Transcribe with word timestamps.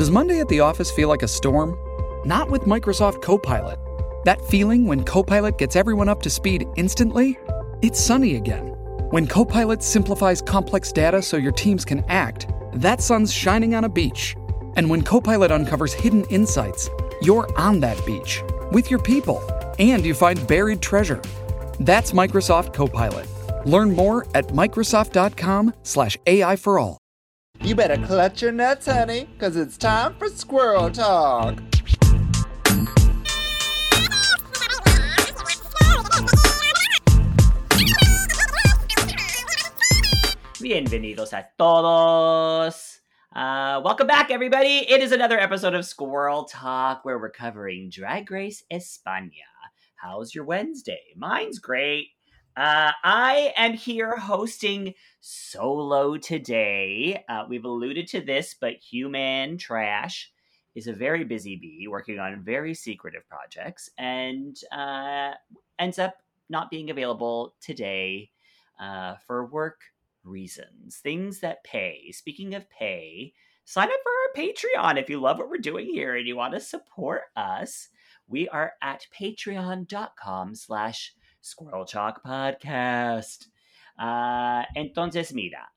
Does 0.00 0.10
Monday 0.10 0.40
at 0.40 0.48
the 0.48 0.60
office 0.60 0.90
feel 0.90 1.10
like 1.10 1.22
a 1.22 1.28
storm? 1.28 1.76
Not 2.24 2.48
with 2.48 2.62
Microsoft 2.62 3.20
Copilot. 3.20 3.78
That 4.24 4.40
feeling 4.46 4.86
when 4.86 5.04
Copilot 5.04 5.58
gets 5.58 5.76
everyone 5.76 6.08
up 6.08 6.22
to 6.22 6.30
speed 6.30 6.66
instantly? 6.76 7.38
It's 7.82 8.00
sunny 8.00 8.36
again. 8.36 8.68
When 9.10 9.26
Copilot 9.26 9.82
simplifies 9.82 10.40
complex 10.40 10.90
data 10.90 11.20
so 11.20 11.36
your 11.36 11.52
teams 11.52 11.84
can 11.84 12.02
act, 12.08 12.48
that 12.72 13.02
sun's 13.02 13.30
shining 13.30 13.74
on 13.74 13.84
a 13.84 13.90
beach. 13.90 14.34
And 14.76 14.88
when 14.88 15.02
Copilot 15.02 15.52
uncovers 15.52 15.92
hidden 15.92 16.24
insights, 16.30 16.88
you're 17.20 17.50
on 17.58 17.78
that 17.80 18.02
beach 18.06 18.42
with 18.72 18.90
your 18.90 19.02
people 19.02 19.42
and 19.78 20.02
you 20.02 20.14
find 20.14 20.46
buried 20.48 20.80
treasure. 20.80 21.20
That's 21.78 22.12
Microsoft 22.12 22.72
Copilot. 22.72 23.28
Learn 23.66 23.94
more 23.94 24.26
at 24.34 24.46
Microsoft.com/slash 24.46 26.16
AI 26.26 26.56
for 26.56 26.78
all. 26.78 26.96
You 27.62 27.74
better 27.74 27.98
clutch 28.06 28.40
your 28.40 28.52
nuts, 28.52 28.86
honey, 28.86 29.28
because 29.34 29.54
it's 29.54 29.76
time 29.76 30.14
for 30.14 30.28
squirrel 30.28 30.90
talk. 30.90 31.56
Bienvenidos 40.58 41.34
a 41.34 41.48
todos. 41.58 43.00
Uh, 43.36 43.82
welcome 43.84 44.06
back, 44.06 44.30
everybody. 44.30 44.86
It 44.88 45.02
is 45.02 45.12
another 45.12 45.38
episode 45.38 45.74
of 45.74 45.84
Squirrel 45.84 46.44
Talk 46.44 47.04
where 47.04 47.18
we're 47.18 47.30
covering 47.30 47.90
Drag 47.90 48.30
Race 48.30 48.64
España. 48.72 49.30
How's 49.96 50.34
your 50.34 50.44
Wednesday? 50.44 51.12
Mine's 51.14 51.58
great. 51.58 52.08
Uh, 52.56 52.90
I 53.04 53.52
am 53.56 53.74
here 53.74 54.16
hosting 54.16 54.94
solo 55.20 56.16
today. 56.16 57.24
Uh, 57.28 57.44
we've 57.48 57.64
alluded 57.64 58.08
to 58.08 58.20
this, 58.20 58.56
but 58.60 58.74
Human 58.74 59.56
Trash 59.56 60.32
is 60.74 60.88
a 60.88 60.92
very 60.92 61.24
busy 61.24 61.56
bee 61.56 61.86
working 61.88 62.18
on 62.18 62.42
very 62.42 62.74
secretive 62.74 63.22
projects 63.28 63.90
and 63.98 64.56
uh, 64.72 65.32
ends 65.78 65.98
up 65.98 66.16
not 66.48 66.70
being 66.70 66.90
available 66.90 67.54
today 67.60 68.30
uh, 68.80 69.14
for 69.26 69.46
work 69.46 69.82
reasons, 70.24 70.96
things 70.96 71.40
that 71.40 71.62
pay. 71.62 72.10
Speaking 72.12 72.54
of 72.54 72.68
pay, 72.68 73.32
sign 73.64 73.88
up 73.88 74.00
for 74.02 74.10
our 74.10 74.44
Patreon 74.44 75.00
if 75.00 75.08
you 75.08 75.20
love 75.20 75.38
what 75.38 75.48
we're 75.48 75.58
doing 75.58 75.86
here 75.86 76.16
and 76.16 76.26
you 76.26 76.36
want 76.36 76.54
to 76.54 76.60
support 76.60 77.22
us. 77.36 77.88
We 78.26 78.48
are 78.48 78.72
at 78.82 79.06
patreon.com 79.18 80.54
slash 80.56 81.14
Squirrel 81.40 81.84
Talk 81.84 82.22
Podcast. 82.24 83.46
Uh, 83.98 84.64
entonces, 84.76 85.32
mira, 85.32 85.68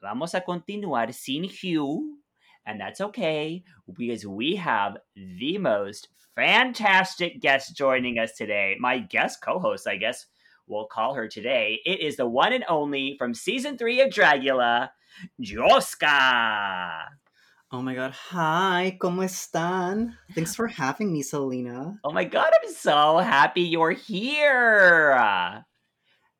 vamos 0.00 0.34
a 0.34 0.40
continuar 0.40 1.12
sin 1.12 1.44
Hugh, 1.44 2.18
and 2.66 2.80
that's 2.80 3.00
okay 3.00 3.62
because 3.96 4.26
we 4.26 4.56
have 4.56 4.98
the 5.16 5.58
most 5.58 6.08
fantastic 6.34 7.40
guest 7.40 7.76
joining 7.76 8.18
us 8.18 8.34
today. 8.36 8.76
My 8.78 8.98
guest 8.98 9.40
co 9.42 9.58
host, 9.58 9.86
I 9.88 9.96
guess 9.96 10.26
we'll 10.66 10.86
call 10.86 11.14
her 11.14 11.28
today. 11.28 11.80
It 11.84 12.00
is 12.00 12.16
the 12.16 12.26
one 12.26 12.52
and 12.52 12.64
only 12.68 13.16
from 13.18 13.34
season 13.34 13.76
three 13.76 14.00
of 14.00 14.10
Dragula, 14.10 14.90
Yovska. 15.40 17.06
Oh 17.70 17.82
my 17.82 17.94
god, 17.94 18.12
hi, 18.12 18.96
¿cómo 18.98 19.22
están? 19.22 20.14
Thanks 20.34 20.54
for 20.54 20.68
having 20.68 21.12
me, 21.12 21.22
Selena. 21.22 21.98
Oh 22.02 22.12
my 22.12 22.24
god, 22.24 22.50
I'm 22.62 22.72
so 22.72 23.18
happy 23.18 23.60
you're 23.60 23.90
here. 23.90 25.62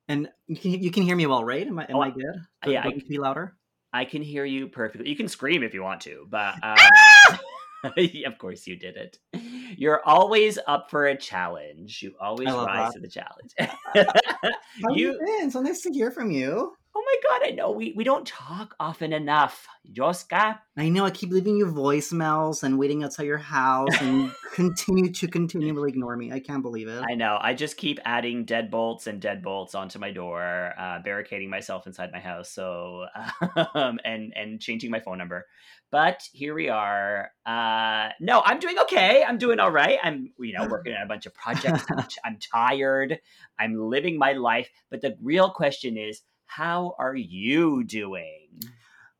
And 0.09 0.31
you 0.47 0.57
can 0.57 0.71
you 0.83 0.91
can 0.91 1.03
hear 1.03 1.17
me 1.17 1.27
well, 1.27 1.45
right? 1.45 1.67
Am 1.67 1.79
I 1.79 1.85
am 1.85 1.97
Oh, 1.97 2.01
I 2.01 2.11
good? 2.13 2.25
Do, 2.63 2.71
yeah, 2.73 2.83
I- 2.87 2.93
to 2.93 3.05
be 3.07 3.19
louder? 3.19 3.55
I 3.93 4.07
can 4.07 4.23
hear 4.23 4.47
you 4.47 4.69
perfectly. 4.69 5.11
You 5.11 5.17
can 5.17 5.29
scream 5.29 5.63
if 5.63 5.75
you 5.75 5.83
want 5.83 6.01
to, 6.03 6.27
but 6.31 6.55
um, 6.63 6.79
of 8.27 8.39
course 8.39 8.67
you 8.67 8.77
did 8.77 8.97
it. 8.97 9.19
You're 9.77 10.03
always 10.07 10.59
up 10.67 10.89
for 10.89 11.09
a 11.09 11.17
challenge. 11.17 12.01
You 12.03 12.15
always 12.19 12.49
rise 12.49 12.91
that. 12.91 12.95
to 12.95 13.01
the 13.01 13.09
challenge. 13.09 13.53
How 14.83 14.95
you, 14.95 15.13
you 15.13 15.21
been? 15.41 15.51
So 15.51 15.61
nice 15.61 15.83
to 15.83 15.91
hear 15.93 16.11
from 16.11 16.31
you. 16.31 16.73
Oh 16.99 17.05
my 17.07 17.31
god, 17.31 17.49
I 17.49 17.51
know 17.53 17.71
we, 17.71 17.93
we 17.97 18.03
don't 18.03 18.27
talk 18.27 18.75
often 18.81 19.13
enough. 19.13 19.69
Yovska, 19.93 20.59
I 20.77 20.89
know 20.89 21.05
I 21.05 21.11
keep 21.13 21.31
leaving 21.31 21.57
you 21.57 21.67
voicemails 21.67 22.65
and 22.65 22.77
waiting 22.77 23.05
outside 23.05 23.27
your 23.27 23.39
house 23.39 23.95
and 24.01 24.33
continue 24.53 25.13
to 25.13 25.29
continually 25.29 25.91
ignore 25.91 26.17
me. 26.17 26.33
I 26.33 26.41
can't 26.41 26.61
believe 26.61 26.89
it. 26.89 27.05
I 27.09 27.15
know. 27.15 27.39
I 27.41 27.55
just 27.55 27.77
keep 27.77 28.01
adding 28.05 28.45
deadbolts 28.45 29.07
and 29.07 29.23
deadbolts 29.23 29.77
onto 29.77 30.01
my 30.01 30.11
door, 30.11 30.73
uh, 30.77 30.99
barricading 31.05 31.49
myself 31.49 31.87
inside 31.87 32.11
my 32.13 32.19
house. 32.19 32.51
So, 32.51 33.07
um, 33.75 34.01
and 34.05 34.33
and 34.35 34.61
changing 34.61 34.91
my 34.91 34.99
phone 34.99 35.19
number. 35.19 35.47
But 35.93 36.29
here 36.33 36.53
we 36.53 36.69
are. 36.69 37.31
Uh, 37.47 38.09
no, 38.19 38.43
I'm 38.45 38.59
doing 38.59 38.77
okay. 38.81 39.23
I'm 39.23 39.39
doing 39.39 39.61
all 39.61 39.71
right. 39.71 40.01
I'm 40.03 40.33
you 40.41 40.53
know 40.53 40.67
working 40.67 40.95
on 40.95 41.03
a 41.03 41.07
bunch 41.07 41.27
of 41.27 41.35
projects. 41.43 41.85
I'm, 41.91 42.03
t- 42.03 42.21
I'm 42.25 42.39
tired. 42.41 43.21
I'm 43.57 43.79
living 43.79 44.19
my 44.19 44.33
life. 44.33 44.69
But 44.91 45.01
the 45.01 45.17
real 45.23 45.51
question 45.51 45.97
is, 45.97 46.23
how 46.49 46.95
are 46.99 47.15
you 47.15 47.85
doing? 47.85 48.49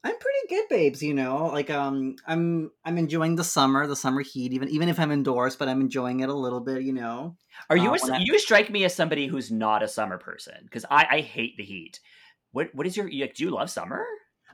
I'm 0.05 0.15
pretty 0.19 0.49
good, 0.49 0.65
babes. 0.71 1.03
You 1.03 1.13
know, 1.15 1.47
like 1.47 1.71
um, 1.71 2.17
I'm 2.27 2.71
I'm 2.85 2.99
enjoying 2.99 3.37
the 3.37 3.45
summer, 3.45 3.87
the 3.87 3.97
summer 3.97 4.23
heat. 4.23 4.53
Even 4.53 4.69
even 4.71 4.89
if 4.89 4.99
I'm 4.99 5.11
indoors, 5.13 5.57
but 5.57 5.69
I'm 5.69 5.81
enjoying 5.81 6.21
it 6.21 6.29
a 6.29 6.35
little 6.35 6.61
bit. 6.61 6.83
You 6.83 6.93
know. 6.95 7.37
Are 7.69 7.77
you 7.77 7.91
Uh, 7.91 7.95
a, 7.95 7.99
when 8.03 8.13
I- 8.15 8.21
you 8.25 8.39
strike 8.39 8.71
me 8.71 8.85
as 8.85 8.95
somebody 8.95 9.27
who's 9.27 9.51
not 9.51 9.83
a 9.83 9.89
summer 9.89 10.17
person 10.19 10.55
because 10.65 10.85
I, 10.91 11.07
I 11.11 11.21
hate 11.21 11.57
the 11.57 11.65
heat. 11.65 12.01
What 12.53 12.75
what 12.75 12.87
is 12.87 12.97
your 12.97 13.09
you, 13.09 13.29
do 13.33 13.45
you 13.45 13.51
love 13.51 13.71
summer? 13.71 14.05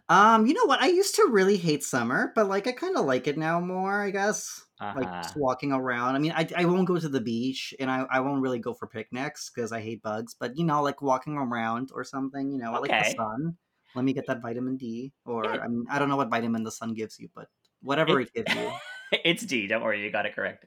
Um, 0.09 0.47
you 0.47 0.55
know 0.55 0.65
what? 0.65 0.83
I 0.83 0.89
used 0.89 1.15
to 1.17 1.29
really 1.31 1.57
hate 1.57 1.85
summer, 1.85 2.33
but 2.35 2.49
like 2.49 2.67
I 2.67 2.73
kind 2.73 2.97
of 2.97 3.05
like 3.07 3.27
it 3.29 3.39
now 3.39 3.61
more. 3.61 4.03
I 4.03 4.11
guess. 4.11 4.64
Like 4.81 5.07
Uh-huh. 5.07 5.23
just 5.23 5.37
walking 5.37 5.73
around. 5.73 6.15
I 6.15 6.19
mean, 6.19 6.33
I, 6.33 6.49
I 6.57 6.65
won't 6.65 6.87
go 6.87 6.99
to 6.99 7.09
the 7.09 7.21
beach, 7.21 7.75
and 7.79 7.91
I, 7.91 8.07
I 8.11 8.21
won't 8.21 8.43
really 8.43 8.59
go 8.59 8.75
for 8.75 8.87
picnics 8.87 9.51
because 9.51 9.73
I 9.73 9.81
hate 9.81 10.03
bugs. 10.03 10.35
But 10.39 10.57
you 10.57 10.65
know, 10.65 10.83
like 10.83 11.01
walking 11.01 11.37
around 11.37 11.91
or 11.95 12.05
something. 12.05 12.53
You 12.53 12.59
know, 12.59 12.75
I 12.75 12.79
like 12.79 12.91
the 12.91 13.15
sun. 13.17 13.57
Let 13.95 14.05
me 14.05 14.13
get 14.13 14.27
that 14.27 14.43
vitamin 14.43 14.77
D, 14.77 15.13
or 15.25 15.45
Yeah. 15.45 15.61
I 15.63 15.69
mean, 15.69 15.85
I 15.89 15.99
don't 15.99 16.09
know 16.09 16.17
what 16.17 16.29
vitamin 16.29 16.65
the 16.65 16.73
sun 16.73 16.95
gives 16.95 17.19
you, 17.19 17.29
but 17.35 17.49
whatever 17.83 18.21
it, 18.21 18.33
gives 18.35 18.53
you. 18.55 18.73
it's 19.25 19.45
D. 19.47 19.69
Don't 19.69 19.83
worry, 19.83 20.03
you 20.03 20.11
got 20.11 20.27
it 20.27 20.35
correct. 20.35 20.67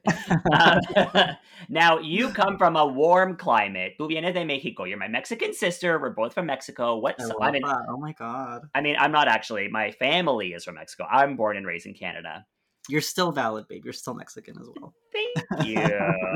Um, 0.52 0.78
now 1.68 1.98
you 1.98 2.30
come 2.30 2.56
from 2.56 2.76
a 2.76 2.86
warm 2.86 3.36
climate. 3.36 3.96
Tú 4.00 4.08
vienes 4.08 4.32
de 4.32 4.44
Mexico. 4.44 4.84
You're 4.84 4.98
my 4.98 5.08
Mexican 5.08 5.52
sister. 5.52 6.00
We're 6.00 6.10
both 6.10 6.32
from 6.32 6.46
Mexico. 6.46 6.96
Love 6.96 7.16
I 7.42 7.50
mean, 7.50 7.62
that. 7.62 7.86
Oh 7.88 7.98
my 7.98 8.12
god, 8.12 8.62
I 8.74 8.80
mean, 8.80 8.96
I'm 8.98 9.12
not 9.12 9.28
actually. 9.28 9.68
My 9.68 9.90
family 9.90 10.54
is 10.54 10.64
from 10.64 10.76
Mexico. 10.76 11.04
I'm 11.04 11.36
born 11.36 11.58
and 11.58 11.66
raised 11.66 11.86
in 11.86 11.94
Canada. 11.94 12.46
You're 12.88 13.00
still 13.00 13.32
valid, 13.32 13.68
babe. 13.68 13.82
You're 13.84 13.92
still 13.92 14.14
Mexican 14.14 14.56
as 14.60 14.68
well. 14.76 14.94
Thank 15.12 15.66
you. 15.66 15.78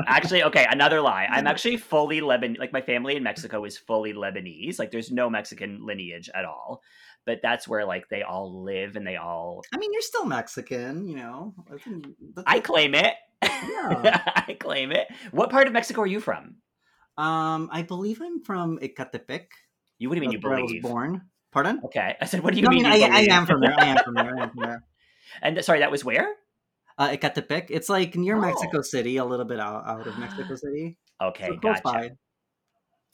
actually, 0.07 0.43
okay, 0.43 0.65
another 0.69 1.01
lie. 1.01 1.27
I'm 1.29 1.47
actually 1.47 1.77
fully 1.77 2.21
Lebanese. 2.21 2.59
Like 2.59 2.73
my 2.73 2.81
family 2.81 3.15
in 3.15 3.23
Mexico 3.23 3.63
is 3.65 3.77
fully 3.77 4.13
Lebanese. 4.13 4.79
Like 4.79 4.91
there's 4.91 5.11
no 5.11 5.29
Mexican 5.29 5.85
lineage 5.85 6.29
at 6.33 6.45
all. 6.45 6.81
But 7.25 7.39
that's 7.41 7.67
where 7.67 7.85
like 7.85 8.09
they 8.09 8.21
all 8.21 8.63
live 8.63 8.95
and 8.97 9.07
they 9.07 9.15
all. 9.15 9.63
I 9.73 9.77
mean, 9.77 9.93
you're 9.93 10.01
still 10.01 10.25
Mexican. 10.25 11.07
You 11.07 11.15
know. 11.15 11.53
I, 11.71 11.75
that's 12.35 12.47
I 12.47 12.59
claim 12.59 12.95
it. 12.95 13.13
Yeah. 13.43 14.21
I 14.47 14.57
claim 14.59 14.91
it. 14.91 15.07
What 15.31 15.49
part 15.49 15.67
of 15.67 15.73
Mexico 15.73 16.01
are 16.01 16.07
you 16.07 16.19
from? 16.19 16.55
Um, 17.17 17.69
I 17.71 17.83
believe 17.83 18.21
I'm 18.21 18.41
from 18.41 18.79
Ecatepec. 18.79 19.45
You 19.99 20.09
what 20.09 20.15
do 20.15 20.21
you 20.21 20.21
mean 20.21 20.31
you 20.31 20.37
That's 20.39 20.45
where 20.49 20.57
I 20.57 20.61
was 20.61 20.71
believe? 20.71 20.83
born. 20.83 21.21
Pardon? 21.51 21.79
Okay, 21.85 22.15
I 22.21 22.25
said, 22.25 22.43
what 22.43 22.53
do 22.53 22.59
you 22.59 22.63
No, 22.65 22.71
I 22.71 22.73
mean? 22.73 22.83
mean, 22.83 22.99
you 22.99 23.05
I, 23.07 23.19
I 23.19 23.21
am 23.37 23.45
from 23.45 23.61
there. 23.61 23.75
I 23.79 23.85
am 23.85 24.03
from 24.03 24.13
there. 24.15 24.35
I 24.37 24.43
am 24.43 24.49
from 24.49 24.63
there. 24.63 24.83
And 25.41 25.63
sorry, 25.63 25.79
that 25.79 25.91
was 25.91 26.03
where? 26.03 26.27
Uh, 26.97 27.09
Ecatepec. 27.09 27.67
It's 27.69 27.89
like 27.89 28.15
near 28.15 28.37
Oh. 28.37 28.41
Mexico 28.41 28.81
City, 28.81 29.17
a 29.17 29.25
little 29.25 29.45
bit 29.45 29.59
out, 29.59 29.85
out 29.85 30.05
of 30.07 30.17
Mexico 30.19 30.55
City. 30.63 30.97
Okay, 31.21 31.47
So 31.47 31.55
gotcha. 31.57 31.81
by. 31.83 32.11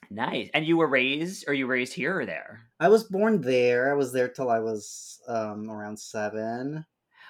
Nice. 0.10 0.50
And 0.54 0.66
you 0.66 0.78
were 0.78 0.88
raised, 0.88 1.46
or 1.48 1.54
you 1.54 1.68
raised 1.68 1.94
here 1.94 2.20
or 2.20 2.26
there? 2.26 2.62
I 2.80 2.90
was 2.90 3.04
born 3.04 3.42
there. 3.42 3.92
I 3.92 3.94
was 3.94 4.12
there 4.12 4.28
till 4.28 4.50
I 4.50 4.60
was 4.60 5.20
um, 5.28 5.70
around 5.70 6.00
seven, 6.00 6.84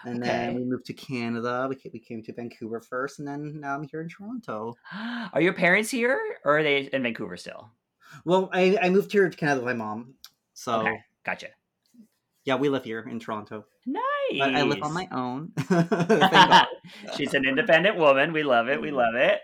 and 0.05 0.23
then 0.23 0.55
we 0.55 0.63
moved 0.63 0.85
to 0.85 0.93
Canada. 0.93 1.65
We 1.69 1.75
came, 1.75 1.91
we 1.93 1.99
came 1.99 2.23
to 2.23 2.33
Vancouver 2.33 2.79
first, 2.79 3.19
and 3.19 3.27
then 3.27 3.59
now 3.59 3.75
I'm 3.75 3.83
here 3.83 4.01
in 4.01 4.07
Toronto. 4.07 4.75
Are 5.33 5.41
your 5.41 5.53
parents 5.53 5.89
here, 5.89 6.19
or 6.45 6.59
are 6.59 6.63
they 6.63 6.83
in 6.93 7.03
Vancouver 7.03 7.35
still? 7.35 7.69
Well, 8.23 8.49
I, 8.53 8.77
I 8.81 8.89
moved 8.89 9.11
here 9.11 9.29
to 9.29 9.35
Canada 9.37 9.59
with 9.65 9.77
my 9.77 9.85
mom, 9.85 10.13
so 10.53 10.79
Okay, 10.81 10.99
gotcha. 11.25 11.47
Yeah, 12.49 12.55
we 12.55 12.67
live 12.67 12.83
here 12.83 13.01
in 13.01 13.19
Toronto. 13.19 13.65
Nice. 13.85 14.03
But 14.39 14.55
I 14.55 14.63
live 14.63 14.81
on 14.81 14.91
my 14.93 15.07
own. 15.11 15.51
She's 17.15 17.35
an 17.35 17.45
independent 17.45 17.95
woman. 17.95 18.33
We 18.33 18.41
love 18.41 18.67
it. 18.69 18.81
We 18.81 18.89
love 18.89 19.13
it. 19.13 19.39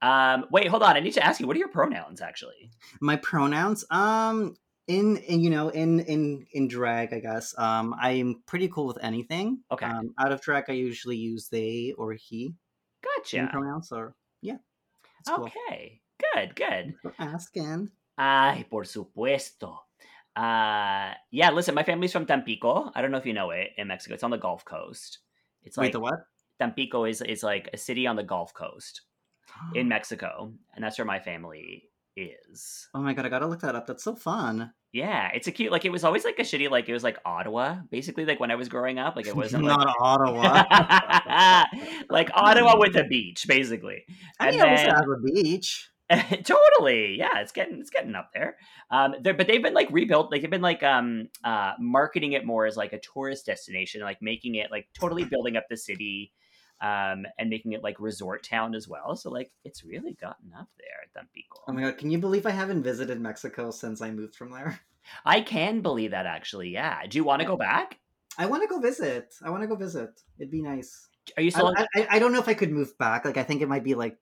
Um, 0.00 0.46
wait, 0.50 0.68
hold 0.68 0.84
on. 0.84 0.96
I 0.96 1.00
need 1.00 1.14
to 1.14 1.24
ask 1.26 1.40
you. 1.40 1.46
What 1.48 1.56
are 1.56 1.58
your 1.58 1.68
pronouns, 1.68 2.20
actually? 2.20 2.70
my 3.00 3.16
pronouns 3.16 3.84
um 3.90 4.54
in, 4.86 5.16
in 5.18 5.40
you 5.40 5.50
know 5.50 5.68
in 5.70 6.00
in 6.00 6.46
in 6.52 6.66
drag 6.68 7.12
i 7.12 7.20
guess 7.20 7.54
um 7.58 7.94
i'm 8.00 8.42
pretty 8.46 8.66
cool 8.68 8.86
with 8.86 8.98
anything 9.02 9.58
Okay. 9.70 9.86
um 9.86 10.14
out 10.18 10.32
of 10.32 10.40
drag 10.40 10.64
i 10.68 10.72
usually 10.72 11.16
use 11.16 11.48
they 11.48 11.94
or 11.98 12.12
he 12.14 12.54
Gotcha. 13.02 13.48
pronouns 13.52 13.92
or 13.92 14.14
yeah 14.42 14.56
it's 15.20 15.30
cool. 15.30 15.44
Okay. 15.46 16.00
Good. 16.34 16.54
Good. 16.56 16.94
Asking 17.18 17.90
Ay, 18.18 18.64
por 18.70 18.84
supuesto. 18.84 19.78
Uh, 20.40 21.12
yeah, 21.30 21.50
listen, 21.50 21.74
my 21.74 21.82
family's 21.82 22.12
from 22.12 22.24
Tampico. 22.24 22.90
I 22.94 23.02
don't 23.02 23.10
know 23.10 23.18
if 23.18 23.26
you 23.26 23.34
know 23.34 23.50
it 23.50 23.70
in 23.76 23.88
Mexico. 23.88 24.14
It's 24.14 24.22
on 24.22 24.30
the 24.30 24.38
Gulf 24.38 24.64
Coast. 24.64 25.18
It's 25.62 25.76
Wait, 25.76 25.86
like 25.86 25.92
the 25.92 26.00
what? 26.00 26.20
Tampico 26.58 27.04
is 27.04 27.20
is 27.20 27.42
like 27.42 27.68
a 27.74 27.76
city 27.76 28.06
on 28.06 28.16
the 28.16 28.22
Gulf 28.22 28.54
Coast 28.54 29.02
in 29.74 29.88
Mexico, 29.94 30.52
and 30.74 30.82
that's 30.82 30.98
where 30.98 31.04
my 31.04 31.18
family 31.18 31.84
is. 32.16 32.88
Oh 32.94 33.00
my 33.00 33.12
god, 33.12 33.26
I 33.26 33.28
gotta 33.28 33.46
look 33.46 33.60
that 33.60 33.74
up. 33.74 33.86
That's 33.86 34.02
so 34.04 34.14
fun. 34.14 34.72
Yeah, 34.92 35.28
it's 35.34 35.46
a 35.46 35.52
cute 35.52 35.70
like 35.70 35.84
it 35.84 35.92
was 35.92 36.04
always 36.04 36.24
like 36.24 36.38
a 36.38 36.42
shitty 36.42 36.70
like 36.70 36.88
it 36.88 36.92
was 36.92 37.04
like 37.04 37.18
Ottawa 37.24 37.76
basically 37.90 38.24
like 38.24 38.40
when 38.40 38.50
I 38.50 38.56
was 38.56 38.68
growing 38.68 38.98
up 38.98 39.14
like 39.16 39.26
it 39.26 39.36
wasn't 39.42 39.64
like 39.64 39.76
not 39.78 39.94
Ottawa. 40.00 41.64
like 42.10 42.30
Ottawa 42.34 42.76
with 42.78 42.96
a 42.96 43.04
beach 43.04 43.46
basically. 43.46 44.04
I 44.40 44.48
And 44.48 44.56
mean, 44.56 44.64
then- 44.66 44.90
I 44.90 44.94
have 44.94 45.08
a 45.08 45.20
beach. 45.22 45.90
totally 46.44 47.16
yeah 47.16 47.38
it's 47.38 47.52
getting 47.52 47.78
it's 47.80 47.90
getting 47.90 48.14
up 48.14 48.30
there 48.34 48.56
um 48.90 49.14
there 49.22 49.34
but 49.34 49.46
they've 49.46 49.62
been 49.62 49.74
like 49.74 49.88
rebuilt 49.92 50.30
like 50.32 50.40
they've 50.42 50.50
been 50.50 50.60
like 50.60 50.82
um 50.82 51.28
uh 51.44 51.72
marketing 51.78 52.32
it 52.32 52.44
more 52.44 52.66
as 52.66 52.76
like 52.76 52.92
a 52.92 52.98
tourist 52.98 53.46
destination 53.46 54.00
like 54.00 54.20
making 54.20 54.56
it 54.56 54.70
like 54.70 54.88
totally 54.92 55.24
building 55.24 55.56
up 55.56 55.64
the 55.70 55.76
city 55.76 56.32
um 56.80 57.24
and 57.38 57.48
making 57.48 57.72
it 57.72 57.82
like 57.84 58.00
resort 58.00 58.42
town 58.42 58.74
as 58.74 58.88
well 58.88 59.14
so 59.14 59.30
like 59.30 59.52
it's 59.64 59.84
really 59.84 60.14
gotten 60.14 60.52
up 60.58 60.68
there 60.78 61.04
at 61.04 61.12
Tampico. 61.14 61.60
Oh 61.68 61.72
my 61.72 61.82
god, 61.82 61.98
can 61.98 62.10
you 62.10 62.18
believe 62.18 62.44
I 62.46 62.50
haven't 62.50 62.82
visited 62.82 63.20
Mexico 63.20 63.70
since 63.70 64.00
I 64.00 64.10
moved 64.10 64.34
from 64.34 64.50
there? 64.50 64.80
I 65.24 65.42
can 65.42 65.80
believe 65.80 66.10
that 66.10 66.26
actually 66.26 66.70
yeah 66.70 67.06
do 67.06 67.18
you 67.18 67.24
want 67.24 67.40
to 67.40 67.46
go 67.46 67.56
back 67.56 67.98
I 68.38 68.46
want 68.46 68.62
to 68.62 68.68
go 68.68 68.78
visit. 68.80 69.34
I 69.44 69.50
want 69.50 69.62
to 69.62 69.66
go 69.66 69.74
visit. 69.74 70.20
It'd 70.38 70.50
be 70.52 70.62
nice. 70.62 71.08
are 71.36 71.42
you 71.42 71.50
still 71.50 71.74
I, 71.76 71.86
I- 71.96 72.06
I 72.12 72.18
don't 72.18 72.32
know 72.32 72.38
if 72.38 72.48
I 72.48 72.54
could 72.54 72.70
move 72.72 72.96
back. 72.96 73.24
Like, 73.24 73.36
I 73.36 73.42
think 73.42 73.60
it 73.60 73.68
might 73.68 73.84
be 73.84 73.94
like 73.94 74.16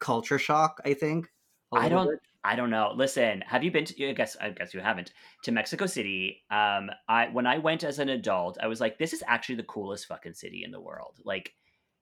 culture 0.00 0.38
shock. 0.38 0.80
I 0.84 0.94
think. 0.94 1.28
I 1.72 1.88
don't- 1.88 2.08
bit. 2.10 2.20
I 2.42 2.56
don't 2.56 2.70
know. 2.70 2.92
Listen, 2.96 3.42
have 3.42 3.62
you 3.62 3.70
been 3.70 3.84
to? 3.84 4.08
I 4.08 4.12
guess 4.14 4.34
I 4.40 4.48
guess 4.48 4.72
you 4.72 4.80
haven't 4.80 5.12
to 5.44 5.52
Mexico 5.52 5.84
City. 5.84 6.42
Um, 6.50 6.90
I 7.06 7.28
when 7.30 7.46
I 7.46 7.58
went 7.58 7.84
as 7.84 7.98
an 7.98 8.08
adult, 8.08 8.56
I 8.62 8.66
was 8.66 8.80
like, 8.80 8.98
this 8.98 9.12
is 9.12 9.22
actually 9.26 9.56
the 9.56 9.64
coolest 9.64 10.06
fucking 10.06 10.32
city 10.32 10.64
in 10.64 10.70
the 10.70 10.80
world. 10.80 11.18
Like, 11.22 11.52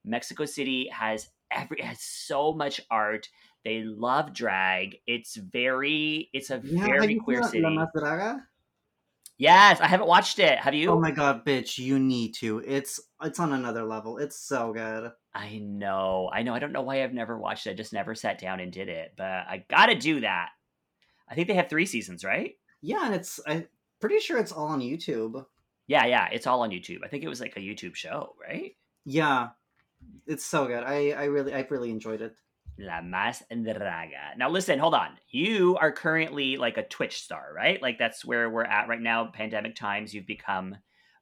Mexico 0.04 0.44
City 0.44 0.88
has 0.92 1.28
every 1.50 1.82
has 1.82 2.00
so 2.00 2.52
much 2.52 2.80
art. 2.88 3.28
They 3.64 3.82
love 3.82 4.32
drag. 4.32 4.98
It's 5.08 5.34
very. 5.34 6.30
It's 6.32 6.50
a 6.50 6.60
Yeah, 6.62 6.82
have 6.82 6.88
very 6.88 7.14
you 7.14 7.20
queer 7.20 7.42
seen 7.42 7.62
city. 7.62 7.76
La 7.76 7.86
Draga? 7.96 8.42
Yes, 9.38 9.80
I 9.80 9.88
haven't 9.88 10.06
watched 10.06 10.38
it. 10.38 10.58
Have 10.60 10.74
you? 10.74 10.90
Oh 10.90 11.00
my 11.00 11.10
god, 11.10 11.44
bitch! 11.44 11.78
You 11.78 11.98
need 11.98 12.34
to. 12.34 12.60
It's 12.64 13.00
it's 13.22 13.40
on 13.40 13.52
another 13.52 13.82
level. 13.82 14.18
It's 14.18 14.36
so 14.38 14.72
good. 14.72 15.10
I 15.38 15.58
know. 15.58 16.28
I 16.32 16.42
know. 16.42 16.52
I 16.52 16.58
don't 16.58 16.72
know 16.72 16.82
why 16.82 17.04
I've 17.04 17.14
never 17.14 17.38
watched 17.38 17.68
it. 17.68 17.70
I 17.70 17.74
just 17.74 17.92
never 17.92 18.16
sat 18.16 18.40
down 18.40 18.58
and 18.58 18.72
did 18.72 18.88
it. 18.88 19.12
But 19.16 19.24
I 19.24 19.64
gotta 19.70 19.94
do 19.94 20.20
that. 20.20 20.48
I 21.30 21.34
think 21.34 21.46
they 21.46 21.54
have 21.54 21.68
three 21.68 21.86
seasons, 21.86 22.24
right? 22.24 22.54
Yeah, 22.82 23.06
and 23.06 23.14
it's 23.14 23.38
I'm 23.46 23.68
pretty 24.00 24.18
sure 24.18 24.38
it's 24.38 24.50
all 24.50 24.66
on 24.66 24.80
YouTube. 24.80 25.44
Yeah, 25.86 26.06
yeah. 26.06 26.28
It's 26.32 26.48
all 26.48 26.62
on 26.62 26.70
YouTube. 26.70 27.04
I 27.04 27.08
think 27.08 27.22
it 27.22 27.28
was 27.28 27.40
like 27.40 27.56
a 27.56 27.60
YouTube 27.60 27.94
show, 27.94 28.34
right? 28.40 28.72
Yeah, 29.04 29.50
it's 30.26 30.44
so 30.44 30.66
good. 30.66 30.82
I 30.82 31.10
I 31.10 31.24
really 31.26 31.54
I 31.54 31.64
really 31.70 31.90
enjoyed 31.90 32.20
it. 32.20 32.34
La 32.80 33.00
Más 33.00 33.42
Draga. 33.50 34.36
Now, 34.36 34.50
listen, 34.50 34.78
hold 34.78 34.94
on. 34.94 35.18
You 35.30 35.76
are 35.80 35.92
currently 35.92 36.56
like 36.56 36.78
a 36.78 36.86
Twitch 36.86 37.22
star, 37.22 37.52
right? 37.54 37.80
Like 37.80 37.98
that's 37.98 38.24
where 38.24 38.50
we're 38.50 38.64
at 38.64 38.88
right 38.88 39.00
now. 39.00 39.30
Pandemic 39.32 39.76
times, 39.76 40.12
you've 40.12 40.26
become 40.26 40.76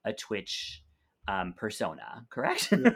a 0.05 0.13
Twitch 0.13 0.83
um, 1.29 1.53
persona, 1.55 2.25
correct? 2.31 2.69
yeah, 2.73 2.91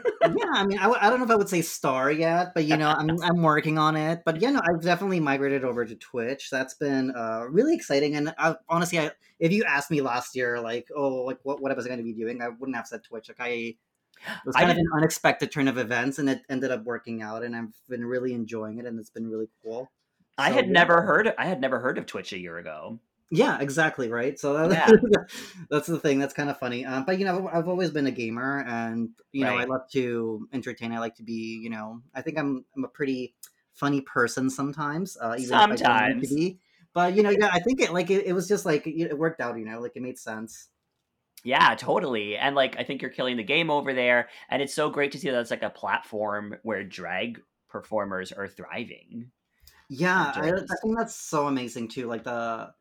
I 0.53 0.65
mean, 0.65 0.77
I, 0.79 0.83
w- 0.83 0.99
I 1.01 1.09
don't 1.09 1.19
know 1.19 1.25
if 1.25 1.31
I 1.31 1.35
would 1.35 1.49
say 1.49 1.61
star 1.61 2.11
yet, 2.11 2.53
but 2.55 2.65
you 2.65 2.77
know, 2.77 2.89
I'm 2.89 3.09
I'm 3.21 3.41
working 3.41 3.77
on 3.77 3.95
it. 3.95 4.21
But 4.25 4.41
yeah, 4.41 4.51
no, 4.51 4.61
I've 4.63 4.81
definitely 4.81 5.19
migrated 5.19 5.63
over 5.65 5.85
to 5.85 5.95
Twitch. 5.95 6.49
That's 6.49 6.73
been 6.75 7.11
uh, 7.15 7.45
really 7.49 7.75
exciting. 7.75 8.15
And 8.15 8.33
I, 8.37 8.55
honestly, 8.69 8.99
I, 8.99 9.11
if 9.39 9.51
you 9.51 9.63
asked 9.65 9.91
me 9.91 10.01
last 10.01 10.35
year, 10.35 10.59
like, 10.61 10.87
oh, 10.95 11.23
like 11.23 11.39
what 11.43 11.61
what 11.61 11.71
I 11.71 11.75
was 11.75 11.85
going 11.85 11.97
to 11.99 12.03
be 12.03 12.13
doing, 12.13 12.41
I 12.41 12.49
wouldn't 12.49 12.75
have 12.75 12.87
said 12.87 13.03
Twitch. 13.03 13.27
Like, 13.29 13.39
I 13.39 13.47
it 13.49 13.77
was 14.45 14.55
I 14.55 14.61
kind 14.61 14.71
of 14.71 14.77
an 14.77 14.87
unexpected 14.95 15.51
turn 15.51 15.67
of 15.67 15.77
events, 15.77 16.19
and 16.19 16.29
it 16.29 16.41
ended 16.49 16.71
up 16.71 16.83
working 16.83 17.21
out. 17.21 17.43
And 17.43 17.55
I've 17.55 17.73
been 17.89 18.05
really 18.05 18.33
enjoying 18.33 18.79
it, 18.79 18.85
and 18.85 18.99
it's 18.99 19.09
been 19.09 19.29
really 19.29 19.49
cool. 19.63 19.91
I 20.37 20.51
So, 20.51 20.53
had 20.53 20.67
yeah. 20.67 20.71
never 20.71 21.01
heard. 21.01 21.33
I 21.37 21.45
had 21.45 21.59
never 21.61 21.79
heard 21.79 21.97
of 21.97 22.05
Twitch 22.05 22.33
a 22.33 22.39
year 22.39 22.57
ago. 22.57 22.99
Yeah, 23.31 23.59
exactly 23.61 24.09
right. 24.09 24.37
So 24.37 24.67
that, 24.67 24.89
Yeah. 24.89 25.23
that's 25.69 25.87
the 25.87 25.97
thing. 25.97 26.19
That's 26.19 26.33
kind 26.33 26.49
of 26.49 26.59
funny. 26.59 26.85
Um, 26.85 27.05
but 27.05 27.17
you 27.17 27.25
know, 27.25 27.49
I've 27.51 27.69
always 27.69 27.89
been 27.89 28.05
a 28.05 28.11
gamer, 28.11 28.63
and 28.67 29.09
you 29.31 29.45
know, 29.45 29.57
I 29.57 29.63
love 29.63 29.89
to 29.93 30.47
entertain. 30.51 30.91
I 30.91 30.99
like 30.99 31.15
to 31.15 31.23
be, 31.23 31.59
you 31.63 31.69
know, 31.69 32.01
I 32.13 32.21
think 32.21 32.37
I'm 32.37 32.65
I'm 32.75 32.83
a 32.83 32.89
pretty 32.89 33.33
funny 33.73 34.01
person 34.01 34.49
sometimes. 34.49 35.17
Uh, 35.19 35.35
even 35.39 35.53
if 35.53 35.53
I 35.53 35.59
don't 35.59 35.69
like 35.69 35.77
Sometimes. 35.79 36.29
to 36.29 36.35
be. 36.35 36.59
But 36.93 37.15
you 37.15 37.23
know, 37.23 37.29
yeah, 37.29 37.49
I 37.51 37.59
think 37.59 37.79
it 37.79 37.93
like 37.93 38.09
it, 38.09 38.25
it 38.25 38.33
was 38.33 38.49
just 38.49 38.65
like 38.65 38.85
it, 38.85 38.99
it 38.99 39.17
worked 39.17 39.39
out. 39.39 39.57
You 39.57 39.65
know, 39.65 39.79
like 39.79 39.93
it 39.95 40.01
made 40.01 40.19
sense. 40.19 40.67
Yeah, 41.43 41.73
totally. 41.75 42.37
And 42.37 42.55
like, 42.55 42.77
I 42.77 42.83
think 42.83 43.01
you're 43.01 43.11
killing 43.11 43.37
the 43.37 43.43
game 43.43 43.71
over 43.71 43.93
there. 43.93 44.29
And 44.49 44.61
it's 44.61 44.73
so 44.73 44.89
great 44.89 45.13
to 45.13 45.17
see 45.17 45.29
that 45.29 45.39
it's 45.39 45.51
like 45.51 45.63
a 45.63 45.69
platform 45.69 46.55
where 46.63 46.83
drag 46.83 47.41
performers 47.69 48.31
are 48.31 48.47
thriving. 48.47 49.31
Yeah, 49.89 50.31
I, 50.35 50.51
I 50.51 50.75
think 50.81 50.97
that's 50.97 51.15
so 51.15 51.47
amazing 51.47 51.87
too. 51.87 52.07
Like 52.07 52.23
the, 52.23 52.71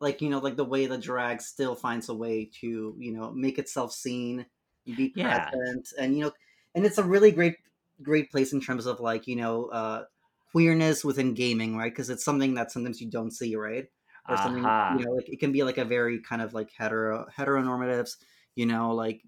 like 0.00 0.20
you 0.22 0.30
know, 0.30 0.38
like 0.38 0.56
the 0.56 0.64
way 0.64 0.86
the 0.86 0.98
drag 0.98 1.40
still 1.42 1.74
finds 1.74 2.08
a 2.08 2.14
way 2.14 2.50
to 2.60 2.94
you 2.98 3.12
know 3.12 3.30
make 3.32 3.58
itself 3.58 3.92
seen, 3.92 4.46
be 4.94 5.10
Yeah. 5.14 5.54
present, 5.62 5.88
and 5.98 6.16
you 6.16 6.24
know, 6.24 6.32
and 6.74 6.86
it's 6.86 6.98
a 6.98 7.04
really 7.04 7.30
great, 7.32 7.56
great 8.02 8.30
place 8.30 8.52
in 8.52 8.60
terms 8.60 8.86
of 8.86 9.00
like 9.00 9.26
you 9.26 9.36
know, 9.36 9.66
uh, 9.66 10.04
queerness 10.52 11.04
within 11.04 11.34
gaming, 11.34 11.76
right? 11.76 11.92
Because 11.92 12.10
it's 12.10 12.24
something 12.24 12.54
that 12.54 12.70
sometimes 12.72 13.00
you 13.00 13.10
don't 13.10 13.32
see, 13.32 13.56
right? 13.56 13.86
Or 14.28 14.36
something 14.36 14.74
you 14.88 15.04
know, 15.04 15.12
like 15.12 15.28
it 15.28 15.40
can 15.40 15.52
be 15.52 15.62
like 15.64 15.78
a 15.78 15.84
very 15.84 16.20
kind 16.20 16.42
of 16.42 16.54
like 16.54 16.70
hetero 16.76 17.26
heteronormatives, 17.36 18.12
you 18.54 18.66
know, 18.66 18.94
like 18.94 19.22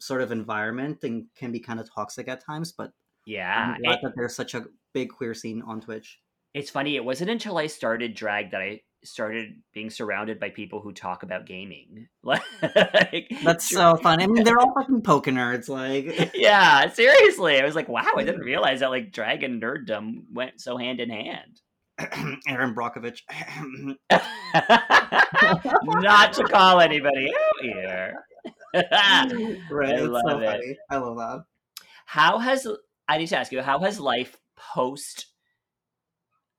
sort 0.00 0.22
of 0.22 0.32
environment 0.32 1.04
and 1.04 1.28
can 1.36 1.52
be 1.52 1.60
kind 1.60 1.80
of 1.80 1.90
toxic 1.92 2.28
at 2.28 2.44
times. 2.44 2.72
But 2.72 2.92
Yeah. 3.26 3.76
I'm 3.76 3.76
glad 3.84 3.98
it- 3.98 4.00
that 4.02 4.14
there's 4.16 4.36
such 4.36 4.54
a 4.54 4.66
big 4.94 5.10
queer 5.10 5.34
scene 5.34 5.62
on 5.62 5.80
Twitch. 5.80 6.22
it's 6.54 6.70
funny. 6.70 6.96
It 6.96 7.04
wasn't 7.04 7.30
until 7.30 7.58
I 7.58 7.66
started 7.66 8.14
drag 8.14 8.50
that 8.50 8.62
I 8.62 8.82
started 9.06 9.54
being 9.72 9.90
surrounded 9.90 10.38
by 10.40 10.50
people 10.50 10.80
who 10.80 10.92
talk 10.92 11.22
about 11.22 11.46
gaming. 11.46 12.08
Like, 12.22 13.30
That's 13.44 13.70
so 13.70 13.96
fun. 13.96 14.20
I 14.20 14.26
mean, 14.26 14.42
they're 14.42 14.58
all 14.58 14.74
fucking 14.78 15.02
poker 15.02 15.30
nerds. 15.30 15.68
Like, 15.68 16.32
yeah, 16.34 16.88
seriously. 16.90 17.60
I 17.60 17.64
was 17.64 17.76
like, 17.76 17.88
wow, 17.88 18.04
I 18.16 18.24
didn't 18.24 18.40
realize 18.40 18.80
that 18.80 18.90
like 18.90 19.12
dragon 19.12 19.60
nerddom 19.60 20.24
went 20.32 20.60
so 20.60 20.76
hand 20.76 20.98
in 20.98 21.10
hand. 21.10 21.60
Aaron 22.48 22.74
Brockovich. 22.74 23.20
Not 25.84 26.32
to 26.34 26.44
call 26.44 26.80
anybody 26.80 27.32
out 27.32 27.62
here. 27.62 28.14
right. 28.74 28.84
I 28.84 29.26
it's 29.94 30.02
so 30.02 30.10
love 30.10 30.42
it. 30.42 30.46
funny. 30.50 30.78
I 30.90 30.96
love 30.96 31.16
that. 31.16 31.44
how 32.06 32.38
has 32.38 32.66
I 33.08 33.18
need 33.18 33.28
to 33.28 33.38
ask 33.38 33.52
you, 33.52 33.62
how 33.62 33.78
has 33.80 34.00
life 34.00 34.36
post 34.56 35.26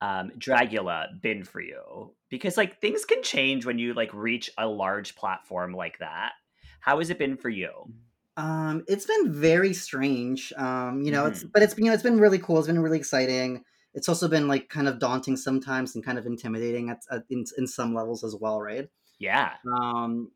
um 0.01 0.32
Dragula 0.38 1.22
been 1.22 1.44
for 1.44 1.62
you? 1.62 2.13
Because 2.30 2.58
like 2.58 2.82
things 2.82 3.06
can 3.06 3.24
change 3.24 3.66
when 3.66 3.80
you 3.80 3.94
like 3.94 4.13
reach 4.13 4.50
a 4.58 4.68
large 4.68 5.16
platform 5.16 5.74
like 5.74 6.00
that. 6.00 6.34
How 6.82 7.00
has 7.00 7.10
it 7.10 7.20
been 7.20 7.38
for 7.38 7.50
you? 7.50 7.92
Um, 8.38 8.84
it's 8.88 9.06
been 9.06 9.32
very 9.34 9.74
strange. 9.74 10.54
Um, 10.58 11.01
you 11.01 11.12
know, 11.12 11.25
it's 11.25 11.44
Mm-hmm. 11.44 11.48
but 11.54 11.63
it's 11.63 11.77
you 11.77 11.86
know 11.86 11.94
it's 11.94 12.04
been 12.04 12.20
really 12.20 12.39
cool. 12.39 12.60
It's 12.60 12.68
been 12.68 12.80
really 12.80 12.98
exciting. 13.00 13.63
It's 13.94 14.08
also 14.10 14.27
been 14.27 14.48
like 14.48 14.70
kind 14.70 14.88
of 14.88 15.00
daunting 15.00 15.38
sometimes 15.38 15.96
and 15.96 16.06
kind 16.06 16.20
of 16.20 16.25
intimidating 16.27 16.89
at, 16.89 17.01
at 17.12 17.24
in 17.30 17.46
in 17.58 17.66
some 17.68 17.96
levels 17.96 18.24
as 18.24 18.36
well, 18.39 18.62
right? 18.62 18.88
Yeah. 19.20 19.54
um 19.82 20.32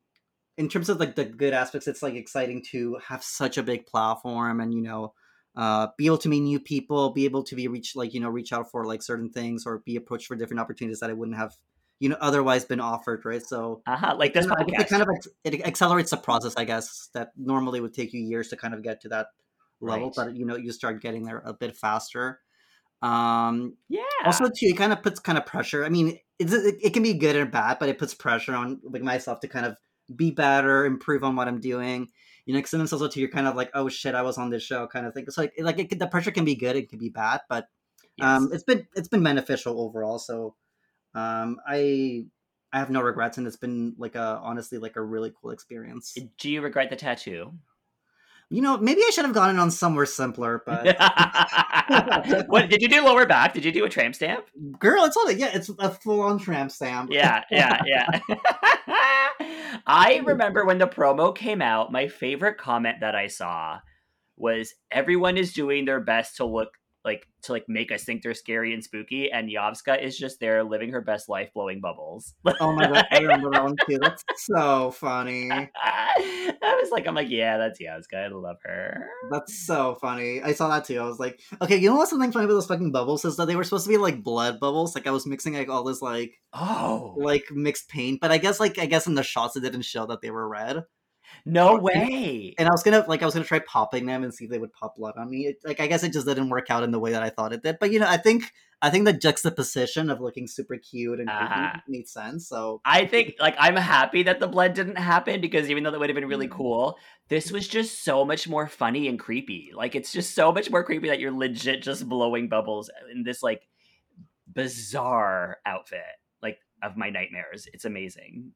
in 0.57 0.69
terms 0.69 0.89
of 0.89 0.99
like 0.99 1.15
the 1.15 1.25
good 1.25 1.53
aspects 1.53 1.87
it's 1.87 2.03
like 2.03 2.15
exciting 2.15 2.63
to 2.71 2.97
have 3.07 3.23
such 3.23 3.57
a 3.57 3.63
big 3.63 3.85
platform 3.85 4.59
and 4.61 4.73
you 4.73 4.81
know 4.81 5.13
uh 5.55 5.87
be 5.97 6.05
able 6.05 6.17
to 6.17 6.29
meet 6.29 6.39
new 6.41 6.59
people 6.59 7.09
be 7.11 7.25
able 7.25 7.43
to 7.43 7.55
be 7.55 7.67
reach 7.67 7.95
like 7.95 8.13
you 8.13 8.19
know 8.19 8.29
reach 8.29 8.53
out 8.53 8.69
for 8.71 8.85
like 8.85 9.01
certain 9.03 9.29
things 9.29 9.65
or 9.65 9.79
be 9.79 9.95
approached 9.95 10.27
for 10.27 10.35
different 10.35 10.59
opportunities 10.59 10.99
that 10.99 11.09
i 11.09 11.13
wouldn't 11.13 11.37
have 11.37 11.53
you 11.99 12.07
know 12.09 12.17
otherwise 12.21 12.63
been 12.65 12.79
offered 12.79 13.23
right 13.25 13.45
so 13.45 13.81
Uh-huh. 13.85 14.15
Like 14.17 14.33
this 14.33 14.45
you 14.45 14.49
know, 14.49 14.55
podcast. 14.55 14.79
it 14.81 14.87
kind 14.89 15.01
of 15.03 15.09
it 15.43 15.61
accelerates 15.67 16.11
the 16.11 16.17
process 16.17 16.53
i 16.57 16.63
guess 16.63 17.09
that 17.13 17.31
normally 17.37 17.79
would 17.81 17.93
take 17.93 18.13
you 18.13 18.21
years 18.21 18.47
to 18.49 18.57
kind 18.57 18.73
of 18.73 18.81
get 18.81 19.01
to 19.01 19.09
that 19.09 19.27
level 19.81 20.07
Right. 20.07 20.27
but 20.27 20.35
you 20.35 20.45
know 20.45 20.55
you 20.55 20.71
start 20.71 21.01
getting 21.01 21.23
there 21.23 21.41
a 21.45 21.53
bit 21.53 21.75
faster 21.75 22.39
um 23.01 23.75
yeah. 23.89 24.01
also 24.25 24.45
too 24.45 24.67
it 24.67 24.77
kind 24.77 24.93
of 24.93 25.01
puts 25.01 25.19
kind 25.19 25.37
of 25.37 25.45
pressure 25.45 25.83
i 25.83 25.89
mean 25.89 26.17
it's, 26.37 26.53
it, 26.53 26.75
it 26.81 26.93
can 26.93 27.01
be 27.03 27.13
good 27.13 27.35
or 27.35 27.45
bad 27.45 27.77
but 27.79 27.89
it 27.89 27.97
puts 27.97 28.13
pressure 28.13 28.53
on 28.55 28.79
like 28.83 29.01
myself 29.01 29.39
to 29.39 29.47
kind 29.47 29.65
of 29.65 29.75
be 30.15 30.29
better 30.31 30.85
improve 30.85 31.23
on 31.23 31.35
what 31.35 31.47
i'm 31.47 31.59
doing 31.59 32.07
you 32.45 32.53
know 32.53 32.59
because 32.59 32.71
sometimes 32.71 32.93
also 32.93 33.07
too 33.07 33.19
you're 33.19 33.29
kind 33.29 33.47
of 33.47 33.55
like 33.55 33.69
oh 33.73 33.89
shit 33.89 34.15
i 34.15 34.21
was 34.21 34.37
on 34.37 34.49
this 34.49 34.63
show 34.63 34.87
kind 34.87 35.05
of 35.05 35.13
thing. 35.13 35.25
So 35.29 35.41
like, 35.41 35.53
like 35.59 35.79
it, 35.79 35.99
the 35.99 36.07
pressure 36.07 36.31
can 36.31 36.45
be 36.45 36.55
good 36.55 36.75
it 36.75 36.89
can 36.89 36.99
be 36.99 37.09
bad 37.09 37.41
but 37.49 37.67
um 38.21 38.49
it's 38.51 38.63
been 38.63 38.87
it's 38.95 39.07
been 39.07 39.23
beneficial 39.23 39.79
overall 39.81 40.19
so 40.19 40.55
um 41.15 41.57
i 41.67 42.25
i 42.73 42.79
have 42.79 42.89
no 42.89 43.01
regrets 43.01 43.37
and 43.37 43.47
it's 43.47 43.57
been 43.57 43.95
like 43.97 44.15
a 44.15 44.39
honestly 44.43 44.77
like 44.77 44.95
a 44.95 45.01
really 45.01 45.33
cool 45.41 45.51
experience. 45.51 46.17
Do 46.37 46.49
you 46.49 46.61
regret 46.61 46.89
the 46.89 46.95
tattoo? 46.95 47.53
You 48.51 48.61
know 48.61 48.77
maybe 48.77 49.01
i 49.07 49.09
should 49.11 49.25
have 49.25 49.33
gone 49.33 49.49
in 49.49 49.57
on 49.57 49.71
somewhere 49.71 50.05
simpler 50.05 50.61
but 50.65 50.85
what 52.47 52.69
did 52.69 52.81
you 52.81 52.89
do 52.89 53.03
lower 53.03 53.25
back? 53.25 53.53
Did 53.53 53.65
you 53.65 53.71
do 53.71 53.85
a 53.85 53.89
tramp 53.89 54.15
stamp? 54.15 54.45
girl 54.79 55.05
it's 55.05 55.17
all 55.17 55.31
yeah 55.31 55.51
it's 55.53 55.69
a 55.79 55.89
full-on 55.89 56.37
tramp 56.37 56.71
stamp 56.71 57.11
yeah, 57.11 57.43
yeah, 57.49 57.81
yeah. 57.85 58.19
I 59.85 60.21
remember 60.25 60.65
when 60.65 60.77
the 60.77 60.87
promo 60.87 61.35
came 61.35 61.61
out, 61.61 61.91
my 61.91 62.07
favorite 62.07 62.57
comment 62.57 62.97
that 63.01 63.15
I 63.15 63.27
saw 63.27 63.79
was 64.37 64.73
everyone 64.91 65.37
is 65.37 65.53
doing 65.53 65.85
their 65.85 65.99
best 65.99 66.37
to 66.37 66.45
look 66.45 66.69
like 67.03 67.27
to 67.43 67.51
like 67.53 67.65
make 67.67 67.91
us 67.91 68.03
think 68.03 68.21
they're 68.21 68.33
scary 68.33 68.73
and 68.73 68.83
spooky, 68.83 69.31
and 69.31 69.49
Yovska 69.49 70.01
is 70.01 70.17
just 70.17 70.39
there 70.39 70.63
living 70.63 70.91
her 70.91 71.01
best 71.01 71.29
life, 71.29 71.51
blowing 71.53 71.81
bubbles. 71.81 72.35
Oh 72.59 72.73
my 72.73 72.87
god, 72.87 73.05
I 73.11 73.19
remember 73.19 73.49
that 73.51 73.63
one 73.63 73.75
too. 73.87 73.97
That's 73.99 74.23
so 74.37 74.91
funny. 74.91 75.49
I 75.75 76.79
was 76.81 76.91
like, 76.91 77.07
I'm 77.07 77.15
like, 77.15 77.29
yeah, 77.29 77.57
that's 77.57 77.81
Yovska. 77.81 78.25
I 78.25 78.27
love 78.27 78.57
her. 78.63 79.07
That's 79.31 79.65
so 79.65 79.95
funny. 79.95 80.41
I 80.41 80.53
saw 80.53 80.69
that 80.69 80.85
too. 80.85 80.99
I 80.99 81.05
was 81.05 81.19
like, 81.19 81.39
okay, 81.61 81.77
you 81.77 81.89
know 81.89 81.95
what's 81.97 82.11
something 82.11 82.31
funny 82.31 82.45
about 82.45 82.53
those 82.53 82.67
fucking 82.67 82.91
bubbles 82.91 83.25
is 83.25 83.37
that 83.37 83.47
they 83.47 83.55
were 83.55 83.63
supposed 83.63 83.85
to 83.85 83.89
be 83.89 83.97
like 83.97 84.23
blood 84.23 84.59
bubbles. 84.59 84.95
Like 84.95 85.07
I 85.07 85.11
was 85.11 85.25
mixing 85.25 85.53
like 85.53 85.69
all 85.69 85.83
this 85.83 86.01
like 86.01 86.33
Oh, 86.53 87.15
like 87.17 87.45
mixed 87.51 87.87
paint, 87.87 88.19
but 88.19 88.31
I 88.31 88.37
guess 88.37 88.59
like 88.59 88.77
I 88.77 88.85
guess 88.85 89.07
in 89.07 89.15
the 89.15 89.23
shots 89.23 89.55
it 89.55 89.61
didn't 89.61 89.83
show 89.83 90.05
that 90.07 90.21
they 90.21 90.31
were 90.31 90.47
red. 90.47 90.83
No 91.45 91.75
way. 91.77 92.53
And 92.57 92.67
I 92.67 92.71
was 92.71 92.83
gonna 92.83 93.05
like 93.07 93.21
I 93.21 93.25
was 93.25 93.33
gonna 93.33 93.45
try 93.45 93.59
popping 93.59 94.05
them 94.05 94.23
and 94.23 94.33
see 94.33 94.45
if 94.45 94.51
they 94.51 94.59
would 94.59 94.73
pop 94.73 94.95
blood 94.95 95.15
on 95.17 95.29
me. 95.29 95.47
It, 95.47 95.57
like 95.63 95.79
I 95.79 95.87
guess 95.87 96.03
it 96.03 96.13
just 96.13 96.25
didn't 96.27 96.49
work 96.49 96.69
out 96.69 96.83
in 96.83 96.91
the 96.91 96.99
way 96.99 97.11
that 97.11 97.23
I 97.23 97.29
thought 97.29 97.53
it 97.53 97.63
did. 97.63 97.77
But 97.79 97.91
you 97.91 97.99
know, 97.99 98.07
I 98.07 98.17
think 98.17 98.43
I 98.81 98.89
think 98.89 99.05
the 99.05 99.13
juxtaposition 99.13 100.09
of 100.09 100.19
looking 100.21 100.47
super 100.47 100.75
cute 100.77 101.19
and 101.19 101.29
creepy 101.29 101.43
Uh-huh. 101.53 101.79
made 101.87 102.07
sense. 102.07 102.47
So 102.47 102.81
I 102.85 103.05
think 103.05 103.35
like 103.39 103.55
I'm 103.59 103.75
happy 103.75 104.23
that 104.23 104.39
the 104.39 104.47
blood 104.47 104.73
didn't 104.73 104.97
happen 104.97 105.39
because 105.41 105.69
even 105.69 105.83
though 105.83 105.91
that 105.91 105.99
would 105.99 106.09
have 106.09 106.15
been 106.15 106.27
really 106.27 106.47
Mm. 106.47 106.51
cool, 106.57 106.97
this 107.29 107.51
was 107.51 107.67
just 107.67 108.03
so 108.03 108.25
much 108.25 108.47
more 108.47 108.67
funny 108.67 109.07
and 109.07 109.19
creepy. 109.19 109.71
Like 109.75 109.95
it's 109.95 110.11
just 110.11 110.33
so 110.35 110.51
much 110.51 110.69
more 110.71 110.83
creepy 110.83 111.09
that 111.09 111.19
you're 111.19 111.31
legit 111.31 111.81
just 111.83 112.09
blowing 112.09 112.49
bubbles 112.49 112.89
in 113.11 113.23
this 113.23 113.43
like 113.43 113.67
bizarre 114.53 115.57
outfit, 115.65 115.99
like 116.41 116.57
of 116.83 116.97
my 116.97 117.09
nightmares. 117.09 117.67
It's 117.73 117.85
amazing. 117.85 118.51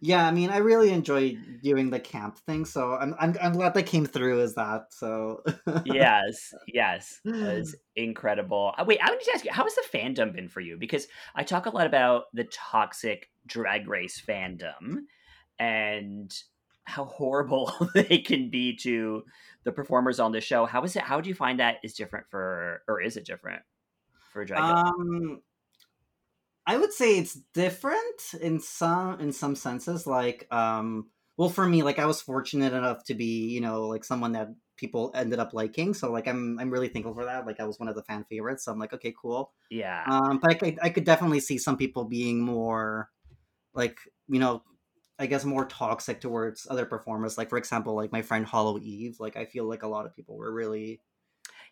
Yeah, 0.00 0.26
I 0.26 0.30
mean, 0.30 0.50
I 0.50 0.58
really 0.58 0.90
enjoyed 0.90 1.60
doing 1.62 1.90
the 1.90 2.00
camp 2.00 2.38
thing. 2.38 2.64
So 2.64 2.94
I'm 2.94 3.14
I'm, 3.18 3.36
I'm 3.42 3.52
glad 3.52 3.74
that 3.74 3.84
came 3.84 4.06
through 4.06 4.40
as 4.42 4.54
that. 4.54 4.92
So 4.92 5.42
yes, 5.84 6.54
yes, 6.66 7.20
it 7.24 7.32
was 7.32 7.76
incredible. 7.96 8.72
Uh, 8.76 8.84
Wait, 8.86 9.00
I 9.02 9.10
want 9.10 9.22
to 9.22 9.32
ask 9.34 9.44
you, 9.44 9.52
how 9.52 9.64
has 9.64 9.74
the 9.74 9.84
fandom 9.92 10.32
been 10.32 10.48
for 10.48 10.60
you? 10.60 10.76
Because 10.76 11.06
I 11.34 11.42
talk 11.42 11.66
a 11.66 11.70
lot 11.70 11.86
about 11.86 12.24
the 12.34 12.44
toxic 12.44 13.30
drag 13.46 13.88
race 13.88 14.22
fandom 14.26 15.04
and 15.58 16.34
how 16.84 17.04
horrible 17.04 17.72
they 17.94 18.18
can 18.18 18.48
be 18.50 18.76
to 18.76 19.24
the 19.64 19.72
performers 19.72 20.20
on 20.20 20.32
the 20.32 20.40
show. 20.40 20.66
How 20.66 20.82
is 20.84 20.96
it? 20.96 21.02
How 21.02 21.20
do 21.20 21.28
you 21.28 21.34
find 21.34 21.60
that 21.60 21.76
is 21.82 21.94
different 21.94 22.26
for, 22.30 22.82
or 22.88 23.00
is 23.00 23.16
it 23.16 23.26
different 23.26 23.62
for 24.32 24.44
drag? 24.44 24.62
race? 24.62 24.84
Um, 24.98 25.42
I 26.66 26.76
would 26.78 26.92
say 26.92 27.18
it's 27.18 27.34
different 27.54 28.34
in 28.40 28.60
some 28.60 29.20
in 29.20 29.32
some 29.32 29.54
senses. 29.54 30.06
Like, 30.06 30.46
um, 30.52 31.10
well, 31.36 31.48
for 31.48 31.66
me, 31.66 31.82
like 31.82 31.98
I 31.98 32.06
was 32.06 32.20
fortunate 32.20 32.72
enough 32.72 33.04
to 33.04 33.14
be, 33.14 33.48
you 33.48 33.60
know, 33.60 33.86
like 33.86 34.04
someone 34.04 34.32
that 34.32 34.48
people 34.76 35.12
ended 35.14 35.38
up 35.38 35.54
liking. 35.54 35.94
So, 35.94 36.10
like, 36.12 36.26
I'm 36.28 36.58
I'm 36.58 36.70
really 36.70 36.88
thankful 36.88 37.14
for 37.14 37.24
that. 37.26 37.46
Like, 37.46 37.60
I 37.60 37.64
was 37.64 37.78
one 37.78 37.88
of 37.88 37.94
the 37.96 38.02
fan 38.02 38.24
favorites. 38.28 38.64
So 38.64 38.72
I'm 38.72 38.78
like, 38.78 38.92
okay, 38.94 39.14
cool. 39.20 39.52
yeah, 39.70 40.06
Um, 40.06 40.38
but 40.40 40.50
I 40.52 40.54
could 40.54 40.78
I 40.82 40.90
could 40.90 41.04
definitely 41.04 41.40
see 41.40 41.58
some 41.58 41.76
people 41.76 42.04
being 42.04 42.40
more, 42.42 43.10
like, 43.74 43.98
you 44.28 44.40
know. 44.40 44.62
I 45.18 45.24
guess 45.26 45.46
more 45.46 45.64
toxic 45.64 46.20
towards 46.20 46.66
other 46.68 46.84
performers. 46.84 47.38
Like 47.38 47.48
for 47.48 47.56
example, 47.56 47.94
like 47.96 48.12
my 48.12 48.20
friend 48.20 48.44
Hollow 48.44 48.78
Eve. 48.78 49.16
Like 49.18 49.34
I 49.36 49.46
feel 49.46 49.66
like 49.66 49.82
a 49.82 49.88
lot 49.88 50.04
of 50.04 50.14
people 50.14 50.36
were 50.36 50.52
really, 50.52 51.00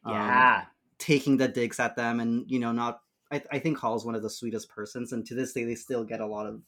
um, 0.04 0.14
yeah. 0.14 0.64
taking 0.98 1.36
the 1.36 1.48
digs 1.48 1.80
at 1.80 1.96
them 1.96 2.20
and 2.20 2.50
you 2.50 2.58
know 2.58 2.72
not 2.72 3.00
I, 3.34 3.42
I 3.56 3.58
think 3.58 3.78
Hall 3.78 3.96
is 3.96 4.04
one 4.04 4.14
of 4.14 4.22
the 4.22 4.30
sweetest 4.30 4.68
persons 4.68 5.12
and 5.12 5.24
to 5.26 5.34
this 5.34 5.52
day 5.52 5.64
they 5.64 5.74
still 5.74 6.04
get 6.04 6.20
a 6.20 6.26
lot 6.26 6.46
of 6.46 6.60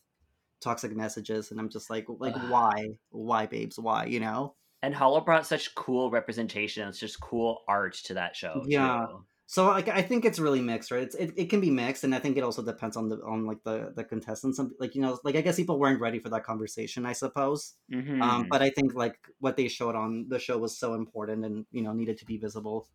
toxic 0.60 0.94
messages 0.96 1.50
and 1.50 1.60
I'm 1.60 1.68
just 1.68 1.90
like 1.90 2.06
like 2.08 2.34
why 2.50 2.88
why 3.10 3.46
babes 3.46 3.78
why 3.78 4.06
you 4.06 4.20
know 4.20 4.54
And 4.82 4.94
Hollow 4.94 5.20
brought 5.20 5.46
such 5.46 5.74
cool 5.74 6.10
representation. 6.10 6.88
It's 6.88 6.98
just 6.98 7.20
cool 7.20 7.62
art 7.68 7.94
to 8.04 8.14
that 8.14 8.36
show. 8.36 8.64
Yeah. 8.66 9.06
too. 9.08 9.24
so 9.46 9.66
like 9.66 9.88
I 9.88 10.02
think 10.02 10.24
it's 10.24 10.38
really 10.38 10.60
mixed 10.60 10.90
right 10.90 11.02
it's, 11.02 11.14
it, 11.14 11.30
it 11.36 11.50
can 11.50 11.60
be 11.60 11.70
mixed 11.70 12.04
and 12.04 12.14
I 12.14 12.18
think 12.18 12.36
it 12.36 12.42
also 12.42 12.62
depends 12.62 12.96
on 12.96 13.08
the 13.10 13.16
on 13.32 13.46
like 13.46 13.62
the 13.64 13.92
the 13.94 14.02
contestants 14.04 14.56
Some- 14.56 14.74
like 14.80 14.94
you 14.96 15.02
know 15.02 15.18
like 15.24 15.36
I 15.36 15.42
guess 15.42 15.56
people 15.56 15.78
weren't 15.78 16.00
ready 16.00 16.18
for 16.18 16.30
that 16.30 16.44
conversation 16.44 17.06
I 17.06 17.12
suppose 17.12 17.74
Mhm. 17.92 18.20
um, 18.22 18.46
but 18.50 18.60
I 18.62 18.70
think 18.70 18.94
like 18.94 19.18
what 19.40 19.56
they 19.56 19.68
showed 19.68 19.94
on 19.94 20.26
the 20.28 20.38
show 20.38 20.56
was 20.58 20.76
so 20.78 20.94
important 20.94 21.44
and 21.44 21.66
you 21.70 21.82
know 21.82 21.92
needed 21.92 22.18
to 22.18 22.24
be 22.24 22.38
visible. 22.38 22.88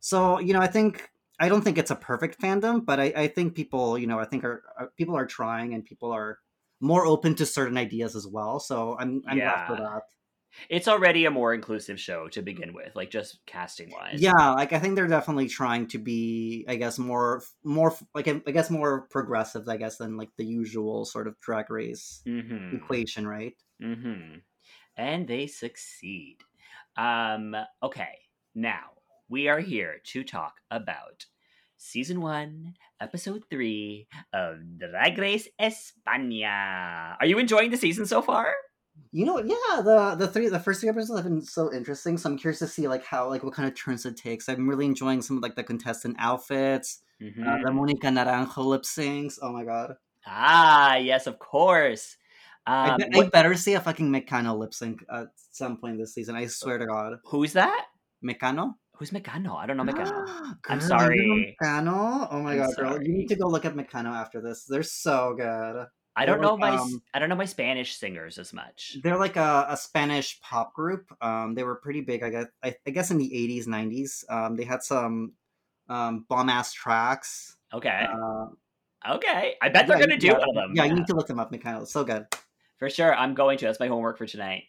So 0.00 0.38
you 0.38 0.52
know, 0.54 0.60
I 0.60 0.68
think 0.68 1.10
I 1.38 1.48
don't 1.48 1.62
think 1.62 1.78
it's 1.78 1.90
a 1.90 1.96
perfect 1.96 2.40
fandom, 2.40 2.84
but 2.84 3.00
I, 3.00 3.12
I 3.16 3.28
think 3.28 3.54
people 3.54 3.98
you 3.98 4.06
know 4.06 4.18
I 4.18 4.24
think 4.26 4.44
are, 4.44 4.62
are 4.78 4.92
people 4.96 5.16
are 5.16 5.26
trying 5.26 5.74
and 5.74 5.84
people 5.84 6.12
are 6.12 6.38
more 6.80 7.06
open 7.06 7.34
to 7.36 7.46
certain 7.46 7.76
ideas 7.78 8.16
as 8.16 8.26
well. 8.26 8.60
So 8.60 8.96
I'm 8.98 9.22
I'm 9.28 9.40
glad 9.40 9.60
for 9.66 9.76
Yeah. 9.76 9.78
that. 9.78 10.02
it's 10.70 10.88
already 10.88 11.24
a 11.26 11.30
more 11.30 11.54
inclusive 11.54 12.00
show 12.00 12.28
to 12.30 12.42
begin 12.42 12.72
with, 12.74 12.96
like 12.96 13.10
just 13.10 13.44
casting 13.46 13.90
wise. 13.90 14.20
Yeah, 14.20 14.52
like 14.54 14.72
I 14.72 14.78
think 14.78 14.94
they're 14.94 15.08
definitely 15.08 15.48
trying 15.48 15.88
to 15.88 15.98
be, 15.98 16.64
I 16.68 16.76
guess, 16.76 16.98
more 16.98 17.42
more 17.64 17.94
like 18.14 18.28
I 18.28 18.34
guess 18.52 18.70
more 18.70 19.02
progressive, 19.08 19.68
I 19.68 19.76
guess, 19.76 19.98
than 19.98 20.16
like 20.16 20.30
the 20.36 20.44
usual 20.46 21.04
sort 21.04 21.26
of 21.28 21.38
drag 21.40 21.70
race 21.70 22.24
Mm-hmm. 22.26 22.70
equation, 22.70 23.26
right? 23.26 23.54
Mm-hmm. 23.82 24.38
And 24.96 25.28
they 25.28 25.46
succeed. 25.46 26.38
Um, 26.96 27.56
okay, 27.82 28.20
now 28.54 28.92
we 29.28 29.48
are 29.48 29.60
here 29.60 30.00
to 30.04 30.24
talk 30.24 30.54
about 30.70 31.26
season 31.76 32.20
one, 32.20 32.74
episode 33.00 33.44
three 33.50 34.06
of 34.32 34.56
Drag 34.78 35.18
Race 35.18 35.48
España. 35.60 37.16
Are 37.20 37.26
you 37.26 37.38
enjoying 37.38 37.70
the 37.70 37.76
season 37.76 38.06
so 38.06 38.22
far? 38.22 38.52
You 39.12 39.26
know, 39.26 39.38
yeah, 39.38 39.82
the 39.82 40.14
the 40.18 40.28
three 40.28 40.48
the 40.48 40.58
first 40.60 40.80
three 40.80 40.88
episodes 40.88 41.18
have 41.20 41.24
been 41.28 41.42
so 41.42 41.72
interesting. 41.72 42.16
So 42.16 42.30
I'm 42.30 42.38
curious 42.38 42.60
to 42.60 42.66
see 42.68 42.88
like 42.88 43.04
how 43.04 43.28
like 43.28 43.42
what 43.42 43.52
kind 43.52 43.68
of 43.68 43.74
turns 43.74 44.06
it 44.06 44.16
takes. 44.16 44.48
I'm 44.48 44.68
really 44.68 44.86
enjoying 44.86 45.20
some 45.22 45.36
of 45.36 45.42
like 45.42 45.54
the 45.54 45.64
contestant 45.64 46.16
outfits, 46.18 47.02
Mhm. 47.20 47.46
uh, 47.46 47.64
the 47.64 47.72
Monica 47.72 48.06
Naranjo 48.08 48.64
lip 48.64 48.82
syncs. 48.82 49.38
Oh 49.42 49.52
my 49.52 49.64
god, 49.64 49.96
Ah, 50.26 50.96
yes, 50.96 51.26
of 51.26 51.38
course. 51.38 52.16
I, 52.66 52.90
Um, 52.90 52.96
be- 53.10 53.20
I 53.20 53.28
better 53.28 53.54
see 53.54 53.74
a 53.74 53.80
fucking 53.80 54.10
Mecano 54.10 54.58
lip 54.58 54.74
sync 54.74 55.04
at 55.12 55.28
some 55.52 55.76
point 55.76 55.98
this 55.98 56.14
season. 56.14 56.34
I 56.34 56.46
swear 56.46 56.78
to 56.78 56.86
God, 56.86 57.20
who's 57.26 57.52
that? 57.52 57.86
Mecano. 58.24 58.74
Who's 58.98 59.10
Mecano? 59.10 59.56
I 59.56 59.66
don't 59.66 59.76
know 59.76 59.84
Mecano. 59.84 60.26
Girl, 60.62 60.76
you 60.76 60.80
know 60.80 60.86
sorry. 60.86 61.56
Mecano. 61.62 62.28
Oh 62.30 62.40
my 62.42 62.52
I'm 62.52 62.58
god, 62.58 62.76
girl, 62.76 63.02
you 63.02 63.12
need 63.12 63.28
to 63.28 63.36
go 63.36 63.46
look 63.46 63.64
at 63.64 63.74
Mecano 63.74 64.12
after 64.14 64.40
this. 64.40 64.64
They're 64.64 64.82
so 64.82 65.34
good. 65.36 65.86
I 66.18 66.24
don't 66.24 66.40
They're 66.40 66.48
know 66.48 66.54
like, 66.54 66.72
my 66.72 66.76
um, 66.78 67.02
I 67.12 67.18
don't 67.18 67.28
know 67.28 67.34
my 67.36 67.44
Spanish 67.44 67.96
singers 67.96 68.38
as 68.38 68.54
much. 68.54 68.96
They're 69.02 69.18
like 69.18 69.36
a, 69.36 69.66
a 69.68 69.76
Spanish 69.76 70.40
pop 70.40 70.72
group. 70.72 71.14
Um, 71.20 71.54
they 71.54 71.62
were 71.62 71.74
pretty 71.76 72.00
big, 72.00 72.22
I 72.22 72.30
guess. 72.30 72.46
I, 72.62 72.74
I 72.86 72.90
guess 72.90 73.10
in 73.10 73.18
the 73.18 73.28
'80s, 73.28 73.66
'90s. 73.66 74.24
Um, 74.30 74.56
they 74.56 74.64
had 74.64 74.82
some 74.82 75.34
um, 75.90 76.24
bomb 76.28 76.48
ass 76.48 76.72
tracks. 76.72 77.56
Okay, 77.74 78.06
Uh, 78.10 78.46
okay. 79.16 79.56
I 79.60 79.68
bet 79.68 79.86
they're 79.86 79.98
gonna 79.98 80.16
do 80.16 80.28
yeah, 80.28 80.38
one 80.38 80.48
of 80.48 80.54
them. 80.54 80.72
Yeah, 80.74 80.84
you 80.84 80.94
need 80.94 81.06
to 81.08 81.14
look 81.14 81.26
them 81.26 81.38
up, 81.38 81.52
Mikhail. 81.52 81.82
It's 81.82 81.92
so 81.92 82.02
good. 82.02 82.26
For 82.78 82.88
sure, 82.88 83.14
I'm 83.14 83.34
going 83.34 83.58
to. 83.58 83.66
That's 83.66 83.80
my 83.80 83.88
homework 83.88 84.16
for 84.16 84.26
tonight. 84.26 84.64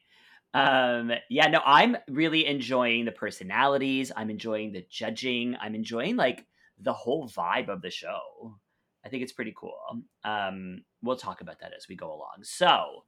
Um, 0.57 1.11
yeah, 1.29 1.47
no, 1.49 1.61
I'm 1.63 1.97
really 2.07 2.47
enjoying 2.47 3.05
the 3.05 3.11
personalities. 3.11 4.11
I'm 4.15 4.31
enjoying 4.31 4.71
the 4.71 4.83
judging. 4.89 5.55
I'm 5.61 5.75
enjoying 5.75 6.15
like 6.15 6.47
the 6.79 6.93
whole 6.93 7.29
vibe 7.29 7.69
of 7.69 7.83
the 7.83 7.91
show. 7.91 8.57
I 9.05 9.09
think 9.09 9.21
it's 9.21 9.31
pretty 9.31 9.53
cool. 9.55 9.77
Um, 10.23 10.83
we'll 11.03 11.15
talk 11.15 11.41
about 11.41 11.59
that 11.59 11.73
as 11.77 11.87
we 11.87 11.95
go 11.95 12.07
along. 12.07 12.39
So, 12.41 13.03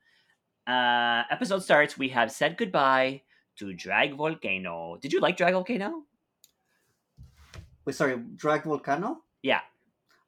uh, 0.68 1.24
episode 1.32 1.64
starts. 1.64 1.98
We 1.98 2.10
have 2.10 2.32
said 2.32 2.56
goodbye 2.56 3.24
to 3.58 3.74
Drag 3.74 4.16
Vulcano. 4.16 5.02
Did 5.02 5.12
you 5.12 5.20
like 5.20 5.36
Drag 5.36 5.56
Vulcano? 5.56 6.04
Wait, 7.84 7.96
sorry, 7.96 8.22
Drag 8.36 8.62
Vulcano? 8.62 9.18
Yeah. 9.42 9.62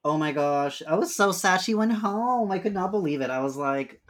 Oh 0.03 0.17
my 0.17 0.31
gosh, 0.31 0.81
I 0.87 0.95
was 0.95 1.15
so 1.15 1.31
sad 1.31 1.61
she 1.61 1.75
went 1.75 1.93
home. 1.93 2.51
I 2.51 2.57
could 2.57 2.73
not 2.73 2.89
believe 2.89 3.21
it. 3.21 3.29
I 3.29 3.41
was 3.41 3.55
like, 3.55 4.01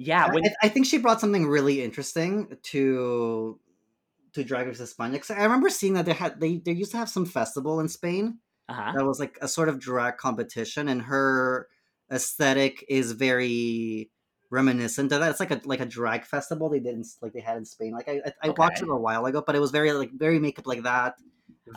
Yeah. 0.00 0.26
I, 0.26 0.34
When, 0.34 0.44
I- 0.46 0.54
I 0.62 0.68
think 0.68 0.86
she 0.86 0.96
brought 0.98 1.20
something 1.20 1.46
really 1.46 1.82
interesting 1.82 2.56
to 2.72 3.60
to 4.32 4.44
Drag 4.44 4.66
Race 4.66 4.80
España. 4.80 5.18
'Cause 5.20 5.30
I 5.30 5.42
remember 5.42 5.68
seeing 5.68 5.94
that 5.94 6.06
they 6.06 6.14
had 6.14 6.40
they 6.40 6.58
they 6.58 6.72
used 6.72 6.92
to 6.92 6.96
have 6.96 7.08
some 7.10 7.26
festival 7.26 7.80
in 7.80 7.88
Spain 7.88 8.38
uh-huh. 8.68 8.92
that 8.96 9.04
was 9.04 9.18
like 9.20 9.36
a 9.42 9.48
sort 9.48 9.68
of 9.68 9.78
drag 9.78 10.16
competition, 10.16 10.88
and 10.88 11.02
her 11.02 11.68
aesthetic 12.10 12.84
is 12.88 13.12
very 13.12 14.10
reminiscent 14.48 15.12
of 15.12 15.20
that. 15.20 15.30
It's 15.32 15.40
like 15.40 15.50
a 15.50 15.60
like 15.64 15.80
a 15.80 15.86
drag 15.86 16.24
festival 16.24 16.70
they 16.70 16.80
did 16.80 16.94
in, 16.94 17.04
like 17.20 17.32
they 17.34 17.40
had 17.40 17.58
in 17.58 17.64
Spain. 17.66 17.92
Like 17.92 18.08
I 18.08 18.22
I, 18.24 18.48
I 18.48 18.48
watched 18.56 18.82
it 18.82 18.88
a 18.88 18.96
while 18.96 19.26
ago, 19.26 19.42
but 19.44 19.54
it 19.54 19.60
was 19.60 19.70
very 19.70 19.92
like 19.92 20.12
very 20.12 20.38
makeup 20.38 20.66
like 20.66 20.84
that, 20.84 21.16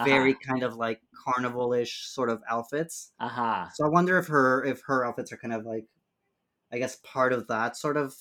very 0.06 0.36
kind 0.36 0.64
of 0.64 0.76
like 0.76 1.02
carnival-ish 1.26 2.08
sort 2.08 2.30
of 2.30 2.42
outfits. 2.50 3.12
Uh-huh. 3.20 3.66
So 3.74 3.86
I 3.86 3.90
wonder 3.90 4.18
if 4.18 4.28
her 4.28 4.64
if 4.64 4.82
her 4.86 5.06
outfits 5.06 5.32
are 5.34 5.38
kind 5.38 5.54
of 5.54 5.66
like, 5.66 5.86
I 6.74 6.80
guess 6.80 6.98
part 7.04 7.32
of 7.32 7.48
that 7.48 7.78
sort 7.78 7.98
of 7.98 8.16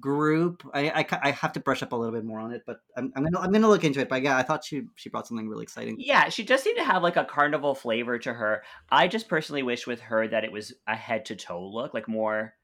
group. 0.00 0.62
I 0.72 0.90
I, 0.90 1.06
I 1.22 1.30
have 1.32 1.52
to 1.52 1.60
brush 1.60 1.82
up 1.82 1.92
a 1.92 1.96
little 1.96 2.14
bit 2.14 2.24
more 2.24 2.40
on 2.40 2.52
it, 2.52 2.62
but 2.66 2.80
I'm, 2.96 3.12
I'm 3.14 3.24
gonna 3.24 3.38
I'm 3.38 3.52
gonna 3.52 3.68
look 3.68 3.84
into 3.84 4.00
it. 4.00 4.08
But 4.08 4.22
yeah, 4.22 4.36
I 4.36 4.42
thought 4.42 4.64
she 4.64 4.82
she 4.96 5.10
brought 5.10 5.26
something 5.26 5.48
really 5.48 5.62
exciting. 5.62 5.96
Yeah, 5.98 6.28
she 6.28 6.44
just 6.44 6.64
seemed 6.64 6.78
to 6.78 6.84
have 6.84 7.02
like 7.02 7.16
a 7.16 7.24
carnival 7.24 7.74
flavor 7.74 8.18
to 8.18 8.32
her. 8.32 8.62
I 8.90 9.08
just 9.08 9.28
personally 9.28 9.62
wish 9.62 9.86
with 9.86 10.00
her 10.00 10.26
that 10.28 10.44
it 10.44 10.52
was 10.52 10.72
a 10.86 10.96
head 10.96 11.26
to 11.26 11.36
toe 11.36 11.64
look, 11.64 11.94
like 11.94 12.08
more 12.08 12.54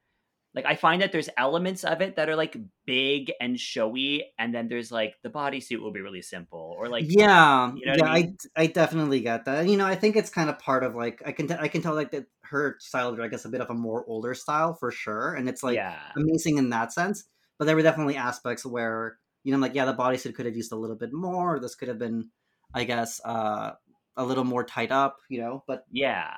like 0.59 0.67
I 0.67 0.75
find 0.75 1.03
that 1.03 1.13
there's 1.13 1.29
elements 1.37 1.85
of 1.85 2.01
it 2.01 2.17
that 2.17 2.29
are 2.29 2.35
like 2.35 2.57
big 2.85 3.31
and 3.41 3.59
showy, 3.61 4.25
and 4.41 4.53
then 4.53 4.67
there's 4.67 4.91
like 4.91 5.15
the 5.23 5.31
bodysuit 5.31 5.81
will 5.81 5.93
be 5.93 6.01
really 6.01 6.21
simple, 6.21 6.75
or 6.77 6.89
like 6.89 7.05
yeah, 7.07 7.73
you 7.77 7.87
know 7.87 7.95
yeah, 7.97 8.05
I 8.05 8.15
mean? 8.23 8.37
I, 8.57 8.63
I 8.63 8.67
definitely 8.67 9.21
get 9.21 9.45
that. 9.45 9.69
You 9.69 9.77
know, 9.77 9.87
I 9.87 9.95
think 9.95 10.17
it's 10.17 10.31
kind 10.31 10.51
of 10.51 10.59
part 10.59 10.83
of 10.83 10.97
like 10.97 11.23
I 11.25 11.31
can 11.31 11.47
t- 11.47 11.55
I 11.57 11.69
can 11.69 11.81
tell 11.81 11.95
like 11.95 12.11
that 12.11 12.27
her 12.43 12.75
style 12.81 13.11
of 13.11 13.15
drag 13.15 13.33
is 13.35 13.45
a 13.45 13.49
bit 13.49 13.61
of 13.61 13.71
a 13.71 13.75
more 13.75 14.05
older 14.09 14.35
style 14.35 14.75
for 14.75 14.91
sure, 14.91 15.35
and 15.35 15.49
it's 15.49 15.63
like 15.63 15.77
yeah, 15.77 16.01
amazing 16.17 16.59
in 16.59 16.71
that 16.71 16.93
sense. 16.93 17.23
But 17.57 17.67
there 17.67 17.77
were 17.77 17.83
definitely 17.83 18.17
aspects 18.17 18.67
where 18.67 19.17
you 19.45 19.53
know, 19.53 19.59
I'm 19.59 19.61
like 19.61 19.77
yeah, 19.77 19.85
the 19.85 19.95
bodysuit 19.95 20.35
could 20.35 20.47
have 20.47 20.57
used 20.57 20.73
a 20.73 20.77
little 20.77 20.97
bit 20.97 21.13
more. 21.13 21.55
Or 21.55 21.61
this 21.61 21.77
could 21.77 21.87
have 21.87 22.01
been, 22.01 22.31
I 22.75 22.83
guess, 22.83 23.21
uh, 23.25 23.75
a 24.17 24.25
little 24.25 24.43
more 24.43 24.65
tight 24.65 24.91
up. 24.91 25.19
You 25.29 25.41
know, 25.41 25.63
but 25.69 25.85
yeah, 25.93 26.31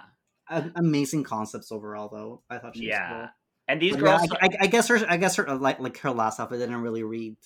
a- 0.50 0.72
amazing 0.74 1.24
concepts 1.24 1.72
overall, 1.72 2.10
though. 2.12 2.42
I 2.50 2.58
thought 2.58 2.76
she 2.76 2.82
was 2.82 2.88
yeah. 2.88 3.08
cool. 3.08 3.28
And 3.70 3.80
these 3.80 3.92
But 3.96 4.02
yeah, 4.04 4.18
girls, 4.18 4.30
I, 4.42 4.46
I, 4.46 4.48
I 4.62 4.66
guess 4.66 4.88
her, 4.88 4.98
I 5.08 5.16
guess 5.16 5.36
her, 5.36 5.44
like, 5.54 5.78
like 5.78 5.98
her 5.98 6.10
last 6.10 6.40
outfit 6.40 6.58
didn't 6.58 6.82
really 6.82 7.04
read 7.04 7.36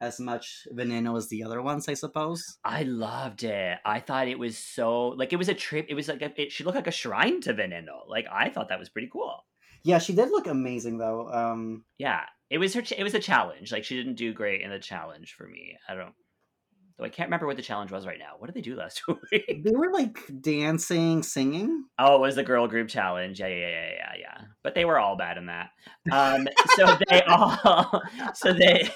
as 0.00 0.18
much 0.18 0.66
veneno 0.74 1.16
as 1.16 1.28
the 1.28 1.44
other 1.44 1.62
ones, 1.62 1.88
I 1.88 1.94
suppose. 1.94 2.42
I 2.64 2.82
loved 2.82 3.44
it. 3.44 3.78
I 3.84 4.00
thought 4.00 4.26
it 4.26 4.38
was 4.38 4.58
so 4.58 5.08
like 5.10 5.32
it 5.32 5.36
was 5.36 5.48
a 5.48 5.54
trip. 5.54 5.86
It 5.88 5.94
was 5.94 6.08
like 6.08 6.20
a, 6.22 6.32
it, 6.40 6.50
she 6.50 6.64
looked 6.64 6.74
like 6.74 6.88
a 6.88 6.90
shrine 6.90 7.40
to 7.42 7.54
Veneno. 7.54 8.08
Like 8.08 8.26
I 8.30 8.48
thought 8.50 8.68
that 8.70 8.80
was 8.80 8.88
pretty 8.88 9.08
cool. 9.12 9.44
Yeah, 9.84 9.98
she 9.98 10.12
did 10.12 10.30
look 10.30 10.48
amazing 10.48 10.98
though. 10.98 11.28
Um, 11.32 11.84
Yeah, 11.98 12.22
it 12.50 12.58
was 12.58 12.74
her. 12.74 12.82
ch- 12.82 12.98
It 12.98 13.04
was 13.04 13.14
a 13.14 13.20
challenge. 13.20 13.70
Like 13.70 13.84
she 13.84 13.96
didn't 13.96 14.16
do 14.16 14.32
great 14.32 14.62
in 14.62 14.70
the 14.70 14.80
challenge 14.80 15.34
for 15.38 15.46
me. 15.46 15.76
I 15.88 15.94
don't. 15.94 16.14
Though 16.98 17.04
I 17.04 17.08
can't 17.08 17.28
remember 17.28 17.46
what 17.46 17.56
the 17.56 17.62
challenge 17.62 17.90
was 17.90 18.06
right 18.06 18.18
now. 18.18 18.34
What 18.38 18.46
did 18.46 18.54
they 18.56 18.60
do 18.60 18.76
last 18.76 19.02
week? 19.32 19.62
they 19.64 19.70
were 19.74 19.92
like 19.92 20.18
dancing, 20.40 21.22
singing. 21.22 21.84
Oh, 21.98 22.16
it 22.16 22.20
was 22.20 22.34
the 22.36 22.42
girl 22.42 22.68
group 22.68 22.88
challenge. 22.88 23.40
Yeah, 23.40 23.46
yeah, 23.48 23.68
yeah, 23.68 23.90
yeah, 23.96 24.12
yeah. 24.20 24.40
But 24.62 24.74
they 24.74 24.84
were 24.84 24.98
all 24.98 25.16
bad 25.16 25.38
in 25.38 25.46
that. 25.46 25.70
Um, 26.10 26.46
so 26.76 26.96
they 27.08 27.22
all, 27.22 28.02
so 28.34 28.52
they, 28.52 28.88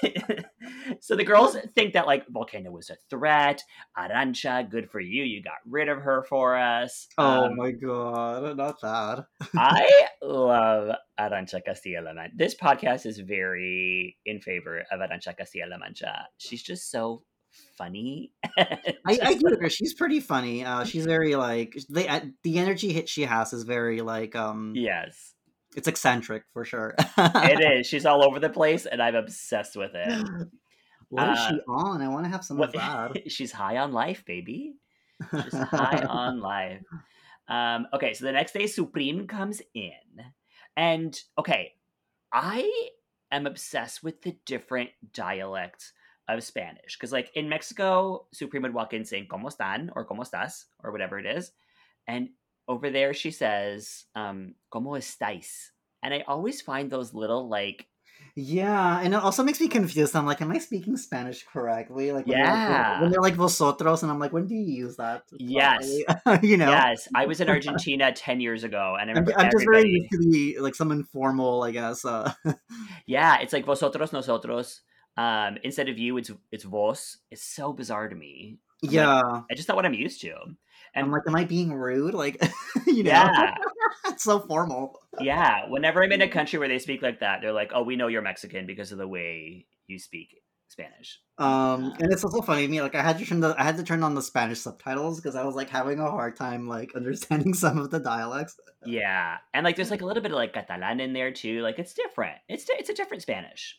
so 1.01 1.15
the 1.15 1.23
girls 1.23 1.57
think 1.75 1.93
that 1.93 2.05
like 2.07 2.27
Vulcano 2.27 2.71
was 2.71 2.89
a 2.89 2.95
threat. 3.09 3.61
Arantxa, 3.97 4.69
good 4.69 4.89
for 4.89 4.99
you. 4.99 5.23
You 5.23 5.41
got 5.41 5.55
rid 5.65 5.89
of 5.89 5.99
her 5.99 6.23
for 6.29 6.55
us. 6.57 7.07
Oh 7.17 7.45
Um, 7.45 7.55
my 7.55 7.71
god, 7.71 8.57
not 8.57 8.79
that. 8.81 9.25
I 9.55 9.89
love 10.21 10.95
Arantxa 11.19 11.63
Castilla-La 11.65 12.13
Mancha. 12.13 12.33
This 12.37 12.55
podcast 12.55 13.05
is 13.05 13.19
very 13.19 14.17
in 14.25 14.39
favor 14.39 14.83
of 14.91 14.99
Arantxa 14.99 15.35
Castilla-La 15.37 15.77
Mancha. 15.77 16.27
She's 16.37 16.61
just 16.63 16.91
so 16.91 17.23
funny. 17.77 18.31
I, 18.57 18.79
I 19.05 19.33
do 19.35 19.47
agree. 19.47 19.69
She's 19.69 19.93
pretty 19.93 20.19
funny. 20.19 20.65
Uh, 20.65 20.83
she's 20.83 21.05
very 21.05 21.35
like 21.35 21.77
they 21.89 22.07
uh, 22.07 22.21
the 22.43 22.57
energy 22.59 22.91
hit 22.93 23.07
she 23.09 23.23
has 23.23 23.53
is 23.53 23.63
very 23.63 24.01
like 24.01 24.35
um 24.35 24.73
yes, 24.75 25.33
it's 25.75 25.87
eccentric 25.87 26.43
for 26.53 26.65
sure. 26.65 26.95
it 27.17 27.79
is. 27.79 27.87
She's 27.91 28.05
all 28.05 28.23
over 28.23 28.39
the 28.39 28.49
place, 28.49 28.85
and 28.85 29.01
I'm 29.01 29.15
obsessed 29.15 29.75
with 29.75 29.91
it. 29.95 30.27
What 31.09 31.29
is 31.31 31.39
Uh, 31.39 31.49
she 31.51 31.59
on? 31.69 32.01
I 32.01 32.09
want 32.09 32.25
to 32.25 32.29
have 32.29 32.43
some 32.43 32.57
What- 32.57 32.75
of 32.75 33.13
that. 33.13 33.31
She's 33.31 33.53
high 33.53 33.77
on 33.77 33.93
life, 33.93 34.25
baby. 34.25 34.73
She's 35.31 35.53
high 35.53 36.03
on 36.05 36.41
life. 36.41 36.81
Um, 37.47 37.87
okay, 37.93 38.13
so 38.13 38.25
the 38.25 38.33
next 38.33 38.51
day, 38.51 38.67
Supremme 38.67 39.25
comes 39.25 39.61
in, 39.73 39.91
and 40.75 41.17
okay, 41.37 41.75
I 42.33 42.89
am 43.31 43.47
obsessed 43.47 44.03
with 44.03 44.21
the 44.21 44.35
different 44.45 44.89
dialects 45.13 45.93
of 46.27 46.43
Spanish 46.43 46.97
because, 46.97 47.11
like 47.11 47.31
in 47.35 47.49
Mexico, 47.49 48.27
Supremme 48.33 48.63
would 48.63 48.73
walk 48.73 48.93
in 48.93 49.05
saying 49.05 49.27
"Cómo 49.29 49.45
están" 49.45 49.89
or 49.95 50.05
"Cómo 50.05 50.19
estás" 50.27 50.65
or 50.83 50.91
whatever 50.91 51.19
it 51.19 51.25
is, 51.25 51.51
and 52.07 52.29
over 52.67 52.89
there 52.89 53.13
she 53.13 53.31
says 53.31 54.05
um, 54.15 54.55
"Cómo 54.73 54.97
estáis," 54.97 55.71
and 56.03 56.13
I 56.13 56.23
always 56.27 56.61
find 56.61 56.89
those 56.91 57.13
little 57.13 57.47
like 57.47 57.87
Yeah, 58.35 58.99
and 59.01 59.13
it 59.13 59.21
also 59.21 59.43
makes 59.43 59.59
me 59.61 59.67
confused. 59.67 60.15
I'm 60.15 60.25
like, 60.25 60.41
am 60.41 60.51
I 60.51 60.57
speaking 60.59 60.97
Spanish 60.97 61.45
correctly? 61.45 62.11
Like, 62.11 62.25
when 62.27 62.37
they're 62.37 62.45
Yeah. 62.45 63.01
when 63.01 63.09
they're 63.11 63.21
like 63.21 63.35
vosotros, 63.35 64.03
and 64.03 64.11
I'm 64.11 64.19
like, 64.19 64.33
when 64.33 64.47
do 64.47 64.55
you 64.55 64.85
use 64.85 64.97
that? 64.97 65.23
Yes. 65.37 65.85
you 66.43 66.57
know. 66.57 66.69
yes, 66.69 67.07
I 67.15 67.25
was 67.25 67.41
in 67.41 67.49
Argentina 67.55 68.11
ten 68.11 68.41
years 68.41 68.63
ago, 68.63 68.97
and 68.99 69.09
I 69.11 69.13
I'm 69.37 69.49
just 69.51 69.65
very 69.69 69.89
used 69.89 70.11
to 70.11 70.17
the 70.29 70.57
like 70.59 70.75
some 70.75 70.91
informal, 70.91 71.63
I 71.63 71.71
guess. 71.71 72.05
Uh, 72.05 72.33
Yeah, 73.05 73.39
it's 73.39 73.53
like 73.53 73.65
vosotros, 73.65 74.11
nosotros. 74.13 74.81
Um, 75.17 75.57
instead 75.63 75.89
of 75.89 75.97
you, 75.97 76.17
it's 76.17 76.31
it's 76.51 76.63
vos. 76.63 77.17
It's 77.31 77.43
so 77.43 77.73
bizarre 77.73 78.07
to 78.07 78.15
me. 78.15 78.59
I'm 78.83 78.87
like, 78.89 78.93
yeah, 78.93 79.21
I 79.49 79.55
just 79.55 79.67
not 79.67 79.75
what 79.75 79.85
I'm 79.85 79.93
used 79.93 80.21
to. 80.21 80.33
And 80.93 81.05
I'm 81.05 81.11
like, 81.11 81.23
am 81.27 81.35
I 81.35 81.45
being 81.45 81.73
rude? 81.73 82.13
Like, 82.13 82.41
you 82.85 83.03
know, 83.03 83.11
yeah, 83.11 83.55
it's 84.05 84.23
so 84.23 84.39
formal. 84.39 84.99
yeah. 85.19 85.67
Whenever 85.67 86.03
I'm 86.03 86.11
in 86.11 86.21
a 86.21 86.27
country 86.37 86.59
where 86.59 86.67
they 86.67 86.79
speak 86.79 87.01
like 87.01 87.19
that, 87.21 87.41
they're 87.41 87.51
like, 87.53 87.71
"Oh, 87.73 87.83
we 87.83 87.95
know 87.95 88.07
you're 88.07 88.21
Mexican 88.21 88.65
because 88.67 88.91
of 88.91 88.99
the 88.99 89.07
way 89.07 89.65
you 89.87 89.97
speak 89.99 90.37
Spanish." 90.67 91.19
Um, 91.39 91.93
and 91.99 92.11
it's 92.11 92.23
also 92.23 92.41
funny 92.41 92.63
to 92.63 92.67
me. 92.67 92.81
Like, 92.81 92.95
I 92.95 93.01
had 93.01 93.17
to 93.17 93.25
turn 93.25 93.39
the 93.39 93.55
I 93.57 93.63
had 93.63 93.77
to 93.77 93.83
turn 93.83 94.03
on 94.03 94.13
the 94.13 94.21
Spanish 94.21 94.59
subtitles 94.59 95.19
because 95.19 95.35
I 95.35 95.43
was 95.43 95.55
like 95.55 95.69
having 95.69 95.99
a 95.99 96.09
hard 96.11 96.35
time 96.35 96.67
like 96.67 96.95
understanding 96.95 97.55
some 97.55 97.79
of 97.79 97.89
the 97.89 97.99
dialects. 97.99 98.59
Yeah, 98.85 99.37
and 99.55 99.63
like 99.63 99.75
there's 99.75 99.91
like 99.91 100.01
a 100.01 100.05
little 100.05 100.21
bit 100.21 100.31
of 100.31 100.37
like 100.37 100.53
Catalan 100.53 100.99
in 100.99 101.13
there 101.13 101.31
too. 101.31 101.61
Like 101.61 101.79
it's 101.79 101.93
different. 101.93 102.37
It's 102.47 102.65
it's 102.69 102.89
a 102.89 102.93
different 102.93 103.23
Spanish. 103.23 103.75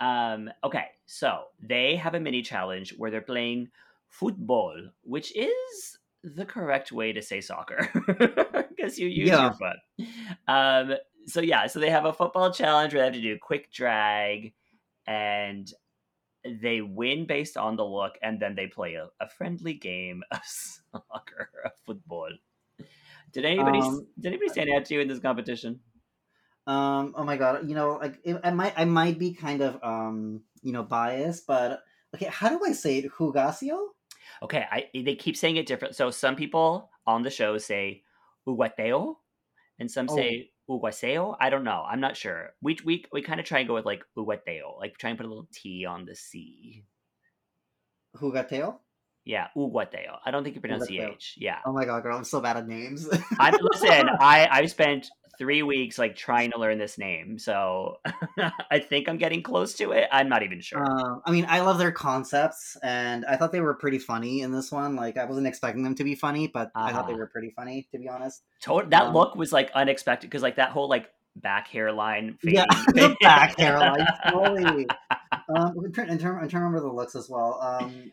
Um. 0.00 0.50
Okay, 0.62 0.86
so 1.06 1.44
they 1.60 1.96
have 1.96 2.14
a 2.14 2.20
mini 2.20 2.42
challenge 2.42 2.94
where 2.96 3.10
they're 3.10 3.20
playing 3.20 3.68
football, 4.08 4.74
which 5.02 5.34
is 5.36 5.98
the 6.22 6.44
correct 6.44 6.90
way 6.92 7.12
to 7.12 7.20
say 7.22 7.40
soccer 7.40 7.88
because 8.76 8.98
you 8.98 9.08
use 9.08 9.28
Yeah. 9.28 9.42
your 9.42 9.52
foot. 9.54 9.76
Um. 10.48 10.94
So 11.26 11.40
yeah, 11.40 11.66
so 11.68 11.78
they 11.80 11.90
have 11.90 12.04
a 12.04 12.12
football 12.12 12.52
challenge 12.52 12.92
where 12.92 13.02
they 13.02 13.06
have 13.06 13.14
to 13.14 13.20
do 13.20 13.38
quick 13.40 13.72
drag, 13.72 14.52
and 15.06 15.70
they 16.44 16.80
win 16.82 17.26
based 17.26 17.56
on 17.56 17.76
the 17.76 17.84
look, 17.84 18.18
and 18.22 18.38
then 18.40 18.54
they 18.54 18.66
play 18.66 18.94
a, 18.94 19.08
a 19.20 19.28
friendly 19.28 19.72
game 19.74 20.22
of 20.30 20.40
soccer, 20.44 21.48
of 21.64 21.72
football. 21.86 22.28
Did 23.32 23.44
anybody 23.46 23.78
Um, 23.80 24.06
did 24.20 24.28
anybody 24.28 24.50
stand 24.50 24.70
out 24.70 24.84
to 24.86 24.94
you 24.94 25.00
in 25.00 25.08
this 25.08 25.18
competition? 25.20 25.80
Um, 26.66 27.14
oh 27.16 27.24
my 27.24 27.36
god, 27.36 27.68
you 27.68 27.74
know, 27.74 27.98
like 28.00 28.18
it, 28.24 28.40
I 28.42 28.50
might 28.50 28.72
I 28.76 28.84
might 28.84 29.18
be 29.18 29.34
kind 29.34 29.60
of 29.60 29.78
um, 29.82 30.42
you 30.62 30.72
know, 30.72 30.82
biased, 30.82 31.46
but 31.46 31.82
okay, 32.14 32.26
how 32.26 32.48
do 32.48 32.60
I 32.64 32.72
say 32.72 32.98
it? 32.98 33.12
Jugasio? 33.12 33.88
Okay, 34.42 34.64
I 34.70 34.88
they 34.94 35.14
keep 35.14 35.36
saying 35.36 35.56
it 35.56 35.66
different. 35.66 35.94
So 35.94 36.10
some 36.10 36.36
people 36.36 36.90
on 37.06 37.22
the 37.22 37.30
show 37.30 37.58
say 37.58 38.02
uguateo, 38.48 39.16
and 39.78 39.90
some 39.90 40.08
Oh. 40.08 40.16
say 40.16 40.50
uguaseo. 40.68 41.36
I 41.38 41.50
don't 41.50 41.64
know. 41.64 41.84
I'm 41.86 42.00
not 42.00 42.16
sure. 42.16 42.54
We 42.62 42.78
we 42.84 43.04
we 43.12 43.20
kind 43.20 43.40
of 43.40 43.46
try 43.46 43.58
and 43.58 43.68
go 43.68 43.74
with 43.74 43.84
like 43.84 44.02
uguateo, 44.16 44.78
like 44.78 44.96
try 44.96 45.10
and 45.10 45.18
put 45.18 45.26
a 45.26 45.28
little 45.28 45.48
T 45.52 45.84
on 45.84 46.06
the 46.06 46.16
C. 46.16 46.84
Hugateo? 48.16 48.78
Yeah, 49.24 49.48
uguateo. 49.56 50.18
I 50.24 50.30
don't 50.30 50.44
think 50.44 50.54
you 50.54 50.60
pronounce 50.60 50.88
Uguateo. 50.90 51.18
ch. 51.18 51.34
Yeah, 51.38 51.58
Oh 51.66 51.72
my 51.72 51.84
god, 51.84 52.02
girl, 52.02 52.16
I'm 52.16 52.24
so 52.24 52.40
bad 52.40 52.56
at 52.56 52.68
names. 52.68 53.08
I 53.38 53.50
listen. 53.50 54.08
I 54.20 54.48
I've 54.50 54.70
spent 54.70 55.10
three 55.38 55.62
weeks 55.62 55.98
like 55.98 56.16
trying 56.16 56.50
to 56.52 56.58
learn 56.58 56.78
this 56.78 56.98
name, 56.98 57.38
so 57.38 57.98
I 58.70 58.78
think 58.78 59.08
I'm 59.08 59.18
getting 59.18 59.42
close 59.42 59.74
to 59.74 59.92
it. 59.92 60.08
I'm 60.12 60.28
not 60.28 60.42
even 60.42 60.60
sure. 60.60 60.82
Uh, 60.84 61.18
I 61.24 61.30
mean, 61.30 61.46
I 61.48 61.60
love 61.60 61.78
their 61.78 61.92
concepts, 61.92 62.76
and 62.82 63.24
I 63.26 63.36
thought 63.36 63.52
they 63.52 63.60
were 63.60 63.74
pretty 63.74 63.98
funny 63.98 64.40
in 64.42 64.52
this 64.52 64.70
one. 64.72 64.96
Like, 64.96 65.16
I 65.16 65.24
wasn't 65.24 65.46
expecting 65.46 65.82
them 65.82 65.94
to 65.96 66.04
be 66.04 66.14
funny, 66.14 66.46
but 66.48 66.70
I 66.74 66.92
thought 66.92 67.06
they 67.06 67.12
Uh-huh. 67.12 67.20
were 67.20 67.26
pretty 67.26 67.50
funny, 67.50 67.88
to 67.92 67.98
be 67.98 68.08
honest. 68.08 68.42
To- 68.62 68.84
that 68.88 69.02
um, 69.04 69.14
look 69.14 69.34
was 69.36 69.52
like 69.52 69.70
unexpected 69.74 70.28
because 70.30 70.42
like 70.42 70.56
that 70.56 70.70
whole 70.70 70.88
like 70.88 71.08
back 71.36 71.68
hairline. 71.68 72.38
Yeah, 72.42 72.64
the 72.88 73.16
back 73.20 73.56
hairline, 73.58 74.06
totally. 74.30 74.86
Um, 75.54 75.74
in 75.84 75.92
turn, 75.92 76.08
in 76.08 76.18
turn, 76.18 76.42
in 76.42 76.48
turn, 76.48 76.62
remember 76.62 76.80
the 76.86 76.92
looks 76.92 77.14
as 77.14 77.28
well. 77.28 77.58
Um, 77.60 78.12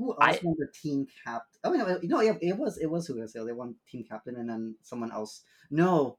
who 0.00 0.10
else 0.12 0.38
I- 0.38 0.40
won 0.42 0.56
the 0.58 0.66
team 0.82 1.06
captain? 1.24 1.60
Oh 1.64 1.72
no, 1.72 1.86
it- 1.86 2.04
no, 2.04 2.20
yeah, 2.22 2.34
it 2.40 2.56
was 2.56 2.78
it 2.78 2.86
was 2.90 3.08
Jugasio. 3.08 3.44
They 3.46 3.52
won 3.52 3.76
team 3.90 4.04
captain, 4.08 4.36
and 4.36 4.48
then 4.48 4.76
someone 4.82 5.12
else. 5.12 5.42
No, 5.70 6.18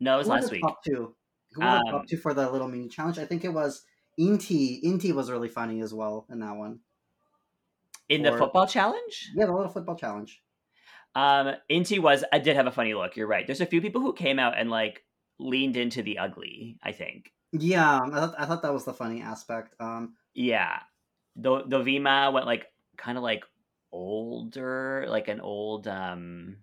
No, 0.00 0.14
it 0.14 0.18
was 0.18 0.26
who 0.26 0.32
last 0.34 0.46
the 0.46 0.52
week. 0.52 0.62
Top 0.62 0.84
two. 0.84 1.14
Who 1.54 1.62
Um, 1.62 1.82
top 1.90 2.06
two 2.06 2.16
for 2.16 2.34
the 2.34 2.50
little 2.50 2.68
mini 2.68 2.88
challenge? 2.88 3.18
I 3.18 3.24
think 3.26 3.44
it 3.44 3.52
was 3.52 3.82
Inti. 4.20 4.82
Inti 4.84 5.12
was 5.14 5.30
really 5.30 5.48
funny 5.48 5.80
as 5.80 5.92
well 5.94 6.26
in 6.30 6.40
that 6.40 6.56
one. 6.56 6.80
In 8.08 8.22
the 8.22 8.32
football 8.36 8.66
challenge, 8.66 9.30
Yeah, 9.34 9.46
the 9.46 9.52
little 9.52 9.70
football 9.72 9.96
challenge. 9.96 10.42
um, 11.14 11.54
Inti 11.70 11.98
was 11.98 12.24
I 12.32 12.38
did 12.38 12.56
have 12.56 12.66
a 12.66 12.72
funny 12.72 12.94
look. 12.94 13.16
You're 13.16 13.26
right. 13.26 13.46
There's 13.46 13.60
a 13.60 13.66
few 13.66 13.80
people 13.80 14.00
who 14.02 14.12
came 14.12 14.38
out 14.38 14.56
and 14.58 14.70
like 14.70 15.04
leaned 15.38 15.76
into 15.76 16.02
the 16.02 16.18
ugly. 16.18 16.78
I 16.82 16.92
think. 16.92 17.32
Yeah, 17.52 18.00
I 18.02 18.08
thought, 18.10 18.34
I 18.38 18.46
thought 18.46 18.62
that 18.62 18.72
was 18.72 18.84
the 18.86 18.94
funny 18.94 19.20
aspect. 19.22 19.74
Um, 19.80 20.16
Yeah, 20.34 20.80
the 21.36 21.64
the 21.66 21.78
Vima 21.80 22.32
went 22.32 22.46
like 22.46 22.66
kind 22.96 23.16
of 23.18 23.24
like 23.24 23.44
older, 23.92 25.06
like 25.08 25.28
an 25.28 25.40
old, 25.40 25.86
um, 25.88 26.56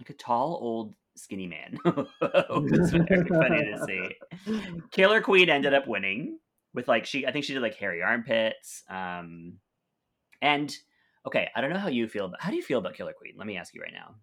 like 0.00 0.10
a 0.10 0.14
tall 0.14 0.58
old 0.60 0.94
skinny 1.16 1.46
man. 1.46 1.78
it 1.84 2.46
was 2.50 2.92
very 2.92 3.28
funny 3.28 3.64
to 3.64 3.84
see. 3.86 4.82
Killer 4.90 5.20
Queen 5.20 5.48
ended 5.48 5.74
up 5.74 5.86
winning 5.86 6.38
with 6.74 6.88
like 6.88 7.06
she 7.06 7.26
I 7.26 7.32
think 7.32 7.44
she 7.44 7.54
did 7.54 7.62
like 7.62 7.74
hairy 7.74 8.02
armpits. 8.02 8.82
Um 8.88 9.58
and 10.42 10.76
okay, 11.26 11.48
I 11.56 11.60
don't 11.60 11.72
know 11.72 11.78
how 11.78 11.88
you 11.88 12.08
feel 12.08 12.26
about 12.26 12.42
how 12.42 12.50
do 12.50 12.56
you 12.56 12.62
feel 12.62 12.78
about 12.78 12.94
Killer 12.94 13.14
Queen? 13.14 13.34
Let 13.36 13.46
me 13.46 13.56
ask 13.56 13.74
you 13.74 13.80
right 13.82 13.92
now. 13.94 14.16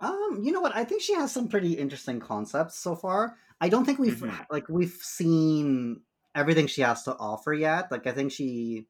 Um, 0.00 0.40
you 0.42 0.52
know 0.52 0.60
what? 0.60 0.76
I 0.76 0.84
think 0.84 1.00
she 1.00 1.14
has 1.14 1.32
some 1.32 1.48
pretty 1.48 1.72
interesting 1.72 2.20
concepts 2.20 2.76
so 2.78 2.94
far. 2.94 3.36
I 3.60 3.68
don't 3.68 3.84
think 3.84 3.98
we've 3.98 4.16
Mhm. 4.20 4.46
like 4.50 4.68
we've 4.68 4.90
seen 5.00 6.02
everything 6.34 6.66
she 6.66 6.82
has 6.82 7.04
to 7.04 7.16
offer 7.16 7.54
yet. 7.54 7.90
Like 7.90 8.06
I 8.06 8.12
think 8.12 8.32
she 8.32 8.88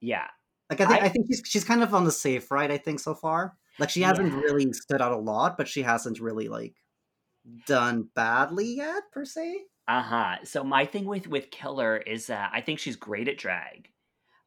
Yeah. 0.00 0.26
like 0.70 0.80
I 0.80 0.86
think 0.86 1.02
I- 1.02 1.06
I, 1.06 1.08
think 1.08 1.26
she's 1.28 1.42
she's 1.44 1.64
kind 1.64 1.82
of 1.82 1.94
on 1.94 2.04
the 2.04 2.12
safe 2.12 2.50
right, 2.50 2.70
I 2.70 2.78
think, 2.78 3.00
so 3.00 3.14
far. 3.14 3.56
Like 3.78 3.90
she 3.90 4.02
hasn't 4.02 4.32
Yeah. 4.32 4.40
really 4.40 4.72
stood 4.72 5.00
out 5.00 5.12
a 5.12 5.16
lot, 5.16 5.56
but 5.56 5.68
she 5.68 5.82
hasn't 5.82 6.20
really 6.20 6.48
like 6.48 6.74
done 7.66 8.08
badly 8.14 8.76
yet, 8.76 9.04
per 9.12 9.24
se. 9.24 9.62
Uh-huh. 9.88 10.36
So 10.44 10.62
my 10.62 10.84
thing 10.84 11.04
with 11.06 11.26
with 11.26 11.50
Killer 11.50 11.96
is 11.96 12.26
that 12.26 12.50
I 12.52 12.60
think 12.60 12.78
she's 12.78 12.96
great 12.96 13.28
at 13.28 13.38
drag. 13.38 13.88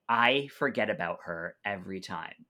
I 0.07 0.49
forget 0.57 0.89
about 0.89 1.19
her 1.25 1.55
every 1.65 1.99
time. 1.99 2.45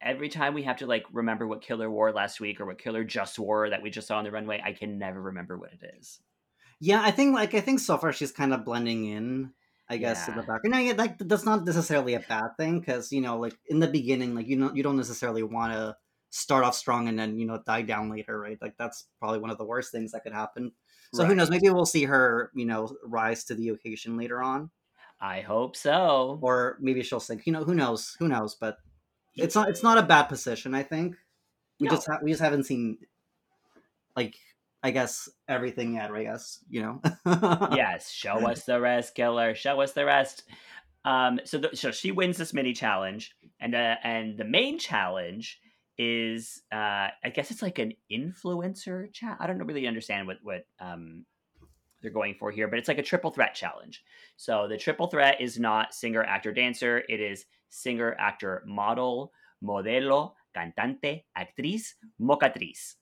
Every 0.00 0.28
time 0.28 0.52
we 0.52 0.64
have 0.64 0.78
to 0.78 0.86
like 0.86 1.04
remember 1.12 1.46
what 1.46 1.62
Killer 1.62 1.88
wore 1.90 2.12
last 2.12 2.40
week 2.40 2.60
or 2.60 2.66
what 2.66 2.78
Killer 2.78 3.04
just 3.04 3.38
wore 3.38 3.70
that 3.70 3.82
we 3.82 3.90
just 3.90 4.08
saw 4.08 4.18
on 4.18 4.24
the 4.24 4.30
runway, 4.32 4.60
I 4.64 4.72
can 4.72 4.98
never 4.98 5.22
remember 5.22 5.56
what 5.56 5.72
it 5.72 5.94
is. 5.98 6.20
Yeah, 6.80 7.00
I 7.00 7.12
think 7.12 7.34
like 7.34 7.54
I 7.54 7.60
think 7.60 7.78
so 7.78 7.96
far 7.96 8.12
she's 8.12 8.32
kind 8.32 8.52
of 8.52 8.64
blending 8.64 9.04
in, 9.06 9.52
I 9.92 9.98
guess, 9.98 10.26
in 10.28 10.34
the 10.34 10.40
Yeah. 10.40 10.46
background. 10.46 10.72
Now, 10.72 10.78
yeah, 10.78 10.94
like 10.96 11.18
that's 11.18 11.44
not 11.44 11.64
necessarily 11.64 12.14
a 12.14 12.20
bad 12.20 12.56
thing 12.58 12.80
because 12.80 13.12
you 13.12 13.20
know, 13.20 13.38
like 13.38 13.56
in 13.66 13.78
the 13.78 13.88
beginning, 13.88 14.34
like 14.34 14.48
you 14.48 14.56
know, 14.56 14.72
you 14.74 14.82
don't 14.82 14.96
necessarily 14.96 15.42
want 15.42 15.72
to 15.74 15.96
start 16.30 16.64
off 16.64 16.74
strong 16.74 17.08
and 17.08 17.18
then 17.18 17.38
you 17.38 17.46
know 17.46 17.60
die 17.66 17.82
down 17.82 18.08
later, 18.10 18.38
right? 18.40 18.58
Like 18.60 18.76
that's 18.78 19.06
probably 19.20 19.38
one 19.38 19.50
of 19.50 19.58
the 19.58 19.64
worst 19.66 19.92
things 19.92 20.12
that 20.12 20.22
could 20.24 20.32
happen. 20.32 20.72
So 21.14 21.24
who 21.26 21.34
knows? 21.34 21.50
Maybe 21.50 21.68
we'll 21.68 21.84
see 21.84 22.04
her, 22.04 22.50
you 22.54 22.64
know, 22.64 22.88
rise 23.04 23.44
to 23.44 23.54
the 23.54 23.68
occasion 23.68 24.16
later 24.16 24.40
on, 24.42 24.70
I 25.20 25.42
hope 25.42 25.76
so. 25.76 26.38
or 26.40 26.78
maybe 26.80 27.02
she'll 27.02 27.20
sink. 27.20 27.44
You 27.46 27.52
know, 27.52 27.64
who 27.64 27.74
knows? 27.74 28.16
Who 28.18 28.28
knows? 28.28 28.54
But 28.54 28.78
it's 29.36 29.54
not 29.54 29.68
it's 29.68 29.82
not 29.82 29.98
a 29.98 30.02
bad 30.02 30.24
position. 30.24 30.74
I 30.74 30.84
think 30.84 31.16
we 31.78 31.86
No. 31.88 31.92
just 31.94 32.06
ha- 32.06 32.20
we 32.22 32.30
just 32.30 32.40
haven't 32.42 32.64
seen 32.64 32.96
like 34.16 34.36
I 34.82 34.90
guess 34.90 35.28
everything 35.48 35.94
yet. 35.94 36.10
I 36.10 36.24
guess 36.24 36.58
you 36.68 36.82
know. 36.82 37.00
yes, 37.72 38.10
show 38.10 38.46
us 38.46 38.64
the 38.64 38.80
rest, 38.80 39.14
Killer. 39.14 39.54
Show 39.54 39.80
us 39.80 39.92
the 39.92 40.04
rest. 40.04 40.44
Um, 41.04 41.40
so, 41.44 41.58
the, 41.58 41.70
so 41.74 41.90
she 41.90 42.10
wins 42.10 42.36
this 42.36 42.52
mini 42.52 42.72
challenge, 42.72 43.32
and 43.60 43.74
uh, 43.74 43.96
and 44.02 44.36
the 44.36 44.44
main 44.44 44.78
challenge 44.78 45.60
is, 45.98 46.62
uh, 46.72 47.08
I 47.22 47.30
guess 47.32 47.50
it's 47.50 47.62
like 47.62 47.78
an 47.78 47.92
influencer 48.10 49.12
chat. 49.12 49.36
I 49.38 49.46
don't 49.46 49.58
really 49.58 49.86
understand 49.86 50.26
what 50.26 50.38
what 50.42 50.64
um 50.80 51.26
they're 52.00 52.10
going 52.10 52.34
for 52.34 52.50
here, 52.50 52.66
but 52.66 52.80
it's 52.80 52.88
like 52.88 52.98
a 52.98 53.02
triple 53.02 53.30
threat 53.30 53.54
challenge. 53.54 54.02
So 54.36 54.66
the 54.68 54.76
triple 54.76 55.06
threat 55.06 55.40
is 55.40 55.60
not 55.60 55.94
singer, 55.94 56.24
actor, 56.24 56.52
dancer. 56.52 57.04
It 57.08 57.20
is 57.20 57.44
singer, 57.68 58.16
actor, 58.18 58.64
model, 58.66 59.32
modelo, 59.62 60.32
cantante, 60.56 61.22
actriz, 61.38 61.92
mocatriz 62.20 62.94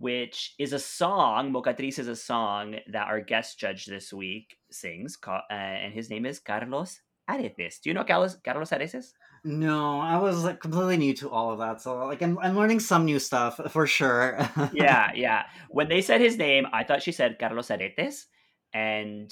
which 0.00 0.54
is 0.58 0.72
a 0.72 0.78
song. 0.78 1.52
Mocatriz 1.52 1.98
is 1.98 2.08
a 2.08 2.16
song 2.16 2.76
that 2.90 3.06
our 3.06 3.20
guest 3.20 3.58
judge 3.58 3.84
this 3.84 4.12
week 4.12 4.56
sings, 4.72 5.18
uh, 5.28 5.40
and 5.52 5.92
his 5.92 6.08
name 6.08 6.24
is 6.24 6.40
Carlos 6.40 7.00
Areces. 7.28 7.80
Do 7.82 7.90
you 7.90 7.94
know 7.94 8.04
Carlos, 8.04 8.36
Carlos 8.42 8.70
Areces? 8.70 9.12
No, 9.44 10.00
I 10.00 10.16
was 10.16 10.42
like 10.42 10.60
completely 10.60 10.96
new 10.96 11.12
to 11.16 11.28
all 11.28 11.52
of 11.52 11.58
that, 11.58 11.82
so 11.82 12.06
like 12.06 12.22
I'm 12.22 12.38
I'm 12.38 12.56
learning 12.56 12.80
some 12.80 13.04
new 13.04 13.18
stuff 13.18 13.60
for 13.70 13.86
sure. 13.86 14.38
Yeah, 14.72 15.12
yeah. 15.14 15.44
When 15.68 15.88
they 15.88 16.00
said 16.00 16.20
his 16.20 16.38
name, 16.38 16.66
I 16.72 16.82
thought 16.82 17.02
she 17.02 17.12
said 17.12 17.38
Carlos 17.38 17.68
Aretes, 17.68 18.24
and 18.72 19.30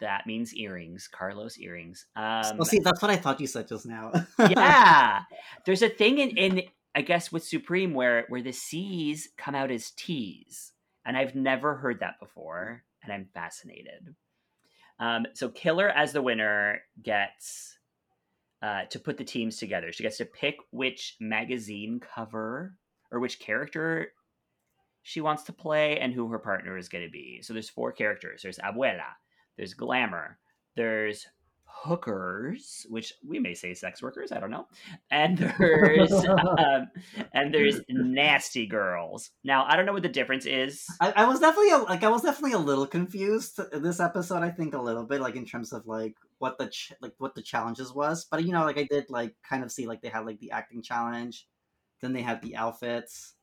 that 0.00 0.26
means 0.26 0.54
earrings, 0.54 1.08
Carlos 1.08 1.58
earrings. 1.58 2.06
Um, 2.16 2.56
well, 2.56 2.64
see, 2.64 2.78
that's 2.78 3.02
what 3.02 3.10
I 3.10 3.16
thought 3.16 3.40
you 3.40 3.46
said 3.46 3.68
just 3.68 3.86
now. 3.86 4.12
yeah, 4.38 5.20
there's 5.66 5.82
a 5.82 5.88
thing 5.88 6.18
in, 6.18 6.30
in 6.36 6.62
I 6.98 7.00
guess 7.00 7.30
with 7.30 7.44
Supremme 7.44 7.94
where 7.94 8.24
where 8.28 8.42
the 8.42 8.50
C's 8.50 9.28
come 9.36 9.54
out 9.54 9.70
as 9.70 9.92
T's, 9.92 10.72
and 11.06 11.16
I've 11.16 11.36
never 11.36 11.76
heard 11.76 12.00
that 12.00 12.18
before, 12.18 12.82
and 13.04 13.12
I'm 13.12 13.28
fascinated. 13.32 14.16
Um, 14.98 15.26
so 15.32 15.48
Killer 15.48 15.88
as 15.90 16.12
the 16.12 16.22
winner 16.22 16.80
gets 17.00 17.78
uh, 18.62 18.86
to 18.90 18.98
put 18.98 19.16
the 19.16 19.22
teams 19.22 19.58
together. 19.58 19.92
She 19.92 20.02
gets 20.02 20.16
to 20.16 20.24
pick 20.24 20.56
which 20.72 21.14
magazine 21.20 22.00
cover 22.00 22.74
or 23.12 23.20
which 23.20 23.38
character 23.38 24.08
she 25.04 25.20
wants 25.20 25.44
to 25.44 25.52
play 25.52 26.00
and 26.00 26.12
who 26.12 26.26
her 26.26 26.40
partner 26.40 26.76
is 26.76 26.88
going 26.88 27.04
to 27.04 27.12
be. 27.12 27.42
So 27.42 27.52
there's 27.52 27.70
four 27.70 27.92
characters. 27.92 28.42
There's 28.42 28.58
Abuela, 28.58 29.14
there's 29.56 29.72
Glamour, 29.72 30.40
there's 30.74 31.28
hookers, 31.82 32.86
which 32.88 33.12
we 33.26 33.38
may 33.38 33.54
say 33.54 33.74
sex 33.74 34.02
workers, 34.02 34.32
I 34.32 34.40
don't 34.40 34.50
know. 34.50 34.66
And 35.10 35.38
there's 35.38 36.12
um, 36.12 36.88
and 37.32 37.54
there's 37.54 37.80
nasty 37.88 38.66
girls. 38.66 39.30
Now, 39.44 39.64
I 39.66 39.76
don't 39.76 39.86
know 39.86 39.92
what 39.92 40.02
the 40.02 40.08
difference 40.08 40.46
is. 40.46 40.84
I, 41.00 41.12
I 41.16 41.24
was 41.26 41.40
definitely 41.40 41.70
a, 41.70 41.78
like 41.78 42.02
I 42.02 42.08
was 42.08 42.22
definitely 42.22 42.52
a 42.52 42.58
little 42.58 42.86
confused 42.86 43.60
this 43.72 44.00
episode. 44.00 44.42
I 44.42 44.50
think 44.50 44.74
a 44.74 44.82
little 44.82 45.04
bit 45.04 45.20
like 45.20 45.36
in 45.36 45.44
terms 45.44 45.72
of 45.72 45.86
like 45.86 46.14
what 46.38 46.58
the 46.58 46.68
ch- 46.68 46.92
like 47.00 47.14
what 47.18 47.34
the 47.34 47.42
challenges 47.42 47.92
was, 47.92 48.26
but 48.30 48.44
you 48.44 48.52
know 48.52 48.64
like 48.64 48.78
I 48.78 48.86
did 48.90 49.08
like 49.08 49.34
kind 49.48 49.62
of 49.62 49.70
see 49.70 49.86
like 49.86 50.02
they 50.02 50.08
had 50.08 50.26
like 50.26 50.40
the 50.40 50.50
acting 50.50 50.82
challenge, 50.82 51.46
then 52.00 52.12
they 52.12 52.22
had 52.22 52.42
the 52.42 52.56
outfits. 52.56 53.34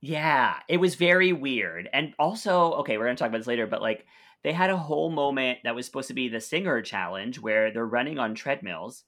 Yeah, 0.00 0.56
it 0.68 0.78
was 0.78 0.96
very 0.96 1.32
weird. 1.32 1.88
And 1.94 2.12
also, 2.18 2.72
okay, 2.74 2.98
we're 2.98 3.04
going 3.04 3.16
to 3.16 3.20
talk 3.20 3.30
about 3.30 3.38
this 3.38 3.46
later, 3.46 3.66
but 3.66 3.80
like 3.80 4.06
they 4.44 4.52
had 4.52 4.70
a 4.70 4.76
whole 4.76 5.10
moment 5.10 5.58
that 5.64 5.74
was 5.74 5.86
supposed 5.86 6.08
to 6.08 6.14
be 6.14 6.28
the 6.28 6.40
singer 6.40 6.82
challenge 6.82 7.38
where 7.38 7.72
they're 7.72 7.86
running 7.86 8.18
on 8.18 8.34
treadmills 8.34 9.04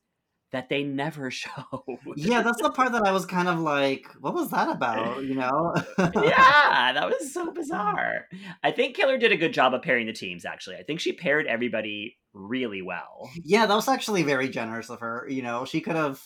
that 0.52 0.68
they 0.68 0.84
never 0.84 1.30
showed. 1.32 1.98
Yeah, 2.16 2.42
that's 2.42 2.62
the 2.62 2.70
part 2.70 2.92
that 2.92 3.04
I 3.04 3.10
was 3.10 3.26
kind 3.26 3.48
of 3.48 3.58
like, 3.58 4.06
what 4.20 4.34
was 4.34 4.50
that 4.50 4.68
about? 4.68 5.24
You 5.24 5.34
know? 5.34 5.74
yeah, 5.98 6.92
that 6.92 7.06
was 7.06 7.34
so 7.34 7.50
bizarre. 7.50 8.28
I 8.62 8.70
think 8.70 8.94
Killer 8.94 9.18
did 9.18 9.32
a 9.32 9.36
good 9.36 9.52
job 9.52 9.74
of 9.74 9.82
pairing 9.82 10.06
the 10.06 10.12
teams, 10.12 10.44
actually. 10.44 10.76
I 10.76 10.84
think 10.84 11.00
she 11.00 11.12
paired 11.12 11.46
everybody 11.46 12.16
really 12.32 12.82
well. 12.82 13.30
Yeah, 13.44 13.66
that 13.66 13.74
was 13.74 13.88
actually 13.88 14.22
very 14.22 14.48
generous 14.48 14.90
of 14.90 15.00
her. 15.00 15.26
You 15.28 15.42
know, 15.42 15.64
she 15.64 15.80
could 15.80 15.96
have, 15.96 16.22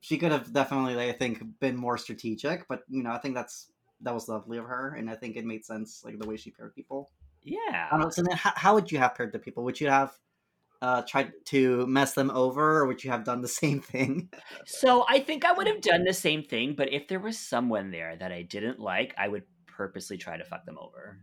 she 0.00 0.18
could 0.18 0.32
have 0.32 0.52
definitely, 0.52 0.98
I 1.08 1.12
think, 1.12 1.40
been 1.60 1.76
more 1.76 1.98
strategic. 1.98 2.66
But 2.68 2.80
you 2.88 3.04
know, 3.04 3.12
I 3.12 3.18
think 3.18 3.36
that's 3.36 3.70
that 4.00 4.14
was 4.14 4.28
lovely 4.28 4.58
of 4.58 4.66
her, 4.66 4.94
and 4.98 5.08
I 5.08 5.14
think 5.14 5.36
it 5.36 5.44
made 5.44 5.64
sense, 5.64 6.02
like 6.04 6.18
the 6.18 6.26
way 6.26 6.36
she 6.36 6.50
paired 6.50 6.74
people. 6.74 7.10
Yeah. 7.46 7.88
Know, 7.96 8.10
so 8.10 8.22
then, 8.22 8.36
how, 8.36 8.52
how 8.56 8.74
would 8.74 8.90
you 8.90 8.98
have 8.98 9.14
paired 9.14 9.32
the 9.32 9.38
people? 9.38 9.62
Would 9.64 9.80
you 9.80 9.88
have 9.88 10.12
uh, 10.82 11.02
tried 11.02 11.32
to 11.46 11.86
mess 11.86 12.12
them 12.12 12.30
over, 12.32 12.78
or 12.78 12.86
would 12.86 13.02
you 13.04 13.10
have 13.10 13.24
done 13.24 13.40
the 13.40 13.48
same 13.62 13.80
thing? 13.80 14.28
So 14.66 15.06
I 15.08 15.20
think 15.20 15.44
I 15.44 15.52
would 15.52 15.68
have 15.68 15.80
done 15.80 16.04
the 16.04 16.12
same 16.12 16.42
thing, 16.42 16.74
but 16.76 16.92
if 16.92 17.06
there 17.08 17.20
was 17.20 17.38
someone 17.38 17.90
there 17.90 18.16
that 18.16 18.32
I 18.32 18.42
didn't 18.42 18.80
like, 18.80 19.14
I 19.16 19.28
would 19.28 19.44
purposely 19.66 20.18
try 20.18 20.36
to 20.36 20.44
fuck 20.44 20.66
them 20.66 20.78
over. 20.78 21.20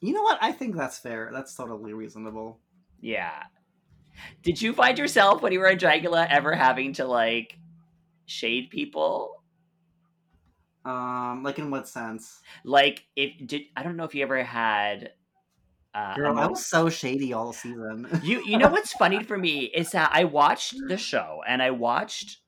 You 0.00 0.12
know 0.12 0.22
what? 0.22 0.38
I 0.40 0.52
think 0.52 0.76
that's 0.76 0.98
fair. 0.98 1.30
That's 1.32 1.54
totally 1.54 1.94
reasonable. 1.94 2.60
Yeah. 3.00 3.42
Did 4.42 4.62
you 4.62 4.72
find 4.72 4.98
yourself 4.98 5.42
when 5.42 5.52
you 5.52 5.58
were 5.58 5.68
in 5.68 5.78
Dragula 5.78 6.28
ever 6.30 6.54
having 6.54 6.92
to 6.94 7.06
like 7.06 7.58
shade 8.26 8.70
people? 8.70 9.42
Um, 10.84 11.42
like 11.42 11.58
in 11.58 11.70
what 11.70 11.88
sense? 11.88 12.40
Like 12.64 13.04
if 13.16 13.32
did 13.46 13.62
I 13.76 13.82
don't 13.82 13.96
know 13.96 14.04
if 14.04 14.14
you 14.14 14.22
ever 14.22 14.42
had 14.44 15.12
uh, 15.94 16.14
Girl, 16.16 16.38
I 16.38 16.46
was 16.46 16.66
so 16.66 16.88
shady 16.88 17.32
all 17.32 17.52
season. 17.52 18.08
You 18.22 18.42
you 18.44 18.58
know 18.58 18.68
what's 18.68 18.92
funny 18.92 19.22
for 19.28 19.38
me 19.38 19.60
is 19.64 19.90
that 19.92 20.10
I 20.12 20.24
watched 20.24 20.74
the 20.88 20.96
show 20.96 21.42
and 21.46 21.62
I 21.62 21.70
watched 21.70 22.38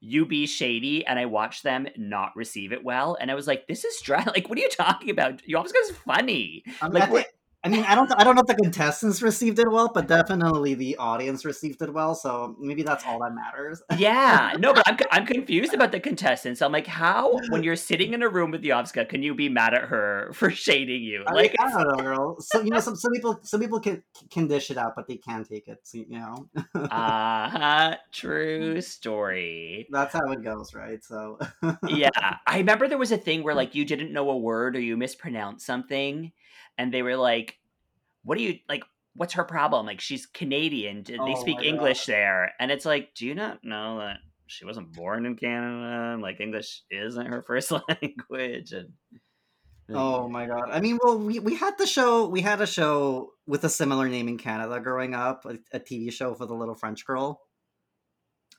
you 0.00 0.26
be 0.26 0.46
shady 0.48 1.06
and 1.06 1.16
I 1.18 1.26
watched 1.26 1.62
them 1.62 1.86
not 1.96 2.32
receive 2.34 2.72
it 2.72 2.82
well 2.82 3.16
and 3.20 3.30
I 3.30 3.34
was 3.34 3.46
like, 3.46 3.68
this 3.68 3.84
is 3.84 4.00
dry. 4.02 4.24
Like, 4.26 4.48
what 4.48 4.58
are 4.58 4.62
you 4.62 4.68
talking 4.68 5.10
about? 5.10 5.46
You 5.46 5.56
always 5.56 5.72
is 5.72 5.92
funny. 6.04 6.64
I 6.80 6.86
mean, 6.88 6.94
Like, 6.94 7.02
I, 7.04 7.12
think- 7.12 7.26
I 7.64 7.68
mean, 7.68 7.84
I 7.84 7.94
don't, 7.94 8.10
I 8.18 8.24
don't 8.24 8.34
know 8.34 8.40
if 8.40 8.48
the 8.48 8.56
contestants 8.56 9.22
received 9.22 9.58
it 9.60 9.70
well, 9.70 9.88
but 9.94 10.08
definitely 10.08 10.74
the 10.74 10.96
audience 10.96 11.44
received 11.44 11.80
it 11.80 11.92
well. 11.92 12.14
So 12.16 12.56
maybe 12.58 12.82
that's 12.82 13.04
all 13.06 13.20
that 13.20 13.34
matters. 13.34 13.80
Yeah, 13.96 14.54
no, 14.58 14.74
but 14.74 14.82
I'm 14.86 14.96
I'm 15.12 15.26
confused 15.26 15.72
about 15.72 15.92
the 15.92 16.00
contestants. 16.00 16.60
I'm 16.60 16.72
like, 16.72 16.88
how 16.88 17.38
when 17.50 17.62
you're 17.62 17.76
sitting 17.76 18.14
in 18.14 18.22
a 18.22 18.28
room 18.28 18.50
with 18.50 18.62
Yovska, 18.62 19.08
can 19.08 19.22
you 19.22 19.34
be 19.34 19.48
mad 19.48 19.74
at 19.74 19.84
her 19.84 20.30
for 20.34 20.50
shading 20.50 21.02
you? 21.02 21.24
I, 21.26 21.32
Like, 21.34 21.54
mean, 21.58 21.68
I 21.68 21.70
don't 21.70 21.88
know, 21.98 22.02
girl. 22.02 22.36
So 22.40 22.62
you 22.62 22.70
know, 22.70 22.80
some 22.80 22.96
some 22.96 23.12
people, 23.12 23.38
some 23.42 23.60
people 23.60 23.78
can 23.78 24.02
can 24.30 24.48
dish 24.48 24.70
it 24.70 24.76
out, 24.76 24.94
but 24.96 25.06
they 25.06 25.16
can't 25.18 25.48
take 25.48 25.68
it. 25.68 25.78
So, 25.84 25.98
you 25.98 26.06
know, 26.18 26.48
uh 26.74 27.48
huh, 27.48 27.96
true 28.12 28.80
story. 28.82 29.86
that's 29.90 30.14
how 30.14 30.30
it 30.32 30.42
goes, 30.42 30.74
right? 30.74 31.02
So 31.04 31.38
yeah, 31.86 32.10
I 32.46 32.58
remember 32.58 32.88
there 32.88 32.98
was 32.98 33.12
a 33.12 33.18
thing 33.18 33.42
where 33.42 33.54
like 33.54 33.74
you 33.74 33.84
didn't 33.84 34.12
know 34.12 34.30
a 34.30 34.36
word 34.36 34.76
or 34.76 34.80
you 34.80 34.96
mispronounced 34.96 35.64
something, 35.66 36.32
and 36.78 36.92
they 36.92 37.02
were 37.02 37.16
like, 37.16 37.58
"What 38.24 38.38
do 38.38 38.44
you 38.44 38.58
like? 38.68 38.84
What's 39.14 39.34
her 39.34 39.44
problem? 39.44 39.86
Like 39.86 40.00
she's 40.00 40.26
Canadian. 40.26 41.04
They 41.04 41.18
Oh 41.20 41.34
speak 41.34 41.62
English 41.64 42.06
there." 42.06 42.52
And 42.58 42.70
it's 42.70 42.84
like, 42.86 43.14
do 43.14 43.26
you 43.26 43.34
not 43.34 43.62
know 43.64 43.98
that 43.98 44.18
she 44.46 44.64
wasn't 44.64 44.92
born 44.92 45.26
in 45.26 45.36
Canada? 45.36 46.12
and, 46.14 46.22
Like 46.22 46.40
English 46.40 46.82
isn't 46.90 47.26
her 47.26 47.42
first 47.42 47.70
language, 47.88 48.72
and 48.72 48.90
Oh 49.94 50.28
my 50.28 50.46
god! 50.46 50.70
I 50.70 50.80
mean, 50.80 50.98
well, 51.02 51.18
we, 51.18 51.38
we 51.38 51.54
had 51.54 51.76
the 51.76 51.86
show. 51.86 52.26
We 52.26 52.40
had 52.40 52.60
a 52.60 52.66
show 52.66 53.32
with 53.46 53.64
a 53.64 53.68
similar 53.68 54.08
name 54.08 54.28
in 54.28 54.38
Canada 54.38 54.80
growing 54.80 55.14
up, 55.14 55.44
a, 55.44 55.58
a 55.72 55.80
TV 55.80 56.10
show 56.10 56.34
for 56.34 56.46
the 56.46 56.54
little 56.54 56.74
French 56.74 57.04
girl. 57.04 57.40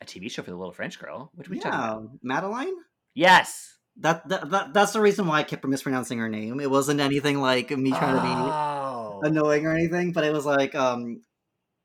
a 0.02 0.06
TV 0.06 0.30
show 0.30 0.43
for 0.43 0.52
the 0.52 0.58
little 0.58 0.73
French 0.73 0.99
girl. 0.99 1.32
What 1.34 1.47
are 1.47 1.49
we 1.49 1.58
talking 1.58 1.80
Yeah, 1.80 1.91
about? 1.93 2.10
Madeline. 2.21 2.76
Yes, 3.15 3.78
that, 3.97 4.27
that 4.29 4.49
that 4.49 4.73
that's 4.73 4.93
the 4.93 5.01
reason 5.01 5.27
why 5.27 5.39
I 5.39 5.43
kept 5.43 5.65
mispronouncing 5.65 6.17
her 6.19 6.29
name. 6.29 6.60
It 6.60 6.69
wasn't 6.69 6.99
anything 6.99 7.39
like 7.39 7.71
me 7.71 7.91
trying 7.91 8.17
oh. 8.17 9.19
to 9.21 9.29
be 9.29 9.29
annoying 9.29 9.65
or 9.65 9.73
anything, 9.73 10.12
but 10.12 10.23
it 10.23 10.34
was 10.34 10.45
like 10.45 10.75
um 10.75 11.21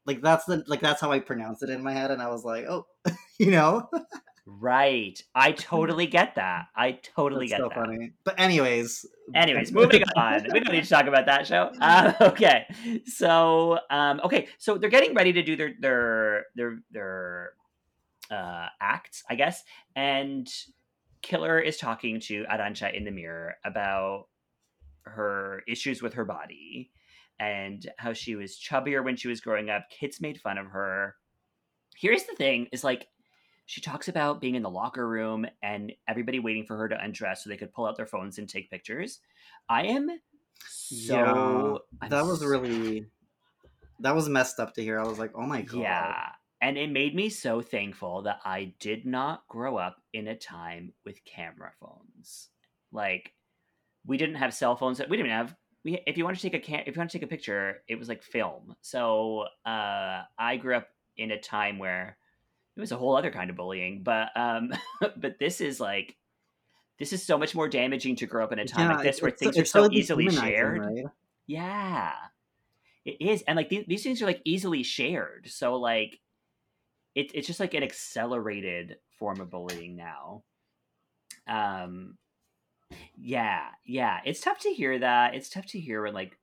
like 0.07 0.23
that's 0.23 0.44
the 0.47 0.64
like 0.66 0.81
that's 0.81 1.01
how 1.01 1.12
I 1.12 1.21
pronounced 1.21 1.62
it 1.62 1.71
in 1.71 1.83
my 1.83 1.92
head, 1.92 2.11
and 2.11 2.23
I 2.23 2.29
was 2.29 2.44
like, 2.44 2.64
oh, 2.64 2.87
you 3.38 3.51
know, 3.51 3.88
Right. 4.51 5.23
I 5.35 5.53
totally 5.53 6.07
get 6.18 6.37
that. 6.37 6.68
I 6.75 6.92
totally 6.92 7.49
that's 7.49 7.61
get 7.61 7.61
so 7.61 7.68
that. 7.68 7.87
funny. 7.87 8.12
But 8.25 8.40
anyways, 8.40 9.05
Anyways, 9.35 9.73
moving 9.73 10.03
on. 10.16 10.47
We 10.53 10.61
don't 10.61 10.73
need 10.73 10.85
to 10.85 10.88
talk 10.88 11.07
about 11.07 11.27
that 11.27 11.47
show. 11.47 11.71
Uh, 11.81 12.12
okay, 12.21 12.66
so 13.05 13.79
um, 13.90 14.21
okay, 14.25 14.49
so 14.59 14.79
they're 14.79 14.88
getting 14.88 15.14
ready 15.14 15.35
to 15.35 15.42
do 15.42 15.55
their 15.55 15.75
their 15.79 16.47
their 16.55 16.79
their 16.90 17.53
uh, 18.31 18.68
acts, 18.81 19.23
I 19.29 19.35
guess, 19.35 19.62
and 19.94 20.49
Killer 21.22 21.59
is 21.59 21.76
talking 21.76 22.20
to 22.20 22.44
Arantxa 22.44 22.94
in 22.94 23.04
the 23.04 23.11
mirror 23.11 23.57
about 23.64 24.26
her 25.02 25.62
issues 25.66 26.02
with 26.02 26.14
her 26.14 26.24
body 26.24 26.90
and 27.40 27.90
how 27.98 28.12
she 28.12 28.37
was 28.37 28.59
chubbier 28.59 29.04
when 29.04 29.16
she 29.16 29.28
was 29.28 29.40
growing 29.40 29.70
up. 29.70 29.85
Kids 29.90 30.20
made 30.20 30.40
fun 30.40 30.59
of 30.59 30.66
her. 30.66 31.16
Here's 31.96 32.24
the 32.24 32.35
thing: 32.35 32.68
is 32.72 32.85
like 32.85 33.07
she 33.66 33.81
talks 33.81 34.09
about 34.09 34.40
being 34.40 34.54
in 34.54 34.62
the 34.62 34.70
locker 34.70 35.07
room 35.07 35.46
and 35.62 35.92
everybody 36.09 36.38
waiting 36.38 36.64
for 36.64 36.76
her 36.76 36.88
to 36.88 37.02
undress 37.02 37.44
so 37.44 37.50
they 37.50 37.57
could 37.57 37.72
pull 37.72 37.87
out 37.87 37.96
their 37.96 38.07
phones 38.07 38.38
and 38.38 38.48
take 38.48 38.70
pictures. 38.70 39.20
I 39.68 39.85
am 39.85 40.11
so 40.66 41.81
I'm 42.00 42.09
that 42.09 42.24
was 42.24 42.44
really 42.44 43.07
that 44.00 44.14
was 44.14 44.28
messed 44.28 44.59
up 44.59 44.74
to 44.74 44.83
hear. 44.83 44.98
I 44.98 45.07
was 45.07 45.18
like, 45.18 45.33
oh 45.35 45.46
my 45.46 45.62
god, 45.62 45.81
yeah. 45.81 46.28
And 46.61 46.77
it 46.77 46.90
made 46.90 47.14
me 47.14 47.29
so 47.29 47.61
thankful 47.61 48.23
that 48.23 48.40
I 48.44 48.75
did 48.81 49.07
not 49.07 49.47
grow 49.49 49.77
up 49.77 50.03
in 50.12 50.27
a 50.27 50.37
time 50.37 50.92
with 51.05 51.25
camera 51.25 51.71
phones. 51.81 52.49
Like 52.92 53.33
we 54.07 54.16
didn't 54.16 54.37
have 54.37 54.53
cell 54.53 54.77
phones. 54.77 54.99
That 54.99 55.09
we 55.09 55.16
didn't 55.16 55.33
have 55.33 55.55
we 55.85 56.01
if 56.07 56.16
you 56.16 56.25
want 56.25 56.37
to 56.38 56.42
take 56.42 56.55
a 56.55 56.88
if 56.88 56.97
you 56.97 57.01
want 57.01 57.11
to 57.11 57.18
take 57.18 57.25
a 57.25 57.31
picture, 57.31 57.83
it 57.87 57.99
was 57.99 58.09
like 58.09 58.23
film. 58.23 58.75
So 58.81 59.44
uh 59.64 60.23
I 60.38 60.57
grew 60.57 60.77
up 60.77 60.88
in 61.16 61.31
a 61.31 61.40
time 61.40 61.79
where 61.79 62.16
it 62.77 62.81
was 62.81 62.92
a 62.92 62.97
whole 62.97 63.16
other 63.16 63.31
kind 63.31 63.51
of 63.51 63.57
bullying, 63.57 64.03
but 64.03 64.31
um 64.37 64.73
but 65.16 65.38
this 65.38 65.61
is 65.61 65.79
like 65.79 66.16
this 66.99 67.12
is 67.12 67.25
so 67.25 67.38
much 67.38 67.55
more 67.55 67.68
damaging 67.68 68.16
to 68.16 68.27
grow 68.27 68.42
up 68.42 68.53
in 68.53 68.59
a 68.59 68.64
time 68.64 68.88
like 68.88 69.05
this 69.05 69.23
where 69.23 69.31
things 69.31 69.57
are 69.57 69.64
so 69.64 69.85
so 69.85 69.92
easily 69.92 70.29
shared. 70.29 70.81
right? 70.81 71.05
Yeah. 71.47 72.12
It 73.05 73.16
is. 73.21 73.42
And 73.47 73.57
like 73.57 73.68
these, 73.68 73.85
these 73.87 74.03
things 74.03 74.21
are 74.21 74.27
like 74.27 74.42
easily 74.44 74.83
shared. 74.83 75.49
So 75.49 75.77
like 75.77 76.18
it, 77.18 77.33
it's 77.35 77.46
just 77.46 77.61
like 77.61 77.74
an 77.74 77.83
accelerated 77.83 78.98
form 79.18 79.40
of 79.40 79.50
bullying 79.50 79.96
now. 79.96 80.44
Um 81.46 82.18
yeah, 83.16 83.70
yeah. 83.85 84.20
It's 84.24 84.40
tough 84.40 84.61
to 84.61 84.72
hear 84.72 84.98
that. 84.98 85.35
It's 85.35 85.50
tough 85.50 85.66
to 85.66 85.81
hear 85.81 86.02
when 86.02 86.14
like 86.14 86.38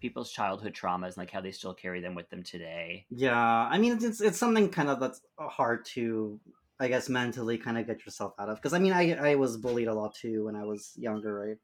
people's 0.00 0.30
childhood 0.32 0.74
traumas 0.74 1.08
and 1.08 1.18
like 1.18 1.30
how 1.30 1.40
they 1.40 1.52
still 1.52 1.74
carry 1.74 2.00
them 2.00 2.14
with 2.14 2.28
them 2.30 2.42
today. 2.42 3.06
Yeah, 3.10 3.36
I 3.36 3.78
mean, 3.78 3.98
it's 4.02 4.20
it's 4.20 4.38
something 4.38 4.70
kind 4.70 4.88
of 4.88 5.00
that's 5.00 5.20
hard 5.38 5.84
to, 5.86 6.40
I 6.78 6.88
guess, 6.88 7.08
mentally 7.08 7.58
kind 7.58 7.76
of 7.76 7.86
get 7.86 8.04
yourself 8.06 8.34
out 8.38 8.48
of. 8.48 8.56
Because 8.56 8.72
I 8.72 8.78
mean, 8.78 8.92
I 8.92 9.32
I 9.32 9.34
was 9.34 9.56
bullied 9.56 9.88
a 9.88 9.94
lot 9.94 10.14
too 10.14 10.44
when 10.44 10.54
I 10.56 10.64
was 10.64 10.92
younger, 10.96 11.34
right? 11.34 11.58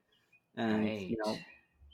And 0.55 0.93
you 1.07 1.17
know, 1.25 1.37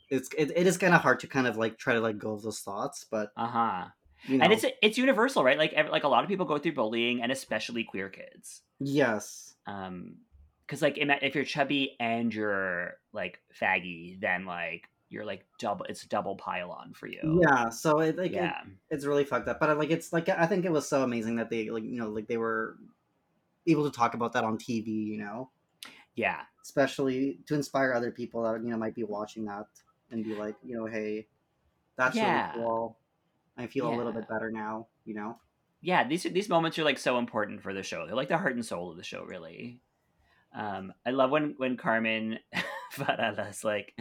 it's 0.09 0.29
it, 0.37 0.51
it 0.55 0.67
is 0.67 0.77
kind 0.77 0.93
of 0.95 1.01
hard 1.01 1.21
to 1.21 1.27
kind 1.27 1.47
of 1.47 1.57
like 1.57 1.77
try 1.79 1.93
to 1.95 2.01
let 2.01 2.19
go 2.19 2.33
of 2.33 2.43
those 2.43 2.61
thoughts, 2.61 3.05
but 3.09 3.31
Uh-huh. 3.35 3.89
You 4.25 4.39
know, 4.39 4.43
And 4.43 4.53
it's 4.53 4.65
it's 4.81 4.97
universal, 4.97 5.43
right? 5.43 5.57
Like 5.57 5.73
like 5.89 6.03
a 6.03 6.07
lot 6.07 6.23
of 6.23 6.29
people 6.29 6.45
go 6.45 6.57
through 6.57 6.73
bullying 6.73 7.21
and 7.21 7.31
especially 7.31 7.83
queer 7.83 8.09
kids. 8.09 8.61
yes, 8.79 9.55
um 9.65 10.17
because 10.65 10.81
like 10.81 10.97
if 10.97 11.35
you're 11.35 11.43
chubby 11.43 11.95
and 11.99 12.33
you're 12.33 12.93
like 13.11 13.41
faggy 13.53 14.19
then 14.19 14.45
like 14.45 14.89
you're 15.09 15.25
like 15.25 15.45
double 15.59 15.85
it's 15.85 16.05
double 16.05 16.35
pile 16.35 16.71
on 16.71 16.93
for 16.93 17.07
you 17.07 17.21
yeah. 17.21 17.69
So 17.69 17.99
it 17.99 18.17
like 18.17 18.35
it, 18.35 18.53
yeah 18.53 18.63
it's 18.89 19.05
really 19.05 19.23
fucked 19.25 19.47
up. 19.47 19.59
But 19.59 19.77
like 19.77 19.89
it's 19.91 20.11
like 20.13 20.29
I 20.29 20.45
think 20.45 20.65
it 20.65 20.71
was 20.71 20.87
so 20.87 21.03
amazing 21.03 21.37
that 21.37 21.49
they 21.49 21.69
like 21.69 21.83
you 21.83 21.97
know 21.97 22.09
like 22.09 22.27
they 22.27 22.37
were 22.37 22.77
able 23.67 23.89
to 23.89 23.97
talk 23.97 24.15
about 24.15 24.33
that 24.33 24.43
on 24.45 24.57
TV, 24.57 24.91
you 24.91 25.17
know, 25.19 25.51
yeah 26.15 26.45
especially 26.63 27.39
to 27.45 27.55
inspire 27.55 27.93
other 27.93 28.11
people 28.11 28.43
that 28.43 28.61
you 28.63 28.69
know 28.69 28.77
might 28.77 28.95
be 28.95 29.03
watching 29.03 29.45
that 29.45 29.67
and 30.11 30.23
be 30.23 30.35
like, 30.35 30.55
you 30.63 30.75
know, 30.77 30.85
hey, 30.85 31.27
that's 31.97 32.21
Yeah. 32.21 32.23
really 32.23 32.45
cool. 32.53 32.99
I 33.57 33.67
feel 33.67 33.87
a 33.87 33.95
little 33.95 34.13
bit 34.13 34.27
better 34.27 34.51
now, 34.51 34.87
you 35.05 35.13
know. 35.13 35.37
yeah 35.81 36.07
these 36.07 36.23
these 36.23 36.49
moments 36.49 36.79
are 36.79 36.83
like 36.83 36.97
so 36.97 37.17
important 37.17 37.61
for 37.61 37.73
the 37.73 37.83
show. 37.83 38.05
They're 38.05 38.15
like 38.15 38.29
the 38.29 38.37
heart 38.37 38.55
and 38.55 38.65
soul 38.65 38.91
of 38.91 38.97
the 38.97 39.03
show 39.03 39.23
really. 39.23 39.81
Um 40.55 40.93
i 41.05 41.09
love 41.11 41.31
when 41.31 41.55
when 41.57 41.77
carmen 41.77 42.39
Farala's 42.95 43.63
like 43.63 43.95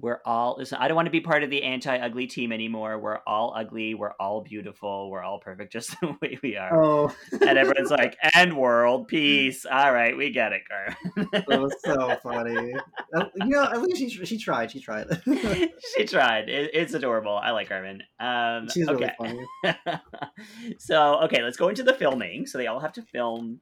we're 0.00 0.20
all 0.24 0.56
listen 0.58 0.76
i 0.80 0.88
don't 0.88 0.96
want 0.96 1.06
to 1.06 1.10
be 1.12 1.20
part 1.20 1.42
of 1.42 1.50
the 1.50 1.62
anti-ugly 1.62 2.26
team 2.26 2.52
anymore 2.52 2.98
we're 2.98 3.20
all 3.26 3.54
ugly 3.56 3.94
we're 3.94 4.12
all 4.18 4.40
beautiful 4.42 5.10
we're 5.10 5.22
all 5.22 5.38
perfect 5.38 5.72
just 5.72 5.98
the 6.00 6.16
way 6.20 6.38
we 6.42 6.56
are 6.56 6.74
Oh, 6.82 7.14
and 7.32 7.58
everyone's 7.58 7.90
like 7.92 8.16
and 8.34 8.56
world 8.56 9.08
peace 9.08 9.64
all 9.70 9.92
right 9.92 10.16
we 10.16 10.30
get 10.30 10.52
it 10.52 10.62
carmen 10.68 11.32
that 11.32 11.60
was 11.60 11.74
so 11.84 12.16
funny. 12.22 12.74
Uh, 13.14 13.24
You 13.36 13.46
know, 13.50 13.64
at 13.64 13.80
least 13.82 13.98
she 13.98 14.08
she 14.24 14.38
tried. 14.38 14.70
She 14.70 14.80
tried. 14.80 15.06
she 15.96 16.04
tried. 16.04 16.48
It, 16.48 16.70
it's 16.74 16.94
adorable. 16.94 17.36
I 17.36 17.50
like 17.50 17.68
Carmen. 17.68 18.02
Um, 18.18 18.68
She's 18.68 18.86
really 18.88 19.10
funny. 19.18 19.44
so 20.78 21.20
okay, 21.24 21.42
let's 21.42 21.56
go 21.56 21.68
into 21.68 21.82
the 21.82 21.94
filming. 21.94 22.46
So 22.46 22.58
they 22.58 22.66
all 22.66 22.80
have 22.80 22.92
to 22.94 23.02
film 23.02 23.60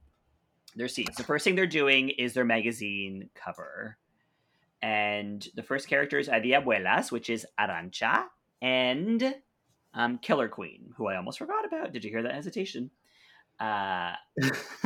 their 0.76 0.88
scenes. 0.88 1.16
The 1.16 1.24
first 1.24 1.44
thing 1.44 1.54
they're 1.54 1.66
doing 1.66 2.10
is 2.10 2.34
their 2.34 2.44
magazine 2.44 3.28
cover, 3.34 3.98
and 4.82 5.46
the 5.54 5.62
first 5.62 5.88
characters 5.88 6.28
are 6.28 6.40
the 6.40 6.52
Abuelas, 6.52 7.12
which 7.12 7.30
is 7.30 7.46
Arantxa 7.58 8.24
and 8.60 9.34
um, 9.94 10.18
Killer 10.18 10.48
Queen, 10.48 10.90
who 10.96 11.06
I 11.06 11.16
almost 11.16 11.38
forgot 11.38 11.64
about. 11.64 11.92
Did 11.92 12.04
you 12.04 12.10
hear 12.10 12.22
that 12.22 12.34
hesitation? 12.34 12.90
Uh, 13.60 14.14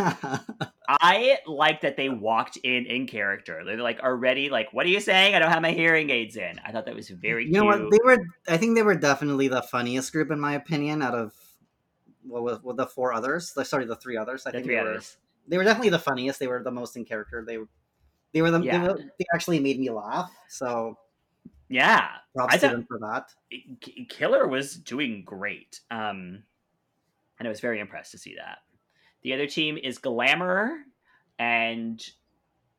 I 0.88 1.38
like 1.46 1.80
that 1.80 1.96
they 1.96 2.10
walked 2.10 2.58
in 2.58 2.84
in 2.84 3.06
character. 3.06 3.62
They're 3.64 3.78
like 3.78 4.00
already 4.00 4.50
like, 4.50 4.72
"What 4.72 4.84
are 4.84 4.90
you 4.90 5.00
saying? 5.00 5.34
I 5.34 5.38
don't 5.38 5.50
have 5.50 5.62
my 5.62 5.72
hearing 5.72 6.10
aids 6.10 6.36
in." 6.36 6.60
I 6.64 6.72
thought 6.72 6.84
that 6.84 6.94
was 6.94 7.08
very 7.08 7.46
you 7.46 7.52
know 7.52 7.64
what? 7.64 7.78
They 7.90 7.98
were. 8.04 8.18
I 8.48 8.58
think 8.58 8.74
they 8.76 8.82
were 8.82 8.96
definitely 8.96 9.48
the 9.48 9.62
funniest 9.62 10.12
group 10.12 10.30
in 10.30 10.38
my 10.38 10.54
opinion. 10.54 11.00
Out 11.00 11.14
of 11.14 11.32
what 12.22 12.42
was 12.42 12.58
what 12.62 12.76
the 12.76 12.86
four 12.86 13.14
others? 13.14 13.54
Sorry, 13.66 13.86
the 13.86 13.96
three 13.96 14.18
others. 14.18 14.46
I 14.46 14.50
the 14.50 14.58
think 14.58 14.66
three 14.66 14.76
they 14.76 14.82
were. 14.82 15.00
They 15.48 15.56
were 15.58 15.64
definitely 15.64 15.90
the 15.90 15.98
funniest. 16.00 16.38
They 16.38 16.48
were 16.48 16.62
the 16.62 16.72
most 16.72 16.96
in 16.96 17.04
character. 17.06 17.44
They 17.46 17.58
they 18.32 18.42
were 18.42 18.50
the 18.50 18.60
Yeah. 18.60 18.78
they, 18.78 18.88
were, 18.88 18.98
they 19.18 19.26
actually 19.34 19.60
made 19.60 19.78
me 19.78 19.90
laugh. 19.90 20.30
So 20.48 20.98
Yeah, 21.68 22.08
props 22.34 22.54
I 22.54 22.58
to 22.58 22.68
them 22.68 22.86
for 22.86 22.98
that. 22.98 23.30
Killer 24.08 24.46
was 24.46 24.74
doing 24.74 25.22
great. 25.24 25.80
Um, 25.90 26.42
and 27.38 27.46
I 27.46 27.48
was 27.48 27.60
very 27.60 27.80
impressed 27.80 28.12
to 28.12 28.18
see 28.18 28.36
that. 28.36 28.58
The 29.22 29.34
other 29.34 29.46
team 29.46 29.76
is 29.76 29.98
Glamour, 29.98 30.78
and 31.38 32.02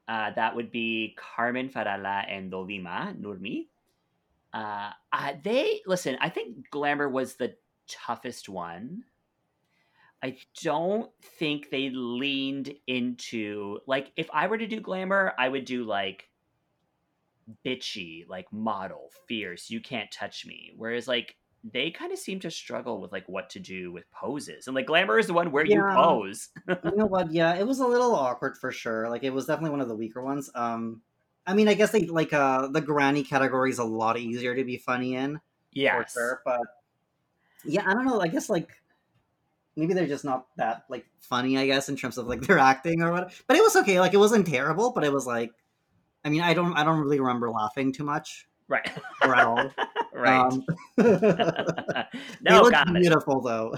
uh, 0.08 0.32
that 0.36 0.56
would 0.56 0.72
be 0.72 1.16
Carmen 1.18 1.70
Farala 1.70 2.24
and 2.30 2.52
Dovima 2.52 3.20
Nurmi. 3.20 3.68
Uh, 4.54 4.92
uh, 5.12 5.34
they 5.44 5.82
listen. 5.86 6.18
I 6.22 6.30
think 6.30 6.70
Glamour 6.72 7.10
was 7.10 7.36
the 7.36 7.56
toughest 7.88 8.48
one. 8.48 9.04
I 10.24 10.38
don't 10.64 11.12
think 11.38 11.70
they 11.70 11.90
leaned 11.92 12.74
into 12.88 13.80
like 13.86 14.12
if 14.16 14.30
I 14.34 14.48
were 14.48 14.58
to 14.58 14.68
do 14.68 14.80
Glamour, 14.80 15.34
I 15.38 15.48
would 15.48 15.66
do 15.66 15.84
like 15.84 16.30
bitchy, 17.66 18.28
like 18.28 18.52
model, 18.52 19.12
fierce, 19.28 19.70
you 19.70 19.80
can't 19.80 20.12
touch 20.12 20.46
me. 20.46 20.72
Whereas 20.76 21.08
like 21.08 21.36
they 21.64 21.92
kind 21.92 22.12
of 22.12 22.20
seem 22.20 22.40
to 22.42 22.52
struggle 22.52 23.02
with 23.02 23.12
like 23.12 23.28
what 23.28 23.50
to 23.52 23.60
do 23.60 23.92
with 23.92 24.10
poses. 24.12 24.68
And 24.68 24.76
like 24.76 24.86
glamour 24.86 25.20
is 25.20 25.28
the 25.28 25.34
one 25.34 25.52
where 25.52 25.66
you 25.66 25.84
pose. 25.94 26.50
you 26.68 26.96
know 26.96 27.06
what? 27.06 27.32
Yeah, 27.32 27.56
it 27.56 27.66
was 27.66 27.80
a 27.80 27.88
little 27.88 28.16
awkward 28.16 28.58
for 28.58 28.72
sure. 28.72 29.10
Like 29.10 29.24
it 29.24 29.32
was 29.32 29.46
definitely 29.46 29.72
one 29.72 29.82
of 29.82 29.88
the 29.88 29.96
weaker 29.96 30.22
ones. 30.22 30.50
Um, 30.56 31.02
I 31.46 31.54
mean, 31.54 31.68
I 31.68 31.74
guess 31.74 31.92
they 31.92 32.06
like 32.08 32.34
uh 32.34 32.68
the 32.68 32.82
granny 32.82 33.24
category 33.24 33.70
is 33.70 33.80
a 33.80 33.84
lot 33.84 34.18
easier 34.18 34.56
to 34.56 34.64
be 34.64 34.78
funny 34.78 35.16
in 35.16 35.40
Yeah, 35.72 36.02
for 36.02 36.10
sure. 36.10 36.42
But 36.46 36.62
yeah, 37.66 37.84
I 37.86 37.94
don't 37.94 38.06
know. 38.06 38.22
I 38.22 38.28
guess 38.28 38.50
like 38.50 38.70
maybe 39.78 39.94
they're 39.94 40.08
just 40.08 40.26
not 40.26 40.48
that 40.58 40.84
like 40.90 41.06
funny. 41.20 41.58
I 41.58 41.66
guess 41.68 41.88
in 41.90 41.96
terms 41.96 42.18
of 42.18 42.28
like 42.28 42.42
their 42.48 42.60
acting 42.60 43.02
or 43.02 43.12
what. 43.12 43.32
But 43.48 43.56
it 43.58 43.62
was 43.64 43.76
okay. 43.78 44.00
Like 44.00 44.14
it 44.14 44.18
wasn't 44.18 44.48
terrible, 44.48 44.92
but 44.92 45.04
it 45.04 45.14
was 45.14 45.26
like. 45.26 45.52
I 46.26 46.30
mean, 46.30 46.42
I 46.42 46.54
don't. 46.54 46.74
I 46.74 46.84
don't 46.84 47.00
really 47.00 47.20
remember 47.22 47.50
laughing 47.50 47.94
too 47.94 48.04
much 48.04 48.48
Right. 48.68 48.90
or 49.24 49.34
at 49.34 49.46
all. 49.46 49.72
right. 50.14 50.52
Um, 50.52 50.66
they 50.98 52.60
looked 52.60 52.94
beautiful 52.94 53.40
though. 53.40 53.76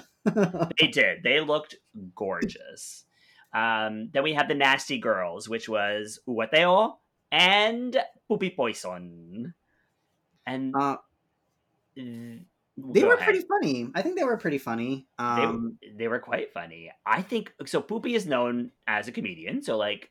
They 0.80 0.88
did. 0.88 1.22
They 1.22 1.42
looked 1.42 1.76
gorgeous. 2.16 3.06
Um, 3.54 4.10
then 4.14 4.24
we 4.24 4.34
have 4.34 4.48
the 4.48 4.56
Nasty 4.56 4.98
Girls, 4.98 5.48
which 5.48 5.70
was 5.70 6.20
Uwateo 6.28 6.94
and 7.32 7.98
Pupi 8.30 8.56
Poisson. 8.56 9.54
And 10.48 10.74
Uh, 10.76 10.98
they 12.94 13.02
go 13.02 13.08
were 13.08 13.14
ahead. 13.14 13.26
pretty 13.26 13.46
funny. 13.48 13.90
I 13.96 14.02
think 14.02 14.18
they 14.18 14.24
were 14.24 14.38
pretty 14.38 14.58
funny. 14.58 15.08
they, 15.18 15.24
Um, 15.24 15.78
they 15.98 16.08
were 16.08 16.20
quite 16.20 16.54
funny. 16.54 16.92
I 17.06 17.22
think 17.22 17.54
so. 17.66 17.82
Pupi 17.82 18.16
is 18.16 18.26
known 18.26 18.72
as 18.88 19.08
a 19.08 19.12
comedian, 19.12 19.62
so 19.62 19.78
like 19.78 20.10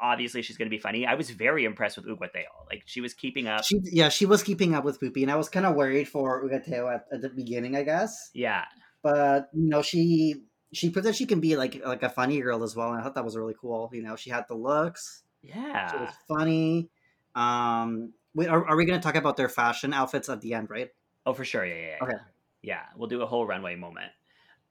obviously 0.00 0.42
she's 0.42 0.56
going 0.56 0.66
to 0.66 0.70
be 0.74 0.78
funny. 0.78 1.06
I 1.06 1.14
was 1.14 1.30
very 1.30 1.64
impressed 1.64 1.96
with 1.96 2.06
Uguateo. 2.06 2.44
Like 2.70 2.82
she 2.86 3.00
was 3.00 3.14
keeping 3.14 3.46
up. 3.46 3.64
She, 3.64 3.80
yeah, 3.84 4.08
she 4.08 4.26
was 4.26 4.42
keeping 4.42 4.74
up 4.74 4.84
with 4.84 5.00
Pupi, 5.00 5.22
and 5.22 5.30
I 5.30 5.36
was 5.36 5.48
kind 5.48 5.66
of 5.66 5.74
worried 5.74 6.08
for 6.08 6.44
Uguateo 6.44 6.94
at, 6.94 7.06
at 7.12 7.22
the 7.22 7.28
beginning, 7.30 7.76
I 7.76 7.82
guess. 7.82 8.30
yeah, 8.34 8.64
But 9.02 9.48
you 9.54 9.68
know, 9.68 9.82
she 9.82 10.42
she 10.72 10.90
proved 10.90 11.06
that 11.06 11.14
she 11.14 11.26
can 11.26 11.40
be 11.40 11.56
like 11.56 11.80
like 11.84 12.02
a 12.02 12.08
funny 12.10 12.40
girl 12.40 12.62
as 12.62 12.74
well, 12.76 12.90
and 12.90 13.00
I 13.00 13.04
thought 13.04 13.14
that 13.14 13.24
was 13.24 13.36
really 13.36 13.54
cool. 13.60 13.90
You 13.92 14.02
know, 14.02 14.16
she 14.16 14.30
had 14.30 14.44
the 14.48 14.56
looks, 14.56 15.22
she 15.42 15.50
yeah. 15.50 16.02
was 16.04 16.14
funny. 16.28 16.90
Um, 17.34 18.12
wait, 18.34 18.48
are, 18.48 18.66
are 18.66 18.76
we 18.76 18.84
going 18.84 18.98
to 18.98 19.02
talk 19.04 19.16
about 19.16 19.36
their 19.36 19.48
fashion 19.48 19.92
outfits 19.92 20.28
at 20.28 20.40
the 20.40 20.54
end, 20.54 20.70
right? 20.70 20.88
Oh, 21.26 21.32
for 21.32 21.44
sure. 21.44 21.64
Yeah, 21.64 21.74
yeah, 21.74 21.86
yeah. 22.00 22.04
Okay. 22.04 22.16
Yeah, 22.62 22.82
we'll 22.96 23.08
do 23.08 23.22
a 23.22 23.26
whole 23.26 23.46
runway 23.46 23.76
moment. 23.76 24.12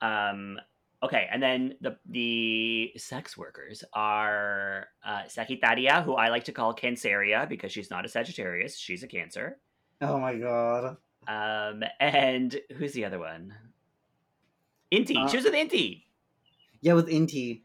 Um, 0.02 0.60
okay, 1.02 1.28
and 1.32 1.42
then 1.42 1.76
the 1.82 1.98
the 2.10 2.94
sex 2.98 3.38
workers 3.38 3.84
are 3.94 4.88
uh, 5.06 5.24
Sagittaria, 5.28 6.04
who 6.04 6.13
I 6.16 6.30
like 6.30 6.46
to 6.46 6.52
call 6.52 6.74
Canceria 6.76 7.48
because 7.48 7.72
she's 7.72 7.89
not 7.92 8.06
a 8.06 8.10
Sagittarius; 8.10 8.78
she's 8.78 9.04
a 9.04 9.08
Cancer. 9.08 9.58
Oh 10.02 10.20
my 10.20 10.36
god. 10.36 10.98
Um, 11.28 11.84
and 12.00 12.60
who's 12.78 12.94
the 12.94 13.06
other 13.06 13.20
one? 13.20 13.54
Inti. 14.92 15.16
Uh, 15.18 15.28
she 15.28 15.38
was 15.38 15.46
with 15.46 15.54
Inti. 15.54 16.04
Yeah, 16.82 16.94
with 16.94 17.08
Inti. 17.08 17.62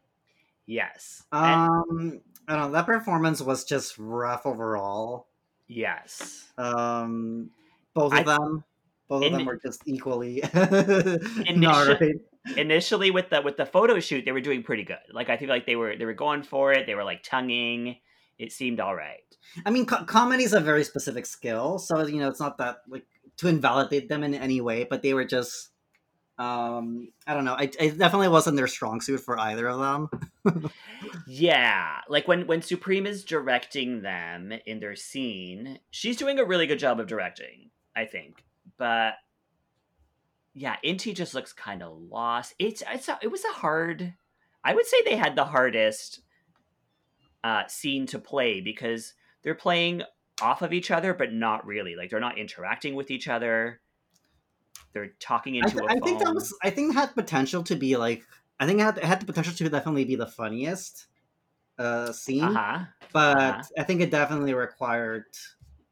Yes. 0.67 1.25
And- 1.33 1.71
Um, 1.71 2.21
I 2.47 2.53
don't 2.55 2.67
know. 2.69 2.71
That 2.73 2.87
performance 2.87 3.43
was 3.43 3.65
just 3.65 3.99
rough 3.99 4.47
overall. 4.47 5.27
yes. 5.67 6.47
Um, 6.57 7.51
both 7.95 8.13
of 8.13 8.21
I- 8.21 8.23
them, 8.23 8.65
both 9.09 9.23
of 9.25 9.33
In- 9.33 9.39
them 9.39 9.47
were 9.47 9.57
just 9.57 9.83
equally 9.87 10.43
not 10.55 12.01
right. 12.01 12.17
Initially, 12.57 13.11
with 13.11 13.31
the 13.31 13.43
with 13.43 13.57
the 13.57 13.67
photo 13.67 13.99
shoot, 14.01 14.25
they 14.25 14.33
were 14.33 14.41
doing 14.41 14.63
pretty 14.63 14.85
good. 14.85 14.97
Like 15.13 15.29
I 15.29 15.37
feel 15.37 15.49
like 15.49 15.67
they 15.67 15.77
were 15.77 15.97
they 15.97 16.05
were 16.05 16.15
going 16.15 16.43
for 16.43 16.73
it. 16.73 16.87
They 16.87 16.95
were 16.95 17.05
like 17.05 17.23
tonguing. 17.23 17.97
It 18.39 18.53
seemed 18.53 18.81
all 18.81 18.95
right. 18.95 19.21
I 19.67 19.71
mean, 19.71 19.87
co- 19.87 20.05
comedy 20.05 20.45
is 20.45 20.53
a 20.53 20.61
very 20.61 20.85
specific 20.85 21.27
skill, 21.27 21.79
so 21.79 22.07
you 22.07 22.21
know 22.21 22.29
it's 22.29 22.41
not 22.41 22.59
that 22.59 22.83
like 22.89 23.05
to 23.39 23.49
invalidate 23.49 24.09
them 24.09 24.23
in 24.25 24.35
any 24.35 24.61
way, 24.61 24.85
but 24.89 25.03
they 25.03 25.15
were 25.15 25.25
just. 25.25 25.71
Um, 26.39 27.09
I 27.27 27.35
don't 27.35 27.45
know. 27.45 27.55
I, 27.55 27.65
it 27.81 27.99
definitely 27.99 28.29
wasn't 28.29 28.57
their 28.57 28.69
strong 28.69 29.01
suit 29.01 29.19
for 29.21 29.37
either 29.37 29.69
of 29.69 29.81
them. 29.81 30.71
Yeah, 31.27 31.99
like 32.09 32.29
when 32.29 32.47
when 32.47 32.63
Supremme 32.63 33.07
is 33.07 33.25
directing 33.25 34.03
them 34.03 34.53
in 34.65 34.79
their 34.81 34.95
scene, 34.97 35.81
she's 35.91 36.17
doing 36.17 36.39
a 36.39 36.45
really 36.45 36.67
good 36.67 36.79
job 36.79 37.01
of 37.01 37.09
directing, 37.09 37.71
I 37.97 38.05
think. 38.05 38.45
But 38.77 39.15
yeah, 40.55 40.77
Inti 40.85 41.15
just 41.15 41.35
looks 41.35 41.53
kind 41.53 41.83
of 41.83 41.97
lost. 42.11 42.55
It's 42.59 42.83
it's 42.91 43.09
a, 43.09 43.19
it 43.23 43.29
was 43.29 43.45
a 43.45 43.53
hard. 43.53 44.15
I 44.65 44.75
would 44.75 44.87
say 44.87 44.99
they 45.05 45.17
had 45.17 45.37
the 45.37 45.45
hardest 45.45 46.21
uh, 47.45 47.67
scene 47.69 48.07
to 48.07 48.19
play 48.19 48.61
because 48.61 49.15
they're 49.43 49.55
playing 49.55 50.03
off 50.43 50.63
of 50.63 50.73
each 50.73 50.91
other, 50.91 51.15
but 51.15 51.33
not 51.33 51.67
really. 51.67 51.97
Like 51.97 52.11
they're 52.11 52.21
not 52.21 52.39
interacting 52.39 52.95
with 52.95 53.11
each 53.11 53.29
other. 53.29 53.81
They're 54.93 55.13
talking 55.21 55.57
I, 55.57 55.59
into 55.61 55.79
th- 55.79 55.85
a 55.89 55.93
I 55.93 55.99
think 56.01 56.19
that 56.21 56.35
was. 56.35 56.55
I 56.63 56.71
think 56.71 56.91
it 56.91 56.95
had 56.95 57.15
potential 57.15 57.63
to 57.65 57.77
be 57.77 57.97
like. 57.97 58.25
I 58.61 58.67
think 58.67 58.81
it 58.81 58.83
had, 58.83 58.99
it 58.99 59.05
had 59.05 59.21
the 59.21 59.27
potential 59.27 59.55
to 59.55 59.69
definitely 59.69 60.05
be 60.05 60.17
the 60.17 60.27
funniest 60.27 61.07
uh, 61.79 62.13
scene. 62.13 62.43
Uh 62.43 62.53
huh. 62.53 62.85
but 63.13 63.37
Uh-huh. 63.37 63.63
I 63.79 63.85
think 63.85 64.01
it 64.01 64.11
definitely 64.11 64.55
required, 64.55 65.27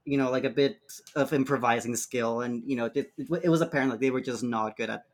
you 0.06 0.16
know, 0.16 0.30
like 0.30 0.44
a 0.44 0.50
bit 0.50 0.78
of 1.14 1.32
improvising 1.32 1.96
skill, 1.96 2.40
and 2.40 2.62
you 2.64 2.76
know, 2.76 2.86
it, 2.86 3.12
it, 3.18 3.28
it 3.42 3.48
was 3.48 3.60
apparent 3.60 3.90
like 3.90 4.00
they 4.00 4.10
were 4.10 4.20
just 4.20 4.42
not 4.42 4.76
good 4.76 4.88
at 4.88 5.04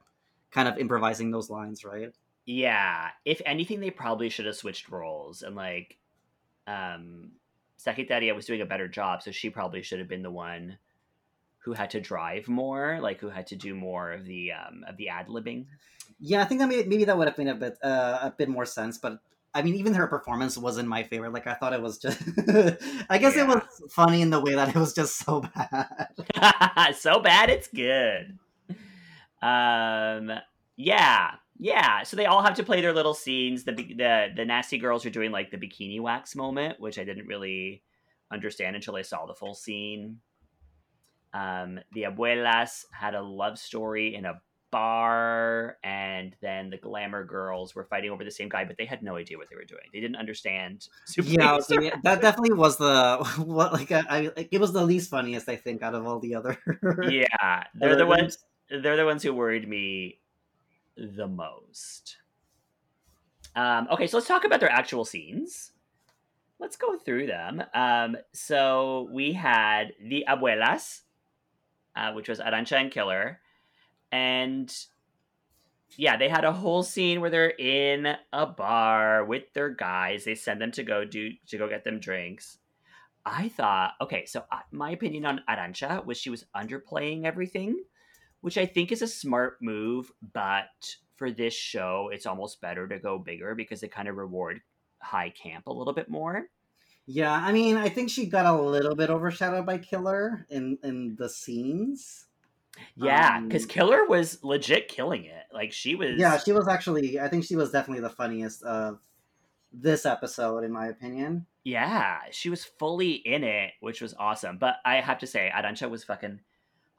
kind 0.52 0.68
of 0.68 0.78
improvising 0.78 1.31
those 1.31 1.50
lines, 1.50 1.85
right? 1.85 2.12
Yeah, 2.44 3.09
if 3.24 3.40
anything, 3.46 3.81
they 3.81 3.90
probably 3.90 4.28
should 4.28 4.46
have 4.46 4.57
switched 4.57 4.90
roles 4.90 5.42
and 5.42 5.57
like, 5.57 5.96
um, 6.66 7.33
Sagittaria 7.78 8.35
was 8.35 8.46
doing 8.46 8.61
a 8.61 8.66
better 8.66 8.87
job, 8.87 9.22
so 9.22 9.31
she 9.31 9.50
probably 9.50 9.83
should 9.83 9.98
have 9.98 10.09
been 10.09 10.22
the 10.22 10.31
one 10.31 10.78
who 11.59 11.72
had 11.72 11.90
to 11.90 12.00
drive 12.00 12.48
more, 12.48 12.98
like 13.00 13.20
who 13.20 13.28
had 13.28 13.46
to 13.48 13.57
do 13.57 13.74
more 13.74 14.12
of 14.12 14.24
the 14.24 14.52
um 14.52 14.85
of 14.87 14.96
the 14.96 15.09
ad 15.09 15.28
libbing. 15.28 15.66
Yeah, 16.20 16.42
I 16.42 16.44
think 16.44 16.61
that 16.61 16.68
maybe, 16.68 16.88
maybe 16.88 17.05
that 17.05 17.16
would 17.16 17.28
have 17.28 17.37
been 17.37 17.48
a 17.48 17.55
bit 17.55 17.78
uh, 17.83 18.18
a 18.22 18.35
bit 18.37 18.48
more 18.48 18.66
sense, 18.66 18.98
but 18.98 19.20
I 19.55 19.62
mean, 19.62 19.75
even 19.75 19.95
her 19.95 20.07
performance 20.07 20.57
wasn't 20.57 20.88
my 20.88 21.03
favorite. 21.03 21.33
Like 21.33 21.47
I 21.47 21.55
thought 21.55 21.73
it 21.75 21.83
was 21.83 21.99
just, 21.99 22.21
I 23.11 23.19
guess 23.19 23.37
Yeah. 23.37 23.43
it 23.43 23.49
was 23.49 23.62
funny 23.91 24.23
in 24.23 24.31
the 24.31 24.41
way 24.41 24.55
that 24.55 24.71
it 24.71 24.75
was 24.77 24.95
just 24.95 25.17
so 25.19 25.43
bad. 25.43 26.95
so 26.97 27.21
bad 27.21 27.51
it's 27.51 27.69
good. 27.69 28.38
Um, 29.43 30.31
yeah, 30.77 31.33
yeah. 31.59 32.03
So 32.05 32.17
they 32.17 32.27
all 32.27 32.43
have 32.43 32.55
to 32.55 32.62
play 32.62 32.81
their 32.81 32.95
little 32.95 33.15
scenes. 33.15 33.65
The 33.65 33.73
the 33.73 34.29
the 34.37 34.45
nasty 34.45 34.79
girls 34.79 35.05
are 35.05 35.11
doing 35.11 35.33
like 35.33 35.51
the 35.51 35.59
bikini 35.59 36.01
wax 36.01 36.35
moment, 36.37 36.81
which 36.81 36.99
I 36.99 37.05
didn't 37.05 37.27
really 37.27 37.83
understand 38.33 38.77
until 38.77 38.97
I 38.97 39.03
saw 39.03 39.27
the 39.27 39.35
full 39.35 39.55
scene. 39.55 40.21
Um, 41.35 41.81
the 41.93 42.03
abuelas 42.05 42.85
had 42.93 43.15
a 43.15 43.23
love 43.23 43.59
story 43.59 44.15
in 44.15 44.25
a 44.25 44.41
bar, 44.72 45.76
and 45.85 46.35
then 46.40 46.70
the 46.70 46.78
glamour 46.78 47.24
girls 47.24 47.76
were 47.76 47.85
fighting 47.85 48.11
over 48.11 48.24
the 48.24 48.30
same 48.30 48.48
guy, 48.48 48.64
but 48.64 48.76
they 48.76 48.87
had 48.87 49.02
no 49.02 49.16
idea 49.16 49.38
what 49.38 49.48
they 49.48 49.54
were 49.54 49.64
doing. 49.64 49.85
They 49.92 50.00
didn't 50.00 50.16
understand. 50.16 50.88
yeah, 51.16 51.58
Supremme's 51.58 51.70
okay, 51.70 51.92
that 52.02 52.20
definitely 52.20 52.54
was 52.54 52.78
the 52.78 53.18
what 53.44 53.72
like 53.72 53.92
I, 53.92 54.02
I 54.08 54.48
it 54.50 54.61
was 54.61 54.72
the 54.72 54.85
least 54.85 55.11
funniest 55.11 55.48
I 55.48 55.56
think 55.56 55.82
out 55.82 55.94
of 55.94 56.04
all 56.06 56.18
the 56.18 56.35
other. 56.35 56.58
yeah, 57.08 57.64
they're 57.74 57.94
the 57.94 58.06
ones. 58.06 58.38
They're 58.68 58.96
the 58.96 59.04
ones 59.04 59.22
who 59.22 59.32
worried 59.32 59.68
me 59.68 60.18
the 60.96 61.28
most. 61.28 62.16
Um, 63.54 63.87
okay, 63.92 64.06
so 64.06 64.16
let's 64.16 64.26
talk 64.26 64.44
about 64.44 64.61
their 64.61 64.72
actual 64.72 65.04
scenes. 65.04 65.72
Let's 66.58 66.76
go 66.76 66.96
through 66.96 67.26
them. 67.26 67.62
Um, 67.74 68.16
so 68.32 69.08
we 69.12 69.32
had 69.32 69.92
the 70.00 70.24
abuelas, 70.26 71.02
uh, 71.94 72.12
which 72.12 72.28
was 72.28 72.38
Arantxa 72.38 72.80
and 72.80 72.90
Killer, 72.90 73.41
and 74.12 74.72
yeah, 75.96 76.16
they 76.16 76.29
had 76.29 76.44
a 76.44 76.53
whole 76.53 76.83
scene 76.83 77.20
where 77.20 77.31
they're 77.31 77.51
in 77.51 78.14
a 78.33 78.46
bar 78.46 79.25
with 79.25 79.53
their 79.55 79.70
guys. 79.70 80.25
They 80.25 80.35
send 80.35 80.61
them 80.61 80.72
to 80.72 80.83
go 80.83 81.05
do 81.05 81.31
to 81.48 81.59
go 81.59 81.68
get 81.68 81.85
them 81.85 81.98
drinks. 81.98 82.59
I 83.25 83.48
thought, 83.48 83.94
okay, 84.01 84.27
so 84.27 84.44
uh, 84.51 84.59
my 84.72 84.90
opinion 84.90 85.27
on 85.27 85.42
Arantxa 85.48 86.05
was 86.05 86.18
she 86.18 86.31
was 86.31 86.44
underplaying 86.57 87.25
everything, 87.25 87.83
which 88.40 88.59
I 88.59 88.66
think 88.66 88.90
is 88.90 89.03
a 89.03 89.07
smart 89.07 89.59
move, 89.61 90.11
but 90.33 90.96
for 91.16 91.31
this 91.31 91.55
show, 91.55 92.11
it's 92.12 92.27
almost 92.27 92.61
better 92.61 92.88
to 92.88 92.98
go 92.98 93.18
bigger 93.18 93.55
because 93.55 93.81
they 93.81 93.88
kind 93.88 94.09
of 94.09 94.16
reward 94.16 94.61
high 95.01 95.31
camp 95.31 95.66
a 95.66 95.72
little 95.72 95.92
bit 95.92 96.09
more. 96.09 96.46
Yeah, 97.07 97.33
I 97.33 97.53
mean, 97.53 97.77
I 97.77 97.88
think 97.88 98.11
she 98.11 98.27
got 98.27 98.46
a 98.46 98.61
little 98.61 98.94
bit 98.94 99.11
overshadowed 99.11 99.66
by 99.66 99.79
Killer 99.79 100.46
in 100.51 100.79
in 100.83 101.16
the 101.16 101.29
scenes. 101.29 102.27
Yeah, 102.96 103.40
because 103.40 103.64
Um, 103.64 103.68
Killer 103.68 104.06
was 104.06 104.42
legit 104.42 104.88
killing 104.88 105.24
it. 105.24 105.44
Like 105.52 105.72
she 105.72 105.94
was. 105.94 106.12
Yeah, 106.16 106.38
she 106.38 106.52
was 106.52 106.68
actually. 106.68 107.20
I 107.20 107.28
think 107.28 107.44
she 107.44 107.56
was 107.56 107.70
definitely 107.70 108.02
the 108.02 108.11
funniest 108.11 108.62
of 108.62 108.98
this 109.72 110.06
episode, 110.06 110.64
in 110.64 110.72
my 110.72 110.87
opinion. 110.87 111.46
Yeah, 111.64 112.18
she 112.30 112.50
was 112.50 112.64
fully 112.64 113.12
in 113.12 113.44
it, 113.44 113.72
which 113.80 114.00
was 114.00 114.14
awesome. 114.18 114.58
But 114.58 114.76
I 114.85 114.96
have 114.96 115.18
to 115.18 115.26
say, 115.26 115.50
Arantxa 115.54 115.88
was 115.88 116.02
fucking 116.04 116.40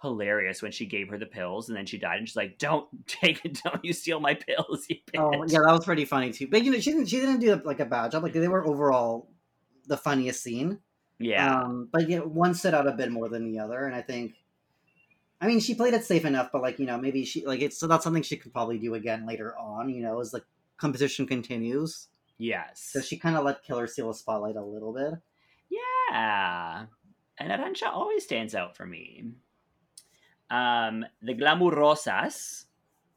hilarious 0.01 0.61
when 0.61 0.71
she 0.71 0.85
gave 0.85 1.07
her 1.09 1.17
the 1.17 1.25
pills 1.25 1.69
and 1.69 1.77
then 1.77 1.85
she 1.85 1.97
died 1.97 2.17
and 2.19 2.27
she's 2.27 2.35
like, 2.35 2.57
"Don't 2.57 2.87
take 3.07 3.43
it, 3.45 3.59
don't 3.63 3.83
you 3.83 3.93
steal 3.93 4.19
my 4.19 4.33
pills, 4.35 4.85
you 4.89 4.97
bitch." 5.11 5.19
Oh, 5.19 5.43
yeah, 5.47 5.59
that 5.65 5.71
was 5.73 5.85
pretty 5.85 6.05
funny 6.05 6.31
too. 6.31 6.47
But 6.47 6.63
you 6.63 6.71
know, 6.71 6.79
she 6.79 6.91
didn't. 6.91 7.07
She 7.07 7.19
didn't 7.19 7.39
do 7.39 7.55
like 7.65 7.79
a 7.79 7.85
bad 7.85 8.11
job. 8.11 8.23
Like 8.23 8.33
they 8.33 8.47
were 8.47 8.65
overall 8.65 9.29
the 9.87 9.97
funniest 9.97 10.41
scene. 10.43 10.79
yeah, 11.19 11.59
Um, 11.61 11.89
but 11.91 12.07
yeah, 12.09 12.19
one 12.19 12.53
stood 12.53 12.73
out 12.73 12.87
a 12.87 12.91
bit 12.93 13.11
more 13.11 13.27
than 13.29 13.51
the 13.51 13.59
other, 13.59 13.85
and 13.85 13.95
I 13.95 14.01
think. 14.01 14.35
I 15.43 15.47
mean, 15.47 15.59
she 15.59 15.75
played 15.75 15.93
it 15.93 16.05
safe 16.05 16.23
enough, 16.23 16.51
but 16.53 16.61
like 16.61 16.79
you 16.79 16.85
know, 16.85 16.97
maybe 16.97 17.25
she 17.25 17.45
like 17.45 17.59
it's 17.61 17.77
so 17.77 17.85
that's 17.85 18.05
something 18.05 18.23
she 18.23 18.37
could 18.37 18.53
probably 18.53 18.77
do 18.77 18.93
again 18.93 19.25
later 19.27 19.57
on. 19.57 19.89
You 19.89 20.01
know, 20.01 20.21
as 20.21 20.31
the 20.31 20.41
competition 20.77 21.27
continues. 21.27 22.07
yes, 22.37 22.79
So 22.93 23.01
she 23.01 23.17
kind 23.17 23.35
of 23.35 23.43
let 23.43 23.61
Killer 23.61 23.85
steal 23.87 24.07
the 24.07 24.13
spotlight 24.13 24.55
a 24.55 24.63
little 24.63 24.93
bit. 24.93 25.15
yeah. 25.69 26.85
And 27.37 27.51
Arantxa 27.51 27.87
always 27.87 28.23
stands 28.23 28.55
out 28.55 28.77
for 28.77 28.85
me. 28.85 29.31
Um, 30.49 31.03
the 31.21 31.33
Glamurosas, 31.33 32.65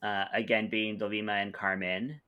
uh, 0.03 0.25
again 0.35 0.69
being 0.69 0.99
Dovima 0.99 1.41
and 1.43 1.55
Carmen, 1.55 2.21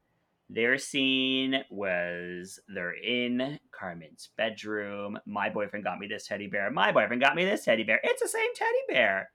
their 0.50 0.78
scene 0.78 1.64
was 1.70 2.60
they're 2.72 2.92
in 2.94 3.58
Carmen's 3.72 4.28
bedroom. 4.36 5.18
My 5.26 5.50
boyfriend 5.50 5.84
got 5.84 5.98
me 5.98 6.06
this 6.06 6.26
teddy 6.28 6.46
bear. 6.46 6.70
My 6.70 6.92
boyfriend 6.92 7.20
got 7.22 7.34
me 7.34 7.44
this 7.44 7.64
teddy 7.64 7.82
bear. 7.82 8.00
It's 8.04 8.22
the 8.22 8.28
same 8.28 8.54
teddy 8.54 8.78
bear. 8.88 9.30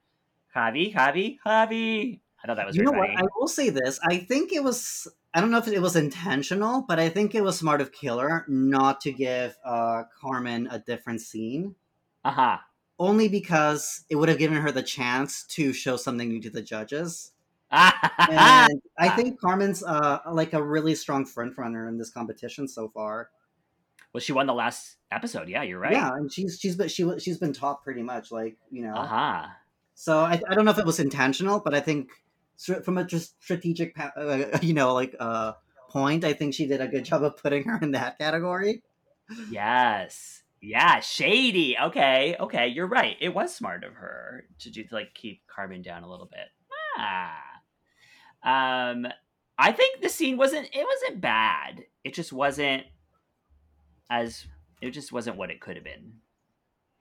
Javi, 0.55 0.93
Javi, 0.93 1.37
Javi. 1.45 2.19
I 2.43 2.47
thought 2.47 2.57
that 2.57 2.67
was 2.67 2.75
you 2.75 2.83
know 2.83 2.91
very 2.91 3.13
what? 3.13 3.23
I 3.23 3.27
will 3.37 3.47
say 3.47 3.69
this. 3.69 3.99
I 4.03 4.17
think 4.17 4.51
it 4.51 4.63
was. 4.63 5.07
I 5.33 5.41
don't 5.41 5.49
know 5.49 5.57
if 5.57 5.67
it 5.67 5.81
was 5.81 5.95
intentional, 5.95 6.85
but 6.87 6.99
I 6.99 7.09
think 7.09 7.33
it 7.33 7.41
was 7.41 7.57
smart 7.57 7.81
of 7.81 7.91
Killer 7.91 8.45
not 8.47 9.01
to 9.01 9.11
give 9.11 9.55
uh, 9.65 10.03
Carmen 10.21 10.67
a 10.69 10.79
different 10.79 11.21
scene. 11.21 11.75
Uh 12.23 12.31
huh. 12.31 12.57
Only 12.99 13.27
because 13.27 14.05
it 14.09 14.15
would 14.15 14.29
have 14.29 14.37
given 14.37 14.57
her 14.57 14.71
the 14.71 14.83
chance 14.83 15.43
to 15.47 15.73
show 15.73 15.97
something 15.97 16.29
new 16.29 16.41
to 16.41 16.49
the 16.49 16.61
judges. 16.61 17.31
And 17.71 18.81
I 18.99 19.09
think 19.15 19.39
Carmen's 19.39 19.83
uh, 19.83 20.19
like 20.31 20.53
a 20.53 20.61
really 20.61 20.93
strong 20.93 21.25
front 21.25 21.57
runner 21.57 21.87
in 21.87 21.97
this 21.97 22.11
competition 22.11 22.67
so 22.67 22.89
far. 22.89 23.29
Well, 24.13 24.21
she 24.21 24.31
won 24.31 24.45
the 24.45 24.53
last 24.53 24.97
episode. 25.11 25.49
Yeah, 25.49 25.63
you're 25.63 25.79
right. 25.79 25.93
Yeah, 25.93 26.11
and 26.13 26.31
she's 26.31 26.59
she's 26.59 26.75
been 26.75 26.87
she 26.87 27.19
she's 27.19 27.39
been 27.39 27.53
top 27.53 27.83
pretty 27.83 28.03
much, 28.03 28.31
like 28.31 28.57
you 28.69 28.83
know. 28.83 28.93
Uh 28.93 29.07
huh. 29.07 29.47
So 29.95 30.19
I, 30.19 30.41
I 30.49 30.55
don't 30.55 30.65
know 30.65 30.71
if 30.71 30.79
it 30.79 30.85
was 30.85 30.99
intentional, 30.99 31.59
but 31.59 31.73
I 31.73 31.79
think 31.79 32.09
from 32.83 32.97
a 32.97 33.03
just 33.03 33.41
strategic, 33.41 33.97
uh, 33.99 34.45
you 34.61 34.73
know, 34.73 34.93
like 34.93 35.15
uh, 35.19 35.53
point, 35.89 36.23
I 36.23 36.33
think 36.33 36.53
she 36.53 36.65
did 36.67 36.81
a 36.81 36.87
good 36.87 37.05
job 37.05 37.23
of 37.23 37.37
putting 37.37 37.63
her 37.63 37.79
in 37.81 37.91
that 37.91 38.17
category. 38.17 38.83
Yes. 39.49 40.43
Yeah, 40.61 41.01
shady. 41.01 41.75
Okay, 41.77 42.37
okay, 42.39 42.67
you're 42.69 42.87
right. 42.87 43.17
It 43.19 43.33
was 43.35 43.53
smart 43.53 43.83
of 43.83 43.95
her 43.95 44.45
to 44.59 44.71
do 44.71 44.83
to 44.85 44.95
like 44.95 45.13
keep 45.13 45.41
Carmen 45.53 45.81
down 45.81 46.03
a 46.03 46.09
little 46.09 46.29
bit. 46.29 46.47
Ah. 46.97 47.41
Um 48.43 49.07
I 49.57 49.71
think 49.71 50.01
the 50.01 50.09
scene 50.09 50.37
wasn't 50.37 50.69
it 50.71 50.85
wasn't 50.85 51.21
bad. 51.21 51.83
It 52.03 52.13
just 52.13 52.31
wasn't 52.31 52.83
as 54.09 54.45
it 54.81 54.91
just 54.91 55.11
wasn't 55.11 55.37
what 55.37 55.51
it 55.51 55.59
could 55.59 55.75
have 55.75 55.83
been. 55.83 56.13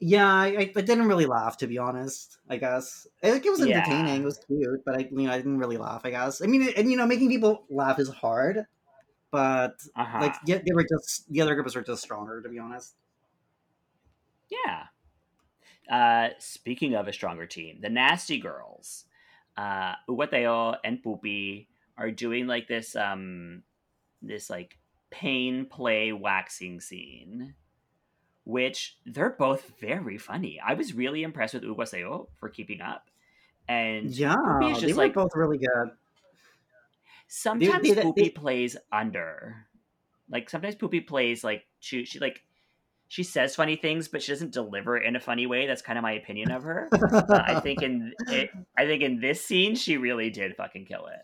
Yeah, 0.05 0.27
I, 0.27 0.73
I, 0.77 0.81
didn't 0.81 1.07
really 1.07 1.27
laugh 1.27 1.59
to 1.59 1.69
be 1.69 1.79
honest. 1.79 2.39
I 2.51 2.57
guess 2.57 3.07
I 3.23 3.29
it 3.29 3.45
was 3.45 3.61
Yeah. 3.61 3.79
entertaining. 3.79 4.23
It 4.23 4.25
was 4.25 4.41
cute, 4.49 4.85
but 4.85 4.97
I 4.97 5.09
you 5.11 5.27
know 5.27 5.33
I 5.33 5.37
didn't 5.37 5.59
really 5.59 5.77
laugh. 5.77 6.03
I 6.05 6.11
guess 6.11 6.43
I 6.43 6.47
mean 6.47 6.69
and 6.77 6.91
you 6.91 6.97
know 6.97 7.07
making 7.07 7.29
people 7.29 7.65
laugh 7.71 8.01
is 8.01 8.09
hard, 8.09 8.67
but 9.31 9.81
Uh-huh. 9.95 10.19
like 10.21 10.35
yeah, 10.45 10.59
they 10.59 10.75
were 10.75 10.83
just 10.83 11.31
the 11.31 11.41
other 11.41 11.55
groups 11.55 11.77
were 11.77 11.83
just 11.83 12.03
stronger 12.03 12.43
to 12.43 12.49
be 12.49 12.59
honest. 12.59 12.97
Yeah. 14.51 14.87
Uh, 15.89 16.31
speaking 16.39 16.95
of 16.95 17.07
a 17.07 17.13
stronger 17.13 17.47
team, 17.47 17.79
the 17.81 17.89
Nasty 17.89 18.39
Girls, 18.39 19.05
uh, 19.57 19.95
Hugáceo 20.09 20.79
and 20.85 21.03
Pupi 21.03 21.69
are 21.97 22.11
doing 22.11 22.47
like 22.49 22.67
this, 22.67 22.97
um, 22.97 23.63
this 24.21 24.51
like 24.51 24.79
pain 25.11 25.67
play 25.67 26.13
waxing 26.13 26.81
scene, 26.81 27.55
which 28.45 28.97
they're 29.07 29.31
both 29.39 29.71
very 29.81 30.19
funny. 30.19 30.61
I 30.65 30.75
was 30.75 30.95
really 30.95 31.23
impressed 31.23 31.55
with 31.55 31.63
Hugáceo 31.65 32.29
for 32.39 32.49
keeping 32.49 32.81
up, 32.81 33.09
and 33.69 34.11
Yeah, 34.11 34.35
is 34.63 34.77
they 34.77 34.81
just 34.87 34.97
were 34.97 35.05
like 35.05 35.15
both 35.15 35.31
really 35.35 35.59
good. 35.59 35.91
sometimes 37.29 37.83
they- 37.89 37.95
they- 37.95 38.03
Pupi 38.03 38.15
they- 38.17 38.31
plays 38.31 38.77
under. 38.91 39.67
Like 40.29 40.49
sometimes 40.51 40.77
Pupi 40.77 41.07
plays 41.07 41.45
like 41.45 41.67
she 41.81 42.05
she 42.05 42.19
like 42.19 42.43
she 43.09 43.23
says 43.23 43.55
funny 43.55 43.77
things, 43.77 44.09
but 44.09 44.23
she 44.23 44.33
doesn't 44.33 44.53
deliver 44.53 44.97
it 44.97 45.05
in 45.05 45.17
a 45.17 45.21
funny 45.21 45.47
way. 45.47 45.67
That's 45.67 45.83
kind 45.83 45.99
of 45.99 46.03
my 46.03 46.13
opinion 46.13 46.51
of 46.51 46.63
her. 46.63 46.89
But 46.91 47.31
I 47.51 47.61
think 47.61 47.83
in 47.83 48.15
it, 48.29 48.51
I 48.77 48.87
think 48.87 49.03
in 49.03 49.21
this 49.21 49.45
scene 49.45 49.75
she 49.75 49.99
really 49.99 50.31
did 50.31 50.57
fucking 50.57 50.87
kill 50.87 51.07
it. 51.09 51.21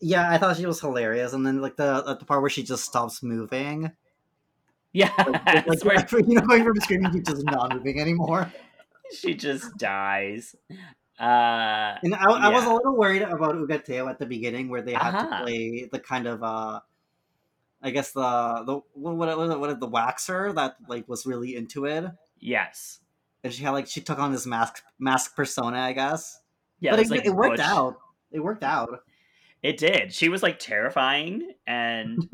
Yeah, 0.00 0.28
I 0.30 0.38
thought 0.38 0.56
she 0.56 0.66
was 0.66 0.80
hilarious, 0.80 1.32
and 1.32 1.46
then 1.46 1.60
like 1.60 1.76
the 1.76 2.02
the 2.18 2.24
part 2.24 2.40
where 2.40 2.50
she 2.50 2.62
just 2.64 2.84
stops 2.84 3.22
moving, 3.22 3.90
Yeah, 4.92 5.12
like, 5.18 5.66
like, 5.66 6.10
where 6.10 6.20
you 6.26 6.34
know, 6.34 6.40
going 6.42 6.64
from 6.64 6.76
screaming 6.80 7.12
to 7.12 7.20
just 7.20 7.44
not 7.44 7.74
moving 7.74 8.00
anymore. 8.00 8.52
she 9.12 9.34
just 9.34 9.76
dies. 9.78 10.54
Uh, 11.20 11.96
And 12.02 12.14
I, 12.14 12.24
I 12.30 12.48
was 12.50 12.64
a 12.64 12.72
little 12.72 12.96
worried 12.96 13.22
about 13.22 13.54
Hugáceo 13.56 14.08
at 14.08 14.18
the 14.18 14.26
beginning, 14.26 14.68
where 14.68 14.82
they 14.82 14.92
had 14.94 15.14
Uh-huh. 15.14 15.38
to 15.38 15.42
play 15.44 15.88
the 15.90 15.98
kind 15.98 16.26
of, 16.26 16.42
uh 16.42 16.80
I 17.80 17.90
guess 17.90 18.10
the 18.10 18.62
the 18.66 18.74
what 18.94 19.14
what 19.38 19.60
what, 19.60 19.78
the 19.78 19.86
waxer 19.88 20.52
that 20.56 20.76
like 20.88 21.06
was 21.08 21.24
really 21.26 21.54
into 21.54 21.84
it, 21.84 22.04
yes, 22.40 22.98
and 23.44 23.52
she 23.52 23.62
had 23.62 23.70
like 23.70 23.86
she 23.86 24.00
took 24.00 24.18
on 24.18 24.32
this 24.32 24.46
mask 24.46 24.82
mask 24.98 25.36
persona, 25.36 25.78
I 25.78 25.92
guess. 25.92 26.40
yeah, 26.80 26.90
but 26.90 26.98
it, 26.98 27.08
like, 27.08 27.24
it 27.24 27.30
worked 27.30 27.60
out. 27.60 27.94
It 28.32 28.40
worked 28.40 28.64
out. 28.64 29.04
It 29.62 29.76
did. 29.76 30.12
She 30.12 30.28
was 30.28 30.42
like 30.42 30.58
terrifying, 30.58 31.52
and 31.68 32.28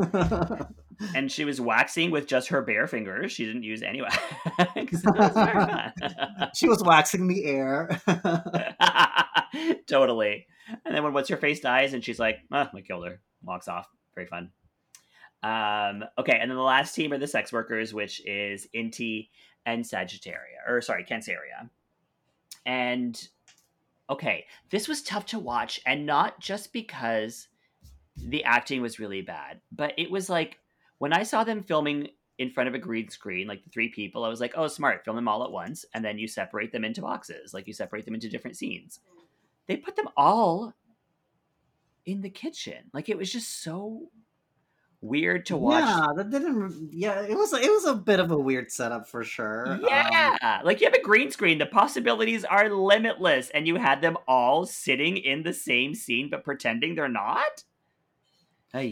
and 1.14 1.30
she 1.30 1.45
was 1.45 1.61
waxing 1.61 2.11
with 2.11 2.26
just 2.26 2.49
her 2.49 2.62
bare 2.62 2.86
fingers. 2.86 3.32
She 3.32 3.47
didn't 3.47 3.62
use 3.62 3.82
any 3.82 4.03
wax. 4.03 4.18
Was 5.05 6.53
she 6.55 6.68
was 6.68 6.82
waxing 6.84 7.26
the 7.26 7.45
air. 7.45 8.01
totally. 9.86 10.47
And 10.84 10.95
then 10.95 11.03
when 11.03 11.12
what's 11.12 11.28
her 11.28 11.36
face 11.36 11.61
dies, 11.61 11.95
and 11.95 12.05
she's 12.05 12.18
like, 12.18 12.38
ah, 12.53 12.70
I 12.74 12.80
killed 12.80 13.07
her. 13.07 13.20
Walks 13.42 13.68
off. 13.68 13.88
Very 14.14 14.26
fun. 14.26 14.51
Um, 15.42 16.05
okay, 16.18 16.38
and 16.40 16.51
then 16.51 16.57
the 16.57 16.62
last 16.62 16.95
team 16.95 17.12
are 17.12 17.18
the 17.18 17.26
sex 17.26 17.53
workers, 17.53 17.92
which 17.92 18.24
is 18.26 18.66
Inti 18.74 19.28
and 19.66 19.84
Sagittaria, 19.84 20.66
or 20.66 20.80
sorry, 20.80 21.05
Canceria. 21.05 21.68
And 22.64 23.20
okay, 24.09 24.47
this 24.70 24.88
was 24.88 25.03
tough 25.03 25.26
to 25.26 25.38
watch, 25.38 25.80
and 25.84 26.07
not 26.07 26.40
just 26.40 26.72
because 26.72 27.49
the 28.16 28.45
acting 28.45 28.80
was 28.80 28.99
really 28.99 29.22
bad, 29.22 29.61
but 29.72 29.92
it 29.99 30.11
was 30.11 30.30
like 30.30 30.59
when 30.99 31.12
I 31.12 31.22
saw 31.22 31.45
them 31.45 31.62
filming 31.62 32.09
in 32.38 32.51
front 32.51 32.68
of 32.68 32.74
a 32.74 32.78
green 32.78 33.09
screen, 33.09 33.47
like 33.47 33.62
the 33.62 33.70
three 33.70 33.88
people, 33.88 34.24
I 34.24 34.28
was 34.28 34.40
like, 34.40 34.55
oh, 34.57 34.68
smart, 34.68 35.05
film 35.05 35.16
them 35.16 35.28
all 35.28 35.45
at 35.45 35.53
once, 35.53 35.84
and 35.95 36.05
then 36.05 36.18
you 36.18 36.26
separate 36.26 36.72
them 36.72 36.84
into 36.84 37.03
boxes, 37.03 37.55
like 37.55 37.66
you 37.66 37.72
separate 37.72 38.05
them 38.05 38.14
into 38.14 38.28
different 38.28 38.57
scenes. 38.57 39.01
They 39.66 39.76
put 39.76 39.97
them 39.97 40.09
all 40.16 40.74
in 42.05 42.20
the 42.20 42.30
kitchen. 42.30 42.90
Like 42.92 43.09
it 43.09 43.16
was 43.16 43.32
just 43.32 43.62
so 43.62 44.09
weird 45.01 45.47
to 45.47 45.57
watch. 45.57 45.84
Yeah, 45.84 46.07
that 46.16 46.30
didn't. 46.30 46.90
Yeah, 46.92 47.22
it 47.22 47.36
was. 47.36 47.53
It 47.53 47.70
was 47.70 47.84
a 47.84 47.95
bit 47.95 48.20
of 48.20 48.30
a 48.30 48.38
weird 48.38 48.72
setup 48.72 49.09
for 49.09 49.22
sure. 49.22 49.68
Um, 49.68 49.84
Yeah, 49.86 50.61
like 50.64 50.80
you 50.80 50.86
have 50.86 50.95
a 50.95 51.03
green 51.03 51.30
screen. 51.30 51.59
The 51.59 51.66
possibilities 51.66 52.45
are 52.45 52.68
limitless, 52.68 53.51
and 53.51 53.66
you 53.66 53.76
had 53.76 54.01
them 54.01 54.16
all 54.26 54.66
sitting 54.66 55.16
in 55.16 55.42
the 55.42 55.53
same 55.53 55.95
scene, 55.95 56.28
but 56.30 56.45
pretending 56.45 56.95
they're 56.95 57.09
not. 57.09 57.64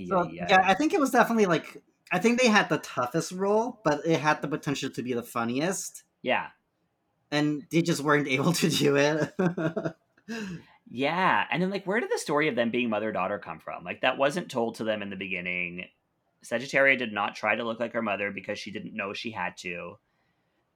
So, 0.07 0.31
yeah, 0.31 0.63
I 0.65 0.75
think 0.75 0.95
it 0.95 1.01
was 1.01 1.11
definitely 1.11 1.47
like 1.47 1.83
I 2.13 2.19
think 2.19 2.41
they 2.41 2.49
had 2.49 2.69
the 2.69 2.79
toughest 2.79 3.33
role, 3.33 3.81
but 3.85 4.07
it 4.07 4.21
had 4.21 4.43
the 4.43 4.49
potential 4.49 4.91
to 4.91 5.03
be 5.03 5.15
the 5.15 5.23
funniest, 5.23 6.05
yeah, 6.23 6.49
and 7.31 7.65
they 7.71 7.83
just 7.83 8.03
weren't 8.03 8.29
able 8.29 8.53
to 8.53 8.69
do 8.69 8.97
it. 8.97 9.33
yeah. 10.91 11.45
And 11.51 11.63
then, 11.63 11.71
like, 11.71 11.87
where 11.87 11.99
did 11.99 12.11
the 12.13 12.19
story 12.19 12.49
of 12.49 12.55
them 12.55 12.71
being 12.71 12.91
mother 12.91 13.11
daughter 13.11 13.39
come 13.39 13.59
from? 13.59 13.83
Like, 13.83 14.03
that 14.03 14.19
wasn't 14.19 14.51
told 14.51 14.77
to 14.77 14.85
them 14.85 15.03
in 15.03 15.11
the 15.11 15.17
beginning. 15.17 15.87
Sagittaria 16.45 16.99
did 16.99 17.13
not 17.13 17.35
try 17.35 17.57
to 17.57 17.65
look 17.65 17.81
like 17.81 17.95
her 17.95 18.03
mother 18.03 18.31
because 18.31 18.59
she 18.59 18.71
didn't 18.71 18.95
know 18.95 19.13
she 19.13 19.31
had 19.31 19.57
to. 19.59 19.97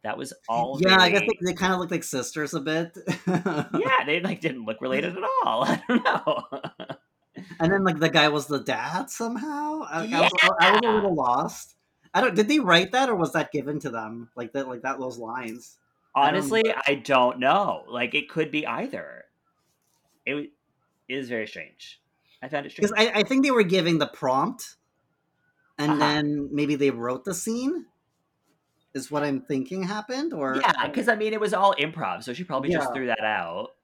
That 0.02 0.16
was 0.16 0.32
all. 0.48 0.78
yeah, 0.80 1.00
I 1.00 1.10
guess 1.10 1.22
they 1.44 1.52
kind 1.52 1.72
of 1.72 1.80
looked 1.80 1.90
like 1.90 2.04
sisters 2.04 2.54
a 2.54 2.60
bit. 2.60 2.96
yeah, 3.26 3.66
they 4.06 4.20
like 4.20 4.40
didn't 4.40 4.64
look 4.64 4.80
related 4.80 5.16
at 5.16 5.24
all. 5.44 5.64
I 5.68 5.82
don't 5.88 6.04
know. 6.04 6.44
And 7.60 7.72
then 7.72 7.84
like 7.84 7.98
the 7.98 8.08
guy 8.08 8.28
was 8.28 8.46
the 8.46 8.60
dad 8.60 9.10
somehow. 9.10 9.82
I, 9.82 10.08
I, 10.12 10.20
was, 10.20 10.32
I 10.60 10.70
was 10.72 10.80
a 10.84 10.90
little 10.92 11.14
lost. 11.14 11.74
I 12.14 12.20
don't. 12.20 12.34
Did 12.34 12.48
they 12.48 12.58
write 12.60 12.92
that, 12.92 13.08
or 13.08 13.14
was 13.14 13.32
that 13.32 13.52
given 13.52 13.78
to 13.80 13.90
them? 13.90 14.30
Like 14.36 14.52
that, 14.52 14.68
like 14.68 14.82
that. 14.82 14.98
Those 14.98 15.18
lines. 15.18 15.78
I 16.14 16.30
don't- 16.30 16.40
Honestly, 16.40 16.64
I 16.86 16.94
don't 16.94 17.38
know. 17.38 17.84
Like 17.88 18.14
it 18.14 18.28
could 18.28 18.50
be 18.50 18.66
either. 18.66 19.24
It 20.24 20.30
w- 20.30 20.50
is 21.08 21.28
very 21.28 21.46
strange. 21.46 22.00
I 22.42 22.48
found 22.48 22.66
it 22.66 22.72
strange. 22.72 22.90
Because 22.90 23.06
I, 23.06 23.20
I 23.20 23.22
think 23.22 23.44
they 23.44 23.50
were 23.50 23.62
giving 23.62 23.98
the 23.98 24.06
prompt, 24.06 24.76
and 25.78 25.92
Uh-huh. 25.92 26.00
then 26.00 26.48
maybe 26.52 26.74
they 26.74 26.90
wrote 26.90 27.24
the 27.24 27.34
scene. 27.34 27.86
Is 28.94 29.10
what 29.10 29.22
I'm 29.22 29.42
thinking 29.42 29.82
happened, 29.82 30.32
or 30.32 30.56
yeah, 30.56 30.86
because 30.86 31.06
I 31.06 31.16
mean, 31.16 31.34
it 31.34 31.40
was 31.40 31.52
all 31.52 31.74
improv, 31.74 32.22
so 32.24 32.32
she 32.32 32.44
probably 32.44 32.70
just 32.70 32.94
threw 32.94 33.08
that 33.08 33.20
out, 33.20 33.75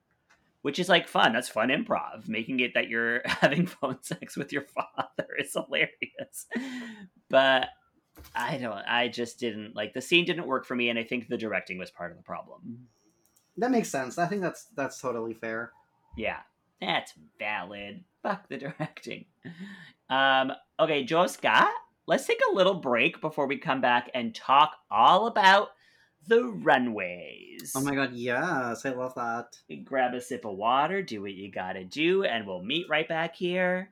which 0.63 0.79
is 0.79 0.89
like 0.89 1.07
fun. 1.07 1.33
That's 1.33 1.49
fun 1.49 1.69
improv. 1.69 2.29
Making 2.29 2.61
it 2.61 2.75
that 2.75 2.89
you're 2.89 3.23
having 3.27 3.67
phone 3.67 3.99
sex 4.03 4.37
with 4.37 4.53
your 4.53 4.65
father 4.75 5.29
is 5.39 5.53
hilarious. 5.53 6.47
But 7.29 7.69
I 8.35 8.57
don't. 8.59 8.73
I 8.73 9.09
just 9.09 9.39
didn't 9.39 9.75
like 9.77 9.93
the 9.95 10.01
scene. 10.01 10.25
Didn't 10.25 10.47
work 10.47 10.65
for 10.65 10.75
me, 10.75 10.89
and 10.89 10.99
I 10.99 11.05
think 11.05 11.29
the 11.29 11.37
directing 11.37 11.79
was 11.79 11.91
part 11.91 12.11
of 12.11 12.17
the 12.17 12.23
problem. 12.23 12.87
that 13.57 13.71
makes 13.71 13.91
sense. 13.91 14.19
I 14.19 14.27
think 14.27 14.43
that's 14.43 14.67
that's 14.77 15.01
totally 15.01 15.35
fair. 15.35 15.73
Yeah, 16.17 16.39
that's 16.81 17.13
valid. 17.39 18.05
Fuck 18.23 18.49
the 18.49 18.57
directing. 18.59 19.27
Um, 20.09 20.53
okay, 20.79 21.05
Joe 21.05 21.27
Scott, 21.27 21.71
let's 22.07 22.27
take 22.27 22.41
a 22.51 22.55
little 22.55 22.75
break 22.75 23.21
before 23.21 23.47
we 23.47 23.57
come 23.59 23.81
back 23.81 24.11
and 24.15 24.35
talk 24.35 24.77
all 24.91 25.27
about 25.27 25.71
the 26.27 26.45
runways. 26.45 27.73
Oh 27.75 27.81
my 27.81 27.95
god, 27.95 28.13
yes, 28.13 28.85
I 28.87 28.91
love 28.91 29.15
that. 29.15 29.59
Grab 29.85 30.15
a 30.15 30.21
sip 30.21 30.45
of 30.45 30.57
water, 30.57 31.03
do 31.03 31.23
what 31.23 31.35
you 31.35 31.51
gotta 31.51 31.85
do, 31.85 32.25
and 32.25 32.47
we'll 32.47 32.63
meet 32.63 32.89
right 32.89 33.09
back 33.09 33.37
here 33.37 33.91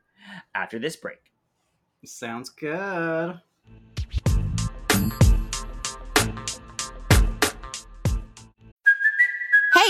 after 0.54 0.78
this 0.78 0.96
break. 0.96 1.32
Sounds 2.04 2.48
good. 2.48 3.40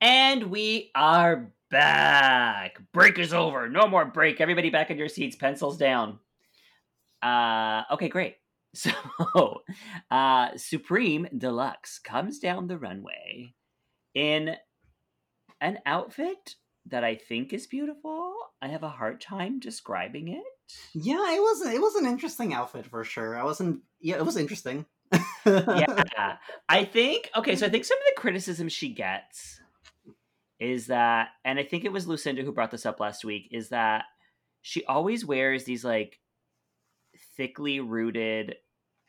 And 0.00 0.44
we 0.44 0.90
are 0.94 1.52
back. 1.70 2.80
Break 2.92 3.18
is 3.18 3.34
over. 3.34 3.68
No 3.68 3.86
more 3.86 4.06
break. 4.06 4.40
Everybody 4.40 4.70
back 4.70 4.90
in 4.90 4.96
your 4.96 5.08
seats. 5.08 5.36
Pencils 5.36 5.76
down. 5.76 6.18
Uh, 7.22 7.82
okay, 7.92 8.08
great. 8.08 8.36
So, 8.72 8.92
uh, 10.12 10.50
Supremme 10.56 11.26
Deluxe 11.36 11.98
comes 11.98 12.38
down 12.38 12.68
the 12.68 12.78
runway 12.78 13.56
in 14.14 14.54
an 15.60 15.80
outfit 15.84 16.54
that 16.86 17.02
I 17.02 17.16
think 17.16 17.52
is 17.52 17.66
beautiful. 17.66 18.32
I 18.62 18.68
have 18.68 18.84
a 18.84 18.88
hard 18.88 19.20
time 19.20 19.58
describing 19.58 20.28
it. 20.28 20.44
Yeah, 20.94 21.34
it 21.34 21.40
was 21.40 21.62
it 21.62 21.80
was 21.80 21.96
an 21.96 22.06
interesting 22.06 22.54
outfit 22.54 22.86
for 22.86 23.02
sure. 23.02 23.36
I 23.36 23.42
wasn't. 23.42 23.80
Yeah, 24.00 24.18
it 24.18 24.24
was 24.24 24.36
interesting. 24.36 24.86
yeah, 25.44 26.36
I 26.68 26.84
think. 26.84 27.28
Okay, 27.34 27.56
so 27.56 27.66
I 27.66 27.70
think 27.70 27.84
some 27.84 27.98
of 27.98 28.04
the 28.14 28.20
criticism 28.20 28.68
she 28.68 28.94
gets 28.94 29.59
is 30.60 30.86
that, 30.86 31.30
and 31.44 31.58
I 31.58 31.64
think 31.64 31.84
it 31.84 31.92
was 31.92 32.06
Lucinda 32.06 32.42
who 32.42 32.52
brought 32.52 32.70
this 32.70 32.86
up 32.86 33.00
last 33.00 33.24
week, 33.24 33.48
is 33.50 33.70
that 33.70 34.04
she 34.62 34.84
always 34.84 35.24
wears 35.24 35.64
these 35.64 35.84
like 35.84 36.20
thickly 37.36 37.80
rooted 37.80 38.56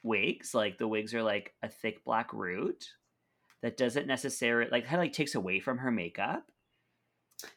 wigs. 0.04 0.54
Like 0.54 0.78
the 0.78 0.88
wigs 0.88 1.14
are 1.14 1.24
like 1.24 1.54
a 1.62 1.68
thick 1.70 2.04
black 2.06 2.34
root 2.34 2.86
that 3.62 3.78
doesn't 3.78 4.08
necessarily 4.08 4.72
like 4.72 4.86
kind 4.86 4.96
of 4.96 5.02
like 5.02 5.14
takes 5.14 5.36
away 5.36 5.60
from 5.60 5.80
her 5.80 5.92
makeup. 5.92 6.46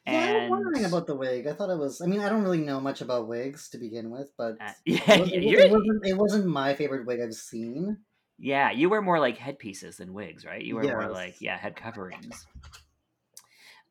Yeah, 0.05 0.13
I 0.13 0.41
was 0.41 0.49
wondering 0.49 0.85
about 0.85 1.07
the 1.07 1.15
wig. 1.15 1.47
I 1.47 1.53
thought 1.53 1.69
it 1.69 1.77
was. 1.77 2.01
I 2.01 2.07
mean, 2.07 2.19
I 2.19 2.27
don't 2.29 2.43
really 2.43 2.61
know 2.61 2.79
much 2.79 3.01
about 3.01 3.27
wigs 3.27 3.69
to 3.69 3.77
begin 3.77 4.09
with, 4.09 4.31
but 4.37 4.57
uh, 4.59 4.71
yeah, 4.85 4.99
it, 5.07 5.21
was, 5.21 5.31
it, 5.31 5.71
wasn't, 5.71 6.05
it 6.05 6.17
wasn't 6.17 6.45
my 6.47 6.73
favorite 6.73 7.05
wig 7.05 7.21
I've 7.21 7.33
seen. 7.33 7.97
Yeah, 8.37 8.71
you 8.71 8.89
wear 8.89 9.01
more 9.01 9.19
like 9.19 9.37
headpieces 9.37 9.97
than 9.97 10.13
wigs, 10.13 10.43
right? 10.43 10.61
You 10.61 10.75
wear 10.75 10.85
yes. 10.85 10.93
more 10.93 11.09
like 11.09 11.35
yeah, 11.39 11.57
head 11.57 11.75
coverings. 11.75 12.45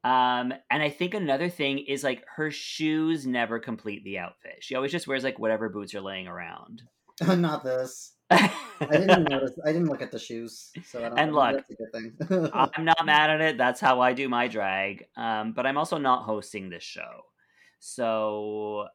Um, 0.05 0.53
and 0.71 0.83
I 0.83 0.91
think 0.91 1.15
another 1.15 1.49
thing 1.49 1.79
is 1.79 2.05
like 2.05 2.25
her 2.37 2.51
shoes 2.51 3.27
never 3.27 3.59
complete 3.59 4.05
the 4.05 4.19
outfit. 4.19 4.57
She 4.61 4.75
always 4.75 4.93
just 4.93 5.07
wears 5.07 5.25
like 5.25 5.39
whatever 5.39 5.71
boots 5.71 5.95
are 5.95 6.03
laying 6.03 6.29
around. 6.29 6.83
Not 7.27 7.65
this. 7.65 8.13
I 8.31 8.51
didn't 8.91 9.25
notice. 9.31 9.53
I 9.65 9.73
didn't 9.73 9.89
look 9.89 10.03
at 10.03 10.11
the 10.11 10.19
shoes, 10.19 10.71
so 10.87 10.99
I 10.99 11.09
don't. 11.09 11.19
And 11.19 11.35
look, 11.35 11.55
that's 11.55 11.71
a 11.71 11.75
good 11.75 11.93
thing. 11.93 12.51
I'm 12.55 12.85
not 12.85 13.05
mad 13.05 13.31
at 13.31 13.41
it. 13.41 13.59
That's 13.59 13.81
how 13.81 14.01
I 14.01 14.13
do 14.13 14.29
my 14.29 14.49
drag. 14.49 15.05
Um, 15.17 15.53
but 15.53 15.67
I'm 15.67 15.79
also 15.79 15.99
not 15.99 16.25
hosting 16.25 16.69
this 16.69 16.83
show, 16.83 17.23
so 17.79 18.87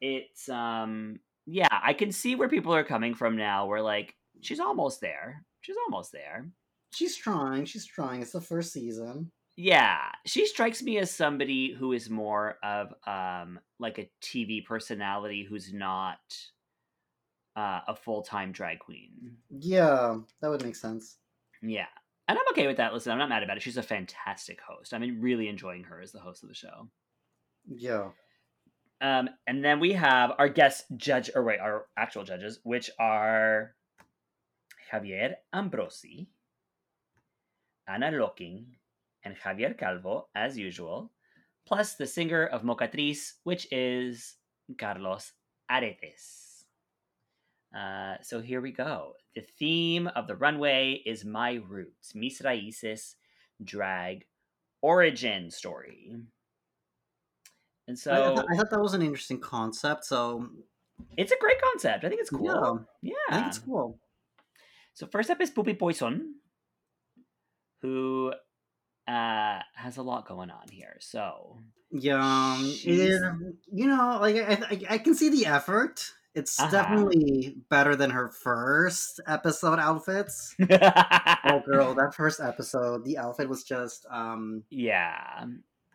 it's 0.00 0.48
um, 0.48 1.18
yeah. 1.46 1.66
I 1.70 1.94
can 1.94 2.12
see 2.12 2.36
where 2.36 2.48
people 2.48 2.74
are 2.74 2.84
coming 2.84 3.14
from 3.14 3.36
now. 3.36 3.66
We're 3.66 3.80
like, 3.80 4.14
she's 4.42 4.60
almost 4.60 5.00
there. 5.00 5.44
She's 5.62 5.76
almost 5.86 6.12
there. 6.12 6.46
She's 6.92 7.16
trying. 7.16 7.64
She's 7.64 7.86
trying. 7.86 8.22
It's 8.22 8.32
the 8.32 8.40
first 8.40 8.72
season 8.72 9.32
yeah 9.56 9.98
she 10.26 10.46
strikes 10.46 10.82
me 10.82 10.98
as 10.98 11.10
somebody 11.10 11.72
who 11.72 11.92
is 11.92 12.10
more 12.10 12.56
of 12.62 12.92
um 13.06 13.58
like 13.78 13.98
a 13.98 14.10
tv 14.22 14.64
personality 14.64 15.44
who's 15.48 15.72
not 15.72 16.18
uh, 17.56 17.80
a 17.86 17.94
full-time 17.94 18.50
drag 18.50 18.80
queen. 18.80 19.36
Yeah 19.48 20.16
that 20.40 20.48
would 20.48 20.64
make 20.64 20.74
sense. 20.76 21.18
Yeah 21.62 21.86
and 22.28 22.38
i'm 22.38 22.44
okay 22.52 22.66
with 22.66 22.78
that 22.78 22.92
listen 22.92 23.12
i'm 23.12 23.18
not 23.18 23.28
mad 23.28 23.42
about 23.42 23.56
it 23.56 23.62
she's 23.62 23.76
a 23.76 23.82
fantastic 23.82 24.58
host 24.66 24.94
i'm 24.94 25.20
really 25.20 25.48
enjoying 25.48 25.84
her 25.84 26.00
as 26.00 26.12
the 26.12 26.18
host 26.18 26.42
of 26.42 26.48
the 26.48 26.54
show. 26.54 26.88
Yeah. 27.66 28.10
Um 29.00 29.28
and 29.46 29.64
then 29.64 29.80
we 29.80 29.92
have 29.92 30.32
our 30.38 30.48
guest 30.48 30.84
judge 30.96 31.30
or 31.34 31.44
wait 31.44 31.60
our 31.60 31.86
actual 31.96 32.24
judges 32.24 32.60
which 32.64 32.90
are 32.98 33.74
javier 34.92 35.34
ambrossi 35.54 36.26
ana 37.88 38.10
locking 38.10 38.66
and 39.24 39.36
Javier 39.36 39.76
Calvo, 39.76 40.28
as 40.34 40.58
usual, 40.58 41.10
plus 41.66 41.94
the 41.94 42.06
singer 42.06 42.46
of 42.46 42.62
Mocatriz, 42.62 43.34
which 43.44 43.66
is 43.72 44.36
Carlos 44.78 45.32
Areces. 45.70 46.64
Uh, 47.74 48.16
so 48.22 48.40
here 48.40 48.60
we 48.60 48.70
go. 48.70 49.14
The 49.34 49.42
theme 49.58 50.06
of 50.14 50.26
the 50.26 50.36
runway 50.36 51.02
is 51.04 51.24
My 51.24 51.54
Roots, 51.54 52.14
Mis 52.14 52.40
Raíces 52.40 53.16
drag 53.62 54.26
origin 54.82 55.50
story. 55.50 56.14
And 57.88 57.98
so 57.98 58.12
I, 58.12 58.34
th- 58.34 58.46
I, 58.50 58.56
thought 58.56 58.70
that 58.70 58.80
was 58.80 58.94
an 58.94 59.02
interesting 59.02 59.40
concept. 59.40 60.04
So 60.04 60.48
it's 61.16 61.32
a 61.32 61.38
great 61.40 61.60
concept. 61.60 62.04
I 62.04 62.08
think 62.08 62.20
it's 62.20 62.30
cool. 62.30 62.86
Yeah, 63.02 63.12
yeah. 63.12 63.30
I 63.30 63.34
think 63.36 63.48
it's 63.48 63.58
cool. 63.58 63.98
So 64.94 65.06
first 65.06 65.28
up 65.30 65.40
is 65.40 65.50
Pupi 65.50 65.78
Poisson, 65.78 66.36
who 67.82 68.32
uh 69.06 69.60
has 69.74 69.96
a 69.96 70.02
lot 70.02 70.26
going 70.26 70.50
on 70.50 70.66
here 70.70 70.96
so 71.00 71.58
yeah 71.90 72.54
um, 72.54 72.64
you 73.72 73.86
know 73.86 74.18
like 74.20 74.36
I, 74.36 74.58
I, 74.70 74.80
I 74.94 74.98
can 74.98 75.14
see 75.14 75.28
the 75.28 75.46
effort 75.46 76.10
it's 76.34 76.58
uh-huh. 76.58 76.70
definitely 76.70 77.56
better 77.70 77.94
than 77.94 78.10
her 78.10 78.28
first 78.28 79.20
episode 79.26 79.78
outfits 79.78 80.54
oh 80.60 81.62
girl 81.66 81.94
that 81.96 82.12
first 82.14 82.40
episode 82.40 83.04
the 83.04 83.18
outfit 83.18 83.48
was 83.48 83.62
just 83.62 84.06
um 84.10 84.64
yeah 84.70 85.44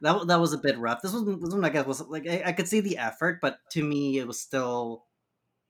that, 0.01 0.27
that 0.27 0.39
was 0.39 0.53
a 0.53 0.57
bit 0.57 0.77
rough 0.77 1.01
this 1.01 1.13
was 1.13 1.25
this 1.25 1.53
one 1.53 1.65
i 1.65 1.69
guess 1.69 1.85
was 1.85 2.01
like 2.01 2.27
I, 2.27 2.43
I 2.45 2.51
could 2.53 2.67
see 2.67 2.79
the 2.79 2.97
effort 2.97 3.39
but 3.41 3.59
to 3.71 3.83
me 3.83 4.17
it 4.19 4.27
was 4.27 4.39
still 4.39 5.03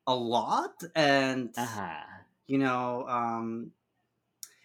a 0.06 0.16
lot 0.16 0.84
and 0.96 1.50
uh-huh. 1.58 2.04
you 2.48 2.58
know 2.58 3.06
um 3.08 3.72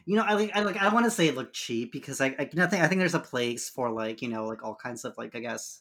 you 0.07 0.17
know, 0.17 0.23
I 0.23 0.35
like 0.35 0.51
I 0.55 0.61
like 0.61 0.77
I 0.77 0.93
want 0.93 1.07
to 1.07 1.11
say 1.11 1.29
it 1.29 1.37
looked 1.37 1.55
cheap 1.55 1.93
because 1.93 2.21
I 2.21 2.27
I, 2.27 2.35
I 2.41 2.67
think 2.67 2.83
I 2.83 2.89
think 2.89 2.99
there's 2.99 3.15
a 3.15 3.21
place 3.21 3.71
for 3.71 3.91
like 3.91 4.23
you 4.23 4.29
know 4.29 4.47
like 4.47 4.63
all 4.63 4.75
kinds 4.75 5.05
of 5.05 5.17
like 5.17 5.35
I 5.35 5.41
guess 5.41 5.81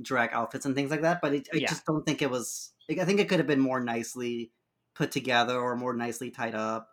drag 0.00 0.30
outfits 0.32 0.66
and 0.66 0.74
things 0.74 0.90
like 0.90 1.02
that, 1.02 1.20
but 1.20 1.34
it, 1.34 1.48
I 1.52 1.58
yeah. 1.58 1.68
just 1.68 1.86
don't 1.86 2.04
think 2.04 2.22
it 2.22 2.30
was. 2.30 2.72
I 2.90 3.04
think 3.04 3.20
it 3.20 3.28
could 3.28 3.38
have 3.38 3.46
been 3.46 3.60
more 3.60 3.80
nicely 3.80 4.50
put 4.94 5.12
together 5.12 5.58
or 5.58 5.76
more 5.76 5.94
nicely 5.94 6.30
tied 6.30 6.54
up. 6.54 6.88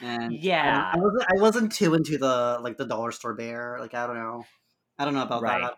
And 0.00 0.32
yeah, 0.32 0.92
I, 0.92 0.98
I 0.98 1.00
wasn't 1.00 1.24
I 1.24 1.40
wasn't 1.40 1.72
too 1.72 1.94
into 1.94 2.18
the 2.18 2.58
like 2.62 2.76
the 2.76 2.86
dollar 2.86 3.12
store 3.12 3.34
bear. 3.34 3.78
Like 3.80 3.94
I 3.94 4.06
don't 4.06 4.16
know, 4.16 4.44
I 4.98 5.04
don't 5.04 5.14
know 5.14 5.22
about 5.22 5.42
right. 5.42 5.62
that. 5.62 5.74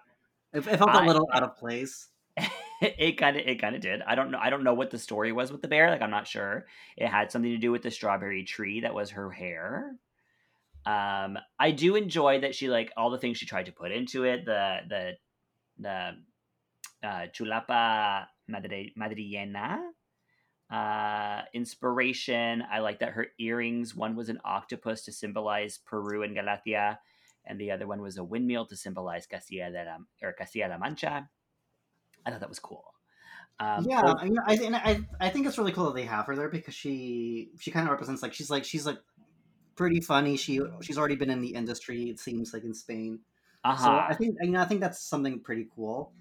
It, 0.53 0.67
it 0.67 0.79
felt 0.79 0.91
I, 0.91 1.05
a 1.05 1.07
little 1.07 1.29
out 1.33 1.43
of 1.43 1.57
place. 1.57 2.09
it 2.81 3.19
kind 3.19 3.37
of 3.37 3.47
it 3.47 3.61
kind 3.61 3.75
of 3.75 3.83
did. 3.83 4.01
I 4.03 4.15
don't 4.15 4.31
know. 4.31 4.39
I 4.41 4.51
don't 4.51 4.65
know 4.65 4.75
what 4.75 4.91
the 4.91 4.99
story 4.99 5.33
was 5.33 5.53
with 5.53 5.63
the 5.63 5.69
bear. 5.69 5.91
Like 5.91 6.03
I'm 6.03 6.11
not 6.11 6.27
sure. 6.27 6.67
It 6.97 7.09
had 7.09 7.31
something 7.31 7.51
to 7.51 7.59
do 7.59 7.73
with 7.73 7.83
the 7.83 7.91
strawberry 7.91 8.45
tree 8.45 8.81
that 8.81 8.95
was 8.95 9.11
her 9.11 9.31
hair. 9.31 9.97
Um, 10.91 11.39
I 11.59 11.71
do 11.71 11.95
enjoy 11.95 12.41
that 12.41 12.55
she 12.55 12.69
like 12.69 12.93
all 12.97 13.11
the 13.11 13.19
things 13.19 13.39
she 13.39 13.47
tried 13.47 13.67
to 13.67 13.73
put 13.73 13.93
into 13.93 14.25
it. 14.25 14.45
The 14.45 14.79
the 14.89 15.13
the 15.79 16.11
uh, 17.07 17.27
chulapa 17.35 18.27
madri- 18.49 18.95
madrileña 18.99 19.79
uh, 20.71 21.43
inspiration. 21.55 22.65
I 22.71 22.81
like 22.81 23.01
that 23.01 23.13
her 23.13 23.29
earrings. 23.39 23.95
One 23.95 24.17
was 24.17 24.29
an 24.29 24.41
octopus 24.45 25.05
to 25.05 25.13
symbolize 25.13 25.79
Peru 25.79 26.23
and 26.23 26.35
Galicia, 26.35 26.99
and 27.45 27.61
the 27.61 27.71
other 27.71 27.87
one 27.87 28.01
was 28.01 28.17
a 28.17 28.25
windmill 28.25 28.67
to 28.67 28.77
symbolize 28.77 29.27
Castilla 29.27 29.71
de 29.71 29.85
la 29.85 29.99
or 30.23 30.33
Castilla 30.33 30.69
la 30.69 30.79
Mancha. 30.79 31.29
I 32.27 32.31
thought 32.31 32.41
that 32.41 32.49
was 32.49 32.59
cool. 32.59 32.85
Um, 33.61 33.85
yeah, 33.87 34.15
I, 34.17 34.25
mean, 34.25 34.75
I, 34.75 34.81
I 34.91 35.01
I 35.21 35.29
think 35.29 35.47
it's 35.47 35.59
really 35.59 35.73
cool 35.73 35.87
that 35.87 35.95
they 35.95 36.07
have 36.07 36.25
her 36.27 36.35
there 36.35 36.49
because 36.49 36.75
she 36.75 37.51
she 37.61 37.71
kind 37.71 37.87
of 37.87 37.91
represents 37.91 38.23
like 38.23 38.33
she's 38.33 38.51
like 38.51 38.65
she's 38.65 38.87
like 38.87 38.99
pretty 39.77 40.01
funny. 40.01 40.37
She 40.37 40.61
she's 40.81 40.99
already 40.99 41.17
been 41.17 41.31
in 41.31 41.41
the 41.41 41.55
industry. 41.55 42.05
It 42.05 42.21
seems 42.21 42.53
like 42.53 42.65
in 42.65 42.75
Spain. 42.75 43.21
Uh-huh. 43.65 43.85
So 43.85 43.91
I 43.91 44.15
think 44.15 44.37
you 44.41 44.51
know 44.51 44.61
I 44.61 44.65
think 44.65 44.81
that's 44.81 45.03
something 45.03 45.41
pretty 45.41 45.69
cool. 45.75 46.13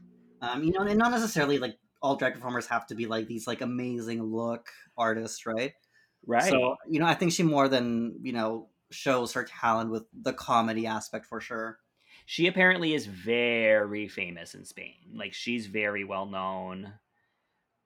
Um, 0.41 0.63
you 0.63 0.71
know, 0.71 0.81
and 0.81 0.97
not 0.97 1.11
necessarily 1.11 1.59
like 1.59 1.77
all 2.01 2.15
drag 2.15 2.33
performers 2.33 2.67
have 2.67 2.87
to 2.87 2.95
be 2.95 3.05
like 3.05 3.27
these 3.27 3.47
like 3.47 3.61
amazing 3.61 4.23
look 4.23 4.69
artists, 4.97 5.45
right? 5.45 5.73
Right. 6.25 6.49
So 6.49 6.75
you 6.87 6.99
know, 6.99 7.05
I 7.05 7.13
think 7.13 7.31
she 7.31 7.43
more 7.43 7.67
than 7.67 8.19
you 8.21 8.33
know 8.33 8.69
shows 8.91 9.33
her 9.33 9.43
talent 9.43 9.91
with 9.91 10.03
the 10.13 10.33
comedy 10.33 10.87
aspect 10.87 11.25
for 11.25 11.39
sure. 11.41 11.79
She 12.25 12.47
apparently 12.47 12.93
is 12.93 13.05
very 13.07 14.07
famous 14.07 14.53
in 14.53 14.63
Spain. 14.63 14.95
Like 15.13 15.33
she's 15.33 15.65
very 15.65 16.03
well 16.03 16.27
known. 16.27 16.93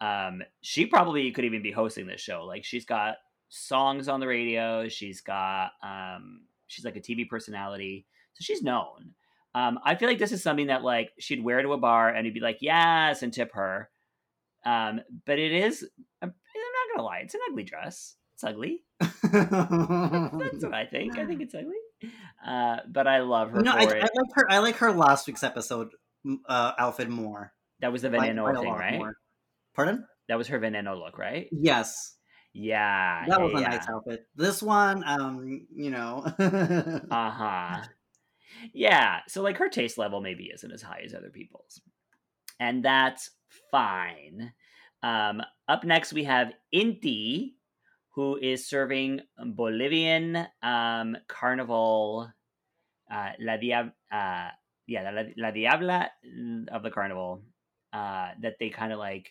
Um, 0.02 0.44
she 0.62 0.86
probably 0.86 1.32
could 1.32 1.46
even 1.46 1.62
be 1.62 1.72
hosting 1.72 2.08
this 2.08 2.20
show. 2.20 2.44
Like 2.44 2.66
she's 2.66 2.86
got 2.86 3.16
songs 3.54 4.08
on 4.08 4.20
the 4.20 4.28
radio. 4.28 4.90
She's 4.90 5.22
got 5.22 5.72
um, 5.84 6.42
she's 6.68 6.84
like 6.84 6.96
a 6.96 7.02
TV 7.02 7.28
personality, 7.28 8.06
so 8.34 8.42
she's 8.42 8.64
known. 8.64 9.14
Um, 9.56 9.80
I 9.86 9.96
feel 9.96 10.10
like 10.10 10.18
this 10.18 10.32
is 10.32 10.42
something 10.42 10.68
that 10.68 10.84
like 10.84 11.12
she'd 11.20 11.44
wear 11.44 11.62
to 11.62 11.74
a 11.74 11.78
bar 11.78 12.10
and 12.10 12.26
he'd 12.26 12.34
be 12.34 12.40
like, 12.40 12.58
yes, 12.62 13.22
and 13.22 13.32
tip 13.32 13.54
her. 13.54 13.90
Um, 14.66 15.02
but 15.26 15.38
it 15.38 15.52
is, 15.52 15.88
I'm, 16.22 16.30
not 16.30 16.96
gonna 16.96 17.06
lie, 17.06 17.20
it's 17.20 17.36
an 17.36 17.42
ugly 17.50 17.64
dress. 17.64 18.16
It's 18.34 18.44
ugly. 18.44 18.82
That's 19.00 20.64
what 20.64 20.74
I 20.74 20.88
think. 20.90 21.20
I 21.20 21.26
think 21.26 21.42
it's 21.42 21.54
ugly. 21.54 22.12
Uh, 22.46 22.78
but 22.90 23.06
I 23.08 23.20
love 23.20 23.52
her. 23.52 23.62
No, 23.62 23.72
I, 23.72 23.84
I, 23.84 23.86
like 23.86 24.32
her. 24.34 24.52
I 24.52 24.58
like 24.58 24.76
her 24.78 24.92
last 24.92 25.28
week's 25.28 25.44
episode 25.44 25.90
uh, 26.48 26.72
outfit 26.80 27.10
more. 27.10 27.54
That 27.82 27.92
was 27.92 28.02
the 28.02 28.10
Veneno 28.10 28.60
thing, 28.60 28.74
right? 28.74 28.98
More. 28.98 29.18
Pardon? 29.76 30.06
That 30.30 30.38
was 30.38 30.48
her 30.48 30.60
Veneno 30.60 30.98
look, 30.98 31.20
right? 31.20 31.48
Yes, 31.52 32.16
Yeah. 32.54 33.26
that 33.28 33.40
yeah, 33.40 33.44
was 33.44 33.54
a 33.54 33.62
yeah. 33.62 33.70
nice 33.70 33.90
outfit. 33.90 34.28
This 34.36 34.62
one, 34.62 35.04
um, 35.06 35.68
you 35.76 35.90
know, 35.90 36.24
Uh 36.40 37.30
huh. 37.32 37.82
Yeah. 38.74 39.20
So 39.28 39.42
like 39.42 39.58
her 39.58 39.70
taste 39.70 39.98
level 39.98 40.22
maybe 40.22 40.52
isn't 40.54 40.72
as 40.72 40.82
high 40.82 41.02
as 41.04 41.14
other 41.14 41.30
people's, 41.30 41.82
and 42.60 42.84
that's 42.86 43.32
fine. 43.72 44.54
Um, 45.02 45.42
up 45.68 45.84
next 45.84 46.14
we 46.14 46.24
have 46.26 46.54
Inti, 46.74 47.54
who 48.12 48.38
is 48.38 48.68
serving 48.68 49.22
Bolivian 49.38 50.48
um, 50.62 51.18
carnival. 51.28 52.32
Uh, 53.12 53.32
La 53.40 53.58
Diab, 53.58 53.92
uh, 54.12 54.50
yeah, 54.88 55.12
La, 55.12 55.24
La 55.38 55.52
Diabla 55.52 56.08
of 56.72 56.84
the 56.84 56.90
carnival. 56.92 57.42
Uh, 57.92 58.30
that 58.42 58.56
they 58.60 58.70
kind 58.70 58.94
of 58.94 59.00
like. 59.00 59.30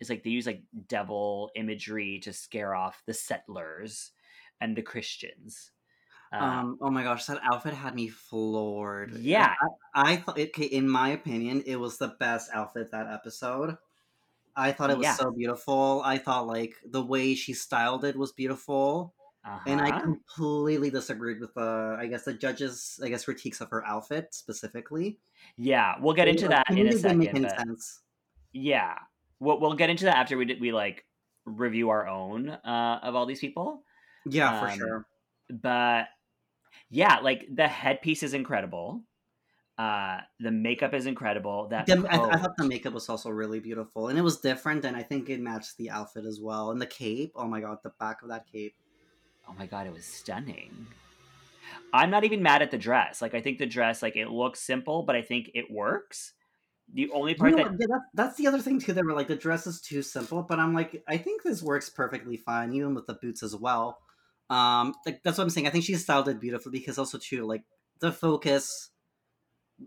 It's 0.00 0.10
like 0.10 0.22
they 0.22 0.30
use 0.30 0.46
like 0.46 0.62
devil 0.88 1.50
imagery 1.56 2.20
to 2.20 2.32
scare 2.32 2.74
off 2.74 3.02
the 3.06 3.14
settlers 3.14 4.12
and 4.60 4.76
the 4.76 4.82
Christians. 4.82 5.72
Uh, 6.32 6.36
um, 6.36 6.78
oh 6.80 6.90
my 6.90 7.02
gosh, 7.02 7.24
that 7.26 7.40
outfit 7.42 7.74
had 7.74 7.94
me 7.94 8.08
floored. 8.08 9.14
Yeah. 9.14 9.54
I, 9.94 10.12
I 10.12 10.16
thought, 10.16 10.38
okay, 10.38 10.64
in 10.64 10.88
my 10.88 11.10
opinion, 11.10 11.62
it 11.66 11.76
was 11.76 11.98
the 11.98 12.14
best 12.20 12.50
outfit 12.52 12.90
that 12.92 13.06
episode. 13.06 13.76
I 14.54 14.72
thought 14.72 14.90
it 14.90 14.98
was 14.98 15.04
Yeah. 15.04 15.14
so 15.14 15.30
beautiful. 15.30 16.02
I 16.04 16.18
thought 16.18 16.46
like 16.46 16.74
the 16.84 17.02
way 17.02 17.34
she 17.34 17.54
styled 17.54 18.04
it 18.04 18.16
was 18.16 18.32
beautiful. 18.32 19.14
and 19.66 19.80
I 19.80 19.88
uh-huh. 19.88 20.00
completely 20.02 20.90
disagreed 20.90 21.40
with 21.40 21.54
the, 21.54 21.96
I 21.98 22.06
guess 22.06 22.24
the 22.24 22.34
judges, 22.34 23.00
I 23.02 23.08
guess 23.08 23.24
critiques 23.24 23.62
of 23.62 23.70
her 23.70 23.86
outfit 23.86 24.34
specifically. 24.34 25.18
Yeah, 25.56 25.94
we'll 26.00 26.14
get 26.14 26.28
into 26.28 26.46
It 26.46 26.48
that 26.50 26.70
in 26.70 26.88
a 26.88 26.92
second. 26.92 27.42
But 27.42 27.78
yeah, 28.52 28.98
we'll 29.40 29.60
we'll 29.60 29.74
get 29.74 29.90
into 29.90 30.04
that 30.04 30.16
after 30.16 30.36
we 30.36 30.44
did, 30.44 30.60
we 30.60 30.72
like 30.72 31.04
review 31.44 31.90
our 31.90 32.06
own 32.06 32.48
uh, 32.50 33.00
of 33.02 33.14
all 33.14 33.26
these 33.26 33.40
people. 33.40 33.82
Yeah, 34.26 34.60
for 34.60 34.68
Um, 34.68 34.78
sure. 34.78 35.06
But 35.50 36.08
yeah, 36.90 37.18
like 37.20 37.46
the 37.54 37.66
headpiece 37.68 38.22
is 38.22 38.34
incredible. 38.34 39.02
Uh, 39.78 40.18
the 40.40 40.50
makeup 40.50 40.92
is 40.92 41.06
incredible. 41.06 41.68
That 41.68 41.86
The- 41.86 42.04
I, 42.10 42.32
I 42.32 42.36
thought 42.36 42.56
the 42.58 42.66
makeup 42.66 42.92
was 42.92 43.08
also 43.08 43.30
really 43.30 43.60
beautiful, 43.60 44.08
and 44.08 44.18
it 44.18 44.22
was 44.22 44.40
different, 44.40 44.84
and 44.84 44.96
I 44.96 45.02
think 45.04 45.30
it 45.30 45.40
matched 45.40 45.76
the 45.76 45.90
outfit 45.90 46.24
as 46.24 46.40
well. 46.40 46.72
And 46.72 46.82
the 46.82 46.86
cape, 46.86 47.32
oh 47.36 47.46
my 47.46 47.60
god, 47.60 47.78
the 47.84 47.92
back 48.00 48.22
of 48.22 48.28
that 48.28 48.46
cape. 48.50 48.74
Oh 49.48 49.54
my 49.56 49.66
god, 49.66 49.86
it 49.86 49.92
was 49.92 50.04
stunning. 50.04 50.86
I'm 51.92 52.10
not 52.10 52.24
even 52.24 52.42
mad 52.42 52.60
at 52.60 52.70
the 52.70 52.76
dress. 52.78 53.22
Like 53.22 53.34
I 53.34 53.40
think 53.40 53.58
the 53.58 53.66
dress, 53.66 54.02
like 54.02 54.16
it 54.16 54.28
looks 54.28 54.60
simple, 54.60 55.04
but 55.04 55.14
I 55.16 55.22
think 55.22 55.50
it 55.54 55.70
works. 55.70 56.32
The 56.94 57.10
only 57.10 57.34
part 57.34 57.50
You 57.50 57.56
know, 57.56 57.64
that 57.64 57.76
yeah, 57.78 57.86
that, 57.88 58.00
that's 58.14 58.36
the 58.36 58.46
other 58.46 58.60
thing 58.60 58.80
too. 58.80 58.92
They 58.92 59.02
were 59.02 59.12
like 59.12 59.28
the 59.28 59.36
dress 59.36 59.66
is 59.66 59.80
too 59.80 60.02
simple, 60.02 60.42
but 60.42 60.58
I'm 60.58 60.74
like, 60.74 61.02
I 61.06 61.18
think 61.18 61.42
this 61.42 61.62
works 61.62 61.90
perfectly 61.90 62.36
fine, 62.36 62.72
even 62.72 62.94
with 62.94 63.06
the 63.06 63.14
boots 63.14 63.42
as 63.42 63.54
well. 63.54 63.98
Um, 64.48 64.94
like 65.04 65.22
that's 65.22 65.36
what 65.36 65.44
I'm 65.44 65.50
saying. 65.50 65.66
I 65.66 65.70
think 65.70 65.84
she 65.84 65.94
styled 65.96 66.28
it 66.28 66.40
beautifully 66.40 66.72
because 66.72 66.98
also 66.98 67.18
too, 67.18 67.46
like 67.46 67.64
the 68.00 68.10
focus, 68.10 68.90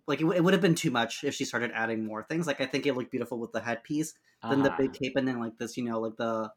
like 0.07 0.19
it, 0.19 0.23
w- 0.23 0.37
it 0.37 0.43
would 0.43 0.53
have 0.53 0.61
been 0.61 0.75
too 0.75 0.91
much 0.91 1.23
if 1.23 1.33
she 1.33 1.45
started 1.45 1.71
adding 1.73 2.05
more 2.05 2.23
things. 2.23 2.45
Like 2.45 2.61
I 2.61 2.67
think 2.67 2.85
it 2.85 2.95
looked 2.95 3.11
beautiful 3.11 3.39
with 3.39 3.51
the 3.51 3.61
headpiece, 3.61 4.13
then 4.47 4.61
the 4.61 4.69
uh-huh. 4.69 4.77
big 4.77 4.93
cape, 4.93 5.15
and 5.15 5.27
then 5.27 5.39
like 5.39 5.57
this, 5.57 5.77
you 5.77 5.83
know, 5.83 5.99
like 5.99 6.17
the 6.17 6.51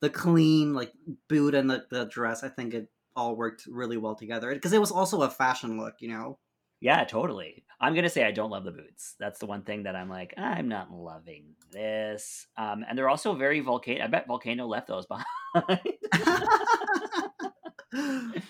the 0.00 0.08
clean 0.08 0.72
like 0.72 0.92
boot 1.28 1.54
and 1.54 1.70
the, 1.70 1.84
the 1.90 2.06
dress. 2.06 2.42
I 2.42 2.48
think 2.48 2.72
it 2.72 2.88
all 3.14 3.36
worked 3.36 3.66
really 3.66 3.98
well 3.98 4.14
together 4.14 4.54
because 4.54 4.72
it 4.72 4.80
was 4.80 4.90
also 4.90 5.20
a 5.20 5.30
fashion 5.30 5.78
look, 5.78 5.96
you 6.00 6.08
know. 6.08 6.38
Yeah, 6.80 7.04
totally. 7.04 7.64
I'm 7.78 7.94
gonna 7.94 8.08
say 8.08 8.24
I 8.24 8.30
don't 8.30 8.50
love 8.50 8.64
the 8.64 8.70
boots. 8.70 9.14
That's 9.18 9.38
the 9.38 9.46
one 9.46 9.62
thing 9.62 9.82
that 9.84 9.94
I'm 9.94 10.08
like, 10.08 10.34
I'm 10.38 10.68
not 10.68 10.90
loving 10.90 11.54
this. 11.70 12.46
Um, 12.56 12.84
and 12.88 12.96
they're 12.96 13.08
also 13.08 13.34
very 13.34 13.62
Vulcano. 13.62 14.02
I 14.02 14.06
bet 14.06 14.26
Vulcano 14.26 14.66
left 14.66 14.88
those 14.88 15.06
behind. 15.06 15.80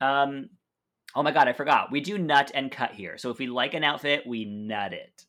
um, 0.00 0.48
oh 1.14 1.22
my 1.22 1.32
god, 1.32 1.48
I 1.48 1.52
forgot. 1.52 1.92
We 1.92 2.00
do 2.00 2.16
nut 2.18 2.50
and 2.54 2.70
cut 2.70 2.92
here. 2.92 3.18
So 3.18 3.30
if 3.30 3.38
we 3.38 3.46
like 3.46 3.74
an 3.74 3.84
outfit, 3.84 4.26
we 4.26 4.46
nut 4.46 4.94
it, 4.94 5.26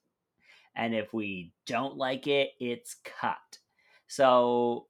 and 0.75 0.95
if 0.95 1.13
we 1.13 1.51
don't 1.65 1.97
like 1.97 2.27
it, 2.27 2.51
it's 2.59 2.95
cut. 3.03 3.59
So 4.07 4.86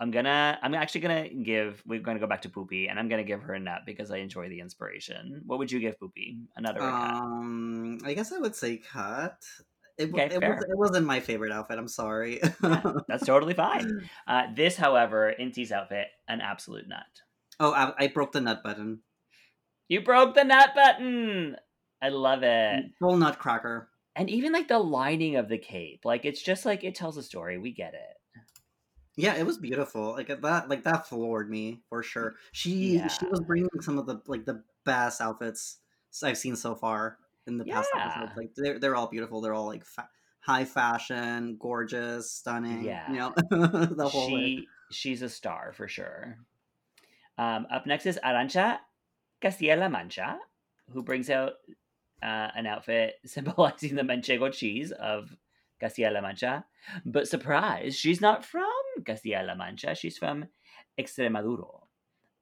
I'm 0.00 0.10
gonna, 0.10 0.58
I'm 0.62 0.74
actually 0.74 1.02
gonna 1.02 1.28
give. 1.28 1.82
We're 1.86 2.00
gonna 2.00 2.18
go 2.18 2.26
back 2.26 2.42
to 2.42 2.48
Pupi, 2.48 2.88
and 2.88 2.98
I'm 2.98 3.08
gonna 3.08 3.22
give 3.24 3.42
her 3.42 3.52
a 3.52 3.60
nut 3.60 3.82
because 3.84 4.10
I 4.10 4.16
enjoy 4.16 4.48
the 4.48 4.60
inspiration. 4.60 5.42
What 5.44 5.58
would 5.58 5.70
you 5.70 5.78
give 5.78 5.98
Pupi? 6.00 6.38
Another 6.56 6.80
or 6.80 6.88
a 6.88 6.90
cut? 6.90 7.14
Um, 7.14 7.98
I 8.04 8.14
guess 8.14 8.32
I 8.32 8.38
would 8.38 8.56
say 8.56 8.78
cut. 8.78 9.44
It, 9.98 10.10
Okay, 10.14 10.24
it, 10.24 10.40
fair. 10.40 10.54
was, 10.54 10.64
it 10.64 10.78
wasn't 10.78 11.06
my 11.06 11.20
favorite 11.20 11.52
outfit. 11.52 11.78
I'm 11.78 11.86
sorry. 11.86 12.40
That's 13.08 13.26
totally 13.26 13.52
fine. 13.52 14.08
Uh, 14.26 14.44
this, 14.56 14.74
however, 14.74 15.34
Inti's 15.38 15.70
outfit, 15.72 16.06
an 16.26 16.40
absolute 16.40 16.88
nut. 16.88 17.04
oh, 17.60 17.72
I, 17.74 18.04
I 18.04 18.06
broke 18.06 18.32
the 18.32 18.40
nut 18.40 18.62
button. 18.64 19.00
You 19.88 20.00
broke 20.00 20.34
the 20.34 20.44
nut 20.44 20.70
button. 20.74 21.56
I 22.00 22.08
love 22.08 22.42
it. 22.42 22.84
Full 23.00 23.18
nutcracker. 23.18 23.90
And 24.16 24.30
even 24.30 24.52
like 24.52 24.68
the 24.68 24.78
lining 24.78 25.36
of 25.36 25.50
the 25.50 25.58
cape, 25.58 26.06
like 26.06 26.24
it's 26.24 26.40
just 26.40 26.64
like 26.64 26.82
it 26.84 26.94
tells 26.94 27.18
a 27.18 27.22
story. 27.22 27.58
We 27.58 27.72
get 27.72 27.92
it. 27.92 28.16
Yeah, 29.20 29.34
it 29.36 29.46
was 29.46 29.58
beautiful. 29.58 30.12
Like 30.12 30.28
that, 30.28 30.68
like 30.68 30.84
that 30.84 31.06
floored 31.08 31.50
me 31.50 31.82
for 31.88 32.02
sure. 32.02 32.36
She 32.52 33.00
she 33.08 33.26
was 33.26 33.40
bringing 33.40 33.68
some 33.80 33.98
of 33.98 34.06
the 34.06 34.20
like 34.26 34.44
the 34.44 34.62
best 34.84 35.20
outfits 35.20 35.78
I've 36.22 36.38
seen 36.38 36.56
so 36.56 36.74
far 36.74 37.18
in 37.46 37.58
the 37.58 37.64
past 37.64 37.88
Yeah. 37.94 38.06
episodes. 38.08 38.32
Like 38.36 38.50
they're 38.56 38.78
they're 38.78 38.96
all 38.96 39.06
beautiful. 39.08 39.40
They're 39.40 39.54
all 39.54 39.66
like 39.66 39.84
fa- 39.84 40.08
high 40.40 40.64
fashion, 40.64 41.56
gorgeous, 41.60 42.30
stunning. 42.32 42.84
Yeah. 42.84 43.10
you 43.10 43.18
know 43.18 43.32
the 43.50 44.08
whole. 44.08 44.32
way. 44.32 44.40
she 44.40 44.66
she's 44.90 45.22
a 45.22 45.28
star 45.28 45.72
for 45.72 45.86
sure. 45.88 46.38
Um, 47.38 47.66
up 47.72 47.86
next 47.86 48.06
is 48.06 48.18
Arantxa 48.24 48.78
Castilla-La 49.40 49.88
Mancha, 49.88 50.38
who 50.92 51.02
brings 51.02 51.30
out 51.30 51.52
uh, 52.22 52.48
an 52.54 52.66
outfit 52.66 53.14
symbolizing 53.24 53.94
the 53.94 54.02
Manchego 54.02 54.52
cheese 54.52 54.92
of 54.92 55.34
Castilla-La 55.80 56.20
Mancha. 56.20 56.64
But 57.06 57.28
surprise, 57.28 57.94
she's 57.96 58.20
not 58.20 58.44
from 58.44 58.64
Castilla-La 59.04 59.54
Mancha. 59.54 59.94
She's 59.94 60.18
from 60.18 60.46
Extremadura, 60.98 61.80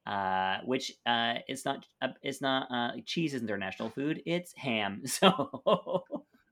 uh, 0.05 0.57
which 0.65 0.91
uh, 1.05 1.35
it's 1.47 1.65
not. 1.65 1.85
Uh, 2.01 2.09
it's 2.21 2.41
not. 2.41 2.67
Uh, 2.71 2.91
cheese 3.05 3.33
isn't 3.33 3.47
their 3.47 3.57
national 3.57 3.89
food. 3.89 4.21
It's 4.25 4.53
ham. 4.55 5.03
So. 5.07 6.03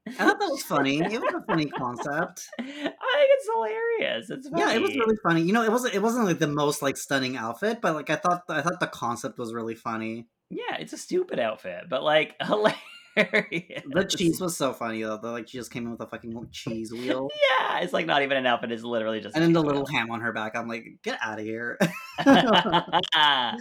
I 0.07 0.11
thought 0.13 0.39
that 0.39 0.49
was 0.49 0.63
funny. 0.63 0.99
It 0.99 1.21
was 1.21 1.33
a 1.33 1.45
funny 1.45 1.65
concept. 1.77 2.47
I 2.59 2.63
think 2.63 2.85
it's 2.95 3.49
hilarious. 3.53 4.29
It's 4.29 4.47
funny. 4.47 4.61
Yeah, 4.61 4.73
it 4.73 4.81
was 4.81 4.95
really 4.95 5.17
funny. 5.21 5.41
You 5.41 5.51
know, 5.51 5.63
it 5.63 5.71
wasn't 5.71 5.95
it 5.95 6.01
wasn't 6.01 6.25
like 6.25 6.39
the 6.39 6.47
most 6.47 6.81
like 6.81 6.95
stunning 6.95 7.35
outfit, 7.35 7.81
but 7.81 7.93
like 7.93 8.09
I 8.09 8.15
thought 8.15 8.43
I 8.47 8.61
thought 8.61 8.79
the 8.79 8.87
concept 8.87 9.37
was 9.37 9.53
really 9.53 9.75
funny. 9.75 10.27
Yeah, 10.49 10.77
it's 10.79 10.93
a 10.93 10.97
stupid 10.97 11.39
outfit, 11.39 11.85
but 11.89 12.03
like 12.03 12.35
hilarious. 12.41 12.79
The 13.17 14.05
cheese 14.09 14.39
was 14.39 14.55
so 14.55 14.73
funny 14.73 15.01
though. 15.03 15.17
The 15.17 15.31
like 15.31 15.47
she 15.47 15.57
just 15.57 15.71
came 15.71 15.85
in 15.85 15.91
with 15.91 16.01
a 16.01 16.07
fucking 16.07 16.49
cheese 16.51 16.91
wheel. 16.91 17.29
Yeah, 17.59 17.79
it's 17.79 17.93
like 17.93 18.05
not 18.05 18.21
even 18.23 18.37
an 18.37 18.45
outfit. 18.45 18.71
It's 18.71 18.83
literally 18.83 19.19
just. 19.19 19.35
And 19.35 19.43
then 19.43 19.53
the 19.53 19.61
little 19.61 19.83
wheel. 19.83 19.99
ham 19.99 20.11
on 20.11 20.21
her 20.21 20.31
back. 20.31 20.55
I'm 20.55 20.67
like, 20.67 20.85
get 21.03 21.17
out 21.21 21.39
of 21.39 21.45
here. 21.45 21.77
uh, 22.19 23.57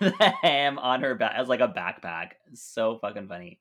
the 0.00 0.32
ham 0.42 0.78
on 0.78 1.00
her 1.02 1.14
back 1.14 1.34
as 1.36 1.48
like 1.48 1.60
a 1.60 1.68
backpack. 1.68 2.32
So 2.54 2.98
fucking 2.98 3.28
funny. 3.28 3.58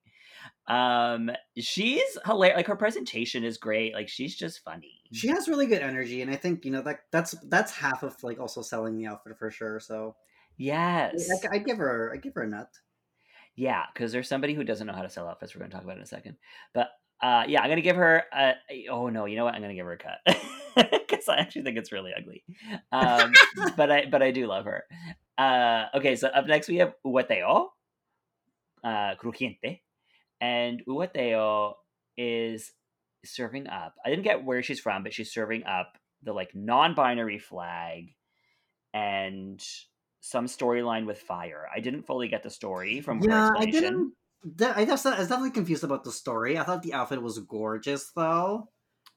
Um, 0.68 1.32
she's 1.58 2.18
hilarious. 2.26 2.58
Like 2.58 2.68
her 2.68 2.76
presentation 2.76 3.44
is 3.44 3.58
great. 3.58 3.94
Like 3.94 4.10
she's 4.10 4.36
just 4.36 4.64
funny. 4.64 5.02
she 5.14 5.28
has 5.28 5.48
really 5.48 5.68
good 5.68 5.82
energy, 5.82 6.22
and 6.22 6.32
I 6.32 6.36
think 6.36 6.66
you 6.66 6.72
know 6.72 6.82
that 6.84 7.02
that's 7.12 7.36
that's 7.48 7.72
half 7.72 8.04
of 8.04 8.16
like 8.24 8.40
also 8.40 8.62
selling 8.62 8.98
the 8.98 9.08
outfit 9.08 9.38
for 9.38 9.52
sure. 9.52 9.80
So 9.80 10.16
Yes. 10.58 11.28
I, 11.32 11.56
I'd 11.56 11.66
give 11.66 11.78
her 11.78 12.12
I 12.14 12.18
give 12.18 12.34
her 12.36 12.44
a 12.44 12.48
nut. 12.48 12.70
Yeah, 13.56 13.84
because 13.94 14.12
there's 14.12 14.30
somebody 14.30 14.54
who 14.54 14.64
doesn't 14.64 14.88
know 14.88 14.94
how 14.94 15.02
to 15.02 15.10
sell 15.10 15.28
outfits. 15.28 15.54
We're 15.54 15.60
going 15.60 15.72
to 15.72 15.76
talk 15.76 15.84
about 15.84 15.98
in 15.98 16.04
a 16.04 16.08
second. 16.08 16.38
But 16.74 16.90
uh, 17.22 17.44
yeah, 17.48 17.62
I'm 17.62 17.68
going 17.68 17.78
to 17.78 17.84
give 17.84 17.96
her. 17.96 18.24
A, 18.34 18.54
oh 18.90 19.10
no, 19.10 19.26
you 19.26 19.36
know 19.36 19.46
what? 19.46 19.54
I'm 19.54 19.62
going 19.62 19.70
to 19.70 19.76
give 19.76 19.86
her 19.86 19.94
a 19.94 19.98
cut 19.98 20.20
because 21.08 21.28
I 21.30 21.38
actually 21.38 21.64
think 21.64 21.78
it's 21.78 21.92
really 21.92 22.12
ugly. 22.18 22.44
Um, 22.92 23.32
but 23.78 23.92
I 23.92 24.06
but 24.10 24.24
I 24.24 24.32
do 24.32 24.48
love 24.48 24.66
her. 24.66 24.84
Uh, 25.38 25.86
okay, 25.96 26.16
so 26.16 26.28
up 26.30 26.48
next 26.48 26.68
we 26.68 26.78
have 26.78 26.94
Hugáceo, 27.06 27.68
uh, 28.84 29.16
crujiente, 29.22 29.82
and 30.40 30.82
Hugáceo 30.88 31.74
is 32.18 32.72
serving 33.26 33.68
up. 33.68 33.96
I 34.04 34.10
didn't 34.10 34.24
get 34.24 34.44
where 34.44 34.64
she's 34.64 34.80
from, 34.80 35.04
but 35.04 35.14
she's 35.14 35.32
serving 35.32 35.66
up 35.66 35.98
the 36.24 36.34
like 36.34 36.52
non-binary 36.56 37.40
flag 37.40 38.14
and 38.94 39.64
some 40.22 40.46
storyline 40.46 41.06
with 41.06 41.20
fire. 41.20 41.68
I 41.76 41.80
didn't 41.82 42.04
fully 42.04 42.28
get 42.30 42.44
the 42.44 42.50
story 42.50 43.02
from 43.02 43.20
her 43.22 43.30
Yeah, 43.30 43.44
I 43.58 43.64
explanation. 43.64 43.82
didn't. 43.82 44.14
de- 44.56 44.78
I 44.80 44.86
just 44.86 45.06
I 45.06 45.20
was 45.20 45.28
definitely 45.28 45.52
confused 45.52 45.84
about 45.84 46.04
the 46.04 46.12
story. 46.12 46.58
I 46.58 46.64
thought 46.64 46.84
the 46.84 46.94
outfit 46.94 47.22
was 47.22 47.38
gorgeous 47.40 48.12
though. 48.16 48.70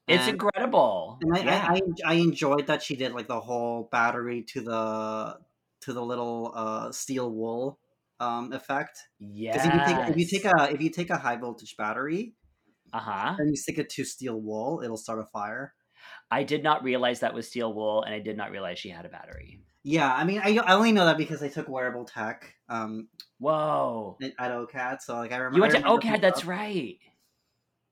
It's 0.07 0.23
And- 0.23 0.33
incredible. 0.33 1.17
And 1.21 1.35
I, 1.37 1.39
yeah. 1.43 1.67
I, 1.69 1.75
I 1.75 2.11
I 2.11 2.13
enjoyed 2.15 2.67
that 2.67 2.83
she 2.83 2.95
did 2.95 3.13
like 3.13 3.27
the 3.27 3.39
whole 3.39 3.87
battery 3.91 4.43
to 4.53 4.61
the 4.61 5.37
to 5.81 5.93
the 5.93 6.01
little 6.03 6.51
uh 6.55 6.91
steel 6.91 7.31
wool 7.31 7.79
um 8.19 8.51
effect. 8.53 8.97
Yeah. 9.19 9.53
Because 9.53 10.09
if 10.09 10.17
you 10.17 10.25
take 10.27 10.45
a 10.45 10.71
if 10.73 10.81
you 10.81 10.89
take 10.89 11.09
a 11.11 11.17
high 11.17 11.37
voltage 11.37 11.75
battery 11.77 12.33
uh 12.93 12.99
huh. 12.99 13.35
and 13.37 13.49
you 13.49 13.55
stick 13.55 13.77
it 13.77 13.89
to 13.91 14.03
steel 14.05 14.39
wool, 14.41 14.81
it'll 14.83 14.97
start 14.97 15.19
a 15.19 15.25
fire. 15.25 15.73
I 16.31 16.43
did 16.43 16.63
not 16.63 16.83
realize 16.83 17.19
that 17.21 17.33
was 17.33 17.47
steel 17.47 17.73
wool, 17.73 18.01
and 18.03 18.13
I 18.13 18.19
did 18.19 18.37
not 18.37 18.51
realize 18.51 18.79
she 18.79 18.89
had 18.89 19.05
a 19.05 19.09
battery. 19.09 19.61
Yeah, 19.87 20.11
I 20.11 20.23
mean, 20.23 20.41
I, 20.43 20.57
I 20.57 20.73
only 20.73 20.91
know 20.91 21.05
that 21.05 21.15
because 21.15 21.43
I 21.43 21.47
took 21.47 21.69
wearable 21.69 22.05
tech 22.05 22.55
um, 22.69 23.07
Whoa. 23.37 24.17
at, 24.19 24.33
at 24.39 24.51
OCAD, 24.51 24.99
so 24.99 25.13
like 25.13 25.31
I 25.31 25.37
remember. 25.37 25.57
You 25.57 25.61
went 25.61 25.75
to 25.75 25.81
OCAD, 25.81 26.21
that's 26.21 26.43
right. 26.43 26.97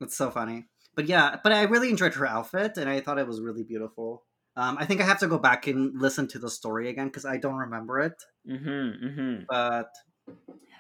It's 0.02 0.18
so 0.18 0.32
funny. 0.32 0.66
But 0.96 1.06
yeah, 1.06 1.36
but 1.44 1.52
I 1.52 1.62
really 1.64 1.92
enjoyed 1.92 2.16
her 2.16 2.26
outfit, 2.26 2.78
and 2.78 2.90
I 2.90 3.00
thought 3.00 3.20
it 3.20 3.28
was 3.28 3.40
really 3.40 3.62
beautiful. 3.62 4.24
Um, 4.58 4.78
I 4.80 4.86
think 4.86 5.02
I 5.02 5.04
have 5.04 5.20
to 5.20 5.28
go 5.28 5.38
back 5.38 5.68
and 5.68 6.02
listen 6.02 6.28
to 6.30 6.40
the 6.40 6.50
story 6.50 6.90
again 6.90 7.10
because 7.10 7.26
I 7.26 7.38
don't 7.38 7.58
remember 7.58 8.00
it. 8.00 8.24
Mm-hmm. 8.50 9.06
Mm-hmm. 9.06 9.44
But 9.48 9.90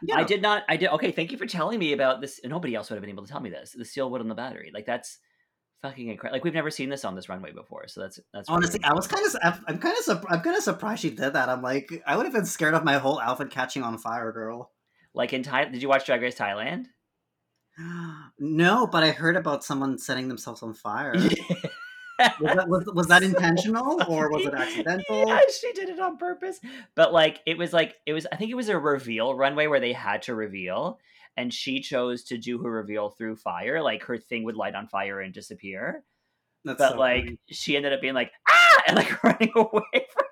yeah, 0.01 0.17
I 0.17 0.23
did 0.23 0.41
not. 0.41 0.63
I 0.67 0.77
did. 0.77 0.89
Okay, 0.89 1.11
thank 1.11 1.31
you 1.31 1.37
for 1.37 1.45
telling 1.45 1.77
me 1.77 1.93
about 1.93 2.21
this. 2.21 2.39
Nobody 2.43 2.73
else 2.73 2.89
would 2.89 2.95
have 2.95 3.01
been 3.01 3.11
able 3.11 3.25
to 3.25 3.31
tell 3.31 3.39
me 3.39 3.51
this. 3.51 3.75
The 3.77 3.85
steel 3.85 4.09
wood 4.09 4.21
on 4.21 4.29
the 4.29 4.35
battery, 4.35 4.71
like 4.73 4.87
that's 4.87 5.19
fucking 5.83 6.07
incredible. 6.07 6.35
Like 6.37 6.43
we've 6.43 6.53
never 6.55 6.71
seen 6.71 6.89
this 6.89 7.05
on 7.05 7.13
this 7.15 7.29
runway 7.29 7.51
before, 7.51 7.87
so 7.87 8.01
that's 8.01 8.19
that's 8.33 8.49
Honestly, 8.49 8.79
I 8.83 8.93
was 8.93 9.05
kind 9.05 9.23
of, 9.23 9.61
I'm 9.67 9.77
kind 9.77 9.95
of, 10.07 10.25
I'm 10.27 10.41
kind 10.41 10.57
of 10.57 10.63
surprised 10.63 11.03
she 11.03 11.11
did 11.11 11.33
that. 11.33 11.49
I'm 11.49 11.61
like, 11.61 12.01
I 12.07 12.17
would 12.17 12.25
have 12.25 12.33
been 12.33 12.45
scared 12.45 12.73
of 12.73 12.83
my 12.83 12.97
whole 12.97 13.19
outfit 13.19 13.51
catching 13.51 13.83
on 13.83 13.99
fire, 13.99 14.31
girl. 14.31 14.71
like 15.13 15.31
in 15.33 15.43
Thai. 15.43 15.65
Did 15.65 15.83
you 15.83 15.89
watch 15.89 16.07
Drag 16.07 16.21
Race 16.21 16.35
Thailand? 16.35 16.85
No, 18.39 18.87
but 18.87 19.03
I 19.03 19.11
heard 19.11 19.35
about 19.35 19.63
someone 19.63 19.97
setting 19.97 20.27
themselves 20.27 20.63
on 20.63 20.73
fire. 20.73 21.13
Was 22.19 22.55
that, 22.55 22.67
was, 22.69 22.85
was 22.93 23.07
that 23.07 23.23
intentional 23.31 24.01
or 24.07 24.29
was 24.29 24.45
it 24.45 24.53
accidental? 24.53 25.27
Yeah, 25.27 25.39
she 25.59 25.73
did 25.73 25.89
it 25.89 25.99
on 25.99 26.17
purpose. 26.17 26.59
But 26.95 27.11
like 27.11 27.41
it 27.47 27.57
was 27.57 27.73
like 27.73 27.95
it 28.05 28.13
was 28.13 28.27
I 28.31 28.35
think 28.35 28.51
it 28.51 28.55
was 28.55 28.69
a 28.69 28.77
reveal 28.77 29.33
runway 29.35 29.65
where 29.65 29.79
they 29.79 29.93
had 29.93 30.21
to 30.23 30.35
reveal 30.35 30.99
and 31.37 31.53
she 31.53 31.81
chose 31.81 32.23
to 32.25 32.37
do 32.37 32.59
her 32.59 32.69
reveal 32.71 33.09
through 33.09 33.35
fire. 33.37 33.81
Like 33.81 34.03
her 34.03 34.17
thing 34.17 34.43
would 34.43 34.55
light 34.55 34.75
on 34.75 34.87
fire 34.87 35.19
and 35.19 35.33
disappear. 35.33 36.03
That's 36.65 36.77
But 36.79 36.91
so 36.93 36.97
like 36.97 37.23
funny. 37.25 37.39
she 37.49 37.75
ended 37.75 37.93
up 37.93 38.01
being 38.01 38.13
like 38.13 38.31
ah 38.47 38.83
and 38.87 38.95
like 38.97 39.23
running 39.23 39.51
away 39.55 40.07
from 40.13 40.25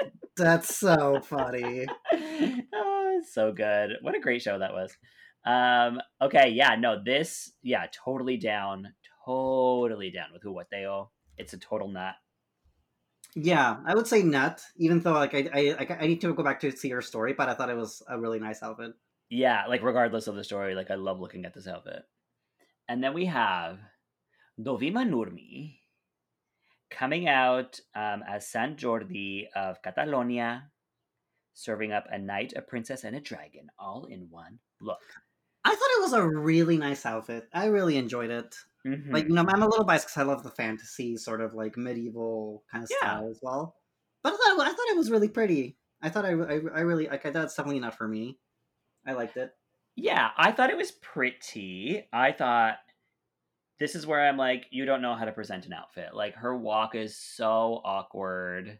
it. 0.00 0.12
that's 0.36 0.76
so 0.76 1.20
funny. 1.20 1.86
oh, 2.74 3.20
so 3.30 3.52
good. 3.52 3.92
What 4.02 4.14
a 4.14 4.20
great 4.20 4.42
show 4.42 4.58
that 4.58 4.72
was. 4.72 4.96
Um 5.46 6.00
okay, 6.20 6.50
yeah, 6.50 6.74
no, 6.76 7.02
this 7.02 7.52
yeah, 7.62 7.86
totally 8.04 8.36
down. 8.36 8.94
Totally 9.26 10.10
down 10.10 10.28
with 10.32 10.42
Hugáceo. 10.42 11.08
It's 11.38 11.52
a 11.54 11.58
total 11.58 11.88
nut. 11.88 12.14
Yeah, 13.36 13.78
I 13.84 13.94
would 13.94 14.06
say 14.06 14.22
nut. 14.22 14.62
Even 14.76 15.00
though 15.00 15.12
like 15.12 15.34
I, 15.34 15.48
I, 15.52 15.96
I 16.00 16.06
need 16.06 16.20
to 16.20 16.34
go 16.34 16.42
back 16.42 16.60
to 16.60 16.70
see 16.70 16.90
her 16.90 17.02
story, 17.02 17.32
but 17.32 17.48
I 17.48 17.54
thought 17.54 17.70
it 17.70 17.76
was 17.76 18.02
a 18.08 18.18
really 18.18 18.38
nice 18.38 18.62
outfit. 18.62 18.92
Yeah, 19.34 19.66
like 19.66 19.82
regardless 19.82 20.26
of 20.26 20.36
the 20.36 20.44
story, 20.44 20.74
like 20.74 20.90
I 20.90 20.94
love 20.96 21.20
looking 21.20 21.44
at 21.44 21.54
this 21.54 21.66
outfit. 21.66 22.02
And 22.88 23.02
then 23.02 23.14
we 23.14 23.26
have 23.26 23.78
Dovima 24.60 25.04
Nurmi 25.08 25.78
coming 26.90 27.28
out 27.28 27.80
um, 27.94 28.22
as 28.28 28.46
San 28.48 28.76
Jordi 28.76 29.46
of 29.56 29.82
Catalonia, 29.82 30.70
serving 31.54 31.92
up 31.92 32.06
a 32.10 32.18
knight, 32.18 32.52
a 32.56 32.62
princess, 32.62 33.04
and 33.04 33.16
a 33.16 33.20
dragon 33.20 33.68
all 33.78 34.06
in 34.06 34.28
one 34.30 34.58
look. 34.80 35.00
I 35.64 35.70
thought 35.70 35.96
it 35.98 36.02
was 36.02 36.12
a 36.12 36.26
really 36.28 36.76
nice 36.76 37.06
outfit. 37.06 37.48
I 37.52 37.66
really 37.66 37.96
enjoyed 37.96 38.30
it. 38.30 38.54
Mhm. 38.86 39.12
Like 39.12 39.24
you 39.28 39.34
know, 39.34 39.44
I'm 39.48 39.62
a 39.62 39.66
little 39.68 39.86
biased 39.86 40.06
because 40.08 40.18
I 40.18 40.24
love 40.24 40.42
the 40.42 40.50
fantasy 40.50 41.16
sort 41.16 41.40
of 41.40 41.54
like 41.54 41.76
medieval 41.76 42.64
kind 42.70 42.84
of 42.84 42.90
Yeah. 42.90 42.98
style 42.98 43.30
as 43.30 43.40
well. 43.42 43.76
But 44.22 44.34
I 44.34 44.36
thought 44.36 44.60
I 44.60 44.68
thought 44.70 44.88
it 44.90 44.96
was 44.96 45.10
really 45.10 45.28
pretty. 45.28 45.78
I 46.02 46.10
thought 46.10 46.26
I, 46.26 46.32
I, 46.32 46.54
I 46.74 46.80
really 46.80 47.08
like. 47.08 47.24
I 47.24 47.30
thought 47.32 47.44
it's 47.44 47.54
definitely 47.56 47.80
not 47.80 47.96
for 47.96 48.06
me. 48.06 48.38
I 49.06 49.12
liked 49.12 49.36
it. 49.36 49.52
yeah, 49.96 50.30
I 50.36 50.52
thought 50.52 50.70
it 50.70 50.76
was 50.76 50.92
pretty. 50.92 52.06
I 52.12 52.32
thought 52.32 52.76
this 53.78 53.94
is 53.94 54.06
where 54.06 54.26
I'm 54.26 54.36
like, 54.36 54.66
you 54.70 54.84
don't 54.84 55.02
know 55.02 55.14
how 55.14 55.24
to 55.24 55.32
present 55.32 55.66
an 55.66 55.72
outfit. 55.72 56.14
Like 56.14 56.34
her 56.36 56.56
walk 56.56 56.94
is 56.94 57.16
so 57.16 57.80
awkward. 57.84 58.78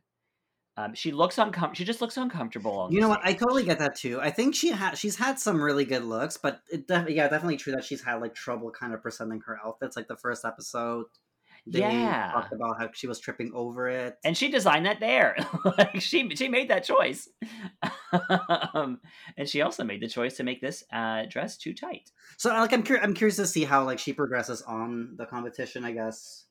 Um, 0.77 0.95
she 0.95 1.13
looks 1.13 1.39
uncomfortable. 1.39 1.75
She 1.75 1.85
just 1.85 2.01
looks 2.01 2.17
uncomfortable. 2.17 2.73
On 2.79 2.93
You 2.93 3.01
know 3.01 3.09
what? 3.09 3.21
I 3.23 3.33
totally 3.33 3.63
get 3.65 3.79
that 3.79 3.95
too. 3.97 4.21
I 4.21 4.31
think 4.31 4.57
she 4.57 4.71
had 4.71 4.97
she's 4.97 5.15
had 5.17 5.39
some 5.39 5.63
really 5.63 5.85
good 5.85 6.05
looks, 6.05 6.37
but 6.37 6.63
it 6.73 6.89
def- 6.89 7.11
yeah, 7.11 7.29
definitely 7.29 7.59
true 7.59 7.73
that 7.75 7.85
she's 7.85 8.03
had 8.03 8.17
like 8.17 8.35
trouble 8.35 8.73
kind 8.73 8.93
of 8.93 9.01
presenting 9.01 9.41
her 9.47 9.59
outfits. 9.65 9.97
Like 9.97 10.09
the 10.09 10.17
first 10.17 10.45
episode, 10.45 11.07
they 11.67 11.79
Yeah. 11.81 12.31
talked 12.33 12.53
about 12.53 12.79
how 12.79 12.91
she 12.93 13.07
was 13.07 13.19
tripping 13.21 13.53
over 13.55 13.89
it. 13.89 14.19
and 14.25 14.37
she 14.37 14.51
designed 14.51 14.87
that 14.87 15.01
there. 15.01 15.37
like 15.79 16.01
she 16.01 16.29
she 16.37 16.49
made 16.49 16.69
that 16.71 16.85
choice, 16.85 17.29
um, 18.75 19.01
and 19.37 19.49
she 19.49 19.63
also 19.63 19.85
made 19.85 20.01
the 20.03 20.09
choice 20.09 20.37
to 20.37 20.45
make 20.45 20.61
this 20.61 20.85
uh, 20.93 21.23
dress 21.29 21.57
too 21.57 21.75
tight. 21.75 22.11
so 22.37 22.51
like 22.51 22.73
I'm 22.73 22.83
cur- 22.83 23.01
I'm 23.03 23.15
curious 23.15 23.37
to 23.37 23.47
see 23.47 23.65
how 23.65 23.85
like 23.85 23.99
she 23.99 24.13
progresses 24.13 24.63
on 24.63 25.15
the 25.17 25.27
competition. 25.27 25.85
I 25.85 25.93
guess. 25.93 26.45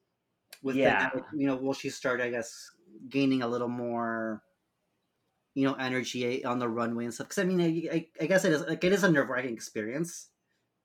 With 0.61 0.75
the- 0.75 0.81
Yeah. 0.81 1.09
like, 1.13 1.25
you 1.35 1.47
know, 1.47 1.57
will 1.57 1.73
she 1.73 1.89
start? 1.89 2.21
I 2.21 2.29
guess 2.29 2.71
gaining 3.09 3.41
a 3.43 3.47
little 3.47 3.67
more. 3.69 4.41
You 5.55 5.67
know, 5.67 5.75
energy 5.75 6.43
on 6.43 6.57
the 6.57 6.67
runway 6.67 7.03
and 7.05 7.13
stuff. 7.13 7.27
Because 7.27 7.37
I 7.37 7.45
mean, 7.45 7.61
I, 7.61 7.95
I, 7.95 8.07
I 8.21 8.25
guess 8.25 8.43
it 8.43 8.51
is 8.53 8.61
like 8.67 8.83
it 8.83 8.91
is 8.91 9.03
a 9.03 9.11
nerve 9.11 9.29
wracking 9.29 9.53
experience 9.53 10.29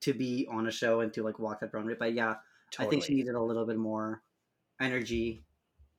to 0.02 0.12
be 0.12 0.46
on 0.52 0.66
a 0.66 0.70
show 0.70 1.00
and 1.00 1.10
to 1.14 1.22
like 1.22 1.38
walk 1.38 1.60
that 1.60 1.72
runway. 1.72 1.94
But 1.98 2.12
yeah, 2.12 2.34
I 2.78 2.86
think 2.86 3.04
she 3.04 3.14
needed 3.14 3.34
a 3.34 3.42
little 3.42 3.66
bit 3.66 3.76
more 3.76 4.22
energy 4.80 5.44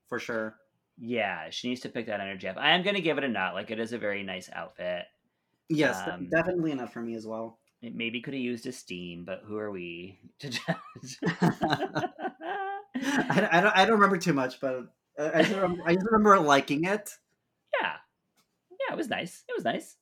for 0.07 0.19
sure. 0.19 0.55
Yeah, 0.97 1.49
she 1.49 1.69
needs 1.69 1.81
to 1.81 1.89
pick 1.89 2.07
that 2.07 2.19
energy 2.19 2.47
up. 2.47 2.57
I 2.57 2.71
am 2.71 2.83
gonna 2.83 3.01
give 3.01 3.17
it 3.17 3.23
a 3.23 3.29
nut. 3.29 3.53
Like 3.53 3.71
it 3.71 3.79
is 3.79 3.93
a 3.93 3.97
very 3.97 4.23
nice 4.23 4.49
outfit. 4.53 5.05
Yes, 5.69 6.01
Um, 6.07 6.27
definitely 6.29 6.71
enough 6.71 6.91
for 6.91 7.01
me 7.01 7.15
as 7.15 7.25
well. 7.25 7.59
It 7.81 7.95
maybe 7.95 8.21
could 8.21 8.33
have 8.33 8.41
used 8.41 8.65
a 8.67 8.71
steam, 8.71 9.23
but 9.23 9.41
who 9.45 9.57
are 9.57 9.71
we 9.71 10.19
to 10.39 10.49
judge? 10.49 11.17
I, 13.01 13.47
I 13.51 13.61
don't 13.61 13.75
I 13.77 13.85
don't 13.85 13.95
remember 13.95 14.17
too 14.17 14.33
much, 14.33 14.59
but 14.59 14.91
I 15.17 15.43
just 15.43 15.55
remember, 15.55 15.83
I 15.85 15.93
just 15.93 16.05
remember 16.05 16.39
liking 16.39 16.83
it. 16.83 17.09
yeah, 17.79 17.93
yeah, 18.71 18.93
it 18.93 18.97
was 18.97 19.09
nice. 19.09 19.43
It 19.47 19.53
was 19.55 19.63
nice. 19.63 19.95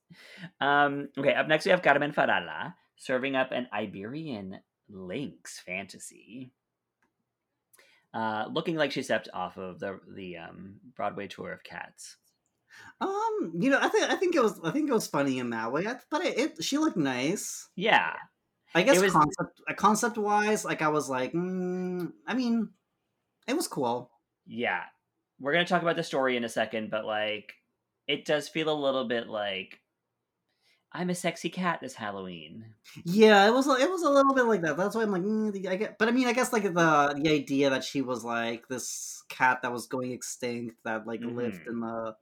Um, 0.62 1.10
okay, 1.18 1.34
up 1.34 1.48
next 1.48 1.66
we 1.66 1.72
have 1.72 1.82
Carmen 1.82 2.14
Farala 2.14 2.74
serving 2.96 3.36
up 3.36 3.52
an 3.52 3.68
Iberian 3.72 4.60
Lynx 4.90 5.60
fantasy. 5.60 6.52
Uh, 8.14 8.46
looking 8.52 8.76
like 8.76 8.92
she 8.92 9.04
stepped 9.04 9.30
off 9.34 9.58
of 9.58 9.80
the 9.80 10.00
the 10.16 10.38
um, 10.38 10.76
Broadway 10.96 11.28
tour 11.28 11.52
of 11.52 11.64
Cats. 11.64 12.18
Um, 13.02 13.54
you 13.60 13.70
know, 13.70 13.80
I 13.82 13.90
think 13.90 14.10
I 14.10 14.16
think 14.16 14.36
it 14.36 14.42
was 14.42 14.60
I 14.64 14.72
think 14.72 14.90
it 14.90 14.94
was 14.94 15.08
funny 15.08 15.40
in 15.40 15.50
that 15.52 15.72
way, 15.72 15.86
I- 15.86 16.00
but 16.10 16.26
it, 16.26 16.38
it 16.38 16.64
she 16.64 16.78
looked 16.78 16.98
nice. 16.98 17.70
Yeah, 17.76 18.14
I 18.74 18.84
guess 18.84 19.00
was- 19.02 19.12
concept 19.14 19.62
uh, 19.70 19.74
concept 19.74 20.18
wise, 20.18 20.64
like 20.66 20.82
I 20.82 20.88
was 20.88 21.10
like, 21.10 21.34
mm, 21.34 22.12
I 22.26 22.34
mean, 22.34 22.70
it 23.48 23.56
was 23.56 23.68
cool. 23.68 24.12
yeah. 24.46 24.84
We're 25.40 25.54
gonna 25.54 25.66
talk 25.66 25.84
about 25.84 25.96
the 25.98 26.04
story 26.04 26.36
in 26.36 26.44
a 26.44 26.50
second, 26.50 26.90
but 26.90 27.06
like, 27.06 27.54
it 28.08 28.26
does 28.26 28.50
feel 28.50 28.70
a 28.72 28.74
little 28.84 29.06
bit 29.08 29.28
like 29.28 29.80
I'm 30.94 31.10
a 31.10 31.16
sexy 31.16 31.50
cat 31.50 31.80
this 31.82 31.94
Halloween. 31.96 32.66
Yeah, 33.04 33.46
it 33.48 33.54
was 33.54 33.68
a- 33.68 33.80
it 33.82 33.90
was 33.90 34.02
a 34.04 34.10
little 34.10 34.34
bit 34.34 34.46
like 34.46 34.62
that. 34.62 34.78
That's 34.78 34.96
why 34.96 35.04
I'm 35.04 35.12
like, 35.12 35.22
mm, 35.22 35.68
I 35.68 35.76
get, 35.76 35.98
but 36.00 36.08
I 36.08 36.12
mean, 36.12 36.28
I 36.28 36.34
guess 36.34 36.54
like 36.54 36.64
the 36.64 37.14
the 37.22 37.30
idea 37.30 37.70
that 37.70 37.84
she 37.84 38.02
was 38.02 38.24
like 38.24 38.68
this 38.68 39.24
cat 39.30 39.62
that 39.62 39.72
was 39.72 39.88
going 39.88 40.12
extinct 40.12 40.78
that 40.86 41.06
like 41.06 41.22
lived 41.22 41.66
Mhm. 41.66 41.68
in 41.68 41.80
the 41.82 42.16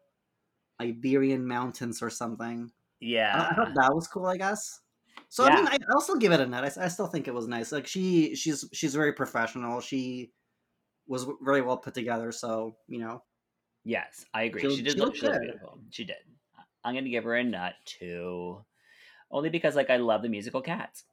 Iberian 0.82 1.47
mountains 1.47 2.01
or 2.01 2.09
something. 2.09 2.72
Yeah, 2.99 3.49
I 3.51 3.55
thought 3.55 3.76
that 3.76 3.93
was 3.95 4.07
cool. 4.07 4.26
I 4.26 4.38
guess. 4.38 4.82
So 5.30 5.45
I 5.45 5.55
mean, 5.55 5.68
I, 5.68 5.78
I'll 5.91 6.01
still 6.01 6.18
give 6.18 6.32
it 6.32 6.39
a 6.39 6.45
net. 6.45 6.63
I 6.78 6.88
still 6.88 7.07
think 7.07 7.28
it 7.28 7.34
was 7.34 7.47
nice. 7.47 7.72
Like 7.72 7.88
she 7.88 8.36
she's 8.36 8.68
she's 8.74 8.95
very 8.95 9.13
professional. 9.13 9.80
She 9.82 10.32
was 11.07 11.26
very 11.41 11.61
well 11.61 11.78
put 11.78 11.93
together. 11.93 12.32
So 12.32 12.78
you 12.88 12.99
know, 12.99 13.24
Yes, 13.84 14.26
I 14.34 14.43
agree. 14.43 14.61
She 14.63 14.78
She, 14.78 14.82
did 14.82 14.93
she 14.93 14.99
look, 14.99 15.16
she 15.16 15.22
good. 15.22 15.39
beautiful. 15.41 15.80
She 15.91 16.03
did. 16.05 16.18
I'm 16.86 16.93
gonna 16.93 17.09
give 17.09 17.23
her 17.23 17.36
a 17.36 17.43
nut 17.43 17.73
too, 17.86 18.63
only 19.31 19.49
because 19.49 19.75
like 19.75 19.89
I 19.89 19.97
love 19.97 20.21
the 20.21 20.29
musical 20.29 20.61
Cats. 20.61 21.03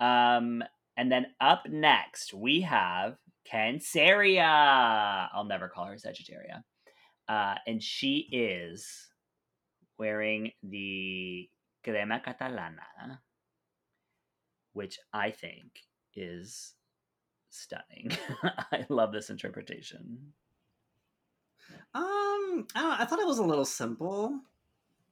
Um, 0.00 0.62
and 0.96 1.10
then 1.10 1.26
up 1.40 1.66
next 1.68 2.34
we 2.34 2.62
have 2.62 3.16
Canceria. 3.50 5.28
I'll 5.32 5.44
never 5.44 5.68
call 5.68 5.86
her 5.86 5.94
Sagittaria. 5.94 6.64
Uh, 7.28 7.54
and 7.66 7.82
she 7.82 8.28
is 8.32 9.08
wearing 9.98 10.50
the 10.62 11.48
crema 11.84 12.20
catalana, 12.26 13.18
which 14.72 14.98
I 15.12 15.30
think 15.30 15.80
is 16.14 16.74
stunning. 17.50 18.10
I 18.72 18.84
love 18.88 19.12
this 19.12 19.30
interpretation. 19.30 20.32
um, 21.94 22.66
I, 22.74 22.98
I 23.00 23.04
thought 23.04 23.20
it 23.20 23.26
was 23.26 23.38
a 23.38 23.44
little 23.44 23.64
simple. 23.64 24.40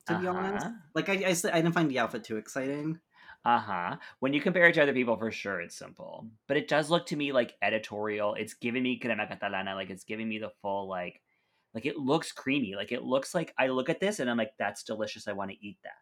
To 0.09 0.18
be 0.18 0.26
honest, 0.26 0.66
Like 0.94 1.09
I, 1.09 1.12
like 1.14 1.24
I, 1.24 1.28
I 1.28 1.57
I 1.59 1.61
didn't 1.62 1.72
find 1.74 1.90
the 1.90 1.98
outfit 2.00 2.24
too 2.24 2.36
exciting. 2.36 2.98
Uh 3.44 3.59
huh. 3.59 3.96
When 4.20 4.32
you 4.32 4.40
compare 4.40 4.66
it 4.68 4.74
to 4.74 4.82
other 4.82 4.92
people, 4.92 5.16
for 5.16 5.30
sure, 5.30 5.61
it's 5.61 5.76
simple. 5.76 6.28
But 6.48 6.57
it 6.57 6.68
does 6.68 6.90
look 6.90 7.07
to 7.07 7.16
me 7.16 7.32
like 7.32 7.55
editorial. 7.62 8.34
It's 8.34 8.55
giving 8.55 8.82
me 8.82 8.98
crema 8.98 9.26
catalana. 9.26 9.74
Like 9.74 9.90
it's 9.90 10.05
giving 10.05 10.28
me 10.28 10.38
the 10.38 10.50
full 10.62 10.88
like, 10.88 11.20
like 11.74 11.86
it 11.86 11.96
looks 11.96 12.32
creamy. 12.32 12.74
Like 12.76 12.92
it 12.92 13.03
looks 13.03 13.34
like 13.34 13.53
I 13.59 13.68
look 13.68 13.88
at 13.90 14.00
this 14.00 14.20
and 14.20 14.30
I'm 14.30 14.36
like, 14.36 14.53
that's 14.59 14.84
delicious. 14.84 15.26
I 15.28 15.32
want 15.32 15.50
to 15.50 15.57
eat 15.66 15.78
that. 15.84 15.92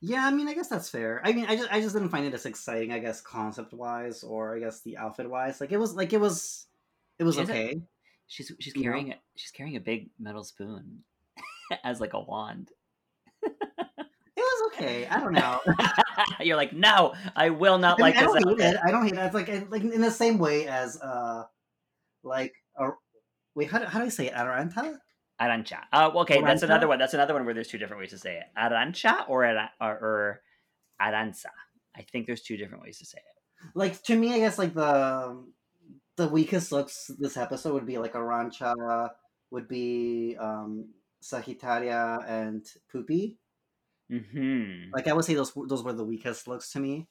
Yeah, 0.00 0.24
I 0.26 0.30
mean, 0.30 0.46
I 0.46 0.54
guess 0.54 0.68
that's 0.68 0.88
fair. 0.88 1.20
I 1.24 1.32
mean, 1.32 1.46
I 1.46 1.56
just 1.56 1.72
I 1.72 1.80
just 1.80 1.94
didn't 1.94 2.10
find 2.10 2.24
it 2.24 2.34
as 2.34 2.46
exciting. 2.46 2.92
I 2.92 2.98
guess 3.00 3.20
concept 3.20 3.72
wise, 3.72 4.22
or 4.22 4.54
I 4.54 4.60
guess 4.60 4.80
the 4.82 4.96
outfit 4.96 5.28
wise. 5.28 5.60
Like 5.60 5.72
it 5.72 5.76
was 5.78 5.94
like 5.94 6.12
it 6.12 6.20
was 6.20 6.66
It 7.18 7.24
was 7.24 7.34
She 7.34 7.40
has 7.40 7.48
a- 7.50 7.52
okay. 7.52 7.80
She's 8.28 8.52
she's 8.60 8.76
You 8.76 8.82
know? 8.82 8.90
carrying 8.90 9.08
it. 9.08 9.18
She's 9.36 9.50
carrying 9.50 9.76
a 9.76 9.80
big 9.80 10.10
metal 10.20 10.44
spoon 10.44 11.02
as 11.84 12.00
like 12.00 12.14
a 12.14 12.20
wand. 12.20 12.70
It 13.42 13.52
was 14.36 14.72
okay. 14.72 15.06
I 15.06 15.18
don't 15.18 15.32
know. 15.32 15.60
You're 16.40 16.56
like, 16.56 16.72
no, 16.72 17.14
I 17.34 17.50
will 17.50 17.78
not 17.78 18.00
I, 18.00 18.04
mean, 18.04 18.14
like 18.14 18.16
I 18.16 18.22
this. 18.22 18.32
don't 18.32 18.36
hate 18.36 18.66
outfit." 18.66 18.74
it. 18.74 18.80
I 18.84 18.90
don't 18.92 19.02
hate 19.04 19.14
it. 19.14 19.18
It's 19.18 19.34
like 19.34 19.70
like 19.70 19.82
in 19.82 20.00
the 20.00 20.10
same 20.10 20.38
way 20.38 20.68
as 20.68 21.00
uh, 21.00 21.42
like 22.22 22.54
uh, 22.78 22.90
wait, 23.56 23.68
how 23.68 23.80
do, 23.80 23.86
how 23.86 23.98
do 23.98 24.04
I 24.04 24.10
say 24.10 24.28
it? 24.28 24.34
Aranta? 24.34 24.98
Arantxa. 25.40 25.78
Uh, 25.92 26.10
well, 26.12 26.22
okay, 26.22 26.40
that's 26.42 26.62
another 26.62 26.86
one. 26.86 26.98
That's 26.98 27.14
another 27.14 27.34
one 27.34 27.44
where 27.44 27.54
there's 27.54 27.68
two 27.68 27.78
different 27.78 28.00
ways 28.00 28.10
to 28.10 28.18
say 28.18 28.36
it. 28.36 28.44
Arantxa 28.56 29.28
or 29.28 29.44
ara- 29.44 29.72
or, 29.80 29.90
or 29.90 30.40
aranza. 31.00 31.46
I 31.96 32.02
think 32.02 32.26
there's 32.26 32.42
two 32.42 32.56
different 32.56 32.82
ways 32.84 32.98
to 32.98 33.06
say 33.06 33.18
it. 33.18 33.70
Like 33.74 34.00
to 34.04 34.16
me, 34.16 34.34
I 34.34 34.38
guess 34.38 34.58
like 34.58 34.74
the 34.74 35.44
the 36.16 36.28
weakest 36.28 36.70
looks 36.70 37.10
this 37.18 37.36
episode 37.36 37.74
would 37.74 37.86
be 37.86 37.98
like 37.98 38.14
Arantxa, 38.14 39.10
would 39.50 39.68
be 39.68 40.36
um 40.38 40.90
Sagittaria 41.22 42.18
and 42.28 42.64
Pupi. 42.92 43.36
Mm-hmm. 44.10 44.90
Like 44.94 45.08
I 45.08 45.12
would 45.12 45.24
say 45.24 45.34
those 45.34 45.52
those 45.68 45.82
were 45.82 45.92
the 45.92 46.04
weakest 46.04 46.48
looks 46.48 46.72
to 46.72 46.80
me. 46.80 47.08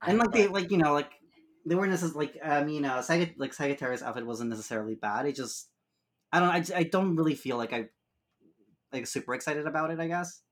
I 0.00 0.10
and 0.10 0.18
like 0.18 0.32
they 0.32 0.48
like 0.48 0.70
you 0.70 0.78
know 0.78 0.92
like 0.92 1.10
they 1.66 1.74
weren't 1.74 1.90
necessarily 1.90 2.26
like 2.26 2.38
I 2.44 2.64
mean 2.64 2.84
uh 2.84 2.98
Sagitt- 2.98 3.38
like 3.38 3.52
Sagittarius 3.52 4.02
outfit 4.02 4.26
wasn't 4.26 4.50
necessarily 4.50 4.94
bad. 4.94 5.26
It 5.26 5.36
just 5.36 5.68
I 6.32 6.40
don't 6.40 6.72
I, 6.72 6.78
I 6.78 6.82
don't 6.84 7.16
really 7.16 7.34
feel 7.34 7.56
like 7.56 7.72
I 7.72 7.86
like 8.92 9.06
super 9.06 9.34
excited 9.34 9.66
about 9.66 9.90
it. 9.90 10.00
I 10.00 10.08
guess 10.08 10.42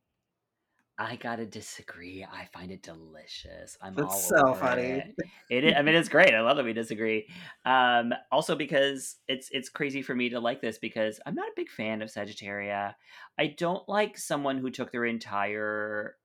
I 0.98 1.16
gotta 1.16 1.44
disagree. 1.44 2.24
I 2.24 2.46
find 2.54 2.70
it 2.70 2.82
delicious. 2.82 3.76
I'm 3.82 3.94
That's 3.94 4.28
so 4.28 4.54
funny. 4.54 5.02
It. 5.50 5.74
I 5.76 5.82
mean, 5.82 5.94
it's 5.94 6.08
great. 6.08 6.32
I 6.32 6.40
love 6.40 6.56
that 6.56 6.64
we 6.64 6.72
disagree. 6.72 7.28
Um, 7.66 8.14
also 8.32 8.56
because 8.56 9.16
it's 9.28 9.50
it's 9.52 9.68
crazy 9.68 10.00
for 10.00 10.14
me 10.14 10.30
to 10.30 10.40
like 10.40 10.62
this 10.62 10.78
because 10.78 11.20
I'm 11.26 11.34
not 11.34 11.48
a 11.48 11.52
big 11.54 11.68
fan 11.68 12.00
of 12.00 12.08
Sagittaria. 12.08 12.94
I 13.38 13.46
don't 13.58 13.86
like 13.88 14.16
someone 14.16 14.56
who 14.56 14.70
took 14.70 14.90
their 14.90 15.04
entire 15.04 16.16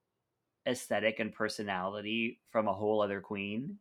aesthetic 0.66 1.20
and 1.20 1.34
personality 1.34 2.40
from 2.52 2.68
a 2.70 2.74
whole 2.74 3.02
other 3.02 3.20
queen. 3.20 3.78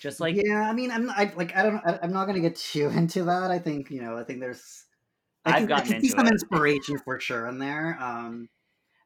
Just 0.00 0.18
like 0.18 0.34
yeah, 0.36 0.68
I 0.68 0.72
mean 0.72 0.90
I'm 0.90 1.06
not, 1.06 1.16
I 1.18 1.32
like 1.36 1.54
I 1.56 1.62
don't 1.62 1.80
I, 1.86 2.00
I'm 2.02 2.12
not 2.12 2.26
gonna 2.26 2.40
get 2.40 2.56
too 2.56 2.88
into 2.96 3.22
that. 3.24 3.52
I 3.52 3.60
think 3.60 3.92
you 3.92 4.02
know 4.02 4.16
I 4.18 4.24
think 4.24 4.40
there's 4.40 4.84
I 5.44 5.50
I've 5.50 5.54
can, 5.56 5.64
I 5.64 5.66
gotten 5.68 5.92
can 5.92 6.00
see 6.00 6.06
into 6.08 6.16
some 6.18 6.26
it. 6.26 6.32
inspiration 6.32 6.98
for 6.98 7.20
sure 7.20 7.46
in 7.46 7.58
there. 7.58 7.96
Um, 8.00 8.48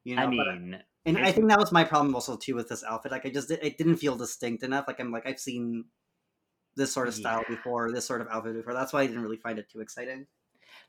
you 0.03 0.15
know, 0.15 0.23
I 0.23 0.25
but- 0.25 0.31
mean, 0.31 0.79
and 1.05 1.17
I 1.17 1.31
think 1.31 1.47
that 1.49 1.59
was 1.59 1.71
my 1.71 1.83
problem 1.83 2.13
also 2.15 2.37
too 2.37 2.55
with 2.55 2.69
this 2.69 2.83
outfit. 2.83 3.11
Like 3.11 3.25
I 3.25 3.29
just 3.29 3.49
it 3.51 3.77
didn't 3.77 3.97
feel 3.97 4.15
distinct 4.15 4.63
enough. 4.63 4.85
Like 4.87 4.99
I'm 4.99 5.11
like 5.11 5.25
I've 5.27 5.39
seen 5.39 5.85
this 6.75 6.93
sort 6.93 7.07
of 7.07 7.13
style 7.13 7.43
Yeah. 7.49 7.55
before, 7.55 7.91
this 7.91 8.05
sort 8.05 8.21
of 8.21 8.27
outfit 8.29 8.55
before. 8.55 8.73
That's 8.73 8.93
why 8.93 9.01
I 9.01 9.07
didn't 9.07 9.23
really 9.23 9.37
find 9.37 9.59
it 9.59 9.69
too 9.69 9.81
exciting. 9.81 10.27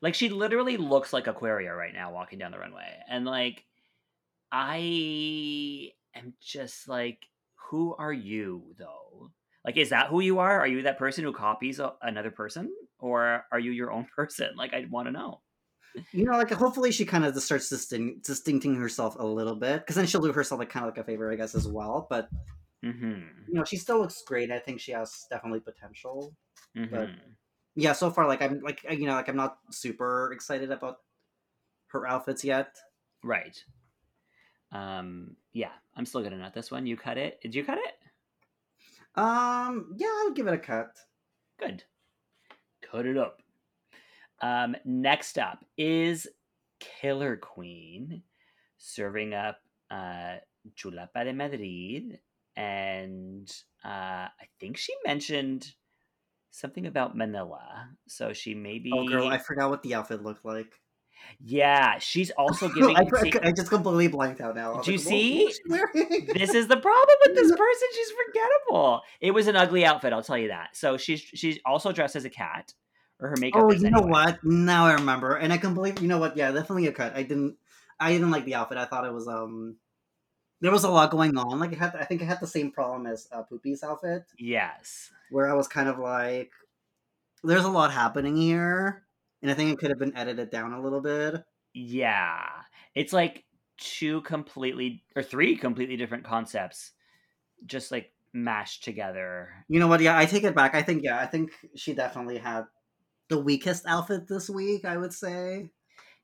like 0.01 0.15
she 0.15 0.29
literally 0.29 0.77
looks 0.77 1.11
like 1.13 1.27
Aquaria 1.27 1.73
right 1.73 1.93
now 1.93 2.13
walking 2.13 2.39
down 2.39 2.51
the 2.51 2.59
runway. 2.59 2.89
And 3.09 3.25
like 3.25 3.63
I 4.51 5.91
am 6.15 6.33
just 6.41 6.87
like 6.87 7.19
who 7.69 7.95
are 7.95 8.13
you 8.13 8.75
though? 8.77 9.31
Like 9.65 9.77
is 9.77 9.89
that 9.89 10.07
who 10.07 10.19
you 10.19 10.39
are? 10.39 10.59
Are 10.59 10.67
you 10.67 10.83
that 10.83 10.99
person 10.99 11.23
who 11.23 11.33
copies 11.33 11.79
a- 11.79 11.93
another 12.01 12.31
person 12.31 12.71
or 12.99 13.45
are 13.51 13.59
you 13.59 13.71
your 13.71 13.91
own 13.91 14.07
person? 14.15 14.49
Like 14.55 14.73
I 14.73 14.85
want 14.89 15.07
to 15.07 15.11
know. 15.11 15.41
You 16.11 16.25
know, 16.25 16.37
like 16.37 16.49
hopefully 16.51 16.91
she 16.91 17.05
kind 17.05 17.23
of 17.25 17.33
just 17.33 17.45
starts 17.45 17.69
distinct, 17.69 18.25
distincting 18.25 18.75
herself 18.75 19.15
a 19.19 19.25
little 19.25 19.55
bit, 19.55 19.81
because 19.81 19.95
then 19.95 20.05
she'll 20.07 20.21
do 20.21 20.31
herself 20.31 20.59
like 20.59 20.69
kind 20.69 20.85
of 20.85 20.91
like 20.91 20.97
a 20.97 21.03
favor, 21.03 21.31
I 21.31 21.35
guess, 21.35 21.53
as 21.55 21.67
well. 21.67 22.07
But 22.09 22.29
Mhm. 22.83 23.47
you 23.47 23.53
know, 23.53 23.63
she 23.63 23.77
still 23.77 23.99
looks 23.99 24.21
great. 24.23 24.51
I 24.51 24.59
think 24.59 24.79
she 24.79 24.91
has 24.91 25.25
definitely 25.29 25.59
potential. 25.59 26.35
Mhm. 26.75 27.19
Yeah, 27.75 27.93
so 27.93 28.09
far, 28.11 28.27
like 28.27 28.41
I'm 28.41 28.59
like 28.61 28.83
you 28.83 29.05
know, 29.05 29.13
like 29.13 29.27
I'm 29.29 29.35
not 29.35 29.59
super 29.71 30.31
excited 30.33 30.71
about 30.71 30.97
her 31.87 32.07
outfits 32.07 32.43
yet. 32.43 32.75
Right. 33.23 33.63
Um 34.71 35.37
yeah, 35.51 35.73
I'm 35.95 36.05
still 36.05 36.23
gonna 36.23 36.37
nut 36.37 36.53
this 36.53 36.71
one. 36.71 36.87
You 36.87 36.97
cut 36.97 37.17
it. 37.19 37.39
Did 37.41 37.53
you 37.53 37.63
cut 37.63 37.77
it? 37.77 37.99
Um, 39.15 39.93
yeah, 39.95 40.07
I 40.07 40.23
would 40.25 40.35
give 40.35 40.47
it 40.47 40.55
a 40.55 40.57
cut. 40.57 40.97
Good. 41.59 41.83
Cut 42.81 43.05
it 43.05 43.15
up. 43.15 43.42
Um, 44.41 44.75
next 44.85 45.37
up 45.37 45.63
is 45.77 46.27
Killer 46.79 47.37
Queen 47.37 48.23
serving 48.77 49.33
up 49.33 49.59
uh, 49.89 50.35
Chulapa 50.75 51.23
de 51.25 51.33
Madrid. 51.33 52.19
And 52.55 53.51
uh, 53.83 53.87
I 53.87 54.45
think 54.59 54.77
she 54.77 54.93
mentioned 55.05 55.73
something 56.51 56.85
about 56.85 57.17
Manila. 57.17 57.89
So 58.07 58.33
she 58.33 58.53
maybe. 58.53 58.91
Oh, 58.93 59.07
girl, 59.07 59.27
I 59.27 59.37
forgot 59.37 59.69
what 59.69 59.81
the 59.83 59.95
outfit 59.95 60.23
looked 60.23 60.45
like. 60.45 60.73
Yeah, 61.39 61.99
she's 61.99 62.31
also 62.31 62.69
giving. 62.73 62.95
I, 62.95 63.05
see, 63.21 63.33
I 63.41 63.51
just 63.51 63.69
completely 63.69 64.07
blanked 64.07 64.41
out 64.41 64.55
now. 64.55 64.81
Do 64.81 64.91
you 64.91 64.97
like, 64.97 65.07
see? 65.07 65.43
"What's 65.45 65.57
she 65.57 65.63
wearing?" 65.69 66.27
this 66.33 66.53
is 66.53 66.67
the 66.67 66.77
problem 66.77 67.15
with 67.25 67.35
this 67.35 67.51
person. 67.57 67.87
She's 67.95 68.11
forgettable. 68.25 69.01
It 69.19 69.31
was 69.31 69.47
an 69.47 69.55
ugly 69.55 69.85
outfit, 69.85 70.13
I'll 70.13 70.23
tell 70.23 70.37
you 70.37 70.49
that. 70.49 70.75
So 70.75 70.97
she's 70.97 71.21
she's 71.21 71.59
also 71.65 71.91
dressed 71.91 72.15
as 72.15 72.25
a 72.25 72.29
cat, 72.29 72.73
or 73.19 73.29
her 73.29 73.37
makeup. 73.37 73.65
Oh, 73.65 73.71
you 73.71 73.89
know 73.89 73.99
anyway. 73.99 74.09
what? 74.09 74.43
Now 74.43 74.85
I 74.85 74.93
remember, 74.93 75.35
and 75.35 75.53
I 75.53 75.57
completely. 75.57 76.03
You 76.03 76.07
know 76.09 76.17
what? 76.19 76.37
Yeah, 76.37 76.51
definitely 76.51 76.87
a 76.87 76.91
cut. 76.93 77.15
I 77.15 77.23
didn't. 77.23 77.57
I 77.99 78.11
didn't 78.11 78.31
like 78.31 78.45
the 78.45 78.55
outfit. 78.55 78.77
I 78.77 78.85
thought 78.85 79.05
it 79.05 79.13
was 79.13 79.27
um. 79.27 79.77
There 80.61 80.71
was 80.71 80.83
a 80.85 80.89
lot 80.91 81.11
going 81.11 81.37
on. 81.37 81.59
Like 81.59 81.73
it 81.73 81.77
had. 81.79 81.95
I 81.95 82.05
think 82.05 82.21
I 82.21 82.25
had 82.25 82.39
the 82.41 82.47
same 82.47 82.71
problem 82.71 83.05
as 83.07 83.27
uh, 83.31 83.43
Pupi's 83.43 83.83
outfit, 83.83 84.25
Yes. 84.37 85.11
where 85.29 85.49
I 85.49 85.53
was 85.53 85.67
kind 85.67 85.89
of 85.89 85.99
like, 85.99 86.51
"There's 87.43 87.65
a 87.65 87.69
lot 87.69 87.91
happening 87.91 88.35
here," 88.37 89.05
and 89.41 89.51
I 89.51 89.53
think 89.53 89.71
it 89.71 89.79
could 89.79 89.89
have 89.89 89.99
been 89.99 90.15
edited 90.15 90.49
down 90.49 90.73
a 90.73 90.81
little 90.81 91.01
bit. 91.01 91.43
Yeah. 91.73 92.45
It's 92.95 93.13
like 93.13 93.45
two 93.77 94.21
completely 94.21 95.03
or 95.15 95.23
three 95.23 95.57
completely 95.57 95.97
different 95.97 96.23
concepts 96.23 96.91
just 97.65 97.91
like 97.91 98.11
mashed 98.33 98.83
together. 98.83 99.49
You 99.69 99.79
know 99.79 99.87
what? 99.87 100.01
Yeah, 100.01 100.17
I 100.17 100.25
take 100.25 100.43
it 100.43 100.55
back. 100.55 100.75
I 100.75 100.81
think 100.81 101.03
yeah, 101.03 101.19
I 101.19 101.25
think 101.25 101.51
she 101.75 101.93
definitely 101.93 102.37
had 102.37 102.65
the 103.33 103.41
weakest 103.41 103.85
outfit 103.87 104.27
this 104.27 104.49
week. 104.49 104.85
I 104.85 104.97
would 104.97 105.13
say. 105.13 105.71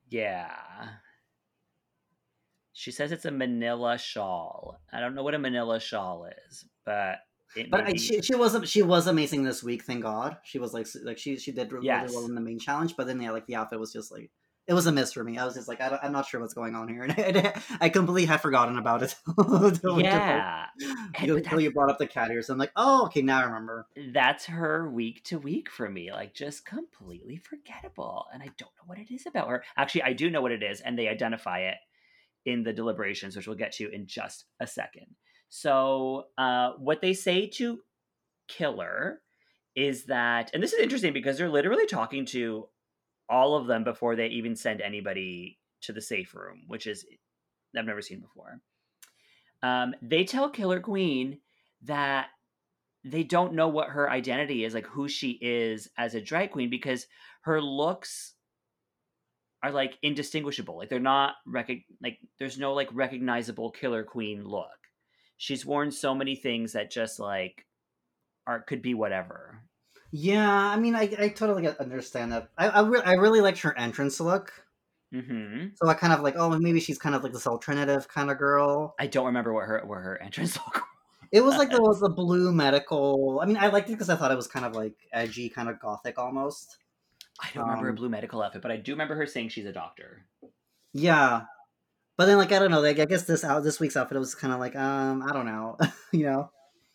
Yeah. 0.08 0.50
She 2.72 2.92
says 2.92 3.12
it's 3.12 3.24
a 3.24 3.30
manila 3.30 3.98
shawl. 3.98 4.78
I 4.92 5.00
don't 5.00 5.14
know 5.14 5.22
what 5.22 5.34
a 5.34 5.38
manila 5.38 5.80
shawl 5.80 6.28
is, 6.48 6.64
but 6.84 7.18
it 7.56 7.70
But 7.70 7.80
I, 7.82 7.92
be- 7.92 7.98
she 7.98 8.22
she 8.22 8.34
was 8.34 8.56
she 8.70 8.82
was 8.82 9.06
amazing 9.06 9.42
this 9.44 9.62
week. 9.62 9.82
Thank 9.84 10.02
God, 10.02 10.38
she 10.44 10.58
was 10.58 10.72
like 10.72 10.86
like 11.04 11.18
she 11.18 11.36
she 11.36 11.52
did 11.52 11.72
really 11.72 11.86
Yes. 11.86 12.12
well 12.14 12.24
in 12.26 12.34
the 12.34 12.40
main 12.40 12.58
challenge. 12.58 12.96
But 12.96 13.06
then 13.06 13.20
yeah, 13.20 13.32
like 13.32 13.46
the 13.46 13.56
outfit 13.56 13.80
was 13.80 13.92
just 13.92 14.10
like 14.12 14.30
it 14.70 14.74
was 14.74 14.86
a 14.86 14.92
miss 14.92 15.12
for 15.12 15.24
me. 15.24 15.36
I 15.36 15.44
was 15.44 15.54
just 15.54 15.66
like 15.68 15.80
I 15.80 15.88
don't, 15.90 16.00
I'm 16.02 16.12
not 16.12 16.26
sure 16.26 16.40
what's 16.40 16.54
going 16.54 16.74
on 16.76 16.88
here, 16.88 17.02
and 17.18 17.36
I, 17.38 17.60
I 17.80 17.88
completely 17.88 18.24
had 18.24 18.40
forgotten 18.40 18.78
about 18.78 19.02
it. 19.02 19.14
Until 19.36 19.96
we 19.96 20.04
just, 20.04 20.14
like, 20.14 20.14
yeah. 20.14 20.66
And- 20.80 20.96
Until 21.18 21.34
but 21.36 21.44
until 21.44 21.60
you 21.60 21.72
brought 21.72 21.90
up 21.90 21.98
the 21.98 22.06
cat 22.06 22.30
ears, 22.30 22.48
I'm 22.48 22.56
like, 22.58 22.72
oh, 22.76 23.06
okay, 23.06 23.20
now 23.20 23.40
I 23.40 23.44
remember. 23.44 23.86
that's 24.14 24.46
her 24.46 24.88
week 24.88 25.24
to 25.24 25.38
week 25.38 25.68
for 25.68 25.90
me 25.90 26.12
like 26.12 26.32
just 26.34 26.64
completely 26.64 27.36
forgettable 27.36 28.26
and 28.32 28.42
i 28.42 28.46
don't 28.56 28.70
know 28.76 28.84
what 28.86 28.98
it 28.98 29.10
is 29.12 29.26
about 29.26 29.48
her 29.48 29.64
actually 29.76 30.02
i 30.04 30.12
do 30.12 30.30
know 30.30 30.40
what 30.40 30.52
it 30.52 30.62
is 30.62 30.80
and 30.80 30.98
they 30.98 31.08
identify 31.08 31.60
it 31.60 31.76
in 32.46 32.62
the 32.62 32.72
deliberations 32.72 33.34
which 33.36 33.46
we'll 33.46 33.56
get 33.56 33.72
to 33.72 33.90
in 33.92 34.06
just 34.06 34.44
a 34.60 34.66
second 34.66 35.06
so 35.48 36.26
uh, 36.38 36.70
what 36.78 37.00
they 37.00 37.12
say 37.12 37.46
to 37.46 37.80
killer 38.48 39.20
is 39.74 40.04
that 40.06 40.50
and 40.54 40.62
this 40.62 40.72
is 40.72 40.80
interesting 40.80 41.12
because 41.12 41.36
they're 41.38 41.48
literally 41.48 41.86
talking 41.86 42.24
to 42.26 42.68
all 43.30 43.54
of 43.54 43.66
them 43.66 43.84
before 43.84 44.16
they 44.16 44.26
even 44.26 44.56
send 44.56 44.80
anybody 44.80 45.58
to 45.80 45.92
the 45.92 46.02
safe 46.02 46.34
room 46.34 46.62
which 46.66 46.86
is 46.86 47.06
i've 47.76 47.86
never 47.86 48.02
seen 48.02 48.20
before 48.20 48.60
um, 49.62 49.94
they 50.00 50.24
tell 50.24 50.48
killer 50.48 50.80
queen 50.80 51.38
that 51.82 52.28
they 53.04 53.22
don't 53.22 53.54
know 53.54 53.68
what 53.68 53.88
her 53.88 54.10
identity 54.10 54.64
is, 54.64 54.74
like 54.74 54.86
who 54.86 55.08
she 55.08 55.38
is 55.40 55.88
as 55.96 56.14
a 56.14 56.20
drag 56.20 56.50
queen, 56.50 56.70
because 56.70 57.06
her 57.42 57.60
looks 57.60 58.34
are 59.62 59.70
like 59.70 59.98
indistinguishable. 60.02 60.76
Like 60.76 60.88
they're 60.88 61.00
not 61.00 61.34
rec- 61.46 61.84
like 62.02 62.18
there's 62.38 62.58
no 62.58 62.74
like 62.74 62.88
recognizable 62.92 63.70
killer 63.70 64.04
queen 64.04 64.44
look. 64.44 64.68
She's 65.36 65.64
worn 65.64 65.90
so 65.90 66.14
many 66.14 66.36
things 66.36 66.72
that 66.72 66.90
just 66.90 67.18
like 67.18 67.66
are 68.46 68.60
could 68.60 68.82
be 68.82 68.94
whatever. 68.94 69.62
Yeah, 70.12 70.48
I 70.50 70.76
mean, 70.78 70.94
I, 70.96 71.02
I 71.18 71.28
totally 71.28 71.62
get- 71.62 71.78
understand 71.78 72.32
that. 72.32 72.50
I 72.58 72.68
I, 72.68 72.80
re- 72.82 73.02
I 73.04 73.12
really 73.14 73.40
liked 73.40 73.60
her 73.60 73.76
entrance 73.78 74.18
look. 74.20 74.52
hmm 75.12 75.68
So 75.80 75.88
I 75.88 75.94
kind 75.94 76.12
of 76.12 76.20
like, 76.20 76.34
oh, 76.36 76.56
maybe 76.58 76.80
she's 76.80 76.98
kind 76.98 77.14
of 77.14 77.22
like 77.22 77.32
this 77.32 77.46
alternative 77.46 78.08
kind 78.08 78.30
of 78.30 78.38
girl. 78.38 78.94
I 78.98 79.06
don't 79.06 79.26
remember 79.26 79.52
what 79.52 79.66
her 79.66 79.82
where 79.86 80.00
her 80.00 80.20
entrance 80.22 80.56
look. 80.66 80.82
It 81.32 81.42
was 81.44 81.56
like 81.56 81.70
the 81.70 81.80
was 81.80 82.00
the 82.00 82.08
blue 82.10 82.52
medical. 82.52 83.40
I 83.42 83.46
mean, 83.46 83.56
I 83.56 83.68
liked 83.68 83.88
it 83.88 83.92
because 83.92 84.10
I 84.10 84.16
thought 84.16 84.32
it 84.32 84.36
was 84.36 84.48
kind 84.48 84.66
of 84.66 84.74
like 84.74 84.94
edgy, 85.12 85.48
kind 85.48 85.68
of 85.68 85.78
gothic 85.80 86.18
almost. 86.18 86.78
I 87.40 87.48
don't 87.54 87.64
remember 87.64 87.84
her 87.86 87.90
Um, 87.90 87.96
blue 87.96 88.08
medical 88.08 88.42
outfit, 88.42 88.62
but 88.62 88.70
I 88.72 88.76
do 88.78 88.92
remember 88.92 89.14
her 89.16 89.26
saying 89.26 89.50
she's 89.50 89.66
a 89.66 89.72
doctor. 89.72 90.26
Yeah, 90.92 91.42
but 92.16 92.26
then 92.26 92.38
like 92.38 92.52
I 92.52 92.58
don't 92.60 92.70
know. 92.70 92.80
Like 92.80 92.98
I 93.00 93.06
guess 93.06 93.24
this 93.24 93.44
out 93.44 93.64
this 93.64 93.80
week's 93.80 93.96
outfit 93.96 94.16
it 94.16 94.20
was 94.20 94.34
kind 94.34 94.52
of 94.54 94.60
like 94.60 94.76
um 94.76 95.22
I 95.22 95.32
don't 95.32 95.46
know, 95.46 95.78
you 96.12 96.24
know. 96.26 96.50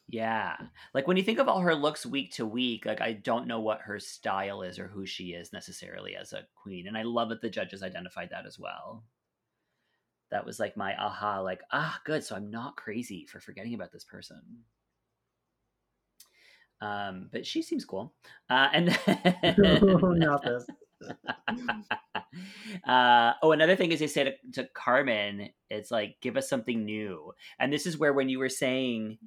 Yeah. 0.07 0.55
Like 0.93 1.07
when 1.07 1.17
you 1.17 1.23
think 1.23 1.39
of 1.39 1.47
all 1.47 1.61
her 1.61 1.73
looks 1.73 2.05
week 2.05 2.33
to 2.33 2.45
week, 2.45 2.85
like 2.85 3.01
I 3.01 3.13
don't 3.13 3.47
know 3.47 3.59
what 3.59 3.81
her 3.81 3.99
style 3.99 4.61
is 4.61 4.77
or 4.77 4.87
who 4.87 5.05
she 5.05 5.29
is 5.29 5.51
necessarily 5.51 6.15
as 6.15 6.31
a 6.31 6.45
queen. 6.55 6.87
And 6.87 6.97
I 6.97 7.03
love 7.03 7.29
that 7.29 7.41
the 7.41 7.49
judges 7.49 7.81
identified 7.81 8.29
that 8.29 8.45
as 8.45 8.59
well. 8.59 9.03
That 10.31 10.45
was 10.45 10.59
like 10.59 10.77
my 10.77 10.95
aha, 10.95 11.39
like, 11.39 11.61
ah, 11.71 11.99
good. 12.05 12.23
So 12.23 12.35
I'm 12.35 12.51
not 12.51 12.75
crazy 12.75 13.25
for 13.25 13.39
forgetting 13.39 13.73
about 13.73 13.91
this 13.91 14.03
person. 14.03 14.41
Um, 16.81 17.29
but 17.31 17.45
she 17.47 17.61
seems 17.61 17.85
cool. 17.85 18.13
Uh, 18.49 18.67
and 18.73 18.87
Not 19.57 20.43
this. 20.43 20.67
uh, 22.87 23.33
oh, 23.41 23.51
another 23.51 23.75
thing 23.75 23.91
is 23.91 23.99
they 23.99 24.07
say 24.07 24.23
to, 24.25 24.33
to 24.53 24.69
Carmen, 24.73 25.49
it's 25.69 25.89
like, 25.89 26.17
give 26.21 26.37
us 26.37 26.49
something 26.49 26.85
new. 26.85 27.33
And 27.59 27.71
this 27.71 27.85
is 27.85 27.97
where 27.97 28.13
when 28.13 28.29
you 28.29 28.39
were 28.39 28.49
saying 28.49 29.17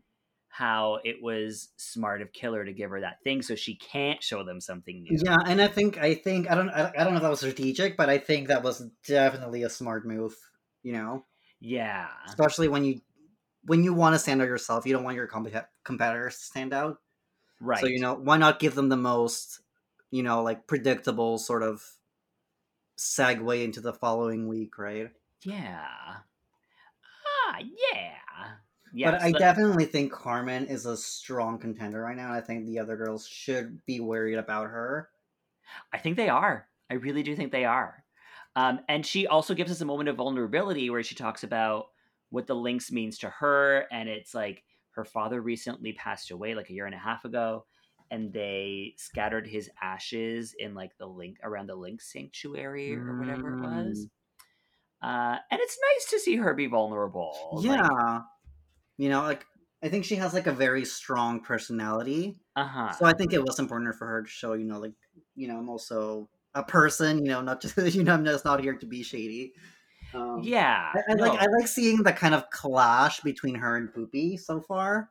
how 0.59 0.99
it 1.05 1.23
was 1.23 1.69
smart 1.77 2.21
of 2.21 2.33
Killer 2.33 2.65
to 2.65 2.73
give 2.73 2.91
her 2.91 3.01
that 3.01 3.23
thing 3.23 3.43
so 3.43 3.55
she 3.55 3.77
can't 3.77 4.21
show 4.21 4.43
them 4.43 4.61
something 4.61 5.05
new. 5.05 5.17
Yeah, 5.25 5.37
and 5.47 5.63
I 5.63 5.69
think 5.69 5.99
I 5.99 6.17
think 6.17 6.51
I 6.51 6.57
don't 6.57 6.69
I 6.71 6.93
I 6.99 7.05
don't 7.05 7.13
know 7.13 7.19
if 7.19 7.23
that 7.23 7.31
was 7.31 7.39
strategic, 7.39 7.97
but 7.97 8.09
I 8.11 8.19
think 8.19 8.49
that 8.49 8.65
was 8.65 8.81
definitely 9.07 9.63
a 9.63 9.71
smart 9.71 10.05
move. 10.05 10.35
You 10.83 10.95
know, 10.95 11.25
Yeah. 11.61 12.09
especially 12.27 12.67
when 12.67 12.85
you 12.85 13.01
when 13.67 13.85
you 13.85 13.95
want 13.95 14.17
to 14.17 14.19
stand 14.19 14.43
out 14.43 14.49
yourself, 14.49 14.85
you 14.85 14.93
don't 14.93 15.05
want 15.05 15.15
your 15.17 15.29
compet- 15.29 15.69
competitors 15.85 16.37
to 16.39 16.45
stand 16.45 16.73
out. 16.73 16.99
Right. 17.61 17.81
So 17.81 17.87
you 17.87 18.01
know, 18.01 18.15
why 18.15 18.37
not 18.37 18.59
give 18.59 18.75
them 18.75 18.89
the 18.89 18.97
most, 18.97 19.61
you 20.11 20.25
know, 20.25 20.43
like 20.43 20.67
predictable 20.67 21.39
sort 21.39 21.63
of 21.63 21.85
segue 22.99 23.63
into 23.63 23.81
the 23.81 23.93
following 23.93 24.49
week, 24.49 24.77
right? 24.77 25.11
Yeah. 25.45 25.87
Ah, 27.47 27.59
yeah. 27.61 28.19
Yes, 28.93 29.13
but 29.13 29.23
I 29.23 29.33
but- 29.33 29.39
definitely 29.39 29.85
think 29.87 30.13
Carmen 30.13 30.67
is 30.67 30.87
a 30.87 30.97
strong 30.97 31.59
contender 31.59 32.01
right 32.01 32.17
now. 32.17 32.27
and 32.27 32.35
I 32.35 32.41
think 32.41 32.67
the 32.67 32.79
other 32.79 32.97
girls 32.97 33.27
should 33.27 33.85
be 33.87 34.01
worried 34.01 34.39
about 34.39 34.69
her. 34.69 35.09
I 35.93 35.99
think 35.99 36.17
they 36.17 36.29
are. 36.29 36.67
I 36.91 36.95
really 36.95 37.23
do 37.23 37.37
think 37.37 37.53
they 37.53 37.65
are. 37.65 38.05
Um, 38.57 38.81
and 38.89 39.05
she 39.05 39.27
also 39.27 39.55
gives 39.55 39.71
us 39.71 39.81
a 39.83 39.85
moment 39.85 40.09
of 40.09 40.17
vulnerability 40.17 40.91
where 40.91 41.03
she 41.03 41.15
talks 41.15 41.45
about 41.45 41.87
what 42.31 42.47
the 42.47 42.55
Lynx 42.55 42.91
means 42.91 43.19
to 43.19 43.29
her. 43.29 43.87
And 43.93 44.09
it's 44.09 44.35
like 44.35 44.65
her 44.93 45.05
father 45.05 45.41
recently 45.41 45.93
passed 45.93 46.31
away 46.31 46.55
like 46.55 46.71
a 46.71 46.73
year 46.73 46.87
and 46.87 46.95
a 46.95 46.99
half 46.99 47.25
ago. 47.25 47.67
And 48.11 48.33
they 48.33 48.95
scattered 48.97 49.47
his 49.47 49.71
ashes 49.83 50.55
in 50.59 50.75
like 50.75 50.97
the 50.99 51.07
link 51.07 51.37
around 51.43 51.67
the 51.67 51.77
Lynx 51.77 52.11
sanctuary 52.11 52.97
or 52.97 53.19
whatever 53.19 53.59
it 53.59 53.61
was. 53.61 54.09
Uh, 55.03 55.37
and 55.51 55.61
it's 55.61 55.79
nice 55.95 56.11
to 56.11 56.19
see 56.19 56.37
her 56.37 56.55
be 56.55 56.67
vulnerable. 56.67 57.61
Yeah, 57.63 58.21
you 58.99 59.09
know, 59.09 59.23
like 59.23 59.47
I 59.83 59.89
think 59.89 60.05
she 60.05 60.17
has 60.17 60.35
like 60.35 60.47
a 60.47 60.53
very 60.53 60.85
strong 60.85 61.41
personality. 61.41 62.37
Uh 62.57 62.67
huh. 62.67 62.93
So 62.93 63.07
I 63.07 63.13
think 63.13 63.33
it 63.33 63.43
was 63.43 63.59
important 63.59 63.95
for 63.95 64.07
her 64.07 64.23
to 64.23 64.29
show, 64.29 64.53
you 64.53 64.65
know, 64.65 64.79
like 64.79 64.93
you 65.35 65.49
know, 65.49 65.57
I'm 65.57 65.71
also 65.71 66.29
a 66.55 66.63
person. 66.63 67.25
You 67.25 67.31
know, 67.31 67.41
not 67.41 67.61
just 67.63 67.77
you 67.77 68.05
know, 68.05 68.15
I'm 68.15 68.25
just 68.25 68.45
not 68.45 68.61
here 68.61 68.75
to 68.75 68.87
be 68.87 69.03
shady. 69.03 69.55
Um, 70.13 70.41
yeah. 70.43 70.93
I, 70.95 71.13
I 71.13 71.15
like. 71.15 71.41
I 71.41 71.47
like 71.47 71.69
seeing 71.69 72.03
the 72.03 72.13
kind 72.13 72.35
of 72.35 72.51
clash 72.51 73.21
between 73.21 73.55
her 73.55 73.77
and 73.77 73.89
Pupi 73.89 74.39
so 74.39 74.61
far. 74.61 75.09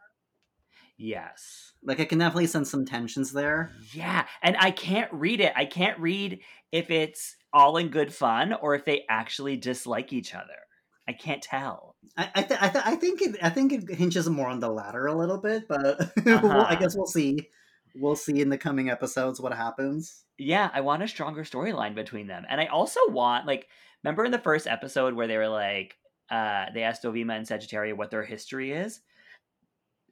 Yes. 0.97 1.73
Like 1.83 1.99
I 1.99 2.05
can 2.05 2.17
definitely 2.17 2.47
sense 2.47 2.71
some 2.71 2.85
tensions 2.85 3.31
there. 3.31 3.71
Yeah, 3.93 4.25
and 4.41 4.57
I 4.59 4.71
can't 4.71 5.11
read 5.13 5.39
it. 5.39 5.53
I 5.55 5.65
can't 5.65 5.99
read 5.99 6.39
if 6.71 6.89
it's 6.89 7.35
all 7.53 7.77
in 7.77 7.89
good 7.89 8.13
fun 8.13 8.53
or 8.53 8.75
if 8.75 8.83
they 8.83 9.05
actually 9.07 9.57
dislike 9.57 10.11
each 10.11 10.33
other. 10.33 10.65
I 11.07 11.13
can't 11.13 11.41
tell. 11.41 11.95
I 12.15 12.29
I, 12.35 12.41
th- 12.43 12.59
I, 12.61 12.69
th- 12.69 12.85
I 12.85 12.95
think 12.95 13.21
it 13.21 13.35
I 13.41 13.49
think 13.49 13.73
it 13.73 13.89
hinges 13.95 14.29
more 14.29 14.47
on 14.47 14.59
the 14.59 14.69
latter 14.69 15.05
a 15.07 15.15
little 15.15 15.37
bit, 15.39 15.67
but 15.67 15.99
well, 16.25 16.61
I 16.61 16.73
Uh-huh. 16.73 16.75
guess 16.75 16.95
we'll 16.95 17.05
see. 17.07 17.49
We'll 17.95 18.15
see 18.15 18.39
in 18.41 18.49
the 18.49 18.57
coming 18.59 18.89
episodes 18.89 19.41
what 19.41 19.53
happens. 19.53 20.23
Yeah, 20.37 20.69
I 20.73 20.81
want 20.81 21.01
a 21.03 21.07
stronger 21.07 21.43
storyline 21.43 21.95
between 21.95 22.27
them. 22.27 22.45
And 22.47 22.61
I 22.61 22.67
also 22.67 22.99
want 23.09 23.47
like 23.47 23.67
remember 24.03 24.23
in 24.25 24.31
the 24.31 24.37
first 24.39 24.67
episode 24.67 25.15
where 25.15 25.27
they 25.27 25.37
were 25.37 25.47
like 25.49 25.95
uh 26.29 26.65
they 26.73 26.83
asked 26.83 27.03
Dovima 27.03 27.35
and 27.35 27.47
Sagittaria 27.47 27.95
what 27.95 28.11
their 28.11 28.23
history 28.23 28.71
is? 28.71 29.01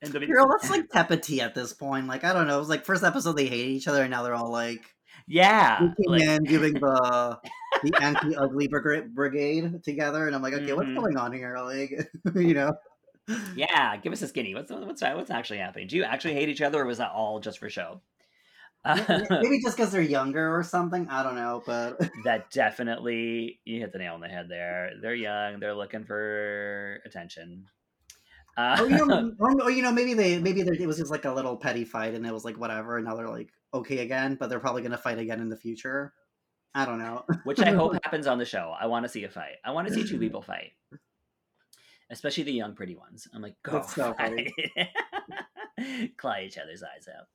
And 0.01 0.11
Dovima, 0.13 0.27
Girl, 0.31 0.47
that's 0.49 0.69
like 0.71 0.89
telepathy 0.89 1.41
at 1.41 1.53
this 1.55 1.73
point. 1.73 2.07
Like 2.07 2.23
I 2.23 2.33
don't 2.33 2.47
know. 2.47 2.55
It 2.55 2.59
was 2.59 2.69
like 2.69 2.85
first 2.85 3.03
episode 3.03 3.33
they 3.37 3.47
hate 3.47 3.67
each 3.67 3.87
other, 3.87 4.01
and 4.01 4.11
now 4.11 4.23
they're 4.23 4.33
all 4.35 4.51
like 4.51 4.94
yeah, 5.27 5.79
looking 5.81 6.05
like- 6.11 6.21
and 6.21 6.47
doing 6.47 6.73
the 6.79 7.39
the 7.83 7.91
anti 8.01 8.35
ugly 8.35 8.67
brigade, 8.67 9.83
together, 9.83 10.27
and 10.27 10.35
I'm 10.35 10.41
like, 10.41 10.53
okay, 10.53 10.73
what's 10.73 10.89
Mhm. 10.89 10.95
going 10.97 11.17
on 11.17 11.33
here? 11.33 11.57
Like, 11.59 11.91
you 12.35 12.53
know. 12.53 12.73
yeah, 13.55 13.97
give 13.97 14.13
us 14.13 14.21
a 14.21 14.27
skinny. 14.27 14.53
What's 14.53 14.71
what's 14.71 15.01
what's 15.01 15.31
actually 15.31 15.59
happening? 15.59 15.87
Do 15.87 15.95
you 15.97 16.03
actually 16.03 16.35
hate 16.35 16.49
each 16.49 16.61
other 16.61 16.81
or 16.81 16.85
was 16.85 16.99
that 16.99 17.11
all 17.11 17.39
just 17.39 17.59
for 17.59 17.69
show? 17.69 18.01
Uh, 18.83 18.95
Maybe 19.31 19.59
just 19.63 19.75
because 19.75 19.91
they're 19.91 20.01
younger 20.01 20.55
or 20.55 20.61
something. 20.61 21.07
I 21.09 21.23
don't 21.23 21.33
know, 21.35 21.63
but 21.65 21.99
that 22.23 22.51
definitely 22.51 23.59
you 23.65 23.79
hit 23.79 23.91
the 23.93 23.97
nail 23.97 24.13
on 24.13 24.21
the 24.21 24.27
head 24.27 24.47
there. 24.47 24.91
They're 25.01 25.15
young. 25.15 25.59
They're 25.59 25.73
looking 25.73 26.03
for 26.05 27.01
attention. 27.03 27.65
Uh, 28.57 28.77
or, 28.79 28.87
you 28.87 29.05
know, 29.05 29.33
or, 29.39 29.63
or, 29.63 29.71
you 29.71 29.81
know, 29.81 29.91
maybe 29.91 30.13
they 30.13 30.37
maybe 30.39 30.61
it 30.61 30.87
was 30.87 30.97
just 30.97 31.11
like 31.11 31.25
a 31.25 31.31
little 31.33 31.57
petty 31.57 31.83
fight, 31.83 32.13
and 32.13 32.25
it 32.25 32.31
was 32.33 32.45
like 32.45 32.57
whatever, 32.57 32.95
and 32.97 33.05
now 33.05 33.15
they're 33.15 33.27
like 33.27 33.49
okay 33.75 33.99
again, 33.99 34.35
but 34.39 34.49
they're 34.49 34.59
probably 34.59 34.81
gonna 34.81 34.97
fight 34.97 35.19
again 35.19 35.39
in 35.39 35.49
the 35.49 35.57
future. 35.57 36.13
I 36.73 36.85
don't 36.85 36.99
know. 36.99 37.23
which 37.45 37.59
I 37.61 37.71
hope 37.71 37.93
happens 38.03 38.27
on 38.27 38.37
the 38.37 38.45
show. 38.45 38.73
I 38.77 38.87
want 38.87 39.05
to 39.05 39.09
see 39.09 39.23
a 39.23 39.29
fight. 39.29 39.55
I 39.63 39.71
want 39.71 39.87
to 39.87 39.93
see 39.93 40.03
two 40.03 40.19
people 40.25 40.41
fight, 40.41 40.71
especially 42.09 42.43
the 42.43 42.51
young, 42.53 42.73
pretty 42.75 42.95
ones. 42.95 43.27
I'm 43.33 43.41
like, 43.41 43.55
go 43.63 43.73
That's 43.73 43.93
so 43.95 44.13
fight. 44.13 44.51
claw 46.17 46.37
each 46.39 46.57
other's 46.57 46.83
eyes 46.83 47.07
out. 47.07 47.27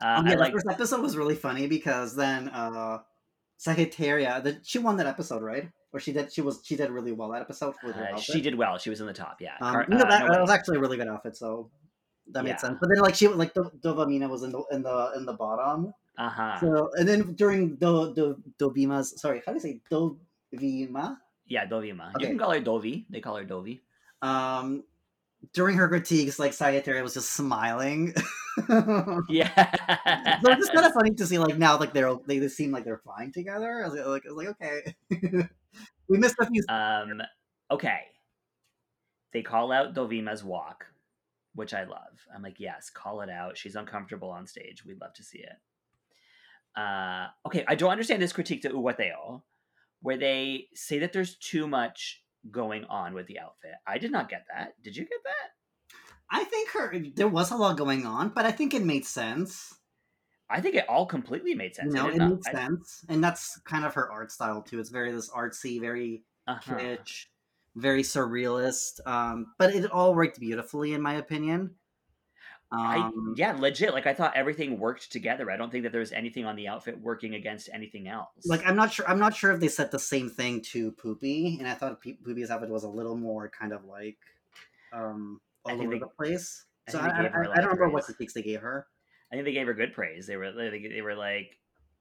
Uh, 0.00 0.20
Um, 0.20 0.26
I 0.26 0.30
yeah, 0.32 0.36
like. 0.38 0.52
the 0.52 0.60
first 0.60 0.68
episode 0.70 1.00
was 1.02 1.16
really 1.16 1.34
funny 1.34 1.66
because 1.66 2.14
then 2.14 2.48
uh 2.48 2.98
Sagittaria, 3.58 4.40
the, 4.42 4.60
she 4.62 4.78
won 4.78 4.96
that 4.98 5.06
episode, 5.06 5.42
right? 5.42 5.68
Or 5.92 5.98
she 5.98 6.12
did. 6.12 6.32
She 6.32 6.42
was. 6.42 6.60
She 6.64 6.76
did 6.76 6.90
really 6.90 7.10
well 7.12 7.30
that 7.30 7.40
episode 7.42 7.74
with 7.82 7.96
her 7.96 8.10
Uh, 8.14 8.20
she 8.20 8.40
did 8.40 8.54
well. 8.54 8.78
She 8.78 8.88
was 8.90 9.00
in 9.00 9.06
the 9.06 9.12
top. 9.12 9.38
Yeah. 9.40 9.54
Um, 9.60 9.72
Car- 9.72 9.86
know, 9.88 9.96
uh, 9.96 10.04
that, 10.08 10.26
no, 10.26 10.32
that 10.32 10.40
was 10.40 10.50
actually 10.50 10.76
a 10.76 10.80
really 10.80 10.96
good 10.96 11.08
outfit, 11.08 11.34
so 11.36 11.70
that 12.32 12.44
made 12.44 12.58
sense. 12.60 12.76
But 12.80 12.88
then, 12.92 13.02
like 13.02 13.14
she, 13.14 13.28
like 13.28 13.54
Do- 13.54 13.72
Dovamina 13.80 14.28
was 14.28 14.42
in 14.42 14.52
the 14.52 14.62
in 14.72 14.82
the 14.82 15.12
in 15.16 15.24
the 15.26 15.32
bottom. 15.34 15.92
uh-huh. 16.18 16.60
So, 16.60 16.90
and 16.96 17.08
then 17.08 17.32
during 17.34 17.76
Do 17.76 18.12
Do 18.14 18.36
Dovima's, 18.58 19.20
sorry, 19.20 19.42
how 19.46 19.52
do 19.52 19.56
you 19.56 19.60
say 19.60 19.80
Dovima? 19.90 21.16
yeah, 21.46 21.66
Dovima. 21.66 22.14
Okay. 22.16 22.24
You 22.24 22.28
can 22.28 22.38
call 22.38 22.52
her 22.52 22.60
Dovi. 22.60 23.06
They 23.10 23.20
call 23.20 23.36
her 23.36 23.44
Dovi. 23.44 23.80
Um, 24.20 24.84
during 25.54 25.76
her 25.76 25.88
critiques, 25.88 26.38
like 26.38 26.52
Sagittaria 26.52 27.02
was 27.02 27.14
just 27.14 27.32
smiling. 27.32 28.12
yeah. 28.68 28.74
so 28.74 29.28
Yeah. 29.28 30.38
it's 30.42 30.58
just 30.66 30.72
kind 30.74 30.84
of 30.86 30.92
funny 30.92 31.12
to 31.14 31.26
see, 31.26 31.38
like 31.38 31.56
now, 31.56 31.78
like 31.78 31.92
they're 31.92 32.12
they, 32.26 32.38
they 32.40 32.48
seem 32.48 32.72
like 32.72 32.84
they're 32.84 32.98
flying 32.98 33.32
together. 33.32 33.82
I 33.84 33.88
was 33.88 33.94
like, 33.94 34.26
I 34.26 34.32
was 34.32 34.36
like 34.36 34.48
okay, 34.60 34.94
we 36.08 36.18
missed 36.18 36.36
a 36.40 36.46
few. 36.46 36.62
Um, 36.68 37.22
okay. 37.70 38.00
They 39.32 39.42
call 39.42 39.70
out 39.72 39.94
Dovima's 39.94 40.42
walk, 40.42 40.86
which 41.58 41.74
I 41.74 41.82
love. 41.82 42.24
I'm 42.32 42.40
like, 42.40 42.60
yes, 42.60 42.88
call 42.88 43.20
it 43.20 43.28
out. 43.28 43.58
She's 43.58 43.74
uncomfortable 43.74 44.30
on 44.30 44.46
stage. 44.46 44.84
We'd 44.86 45.00
love 45.00 45.12
to 45.14 45.24
see 45.24 45.40
it. 45.40 46.80
Uh, 46.80 47.26
okay, 47.44 47.64
I 47.66 47.74
don't 47.74 47.90
understand 47.90 48.22
this 48.22 48.32
critique 48.32 48.62
to 48.62 48.70
Hugáceo, 48.70 49.42
where 50.00 50.16
they 50.16 50.68
say 50.74 51.00
that 51.00 51.12
there's 51.12 51.36
too 51.36 51.66
much 51.66 52.22
going 52.48 52.84
on 52.84 53.12
with 53.12 53.26
the 53.26 53.40
outfit. 53.40 53.72
I 53.84 53.98
did 53.98 54.12
not 54.12 54.28
get 54.28 54.44
that. 54.54 54.74
Did 54.84 54.96
you 54.96 55.02
get 55.02 55.18
that? 55.24 55.96
I 56.30 56.44
think 56.44 56.70
her 56.70 56.94
there 57.16 57.26
was 57.26 57.50
a 57.50 57.56
lot 57.56 57.76
going 57.76 58.06
on, 58.06 58.28
but 58.28 58.46
I 58.46 58.52
think 58.52 58.72
it 58.72 58.84
made 58.84 59.04
sense. 59.04 59.74
I 60.48 60.60
think 60.60 60.76
it 60.76 60.88
all 60.88 61.06
completely 61.06 61.54
made 61.54 61.74
sense. 61.74 61.92
I 61.92 62.06
did 62.06 62.14
it 62.14 62.18
not- 62.18 62.30
made 62.30 62.44
sense, 62.44 63.04
and 63.08 63.24
that's 63.24 63.58
kind 63.64 63.84
of 63.84 63.94
her 63.94 64.12
art 64.12 64.30
style 64.30 64.62
too. 64.62 64.78
It's 64.78 64.90
very 64.90 65.10
this 65.10 65.30
artsy, 65.30 65.80
very 65.80 66.22
I- 66.46 66.52
uh-huh. 66.52 66.76
kitsch, 66.76 67.26
very 67.76 68.02
surrealist. 68.02 69.00
Um, 69.06 69.54
but 69.58 69.74
it 69.74 69.90
all 69.90 70.14
worked 70.14 70.40
beautifully, 70.40 70.92
in 70.94 71.02
my 71.02 71.14
opinion. 71.14 71.74
I, 72.70 72.98
Um, 72.98 73.34
yeah, 73.36 73.52
legit. 73.58 73.94
Like 73.94 74.06
I 74.06 74.12
thought 74.12 74.36
everything 74.36 74.78
worked 74.78 75.10
together. 75.10 75.50
I 75.50 75.56
don't 75.56 75.70
think 75.72 75.84
that 75.84 75.92
there 75.92 76.00
was 76.00 76.12
anything 76.12 76.44
on 76.44 76.54
the 76.54 76.68
outfit 76.68 77.00
working 77.00 77.34
against 77.34 77.70
anything 77.72 78.08
else. 78.08 78.28
like 78.44 78.60
I'm 78.66 78.76
not 78.76 78.92
sure. 78.92 79.08
I'm 79.08 79.18
not 79.18 79.34
sure 79.34 79.52
if 79.52 79.60
they 79.60 79.68
said 79.68 79.90
the 79.90 79.98
same 79.98 80.28
thing 80.28 80.60
to 80.72 80.92
Pupi, 80.92 81.58
and 81.58 81.66
I 81.66 81.72
thought 81.74 82.02
Pupi's 82.02 82.50
outfit 82.50 82.68
was 82.68 82.84
a 82.84 82.88
little 82.88 83.16
more 83.16 83.48
kind 83.48 83.72
of 83.72 83.84
like 83.86 84.18
um, 84.92 85.40
I 85.66 85.72
all 85.72 85.80
over 85.80 85.92
they- 85.94 85.98
the 86.00 86.08
place. 86.08 86.64
I 86.88 86.90
So 86.92 86.98
I, 86.98 87.18
I, 87.18 87.22
gave 87.22 87.32
her 87.32 87.42
a 87.44 87.48
I, 87.48 87.52
I 87.52 87.56
don't 87.56 87.64
remember 87.70 87.88
what 87.88 88.04
praise. 88.04 88.16
critiques 88.16 88.32
they 88.34 88.42
gave 88.42 88.60
her. 88.60 88.86
I 89.32 89.34
think 89.36 89.44
they 89.46 89.52
gave 89.52 89.66
her 89.66 89.74
good 89.74 89.92
praise. 89.94 90.26
They 90.26 90.36
were 90.36 90.52
they, 90.52 90.70
they 90.88 91.00
were 91.02 91.14
like, 91.14 91.57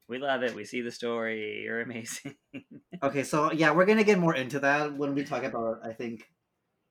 "We 0.07 0.19
love 0.19 0.43
it. 0.43 0.55
We 0.55 0.65
see 0.65 0.81
the 0.81 0.91
story. 0.91 1.61
You're 1.63 1.81
amazing." 1.81 2.35
Okay, 3.03 3.21
so 3.21 3.51
yeah, 3.51 3.73
we're 3.73 3.85
gonna 3.85 4.03
get 4.03 4.17
more 4.17 4.33
into 4.33 4.59
that 4.61 4.97
when 4.97 5.13
we 5.13 5.23
talk 5.23 5.43
about. 5.43 5.85
I 5.85 5.93
think. 5.93 6.27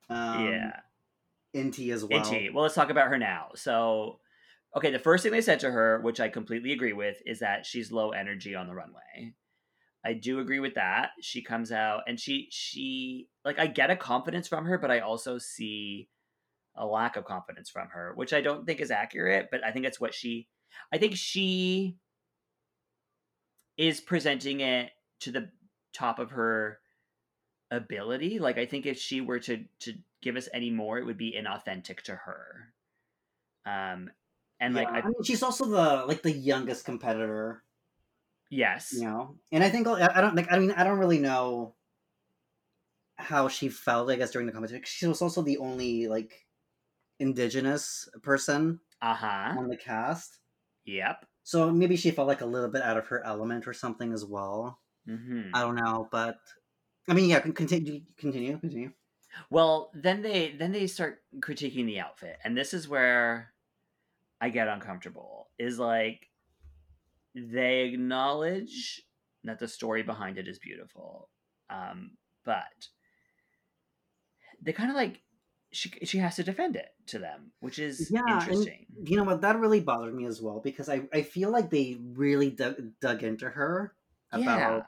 Um, 0.09 0.45
yeah, 0.45 0.79
Inti 1.53 1.91
as 1.91 2.05
well. 2.05 2.21
Itchy. 2.21 2.49
Well, 2.49 2.63
let's 2.63 2.75
talk 2.75 2.89
about 2.89 3.09
her 3.09 3.17
now. 3.17 3.49
So, 3.55 4.19
okay, 4.75 4.89
the 4.89 4.99
first 4.99 5.23
thing 5.23 5.33
they 5.33 5.41
said 5.41 5.59
to 5.61 5.71
her, 5.71 5.99
which 6.01 6.21
I 6.21 6.29
completely 6.29 6.71
agree 6.71 6.93
with, 6.93 7.17
is 7.25 7.39
that 7.39 7.65
she's 7.65 7.91
low 7.91 8.11
energy 8.11 8.55
on 8.55 8.67
the 8.67 8.73
runway. 8.73 9.33
I 10.05 10.13
do 10.13 10.39
agree 10.39 10.61
with 10.61 10.75
that. 10.75 11.09
She 11.21 11.41
comes 11.41 11.71
out 11.71 12.03
and 12.07 12.17
she 12.17 12.47
she 12.51 13.27
like 13.43 13.59
I 13.59 13.67
get 13.67 13.89
a 13.89 13.95
confidence 13.95 14.47
from 14.47 14.65
her, 14.65 14.77
but 14.77 14.91
I 14.91 14.99
also 14.99 15.37
see 15.37 16.07
a 16.75 16.85
lack 16.85 17.17
of 17.17 17.25
confidence 17.25 17.69
from 17.69 17.89
her, 17.89 18.13
which 18.15 18.31
I 18.31 18.39
don't 18.39 18.65
think 18.65 18.79
is 18.79 18.91
accurate, 18.91 19.49
but 19.51 19.63
I 19.65 19.71
think 19.71 19.85
it's 19.85 19.99
what 19.99 20.13
she 20.13 20.47
I 20.93 20.97
think 20.97 21.17
she 21.17 21.97
is 23.77 24.01
presenting 24.01 24.59
it 24.61 24.91
to 25.21 25.31
the 25.31 25.49
top 25.93 26.19
of 26.19 26.31
her 26.31 26.79
ability. 27.71 28.39
Like 28.39 28.57
I 28.57 28.65
think 28.65 28.85
if 28.85 28.97
she 28.97 29.21
were 29.21 29.39
to 29.39 29.65
to 29.81 29.93
give 30.21 30.35
us 30.35 30.49
any 30.53 30.71
more, 30.71 30.97
it 30.97 31.05
would 31.05 31.17
be 31.17 31.37
inauthentic 31.37 32.01
to 32.03 32.15
her. 32.15 32.73
Um 33.65 34.09
and 34.59 34.73
like 34.73 34.87
I, 34.87 34.99
I 34.99 35.03
mean, 35.05 35.23
she's 35.23 35.43
also 35.43 35.65
the 35.65 36.05
like 36.07 36.23
the 36.23 36.31
youngest 36.31 36.85
competitor, 36.85 37.63
yes. 38.49 38.91
you 38.93 39.03
know. 39.03 39.35
And 39.51 39.63
I 39.63 39.69
think 39.69 39.87
I 39.87 40.09
I 40.13 40.21
don't 40.21 40.35
like. 40.35 40.51
I 40.51 40.57
mean, 40.57 40.71
I 40.71 40.83
don't 40.83 40.97
really 40.97 41.19
know 41.19 41.75
how 43.17 43.47
she 43.47 43.69
felt. 43.69 44.09
I 44.09 44.15
guess 44.15 44.31
during 44.31 44.47
the 44.47 44.53
competition, 44.53 44.81
she 44.85 45.05
was 45.05 45.21
also 45.21 45.41
the 45.43 45.59
only 45.59 46.07
like 46.07 46.47
indigenous 47.19 48.09
person 48.23 48.79
Uh-huh. 49.01 49.53
on 49.59 49.67
the 49.67 49.77
cast. 49.77 50.39
Yep. 50.85 51.25
So 51.47 51.71
maybe 51.71 51.95
she 51.95 52.11
felt 52.11 52.27
like 52.27 52.41
a 52.41 52.45
little 52.45 52.69
bit 52.69 52.81
out 52.81 52.97
of 52.97 53.07
her 53.07 53.23
element 53.23 53.69
or 53.69 53.73
something 53.73 54.11
as 54.11 54.25
well. 54.25 54.81
Mhm. 55.07 55.51
I 55.53 55.61
don't 55.61 55.75
know, 55.75 56.09
but 56.11 56.39
I 57.07 57.13
mean, 57.13 57.29
yeah, 57.29 57.39
continue, 57.39 58.01
continue, 58.17 58.59
continue. 58.59 58.91
Well, 59.49 59.89
then 59.93 60.21
they 60.23 60.57
then 60.57 60.73
they 60.73 60.87
start 60.87 61.23
critiquing 61.39 61.85
the 61.85 62.01
outfit, 62.01 62.37
and 62.43 62.57
this 62.57 62.73
is 62.73 62.89
where 62.89 63.53
I 64.41 64.49
get 64.49 64.67
uncomfortable. 64.67 65.49
Is 65.57 65.79
like 65.79 66.27
they 67.33 67.85
acknowledge 67.85 69.03
that 69.45 69.59
the 69.59 69.69
story 69.69 70.03
behind 70.03 70.37
it 70.37 70.49
is 70.49 70.59
beautiful, 70.59 71.29
um, 71.69 72.17
but 72.43 72.89
they 74.61 74.73
kind 74.73 74.89
of 74.89 74.97
like 74.97 75.23
she 75.77 75.89
she 76.05 76.17
has 76.17 76.35
to 76.37 76.43
defend 76.43 76.75
it 76.75 76.89
to 77.07 77.19
them, 77.19 77.51
which 77.59 77.77
is 77.79 78.09
Yeah, 78.11 78.21
and- 78.25 78.41
interesting. 78.41 78.85
You 79.03 79.17
know 79.17 79.23
what? 79.23 79.41
That 79.41 79.59
really 79.59 79.79
bothered 79.79 80.13
me 80.15 80.25
as 80.25 80.41
well 80.41 80.59
because 80.59 80.89
I, 80.89 81.01
I 81.13 81.21
feel 81.21 81.51
like 81.51 81.69
they 81.69 81.97
really 82.01 82.49
dug, 82.49 82.75
dug 82.99 83.21
into 83.23 83.47
her 83.49 83.93
about 84.31 84.43
Yeah. 84.59 84.81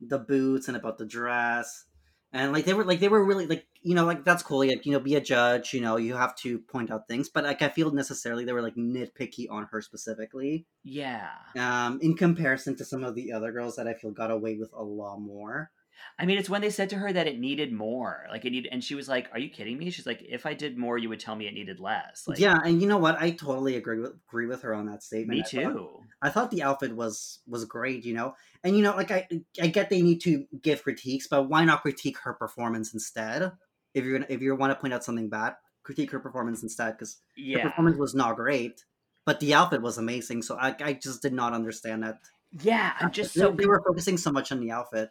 the 0.00 0.18
boots 0.18 0.68
and 0.68 0.76
about 0.76 0.98
the 0.98 1.06
dress. 1.06 1.84
And 2.32 2.52
like 2.52 2.64
they 2.64 2.74
were 2.74 2.84
like 2.84 2.98
they 2.98 3.08
were 3.08 3.24
really 3.24 3.46
like 3.46 3.64
you 3.82 3.94
know 3.94 4.04
like 4.06 4.24
that's 4.24 4.42
cool 4.42 4.58
like 4.66 4.84
you 4.84 4.90
know 4.92 4.98
be 4.98 5.14
a 5.14 5.20
judge 5.20 5.72
you 5.72 5.80
know 5.80 5.96
you 5.98 6.16
have 6.16 6.34
to 6.38 6.58
point 6.58 6.90
out 6.90 7.06
things 7.06 7.28
but 7.28 7.44
like 7.44 7.62
I 7.62 7.68
feel 7.68 7.92
necessarily 7.92 8.44
they 8.44 8.52
were 8.52 8.62
like 8.62 8.74
nitpicky 8.74 9.46
on 9.48 9.68
her 9.70 9.80
specifically 9.80 10.66
Yeah, 10.82 11.28
um 11.56 12.00
in 12.02 12.16
comparison 12.16 12.74
to 12.76 12.84
some 12.84 13.04
of 13.04 13.14
the 13.14 13.32
other 13.32 13.52
girls 13.52 13.76
that 13.76 13.86
I 13.86 13.94
feel 13.94 14.10
got 14.10 14.32
away 14.32 14.56
with 14.56 14.72
a 14.72 14.82
lot 14.82 15.18
more 15.20 15.70
I 16.18 16.26
mean, 16.26 16.38
it's 16.38 16.48
when 16.50 16.60
they 16.60 16.70
said 16.70 16.90
to 16.90 16.96
her 16.96 17.12
that 17.12 17.26
it 17.26 17.38
needed 17.40 17.72
more, 17.72 18.24
like 18.30 18.44
it 18.44 18.50
needed, 18.50 18.70
and 18.72 18.82
she 18.84 18.94
was 18.94 19.08
like, 19.08 19.28
"Are 19.32 19.38
you 19.38 19.50
kidding 19.50 19.76
me?" 19.78 19.90
She's 19.90 20.06
like, 20.06 20.22
"If 20.28 20.46
I 20.46 20.54
did 20.54 20.78
more, 20.78 20.96
you 20.98 21.08
would 21.08 21.20
tell 21.20 21.34
me 21.36 21.46
it 21.46 21.54
needed 21.54 21.80
less." 21.80 22.24
Like, 22.28 22.38
yeah 22.38 22.58
and 22.64 22.80
you 22.80 22.86
know 22.88 22.98
what 22.98 23.20
I 23.20 23.30
totally 23.32 23.76
agree 23.76 23.98
with 24.00 24.12
agree 24.28 24.46
with 24.46 24.62
her 24.62 24.74
on 24.74 24.86
that 24.86 25.02
statement 25.02 25.38
me 25.38 25.40
I 25.60 25.64
thought- 25.64 25.72
too. 25.74 26.00
I 26.22 26.30
thought 26.30 26.50
the 26.50 26.62
outfit 26.62 26.94
was 26.96 27.40
was 27.46 27.64
great, 27.64 28.04
you 28.04 28.14
know. 28.14 28.34
And 28.62 28.76
you 28.76 28.82
know, 28.82 28.94
like 28.96 29.10
I 29.10 29.26
I 29.60 29.66
get 29.66 29.90
they 29.90 30.02
need 30.02 30.20
to 30.22 30.46
give 30.62 30.82
critiques, 30.82 31.26
but 31.28 31.48
why 31.48 31.64
not 31.64 31.82
critique 31.82 32.18
her 32.24 32.32
performance 32.34 32.94
instead? 32.94 33.52
If 33.92 34.04
you're 34.04 34.18
gonna 34.18 34.26
if 34.32 34.40
you 34.40 34.54
want 34.56 34.70
to 34.72 34.80
point 34.80 34.94
out 34.94 35.04
something 35.04 35.28
bad, 35.28 35.54
critique 35.82 36.10
her 36.12 36.20
performance 36.20 36.62
instead 36.62 36.92
because 36.92 37.18
the 37.36 37.42
Yeah, 37.42 37.62
performance 37.68 37.98
was 37.98 38.14
not 38.14 38.36
great, 38.36 38.84
but 39.26 39.40
the 39.40 39.54
outfit 39.54 39.82
was 39.82 39.98
amazing. 39.98 40.42
So 40.42 40.56
I 40.56 40.74
I 40.80 40.92
just 40.94 41.22
did 41.22 41.32
not 41.32 41.52
understand 41.52 42.02
that. 42.04 42.18
yeah. 42.62 42.92
I'm 43.00 43.10
just 43.10 43.34
They- 43.34 43.40
so 43.40 43.50
they 43.50 43.66
were 43.66 43.82
focusing 43.86 44.16
so 44.16 44.30
much 44.32 44.50
on 44.52 44.60
the 44.60 44.70
outfit. 44.70 45.10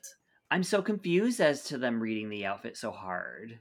I'm 0.54 0.62
so 0.62 0.84
confused 0.84 1.40
as 1.40 1.64
to 1.64 1.80
them 1.80 2.00
reading 2.00 2.30
the 2.30 2.46
outfit 2.46 2.78
so 2.78 2.92
hard. 2.92 3.58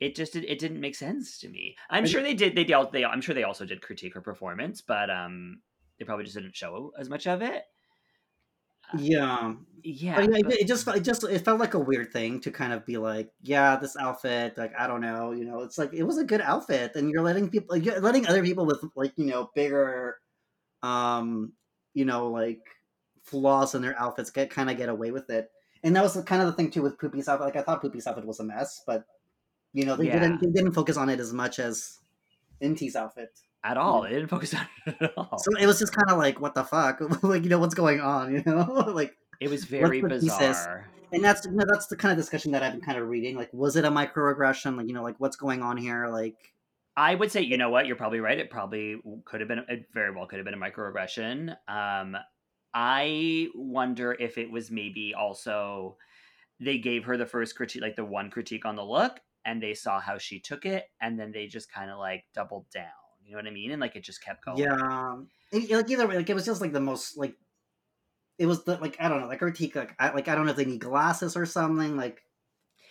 It 0.00 0.16
just 0.16 0.34
it, 0.34 0.44
it 0.44 0.58
didn't 0.58 0.80
make 0.80 0.96
sense 0.96 1.38
to 1.38 1.48
me. 1.48 1.76
I'm 1.88 2.02
I 2.02 2.06
sure 2.08 2.20
they 2.20 2.34
did. 2.34 2.56
They 2.56 2.64
dealt. 2.64 2.90
They 2.90 3.04
I'm 3.04 3.20
sure 3.20 3.32
they 3.32 3.44
also 3.44 3.64
did 3.64 3.80
critique 3.80 4.14
her 4.14 4.20
performance, 4.20 4.80
but 4.80 5.08
um, 5.08 5.60
they 5.98 6.04
probably 6.04 6.24
just 6.24 6.36
didn't 6.36 6.56
show 6.56 6.90
as 6.98 7.08
much 7.08 7.28
of 7.28 7.42
it. 7.42 7.62
Yeah, 8.98 9.54
Yeah, 9.84 10.16
but, 10.16 10.24
yeah, 10.24 10.40
but- 10.42 10.52
it, 10.52 10.62
it 10.62 10.66
just 10.66 10.88
it 10.88 11.04
just 11.04 11.22
it 11.22 11.44
felt 11.44 11.60
like 11.60 11.74
a 11.74 11.78
weird 11.78 12.12
thing 12.12 12.40
to 12.40 12.50
kind 12.50 12.72
of 12.72 12.84
be 12.84 12.96
like, 12.98 13.30
yeah, 13.40 13.76
this 13.76 13.96
outfit, 13.96 14.58
like 14.58 14.72
I 14.76 14.88
don't 14.88 15.02
know, 15.02 15.30
you 15.30 15.44
know, 15.44 15.60
it's 15.60 15.78
like 15.78 15.94
it 15.94 16.02
was 16.02 16.18
a 16.18 16.24
good 16.24 16.40
outfit, 16.40 16.96
and 16.96 17.08
you're 17.08 17.22
letting 17.22 17.50
people, 17.50 17.76
you're 17.76 18.00
letting 18.00 18.26
other 18.26 18.42
people 18.42 18.66
with 18.66 18.82
like 18.96 19.12
you 19.16 19.26
know 19.26 19.48
bigger, 19.54 20.16
um, 20.82 21.52
you 21.94 22.04
know, 22.04 22.30
like 22.30 22.62
flaws 23.22 23.76
in 23.76 23.82
their 23.82 23.96
outfits 23.96 24.32
get 24.32 24.50
kind 24.50 24.70
of 24.70 24.76
get 24.76 24.88
away 24.88 25.12
with 25.12 25.30
it, 25.30 25.48
and 25.84 25.94
that 25.96 26.02
was 26.02 26.16
kind 26.26 26.42
of 26.42 26.46
the 26.48 26.52
thing 26.54 26.70
too 26.70 26.82
with 26.82 26.98
Pupi's 26.98 27.28
outfit. 27.28 27.46
Like 27.46 27.56
I 27.56 27.62
thought 27.62 27.82
Pupi's 27.82 28.06
outfit 28.06 28.26
was 28.26 28.40
a 28.40 28.44
mess, 28.44 28.82
but 28.86 29.04
you 29.72 29.84
know 29.86 29.96
they 29.96 30.06
Yeah. 30.06 30.18
didn't 30.20 30.40
they 30.40 30.50
didn't 30.50 30.72
focus 30.72 30.96
on 30.96 31.08
it 31.08 31.20
as 31.20 31.32
much 31.32 31.58
as 31.58 31.98
Inti's 32.62 32.96
outfit. 32.96 33.30
at 33.64 33.76
all. 33.76 34.02
They 34.02 34.10
didn't 34.10 34.28
focus 34.28 34.54
on 34.54 34.66
it 34.86 34.96
at 35.00 35.12
all. 35.16 35.38
So 35.38 35.50
it 35.60 35.66
was 35.66 35.78
just 35.78 35.92
kind 35.94 36.10
of 36.10 36.18
like, 36.18 36.40
what 36.40 36.54
the 36.54 36.64
fuck, 36.64 37.00
like 37.22 37.44
you 37.44 37.50
know 37.50 37.58
what's 37.58 37.74
going 37.74 38.00
on, 38.00 38.32
you 38.32 38.42
know, 38.46 38.62
like. 38.94 39.14
it 39.40 39.48
was 39.50 39.64
very 39.64 40.00
the 40.00 40.08
thesis? 40.08 40.38
bizarre. 40.38 40.88
and 41.12 41.22
that's 41.24 41.44
you 41.46 41.52
know, 41.52 41.64
that's 41.68 41.86
the 41.86 41.96
kind 41.96 42.12
of 42.12 42.18
discussion 42.18 42.52
that 42.52 42.62
I've 42.62 42.72
been 42.72 42.80
kind 42.82 42.98
of 42.98 43.08
reading. 43.08 43.36
Like, 43.36 43.50
was 43.52 43.76
it 43.76 43.84
a 43.84 43.90
microaggression? 43.90 44.76
Like, 44.76 44.86
you 44.88 44.94
know, 44.94 45.02
like 45.02 45.16
what's 45.18 45.36
going 45.36 45.62
on 45.62 45.76
here? 45.76 46.08
Like, 46.08 46.36
I 46.96 47.14
would 47.14 47.30
say, 47.32 47.40
you 47.42 47.56
know 47.56 47.70
what, 47.70 47.86
you're 47.86 47.96
probably 47.96 48.20
right. 48.20 48.38
It 48.38 48.50
probably 48.50 49.00
could 49.24 49.40
have 49.40 49.48
been, 49.48 49.64
it 49.68 49.86
very 49.94 50.10
well 50.14 50.26
could 50.26 50.38
have 50.38 50.44
been 50.44 50.54
a 50.54 50.58
microaggression. 50.58 51.56
Um, 51.68 52.16
I 52.74 53.48
wonder 53.54 54.12
if 54.12 54.38
it 54.38 54.50
was 54.50 54.70
maybe 54.70 55.14
also 55.14 55.96
they 56.60 56.78
gave 56.78 57.04
her 57.04 57.16
the 57.16 57.26
first 57.26 57.56
critique, 57.56 57.82
like 57.82 57.96
the 57.96 58.04
one 58.04 58.30
critique 58.30 58.64
on 58.66 58.76
the 58.76 58.84
look, 58.84 59.20
and 59.44 59.62
they 59.62 59.74
saw 59.74 60.00
how 60.00 60.18
she 60.18 60.40
took 60.40 60.66
it, 60.66 60.86
and 61.00 61.18
then 61.18 61.32
they 61.32 61.46
just 61.46 61.72
kind 61.72 61.90
of 61.90 61.98
like 61.98 62.24
doubled 62.34 62.66
down. 62.70 62.90
You 63.24 63.32
know 63.32 63.38
what 63.38 63.46
I 63.46 63.50
mean? 63.50 63.70
And 63.72 63.80
like 63.80 63.96
it 63.96 64.04
just 64.04 64.22
kept 64.22 64.44
going. 64.44 64.58
yeah, 64.58 65.16
it- 65.52 65.70
like 65.70 65.90
either 65.90 66.06
way, 66.06 66.16
like 66.16 66.30
it 66.30 66.34
was 66.34 66.46
just 66.46 66.60
like 66.60 66.72
the 66.72 66.80
most 66.80 67.16
like 67.16 67.36
it 68.38 68.46
was 68.46 68.64
the 68.64 68.76
like 68.78 68.96
I 69.00 69.08
don't 69.08 69.20
know, 69.20 69.26
like 69.26 69.38
critique, 69.38 69.76
like 69.76 69.94
I 69.98 70.10
like 70.12 70.28
I 70.28 70.34
don't 70.34 70.44
know 70.46 70.52
if 70.52 70.56
they 70.56 70.64
need 70.64 70.80
glasses 70.80 71.36
or 71.36 71.44
something. 71.46 71.96
Like, 71.96 72.22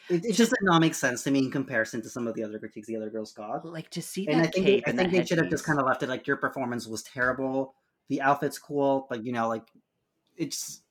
it, 0.09 0.25
it 0.25 0.34
just 0.34 0.51
did 0.51 0.59
not 0.63 0.80
make 0.82 0.95
sense 0.95 1.23
to 1.23 1.32
me 1.32 1.39
in 1.39 1.51
comparison 1.51 2.01
to 2.03 2.09
some 2.09 2.27
of 2.27 2.36
the 2.36 2.43
other 2.43 2.59
critiques 2.59 2.88
the 2.88 2.95
other 2.97 3.09
girls 3.09 3.34
got. 3.34 3.65
Like 3.65 3.89
to 3.91 4.01
see 4.01 4.27
And 4.27 4.41
I 4.41 4.47
think 4.47 4.65
they, 4.65 4.84
I 4.86 4.91
think 4.91 5.11
they 5.11 5.25
should 5.25 5.39
have 5.39 5.49
just 5.49 5.65
kind 5.65 5.80
of 5.80 5.86
left 5.88 6.03
it 6.03 6.09
like 6.09 6.27
your 6.27 6.38
performance 6.38 6.88
was 6.88 7.03
terrible. 7.03 7.75
The 8.10 8.22
outfit's 8.22 8.60
cool, 8.60 9.07
but 9.10 9.26
you 9.26 9.32
know, 9.32 9.47
like 9.47 9.64
it's. 10.38 10.82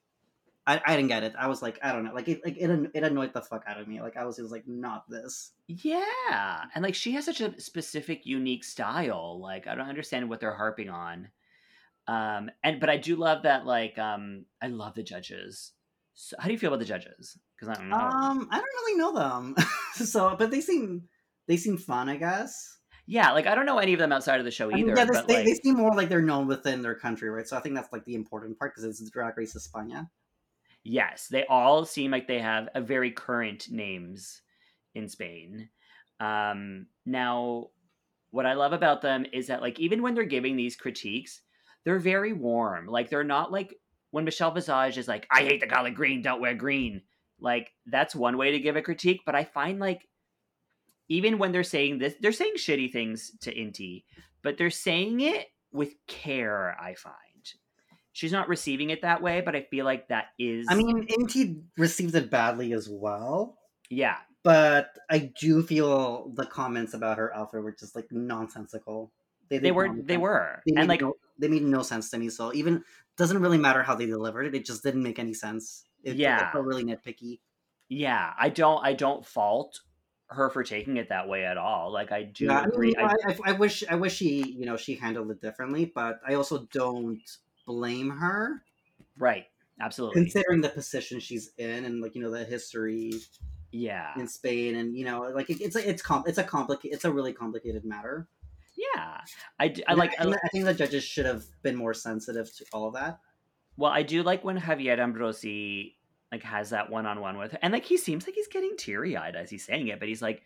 I, 0.66 0.82
I 0.84 0.96
didn't 0.96 1.08
get 1.08 1.24
it. 1.24 1.32
I 1.38 1.46
was 1.46 1.62
like, 1.62 1.78
I 1.82 1.92
don't 1.92 2.04
know, 2.04 2.12
like 2.12 2.28
it, 2.28 2.44
like 2.44 2.58
it, 2.58 2.90
it 2.92 3.02
annoyed 3.02 3.32
the 3.32 3.40
fuck 3.40 3.64
out 3.66 3.80
of 3.80 3.88
me. 3.88 4.02
Like 4.02 4.18
I 4.18 4.26
was, 4.26 4.38
it 4.38 4.42
was 4.42 4.52
like, 4.52 4.68
not 4.68 5.08
this. 5.08 5.52
Yeah, 5.66 6.64
and 6.74 6.84
like 6.84 6.94
she 6.94 7.12
has 7.12 7.24
such 7.24 7.40
a 7.40 7.58
specific, 7.58 8.26
unique 8.26 8.64
style. 8.64 9.40
Like 9.40 9.66
I 9.66 9.74
don't 9.74 9.88
understand 9.88 10.28
what 10.28 10.40
they're 10.40 10.54
harping 10.54 10.90
on. 10.90 11.28
Um, 12.08 12.50
and 12.64 12.80
but 12.80 12.88
I 12.88 12.96
do 12.96 13.16
love 13.16 13.42
that. 13.42 13.66
Like, 13.66 13.98
um, 13.98 14.46
I 14.62 14.68
love 14.68 14.94
the 14.94 15.02
judges. 15.02 15.72
So, 16.14 16.36
how 16.38 16.46
do 16.46 16.52
you 16.52 16.58
feel 16.58 16.68
about 16.68 16.80
the 16.80 16.86
judges? 16.86 17.38
Because 17.54 17.68
I 17.68 17.74
don't 17.74 17.90
know. 17.90 17.96
Um, 17.96 18.48
I 18.50 18.56
don't 18.56 18.64
really 18.64 18.98
know 18.98 19.12
them, 19.12 19.54
so 19.92 20.34
but 20.36 20.50
they 20.50 20.62
seem 20.62 21.04
they 21.46 21.58
seem 21.58 21.76
fun, 21.76 22.08
I 22.08 22.16
guess. 22.16 22.77
Yeah, 23.08 23.32
like 23.32 23.46
I 23.46 23.54
don't 23.54 23.66
know 23.66 23.78
any 23.78 23.94
of 23.94 23.98
them 23.98 24.12
outside 24.12 24.38
of 24.38 24.44
the 24.44 24.50
show 24.52 24.70
I 24.70 24.74
either. 24.74 24.94
mean, 24.94 24.96
yeah, 24.96 25.22
they, 25.26 25.34
like, 25.34 25.44
they 25.46 25.54
seem 25.54 25.76
more 25.76 25.94
like 25.96 26.10
they're 26.10 26.22
known 26.22 26.46
within 26.46 26.82
their 26.82 26.94
country, 26.94 27.30
right? 27.30 27.48
So 27.48 27.56
I 27.56 27.60
think 27.60 27.74
that's 27.74 27.92
like 27.92 28.04
the 28.04 28.14
important 28.14 28.58
part 28.58 28.74
because 28.74 28.84
it's 28.84 29.10
Drag 29.10 29.36
Race 29.38 29.56
España. 29.56 30.08
yes, 30.84 31.28
they 31.30 31.44
all 31.46 31.84
seem 31.84 32.10
like 32.10 32.26
they 32.26 32.40
have 32.40 32.68
a 32.74 32.80
very 32.80 33.10
current 33.10 33.70
names 33.70 34.42
in 34.94 35.08
Spain. 35.08 35.70
Um, 36.20 36.86
now, 37.06 37.68
what 38.30 38.46
I 38.46 38.54
love 38.54 38.72
about 38.72 39.02
them 39.02 39.26
is 39.32 39.46
that 39.48 39.62
like 39.62 39.78
even 39.80 40.02
when 40.02 40.14
they're 40.14 40.24
giving 40.24 40.56
these 40.56 40.76
critiques, 40.76 41.40
they're 41.84 41.98
very 41.98 42.32
warm. 42.32 42.86
Like 42.86 43.10
they're 43.10 43.24
not 43.24 43.52
like 43.52 43.74
when 44.10 44.24
Michelle 44.24 44.50
Visage 44.52 44.98
is 44.98 45.08
like, 45.08 45.26
"I 45.30 45.42
hate 45.42 45.60
the 45.60 45.66
color 45.66 45.90
green, 45.90 46.22
don't 46.22 46.40
wear 46.40 46.54
green." 46.54 47.02
Like 47.40 47.70
that's 47.86 48.14
one 48.14 48.36
way 48.36 48.52
to 48.52 48.60
give 48.60 48.76
a 48.76 48.82
critique, 48.82 49.22
but 49.24 49.34
I 49.34 49.44
find 49.44 49.78
like 49.78 50.08
even 51.08 51.38
when 51.38 51.52
they're 51.52 51.64
saying 51.64 51.98
this, 51.98 52.14
they're 52.20 52.32
saying 52.32 52.54
shitty 52.56 52.92
things 52.92 53.32
to 53.40 53.54
Inti, 53.54 54.04
but 54.42 54.58
they're 54.58 54.70
saying 54.70 55.20
it 55.20 55.46
with 55.72 55.94
care. 56.06 56.76
I 56.80 56.94
find 56.94 57.14
she's 58.12 58.32
not 58.32 58.48
receiving 58.48 58.90
it 58.90 59.02
that 59.02 59.22
way, 59.22 59.40
but 59.40 59.54
I 59.54 59.62
feel 59.62 59.84
like 59.84 60.08
that 60.08 60.26
is. 60.38 60.66
I 60.68 60.74
mean, 60.74 61.06
Inti 61.06 61.62
received 61.76 62.14
it 62.14 62.30
badly 62.30 62.72
as 62.72 62.88
well, 62.88 63.58
yeah, 63.90 64.16
but 64.42 64.90
I 65.10 65.32
do 65.40 65.62
feel 65.62 66.30
the 66.34 66.46
comments 66.46 66.94
about 66.94 67.18
her 67.18 67.34
outfit 67.34 67.62
were 67.62 67.72
just 67.72 67.94
like 67.96 68.06
nonsensical. 68.10 69.12
they 69.48 69.58
did 69.58 69.72
were. 69.72 69.88
They 70.02 70.16
were, 70.16 70.62
They 70.66 70.74
and 70.76 70.88
like 70.88 71.00
no, 71.00 71.14
they 71.38 71.48
made 71.48 71.62
no 71.62 71.82
sense 71.82 72.10
to 72.10 72.18
me. 72.18 72.28
So 72.28 72.52
even 72.54 72.82
doesn't 73.16 73.40
really 73.40 73.58
matter 73.58 73.82
how 73.82 73.94
they 73.94 74.06
delivered 74.06 74.44
it; 74.46 74.54
it 74.54 74.64
just 74.64 74.82
didn't 74.82 75.02
make 75.02 75.18
any 75.18 75.34
sense. 75.34 75.84
It, 76.04 76.16
Yeah. 76.16 76.48
it 76.48 76.52
felt 76.52 76.64
really 76.64 76.84
nitpicky. 76.84 77.40
yeah, 77.88 78.32
I 78.38 78.48
don't. 78.50 78.84
I 78.84 78.92
don't 78.94 79.24
fault 79.24 79.80
her 80.30 80.50
for 80.50 80.62
taking 80.62 80.96
it 80.98 81.08
that 81.08 81.28
way 81.28 81.44
at 81.44 81.56
all. 81.56 81.92
Like 81.92 82.12
I 82.12 82.22
do 82.24 82.46
Yeah, 82.46 82.58
I, 82.60 82.62
mean, 82.66 82.70
agree. 82.72 82.96
I, 82.96 83.04
I, 83.04 83.36
I, 83.46 83.52
wish 83.52 83.82
I 83.88 83.94
wish 83.94 84.16
she 84.16 84.46
you 84.52 84.66
know 84.66 84.76
she 84.76 84.94
handled 84.94 85.30
it 85.30 85.40
differently, 85.40 85.90
but 85.94 86.20
I 86.26 86.34
also 86.34 86.66
don't 86.72 87.20
blame 87.66 88.10
her 88.10 88.62
right, 89.18 89.44
absolutely. 89.80 90.22
considering 90.22 90.60
the 90.60 90.68
position 90.68 91.20
she's 91.20 91.52
in 91.58 91.84
and 91.84 92.00
like 92.02 92.14
you 92.14 92.22
know 92.22 92.30
the 92.30 92.44
history 92.44 93.12
Yeah. 93.72 94.12
in 94.16 94.28
Spain, 94.28 94.76
and 94.76 94.96
you 94.96 95.04
know, 95.04 95.22
like 95.34 95.50
it, 95.50 95.60
it's 95.60 95.76
a, 95.76 95.88
it's 95.88 96.02
com- 96.02 96.24
it's 96.26 96.38
a 96.38 96.44
complicated, 96.44 96.94
it's 96.94 97.04
a 97.04 97.12
really 97.12 97.32
complicated 97.32 97.84
matter. 97.84 98.28
Yeah. 98.76 99.20
I, 99.58 99.68
d- 99.68 99.84
I 99.88 99.94
like 99.94 100.12
I, 100.20 100.24
think 100.24 100.36
I 100.44 100.48
think 100.48 100.64
the 100.64 100.74
judges 100.74 101.04
should 101.04 101.26
have 101.26 101.44
been 101.62 101.74
more 101.74 101.92
sensitive 101.94 102.54
to 102.56 102.64
all 102.72 102.86
of 102.86 102.94
that. 102.94 103.18
Well, 103.76 103.90
I 103.90 104.02
do 104.02 104.22
like 104.22 104.44
when 104.44 104.58
Javier 104.58 104.98
Ambrossi 104.98 105.94
like 106.30 106.42
has 106.42 106.70
that 106.70 106.90
one 106.90 107.06
on 107.06 107.20
one 107.20 107.38
with 107.38 107.52
her. 107.52 107.58
And 107.62 107.72
like 107.72 107.84
he 107.84 107.96
seems 107.96 108.26
like 108.26 108.34
he's 108.34 108.48
getting 108.48 108.76
teary 108.76 109.16
eyed 109.16 109.36
as 109.36 109.50
he's 109.50 109.64
saying 109.64 109.88
it, 109.88 109.98
but 109.98 110.08
he's 110.08 110.22
like, 110.22 110.42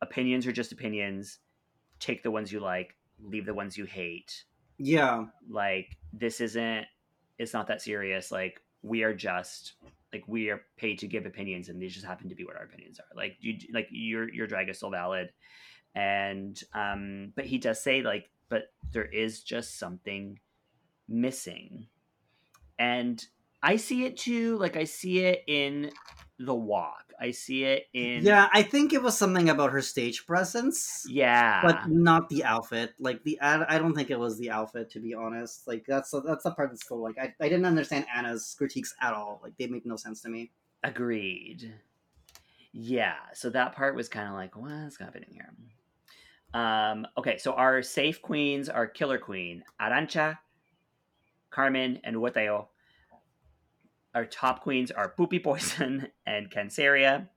opinions 0.00 0.46
are 0.46 0.52
just 0.52 0.72
opinions. 0.72 1.38
Take 2.00 2.22
the 2.22 2.30
ones 2.30 2.52
you 2.52 2.60
like, 2.60 2.96
leave 3.22 3.46
the 3.46 3.54
ones 3.54 3.76
you 3.76 3.84
hate. 3.84 4.44
Yeah, 4.76 5.26
Like 5.48 5.96
this 6.12 6.40
isn't 6.40 6.86
it's 7.38 7.52
not 7.52 7.68
that 7.68 7.82
serious. 7.82 8.32
Like 8.32 8.60
we 8.82 9.02
are 9.02 9.14
just 9.14 9.74
like 10.12 10.24
we 10.26 10.50
are 10.50 10.62
paid 10.76 10.98
to 11.00 11.06
give 11.06 11.26
opinions 11.26 11.68
and 11.68 11.80
these 11.80 11.94
just 11.94 12.06
happen 12.06 12.28
to 12.28 12.34
be 12.34 12.44
what 12.44 12.56
our 12.56 12.64
opinions 12.64 12.98
are. 12.98 13.16
Like 13.16 13.36
you 13.40 13.58
like 13.72 13.88
your 13.90 14.32
your 14.32 14.46
drag 14.46 14.68
is 14.68 14.78
still 14.78 14.90
valid. 14.90 15.30
And 15.94 16.60
um 16.74 17.32
but 17.36 17.44
he 17.46 17.58
does 17.58 17.82
say 17.82 18.02
like 18.02 18.30
but 18.48 18.72
there 18.92 19.04
is 19.04 19.42
just 19.42 19.78
something 19.78 20.38
missing. 21.08 21.86
And 22.78 23.24
I 23.64 23.76
see 23.76 24.04
it 24.04 24.18
too. 24.18 24.58
Like 24.58 24.76
I 24.76 24.84
see 24.84 25.20
it 25.20 25.42
in 25.46 25.90
the 26.38 26.54
walk. 26.54 27.12
I 27.18 27.30
see 27.30 27.64
it 27.64 27.86
in 27.94 28.22
yeah. 28.22 28.48
I 28.52 28.62
think 28.62 28.92
it 28.92 29.02
was 29.02 29.16
something 29.16 29.48
about 29.48 29.72
her 29.72 29.80
stage 29.80 30.26
presence. 30.26 31.06
yeah. 31.08 31.62
but 31.62 31.88
not 31.88 32.28
the 32.28 32.44
outfit. 32.44 32.92
Like 33.00 33.24
the 33.24 33.40
I, 33.40 33.76
I 33.76 33.78
don't 33.78 33.94
think 33.94 34.10
it 34.10 34.18
was 34.18 34.36
the 34.38 34.50
outfit 34.50 34.90
to 34.90 35.00
be 35.00 35.14
honest. 35.14 35.66
Like 35.66 35.86
that's 35.88 36.10
that's 36.10 36.44
the 36.44 36.50
part 36.50 36.70
that's 36.70 36.84
still 36.84 37.02
like 37.02 37.16
I, 37.18 37.32
I 37.40 37.48
didn't 37.48 37.64
understand 37.64 38.04
Ana's 38.14 38.54
critiques 38.58 38.94
at 39.00 39.14
all. 39.14 39.40
Like 39.42 39.54
they 39.58 39.66
make 39.66 39.86
no 39.86 39.96
sense 39.96 40.20
to 40.22 40.28
me. 40.28 40.50
Agreed. 40.82 41.72
Yeah, 42.76 43.14
so 43.32 43.50
that 43.50 43.76
part 43.76 43.94
was 43.94 44.08
kind 44.08 44.28
of 44.28 44.34
like, 44.34 44.56
what's 44.56 44.98
happening 44.98 45.30
here? 45.30 45.54
Um, 46.60 47.06
okay, 47.16 47.38
so 47.38 47.52
our 47.52 47.82
safe 47.82 48.20
queens 48.20 48.68
are 48.68 48.88
Killer 48.88 49.18
Queen, 49.18 49.62
Arantxa, 49.80 50.38
Carmen, 51.50 52.00
and 52.02 52.16
Hugáceo. 52.16 52.66
Our 54.14 54.24
top 54.24 54.62
queens 54.62 54.90
are 54.90 55.12
Pupi 55.16 55.42
Poisson 55.42 56.08
and 56.26 56.50
Canceria. 56.50 57.28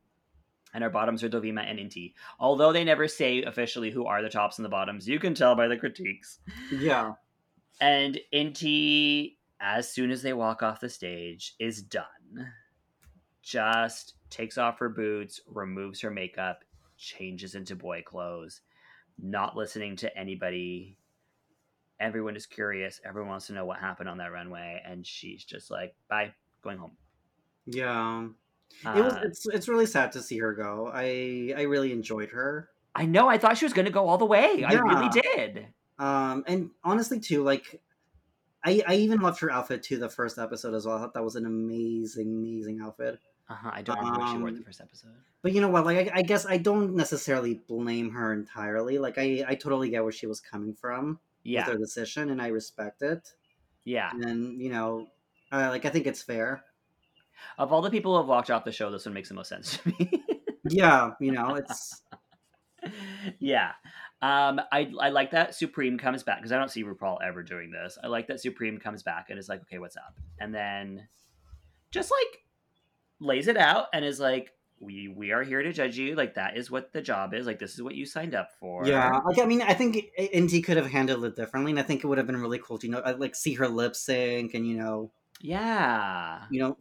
And 0.73 0.83
our 0.83 0.89
bottoms 0.89 1.23
are 1.23 1.29
Dovima 1.29 1.63
and 1.67 1.79
Inti. 1.79 2.13
Although 2.39 2.71
they 2.71 2.83
never 2.83 3.07
say 3.07 3.41
officially 3.43 3.89
who 3.89 4.05
are 4.05 4.21
the 4.21 4.29
tops 4.29 4.57
and 4.57 4.65
the 4.65 4.69
bottoms, 4.69 5.07
you 5.07 5.17
can 5.19 5.33
tell 5.33 5.55
by 5.55 5.67
the 5.67 5.77
critiques. 5.77 6.39
Yeah, 6.71 7.13
And 7.79 8.19
Inti, 8.33 9.37
as 9.59 9.89
soon 9.91 10.11
as 10.11 10.21
they 10.21 10.33
walk 10.33 10.61
off 10.61 10.81
the 10.81 10.89
stage, 10.89 11.55
is 11.57 11.81
done. 11.81 12.51
Just 13.41 14.15
takes 14.29 14.57
off 14.57 14.77
her 14.79 14.89
boots, 14.89 15.39
removes 15.47 16.01
her 16.01 16.11
makeup, 16.11 16.63
changes 16.97 17.55
into 17.55 17.75
boy 17.75 18.03
clothes, 18.05 18.61
not 19.17 19.55
listening 19.55 19.95
to 19.97 20.17
anybody. 20.17 20.97
Everyone 21.99 22.35
is 22.35 22.45
curious. 22.45 22.99
Everyone 23.05 23.29
wants 23.29 23.47
to 23.47 23.53
know 23.53 23.65
what 23.65 23.79
happened 23.79 24.09
on 24.09 24.17
that 24.17 24.33
runway. 24.33 24.81
And 24.85 25.07
she's 25.07 25.43
just 25.43 25.71
like, 25.71 25.95
bye, 26.09 26.33
going 26.67 26.77
home. 26.77 26.95
yeah. 27.65 28.27
it 28.95 29.03
was. 29.03 29.13
Uh, 29.13 29.21
It's 29.23 29.47
it's 29.47 29.67
really 29.67 29.85
sad 29.85 30.11
to 30.13 30.21
see 30.21 30.37
her 30.39 30.53
go. 30.53 30.91
I 30.93 31.53
I 31.57 31.61
really 31.63 31.91
enjoyed 31.91 32.29
her. 32.31 32.69
I 32.95 33.05
know. 33.05 33.27
I 33.29 33.37
thought 33.37 33.57
she 33.57 33.65
was 33.65 33.73
going 33.73 33.85
to 33.85 33.91
go 33.91 34.07
all 34.07 34.17
the 34.17 34.25
way. 34.25 34.63
I 34.67 34.73
really 34.73 35.09
did. 35.09 35.67
Um, 35.99 36.43
and 36.47 36.69
honestly 36.83 37.19
too, 37.19 37.43
like. 37.43 37.81
I, 38.65 38.81
I 38.85 38.95
even 38.95 39.19
loved 39.21 39.39
her 39.41 39.51
outfit 39.51 39.83
too 39.83 39.97
the 39.97 40.09
first 40.09 40.37
episode 40.37 40.73
as 40.73 40.85
well. 40.85 40.97
I 40.97 40.99
thought 40.99 41.13
that 41.13 41.23
was 41.23 41.35
an 41.37 41.45
amazing, 41.45 42.27
amazing 42.27 42.81
outfit. 42.81 43.17
Uh-huh, 43.49 43.69
I 43.71 43.81
don't 43.81 43.97
remember 43.99 44.19
what 44.19 44.31
she 44.31 44.37
wore 44.39 44.51
the 44.51 44.57
Um, 44.57 44.63
first 44.63 44.81
episode. 44.81 45.13
But 45.41 45.53
you 45.53 45.61
know 45.61 45.69
what? 45.69 45.85
Like, 45.85 46.09
I, 46.11 46.19
I 46.19 46.21
guess 46.21 46.45
I 46.45 46.57
don't 46.57 46.93
necessarily 46.93 47.61
blame 47.67 48.09
her 48.11 48.33
entirely. 48.33 48.97
Like, 48.97 49.17
I, 49.17 49.45
I 49.47 49.55
totally 49.55 49.89
get 49.89 50.03
where 50.03 50.11
she 50.11 50.27
was 50.27 50.41
coming 50.41 50.73
from 50.73 51.19
Yeah. 51.43 51.61
with 51.63 51.73
her 51.73 51.79
decision, 51.79 52.29
and 52.31 52.41
I 52.41 52.47
respect 52.47 53.03
it. 53.03 53.31
Yeah. 53.85 54.09
And 54.11 54.59
you 54.61 54.69
know, 54.69 55.07
uh, 55.51 55.67
like, 55.69 55.85
I 55.85 55.89
think 55.89 56.07
it's 56.07 56.21
fair. 56.21 56.63
Of 57.57 57.71
all 57.71 57.81
the 57.81 57.89
people 57.89 58.13
who 58.13 58.17
have 58.17 58.27
walked 58.27 58.51
off 58.51 58.65
the 58.65 58.71
show, 58.71 58.91
this 58.91 59.05
one 59.05 59.13
makes 59.13 59.29
the 59.29 59.35
most 59.35 59.49
sense 59.49 59.77
to 59.77 59.89
me. 59.89 60.23
Yeah, 60.69 61.11
you 61.21 61.31
know, 61.31 61.55
it's 61.55 62.01
yeah. 63.39 63.71
Um, 64.21 64.59
I 64.71 64.91
I 64.99 65.09
like 65.09 65.31
that 65.31 65.55
Supremme 65.55 65.97
comes 65.97 66.23
back 66.23 66.39
because 66.39 66.51
I 66.51 66.57
don't 66.57 66.71
see 66.71 66.83
RuPaul 66.83 67.19
ever 67.23 67.43
doing 67.43 67.71
this. 67.71 67.97
I 68.03 68.07
like 68.07 68.27
that 68.27 68.41
Supremme 68.41 68.79
comes 68.79 69.03
back 69.03 69.27
and 69.29 69.39
is 69.39 69.47
like, 69.47 69.61
okay, 69.61 69.79
what's 69.79 69.95
up? 69.95 70.19
And 70.39 70.53
then 70.53 71.07
just 71.91 72.11
like 72.11 72.43
lays 73.19 73.47
it 73.47 73.57
out 73.57 73.85
and 73.93 74.03
is 74.03 74.19
like, 74.19 74.51
we 74.79 75.07
we 75.07 75.31
are 75.31 75.43
here 75.43 75.61
to 75.61 75.71
judge 75.71 75.97
you. 75.97 76.15
Like 76.15 76.35
that 76.35 76.57
is 76.57 76.69
what 76.69 76.93
the 76.93 77.01
job 77.01 77.33
is. 77.33 77.45
Like 77.45 77.59
this 77.59 77.73
is 77.73 77.81
what 77.81 77.95
you 77.95 78.05
signed 78.05 78.35
up 78.35 78.49
for. 78.59 78.85
yeah. 78.85 79.19
Like, 79.25 79.39
I 79.39 79.45
mean, 79.45 79.61
I 79.61 79.73
think 79.73 80.05
Inti 80.19 80.63
could 80.63 80.77
have 80.77 80.87
handled 80.87 81.25
it 81.25 81.35
differently, 81.35 81.71
and 81.71 81.79
I 81.79 81.83
think 81.83 82.03
it 82.03 82.07
would 82.07 82.17
have 82.17 82.27
been 82.27 82.41
really 82.41 82.59
cool 82.59 82.77
to 82.79 82.87
you 82.87 82.93
know, 82.93 83.15
like 83.17 83.35
see 83.35 83.53
her 83.53 83.67
lip 83.67 83.95
sync, 83.95 84.53
and 84.53 84.67
you 84.67 84.77
know, 84.77 85.11
Yeah. 85.41 86.49
you 86.49 86.59
know, 86.59 86.77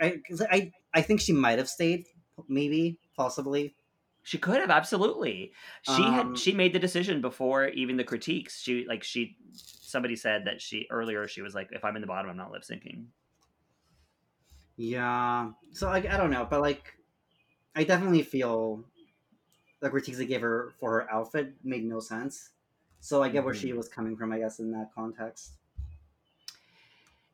I, 0.00 0.20
I, 0.50 0.72
I 0.94 1.02
think 1.02 1.20
she 1.20 1.32
might 1.32 1.58
have 1.58 1.68
stayed, 1.68 2.06
maybe, 2.48 2.98
possibly. 3.16 3.74
She 4.22 4.38
could 4.38 4.60
have 4.60 4.70
absolutely. 4.70 5.54
She 5.82 6.10
Um, 6.10 6.12
had 6.12 6.36
she 6.38 6.52
made 6.52 6.72
the 6.74 6.78
decision 6.78 7.20
before 7.20 7.68
even 7.68 7.96
the 7.96 8.04
critiques. 8.04 8.60
She 8.60 8.84
like 8.86 9.02
she 9.02 9.38
somebody 9.52 10.14
said 10.16 10.44
that 10.44 10.60
she 10.60 10.86
earlier 10.90 11.26
she 11.26 11.40
was 11.42 11.54
like, 11.54 11.68
if 11.72 11.84
I'm 11.84 11.96
in 11.96 12.02
the 12.02 12.06
bottom, 12.08 12.30
I'm 12.30 12.36
not 12.36 12.50
lip 12.52 12.62
syncing. 12.62 13.08
Yeah. 14.76 15.52
So 15.72 15.88
like 15.88 16.06
I 16.06 16.16
don't 16.16 16.30
know, 16.30 16.44
but 16.44 16.60
like 16.60 16.94
I 17.76 17.84
definitely 17.84 18.22
feel 18.24 18.84
the 19.80 19.90
critiques 19.90 20.18
they 20.18 20.26
gave 20.26 20.42
her 20.42 20.72
for 20.80 20.92
her 20.92 21.10
outfit 21.12 21.54
made 21.64 21.84
no 21.84 22.00
sense. 22.00 22.52
So 23.00 23.22
I 23.22 23.28
get 23.30 23.44
where 23.44 23.54
she 23.54 23.72
Mhm. 23.72 23.74
was 23.74 23.88
coming 23.88 24.16
from, 24.16 24.32
I 24.32 24.38
guess, 24.40 24.60
in 24.60 24.72
that 24.72 24.92
context. 24.94 25.54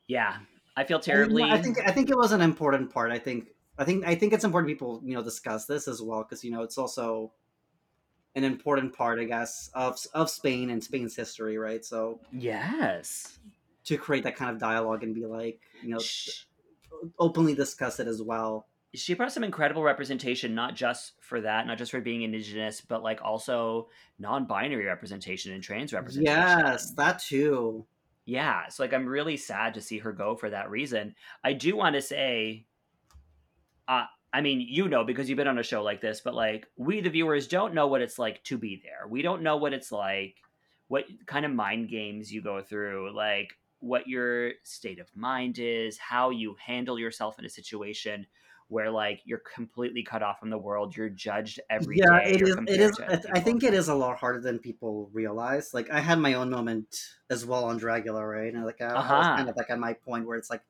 Yeah. 0.06 0.40
I 0.76 0.84
feel 0.84 0.98
And, 0.98 1.06
you 1.06 1.12
know, 1.12 1.16
terribly. 1.16 1.42
I 1.44 1.60
think 1.62 1.78
I 1.84 1.90
think 1.92 2.10
it 2.10 2.16
was 2.16 2.32
an 2.32 2.40
important 2.40 2.92
part. 2.92 3.12
I 3.12 3.18
think 3.18 3.48
I 3.78 3.84
think 3.84 4.04
I 4.04 4.14
think 4.14 4.32
it's 4.32 4.44
important 4.44 4.68
people 4.68 5.00
you 5.04 5.14
know 5.14 5.22
discuss 5.22 5.66
this 5.66 5.88
as 5.88 6.00
well 6.02 6.22
because 6.22 6.44
you 6.44 6.50
know 6.50 6.62
it's 6.62 6.78
also 6.78 7.32
an 8.36 8.44
important 8.44 8.96
part, 8.96 9.20
I 9.20 9.24
guess, 9.24 9.70
of 9.74 9.98
of 10.12 10.28
Spain 10.30 10.70
and 10.70 10.82
Spain's 10.82 11.14
history, 11.16 11.56
right? 11.58 11.84
So 11.84 12.20
yes. 12.32 13.38
to 13.84 13.96
create 13.96 14.24
that 14.24 14.36
kind 14.36 14.50
of 14.50 14.58
dialogue 14.58 15.02
and 15.04 15.14
be 15.14 15.26
like, 15.26 15.60
you 15.82 15.90
know, 15.90 15.98
Sh- 16.00 16.44
openly 17.18 17.54
discuss 17.54 18.00
it 18.00 18.08
as 18.08 18.22
well. 18.22 18.66
she 18.94 19.14
brought 19.14 19.32
some 19.32 19.44
incredible 19.44 19.82
representation 19.82 20.54
not 20.54 20.74
just 20.76 21.12
for 21.20 21.40
that 21.40 21.66
not 21.66 21.76
just 21.78 21.90
for 21.90 22.00
being 22.00 22.22
indigenous 22.22 22.80
but 22.80 23.02
like 23.02 23.20
also 23.22 23.88
non-binary 24.18 24.84
representation 24.84 25.52
and 25.52 25.62
trans 25.62 25.92
representation 25.92 26.36
Yes, 26.36 26.92
that 26.94 27.18
too. 27.18 27.84
Yeah 28.24 28.68
so 28.68 28.82
like 28.82 28.92
i'm 28.92 29.06
really 29.06 29.36
sad 29.36 29.74
to 29.74 29.80
see 29.80 29.98
her 29.98 30.12
go 30.12 30.34
for 30.34 30.50
that 30.50 30.70
reason. 30.70 31.14
I 31.42 31.52
do 31.52 31.76
want 31.76 31.94
to 31.94 32.02
say 32.02 32.66
uh 33.88 34.04
i 34.32 34.40
mean 34.40 34.60
you 34.60 34.88
know 34.88 35.04
because 35.04 35.28
you've 35.28 35.36
been 35.36 35.48
on 35.48 35.58
a 35.58 35.62
show 35.62 35.82
like 35.82 36.00
this 36.00 36.20
but 36.20 36.34
like 36.34 36.66
we 36.76 37.00
the 37.00 37.10
viewers 37.10 37.46
don't 37.46 37.74
know 37.74 37.86
what 37.86 38.00
it's 38.00 38.18
like 38.18 38.42
to 38.44 38.58
be 38.58 38.80
there. 38.82 39.08
We 39.08 39.22
don't 39.22 39.42
know 39.42 39.56
what 39.56 39.72
it's 39.72 39.92
like 39.92 40.36
what 40.88 41.04
kind 41.26 41.44
of 41.44 41.52
mind 41.52 41.88
games 41.88 42.32
you 42.32 42.42
go 42.42 42.62
through 42.62 43.14
like 43.14 43.48
what 43.80 44.06
your 44.06 44.52
state 44.62 44.98
of 44.98 45.14
mind 45.14 45.58
is 45.58 45.98
how 45.98 46.30
you 46.30 46.56
handle 46.64 46.98
yourself 46.98 47.38
in 47.38 47.44
a 47.44 47.50
situation 47.50 48.26
where 48.74 48.90
like 48.90 49.22
you're 49.24 49.42
completely 49.54 50.02
cut 50.04 50.22
off 50.22 50.40
from 50.40 50.50
the 50.50 50.58
world 50.58 50.96
you're 50.96 51.08
judged 51.10 51.60
every 51.70 52.00
day. 52.02 52.04
yeah, 52.06 52.20
it 52.24 52.40
you're 52.40 52.48
is. 52.48 52.56
It 52.66 52.80
is. 52.80 53.00
I, 53.08 53.14
other 53.14 53.34
I 53.34 53.40
people. 53.40 53.40
think 53.40 53.62
it 53.62 53.74
is 53.74 53.88
a 53.88 53.94
lot 53.94 54.18
harder 54.18 54.40
than 54.40 54.58
people 54.58 55.08
realize. 55.12 55.74
Like 55.74 55.90
I 55.90 56.00
had 56.00 56.18
my 56.18 56.34
own 56.34 56.50
moment 56.50 56.96
as 57.30 57.44
well 57.44 57.64
on 57.64 57.78
Dragula, 57.80 58.28
right? 58.28 58.52
And 58.52 58.64
like 58.64 58.80
I, 58.80 58.94
I 59.08 59.14
was 59.14 59.28
Uh-huh. 59.28 59.36
kind 59.36 59.48
of 59.48 59.56
like 59.56 59.70
at 59.70 59.78
my 59.78 59.92
point 59.94 60.26
where 60.26 60.36
it's 60.36 60.50
like, 60.50 60.62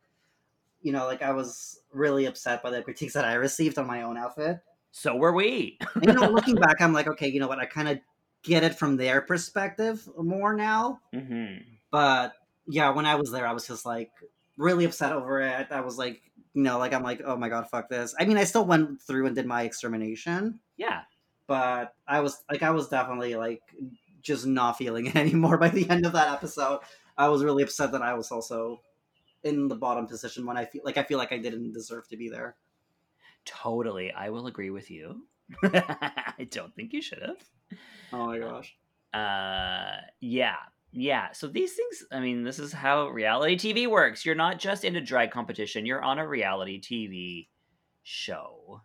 you 0.83 0.93
know, 0.93 1.07
like 1.07 1.23
I 1.23 1.33
was 1.33 1.81
really 1.93 2.27
upset 2.27 2.63
by 2.63 2.71
the 2.71 2.83
critiques 2.83 3.15
that 3.15 3.25
I 3.27 3.35
received 3.35 3.79
on 3.79 3.87
my 3.87 4.03
own 4.03 4.19
outfit. 4.19 4.61
so 4.93 5.17
were 5.17 5.33
we 5.33 5.79
And, 6.01 6.11
you 6.11 6.15
know, 6.15 6.29
looking 6.31 6.57
back, 6.59 6.81
I'm 6.81 6.93
like, 6.93 7.07
okay, 7.07 7.29
you 7.29 7.41
know 7.41 7.49
what? 7.49 7.59
I 7.61 7.67
kind 7.67 7.89
of 7.89 8.01
get 8.43 8.65
it 8.65 8.75
from 8.75 8.97
their 8.97 9.23
perspective 9.23 10.09
more 10.17 10.55
now. 10.55 11.01
hmm 11.13 11.79
But 11.91 12.35
yeah, 12.67 12.91
when 12.91 13.07
I 13.07 13.17
was 13.17 13.31
there, 13.33 13.47
I 13.47 13.53
was 13.53 13.67
just 13.67 13.87
like 13.87 14.13
really 14.57 14.85
upset 14.85 15.13
over 15.13 15.41
it. 15.41 15.69
I 15.71 15.81
was 15.83 15.99
like, 15.99 16.23
you 16.55 16.63
know, 16.63 16.79
like 16.79 16.93
I'm 16.95 17.03
like, 17.03 17.21
oh 17.25 17.37
my 17.37 17.49
god, 17.49 17.69
fuck 17.71 17.89
this. 17.89 18.15
I 18.19 18.25
mean, 18.25 18.39
I 18.39 18.45
still 18.45 18.65
went 18.65 19.03
through 19.03 19.27
and 19.27 19.35
did 19.37 19.47
my 19.47 19.63
extermination, 19.63 20.61
yeah 20.77 21.03
but 21.47 21.95
I 22.09 22.21
was 22.21 22.43
like, 22.51 22.63
I 22.63 22.71
was 22.71 22.89
definitely 22.89 23.35
like 23.37 23.61
just 24.23 24.47
not 24.47 24.79
feeling 24.79 25.07
it 25.07 25.17
anymore 25.25 25.59
by 25.59 25.69
the 25.69 25.89
end 25.91 26.07
of 26.07 26.13
that 26.15 26.33
episode. 26.33 26.81
I 27.19 27.29
was 27.29 27.45
really 27.45 27.63
upset 27.63 27.93
that 27.93 28.03
I 28.03 28.15
was 28.15 28.33
also 28.33 28.81
in 29.43 29.69
the 29.69 29.75
bottom 29.77 30.07
position 30.07 30.47
when 30.47 30.57
I 30.57 30.65
feel 30.65 30.83
like 30.87 30.97
I 30.97 31.03
feel 31.03 31.19
like 31.19 31.33
I 31.33 31.39
didn't 31.39 31.73
deserve 31.73 32.09
to 32.09 32.17
be 32.17 32.31
there. 32.31 32.57
totally 33.45 34.11
i 34.13 34.31
will 34.31 34.47
agree 34.47 34.71
with 34.71 34.91
you 34.91 35.27
i 35.65 36.47
don't 36.51 36.75
think 36.75 36.93
you 36.93 37.03
should 37.03 37.21
have 37.23 37.45
Oh 38.13 38.27
my 38.27 38.39
gosh. 38.39 38.75
uh 39.13 39.97
yeah 40.21 40.57
yeah 40.97 41.33
so 41.33 41.47
these 41.49 41.75
things 41.75 42.05
i 42.13 42.21
mean 42.21 42.45
this 42.45 42.59
is 42.59 42.73
how 42.73 43.09
reality 43.09 43.57
tv 43.57 43.87
works 43.89 44.25
you're 44.25 44.35
not 44.35 44.59
just 44.59 44.85
in 44.85 44.97
a 44.97 45.01
drag 45.01 45.31
competition 45.31 45.85
you're 45.85 46.03
on 46.03 46.19
a 46.19 46.27
reality 46.27 46.81
tv 46.81 47.49
show 48.05 48.81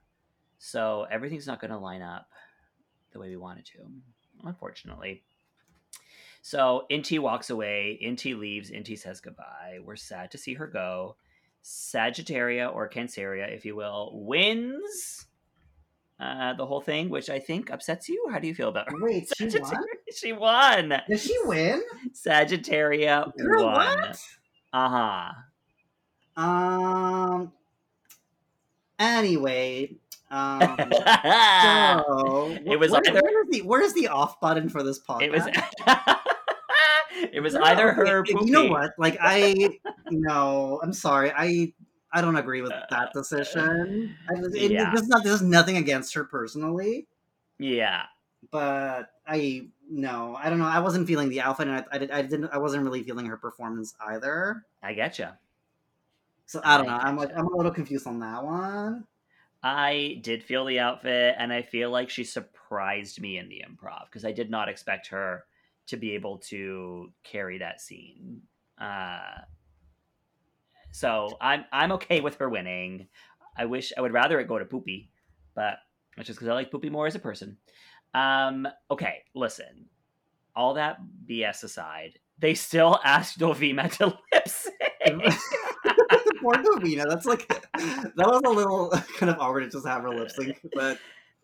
So 0.60 1.08
everything's 1.10 1.48
not 1.48 1.62
going 1.62 1.72
to 1.72 1.78
line 1.78 2.02
up 2.02 2.28
the 3.14 3.20
way 3.20 3.30
we 3.30 3.38
want 3.38 3.60
it 3.60 3.66
to, 3.66 3.90
unfortunately. 4.44 5.24
So 6.42 6.86
Inti 6.92 7.18
walks 7.18 7.50
away. 7.50 7.98
Inti 8.04 8.38
leaves. 8.38 8.70
Inti 8.70 9.00
says 9.00 9.22
goodbye. 9.22 9.80
We're 9.84 9.96
sad 9.96 10.32
to 10.32 10.38
see 10.38 10.54
her 10.56 10.68
go. 10.68 11.16
Sagittaria 11.64 12.74
or 12.74 12.90
Canceria, 12.90 13.54
if 13.54 13.66
you 13.66 13.76
will, 13.76 14.12
wins 14.14 15.28
uh, 16.20 16.54
the 16.54 16.66
whole 16.66 16.82
thing, 16.82 17.10
which 17.10 17.30
I 17.30 17.40
think 17.40 17.72
upsets 17.72 18.10
you. 18.10 18.28
How 18.32 18.40
do 18.40 18.48
you 18.48 18.54
feel 18.56 18.70
about 18.70 18.90
her? 18.92 18.98
Wait, 19.02 19.30
she 19.38 19.46
won? 19.60 19.84
she 20.14 20.34
won. 20.34 21.02
Did 21.08 21.20
she 21.20 21.36
win? 21.46 21.82
Sagittaria 22.14 23.32
Girl, 23.38 23.66
won. 23.66 23.76
what? 24.00 24.22
Uh 24.74 25.32
huh. 26.38 26.42
Um. 26.42 27.52
Anyway, 28.98 29.96
um. 30.30 30.62
so, 30.92 32.58
It 32.66 32.80
was 32.80 32.92
where, 32.92 33.02
either- 33.08 33.22
where's 33.22 33.48
the 33.50 33.62
where's 33.62 33.94
the 33.94 34.08
off 34.10 34.40
button 34.42 34.70
for 34.70 34.84
this 34.84 35.00
podcast? 35.00 35.22
it 35.24 35.32
was. 35.32 35.48
it 37.34 37.40
was 37.42 37.54
Girl, 37.54 37.66
either 37.66 37.92
her. 37.94 38.24
You 38.28 38.46
know 38.46 38.66
what? 38.66 38.92
Like 38.98 39.18
I, 39.22 39.80
no, 40.12 40.80
I'm 40.84 40.94
sorry. 40.94 41.32
I 41.36 41.74
I 42.12 42.22
don't 42.22 42.36
agree 42.36 42.62
with 42.62 42.74
that 42.90 43.14
decision. 43.14 44.16
I, 44.30 44.34
it, 44.54 44.72
Yeah. 44.72 44.92
This 44.92 45.02
is 45.02 45.08
not. 45.08 45.24
This 45.24 45.34
is 45.34 45.42
nothing 45.42 45.78
against 45.78 46.14
her 46.16 46.24
personally, 46.24 47.08
Yeah. 47.58 48.04
but 48.52 49.12
I 49.28 49.68
no, 49.90 50.36
I 50.40 50.50
don't 50.50 50.60
know. 50.60 50.66
I 50.66 50.80
wasn't 50.80 51.08
feeling 51.08 51.30
the 51.30 51.42
outfit, 51.42 51.68
and 51.68 51.78
I, 51.78 51.86
I, 51.92 51.98
did, 51.98 52.12
I 52.12 52.22
didn't. 52.22 52.50
I 52.52 52.58
wasn't 52.58 52.84
really 52.84 53.04
feeling 53.04 53.26
her 53.26 53.38
performance 53.38 53.96
either. 54.00 54.66
I 54.82 54.94
getcha. 54.94 55.38
So 56.46 56.62
I 56.64 56.78
don't 56.78 56.88
know. 56.88 56.94
I 56.94 57.08
I'm 57.08 57.18
like. 57.18 57.30
I'm 57.36 57.48
a 57.48 57.56
little 57.56 57.72
confused 57.72 58.08
on 58.08 58.20
that 58.20 58.44
one. 58.44 59.06
I 59.62 60.20
did 60.24 60.44
feel 60.44 60.66
the 60.66 60.80
outfit, 60.80 61.36
and 61.38 61.52
I 61.52 61.62
feel 61.62 61.92
like 61.92 62.10
she 62.10 62.24
surprised 62.24 63.20
me 63.20 63.38
in 63.38 63.50
the 63.50 63.64
improv 63.68 64.06
because 64.06 64.26
I 64.26 64.32
did 64.32 64.50
not 64.50 64.70
expect 64.70 65.08
her 65.08 65.44
to 65.88 65.98
be 65.98 66.12
able 66.12 66.38
to 66.38 67.12
carry 67.24 67.58
that 67.58 67.82
scene. 67.82 68.42
Uh, 68.80 69.42
so 70.92 71.38
I'm 71.42 71.66
I'm 71.72 71.92
okay 71.94 72.22
with 72.22 72.36
her 72.38 72.50
winning. 72.50 73.08
I 73.58 73.66
wish 73.66 73.92
I 73.98 74.02
would 74.02 74.14
rather 74.14 74.40
it 74.40 74.48
go 74.48 74.58
to 74.60 74.66
Pupi, 74.66 75.10
but 75.56 75.78
that's 76.16 76.28
just 76.28 76.40
because 76.40 76.50
I 76.50 76.54
like 76.54 76.72
Pupi 76.72 76.90
more 76.92 77.08
as 77.08 77.16
a 77.16 77.20
person. 77.20 77.58
Um, 78.14 78.68
okay, 78.90 79.24
listen. 79.36 79.86
All 80.56 80.74
that 80.74 80.98
BS 81.30 81.64
aside, 81.64 82.20
they 82.40 82.54
still 82.54 83.00
asked 83.06 83.40
Dovima 83.40 83.92
to 83.98 84.08
lip 84.08 84.48
sync. 84.48 84.74
Poor 86.42 86.54
Davina. 86.56 87.06
That's 87.08 87.26
like 87.26 87.48
that 87.48 88.14
was 88.18 88.42
a 88.46 88.50
little 88.50 88.90
kind 89.18 89.30
of 89.30 89.40
awkward 89.40 89.62
to 89.62 89.70
just 89.70 89.88
have 89.88 90.02
her 90.02 90.10
lip 90.10 90.32
sync, 90.32 90.60
but 90.74 90.98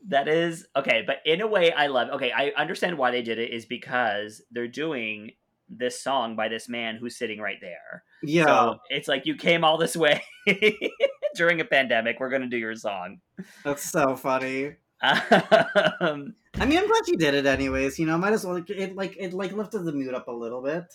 That 0.07 0.27
is 0.27 0.67
okay, 0.75 1.03
but 1.05 1.17
in 1.25 1.41
a 1.41 1.47
way, 1.47 1.71
I 1.71 1.87
love. 1.87 2.09
Okay, 2.09 2.31
I 2.31 2.49
understand 2.57 2.97
why 2.97 3.11
they 3.11 3.21
did 3.21 3.39
it 3.39 3.51
is 3.51 3.65
because 3.65 4.41
they're 4.51 4.67
doing 4.67 5.31
this 5.69 6.01
song 6.01 6.35
by 6.35 6.47
this 6.47 6.69
man 6.69 6.97
who's 6.97 7.17
sitting 7.17 7.39
right 7.39 7.57
there. 7.61 8.03
yeah. 8.23 8.45
So 8.45 8.79
it's 8.89 9.07
like 9.07 9.25
you 9.25 9.35
came 9.35 9.63
all 9.63 9.77
this 9.77 9.95
way 9.95 10.21
during 11.35 11.59
a 11.61 11.65
pandemic. 11.65 12.19
We're 12.19 12.29
gonna 12.29 12.47
do 12.47 12.57
your 12.57 12.75
song. 12.75 13.19
That's 13.63 13.83
so 13.83 14.15
funny. 14.15 14.75
Um, 15.01 16.33
I 16.55 16.65
mean, 16.65 16.77
I'm 16.77 16.87
glad 16.87 17.07
you 17.07 17.17
did 17.17 17.33
it 17.33 17.45
anyways. 17.45 17.99
You 17.99 18.05
know, 18.05 18.17
might 18.17 18.33
as 18.33 18.45
well. 18.45 18.63
It 18.67 18.95
like 18.95 19.15
it 19.19 19.33
like 19.33 19.51
lifted 19.51 19.79
the 19.83 19.91
mood 19.91 20.13
up 20.13 20.27
a 20.27 20.31
little 20.31 20.61
bit. 20.61 20.85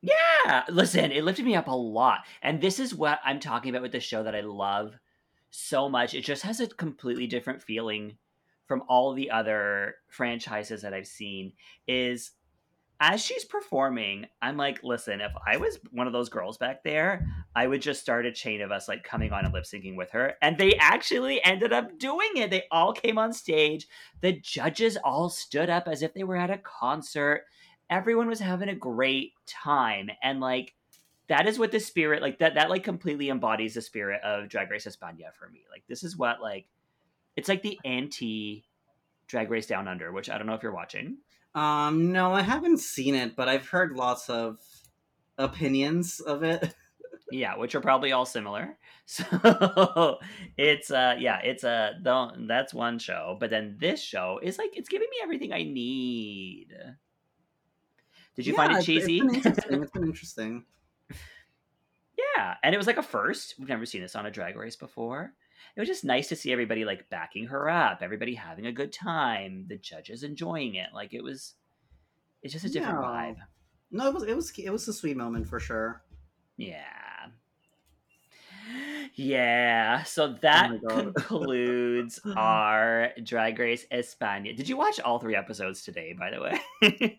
yeah, 0.00 0.64
listen, 0.68 1.12
it 1.12 1.22
lifted 1.24 1.44
me 1.44 1.54
up 1.54 1.68
a 1.68 1.76
lot, 1.76 2.20
and 2.42 2.60
this 2.60 2.78
is 2.80 2.94
what 2.94 3.20
I'm 3.24 3.40
talking 3.40 3.70
about 3.70 3.82
with 3.82 3.92
the 3.92 4.00
show 4.00 4.22
that 4.22 4.34
I 4.34 4.40
love 4.40 4.94
so 5.50 5.88
much. 5.88 6.14
It 6.14 6.22
just 6.24 6.42
has 6.42 6.60
a 6.60 6.66
completely 6.66 7.26
different 7.26 7.62
feeling 7.62 8.16
from 8.66 8.82
all 8.88 9.12
the 9.12 9.30
other 9.30 9.96
franchises 10.08 10.82
that 10.82 10.94
I've 10.94 11.06
seen. 11.06 11.52
Is 11.86 12.32
as 13.02 13.20
she's 13.20 13.44
performing, 13.44 14.26
I'm 14.40 14.56
like, 14.56 14.84
listen, 14.84 15.20
if 15.20 15.32
I 15.44 15.56
was 15.56 15.80
one 15.90 16.06
of 16.06 16.12
those 16.12 16.28
girls 16.28 16.56
back 16.56 16.84
there, 16.84 17.26
I 17.54 17.66
would 17.66 17.82
just 17.82 18.00
start 18.00 18.26
a 18.26 18.32
chain 18.32 18.62
of 18.62 18.70
us 18.70 18.86
like 18.86 19.02
coming 19.02 19.32
on 19.32 19.44
and 19.44 19.52
lip 19.52 19.64
syncing 19.64 19.96
with 19.96 20.12
her. 20.12 20.34
And 20.40 20.56
they 20.56 20.76
actually 20.76 21.42
ended 21.44 21.72
up 21.72 21.98
doing 21.98 22.30
it. 22.36 22.52
They 22.52 22.62
all 22.70 22.92
came 22.92 23.18
on 23.18 23.32
stage. 23.32 23.88
The 24.20 24.32
judges 24.32 24.96
all 25.02 25.28
stood 25.28 25.68
up 25.68 25.88
as 25.88 26.02
if 26.02 26.14
they 26.14 26.22
were 26.22 26.36
at 26.36 26.52
a 26.52 26.58
concert. 26.58 27.42
Everyone 27.90 28.28
was 28.28 28.38
having 28.38 28.68
a 28.68 28.74
great 28.76 29.32
time. 29.48 30.08
And 30.22 30.38
like, 30.38 30.72
that 31.26 31.48
is 31.48 31.58
what 31.58 31.72
the 31.72 31.80
spirit, 31.80 32.22
like, 32.22 32.38
that, 32.38 32.54
that 32.54 32.70
like 32.70 32.84
completely 32.84 33.30
embodies 33.30 33.74
the 33.74 33.82
spirit 33.82 34.22
of 34.22 34.48
Drag 34.48 34.70
Race 34.70 34.86
España 34.86 35.34
for 35.36 35.48
me. 35.48 35.64
Like, 35.72 35.82
this 35.88 36.04
is 36.04 36.16
what, 36.16 36.40
like, 36.40 36.66
it's 37.34 37.48
like 37.48 37.62
the 37.62 37.80
anti 37.84 38.64
Drag 39.26 39.50
Race 39.50 39.66
Down 39.66 39.88
Under, 39.88 40.12
which 40.12 40.30
I 40.30 40.38
don't 40.38 40.46
know 40.46 40.54
if 40.54 40.62
you're 40.62 40.72
watching. 40.72 41.16
Um, 41.54 42.12
no, 42.12 42.32
I 42.32 42.42
haven't 42.42 42.78
seen 42.78 43.14
it, 43.14 43.36
but 43.36 43.48
I've 43.48 43.68
heard 43.68 43.92
lots 43.92 44.30
of 44.30 44.58
opinions 45.38 46.20
of 46.20 46.42
it. 46.42 46.74
yeah 47.30 47.56
which 47.56 47.74
are 47.74 47.80
probably 47.80 48.12
all 48.12 48.26
similar 48.26 48.76
so 49.06 50.18
it's 50.58 50.90
uh 50.90 51.16
yeah 51.18 51.38
it's 51.42 51.64
a 51.64 51.96
uh, 52.06 52.30
that's 52.46 52.74
one 52.74 52.98
show 52.98 53.36
but 53.40 53.48
then 53.48 53.74
this 53.80 54.00
show 54.02 54.38
is 54.42 54.58
like 54.58 54.76
it's 54.76 54.88
giving 54.90 55.08
me 55.10 55.16
everything 55.22 55.52
i 55.52 55.62
need 55.62 56.68
did 58.36 58.46
you 58.46 58.54
find 58.54 58.76
it 58.76 58.84
cheesy 58.84 59.18
It's 59.24 59.26
been 59.26 59.34
interesting. 59.34 59.82
It's 59.82 59.90
been 59.92 60.04
interesting. 60.04 60.64
yeah 62.18 62.54
and 62.62 62.74
it 62.74 62.78
was 62.78 62.86
like 62.86 62.98
a 62.98 63.02
first 63.02 63.54
we've 63.58 63.68
never 63.68 63.86
seen 63.86 64.02
this 64.02 64.14
on 64.14 64.26
a 64.26 64.30
drag 64.30 64.56
race 64.56 64.76
before 64.76 65.32
it 65.74 65.80
was 65.80 65.88
just 65.88 66.04
nice 66.04 66.28
to 66.28 66.36
see 66.36 66.52
everybody 66.52 66.84
like 66.84 67.08
backing 67.10 67.46
her 67.46 67.68
up 67.68 67.98
everybody 68.02 68.34
having 68.34 68.66
a 68.66 68.72
good 68.72 68.92
time 68.92 69.64
the 69.68 69.78
judges 69.78 70.22
enjoying 70.22 70.74
it 70.74 70.88
like 70.94 71.12
it 71.14 71.22
was 71.22 71.54
it's 72.42 72.52
just 72.52 72.64
a 72.64 72.68
different 72.68 72.98
vibe 72.98 73.36
No, 73.90 74.08
it 74.08 74.14
was 74.14 74.22
it 74.24 74.34
was 74.34 74.52
it 74.58 74.70
was 74.70 74.88
a 74.88 74.92
sweet 74.92 75.16
moment 75.16 75.46
for 75.46 75.60
sure. 75.60 76.02
Yeah. 76.56 76.80
Yeah. 79.14 80.04
So 80.04 80.24
oh 80.24 80.36
that 80.40 80.72
Oh 80.88 81.12
concludes 81.12 82.18
mm-hmm. 82.24 82.38
our 82.38 83.10
Drag 83.22 83.58
Race 83.58 83.84
España. 83.92 84.56
Did 84.56 84.70
you 84.70 84.78
watch 84.78 85.00
all 85.00 85.18
three 85.18 85.36
episodes 85.36 85.82
today, 85.82 86.16
by 86.18 86.30
the 86.30 86.40
way? 86.40 87.18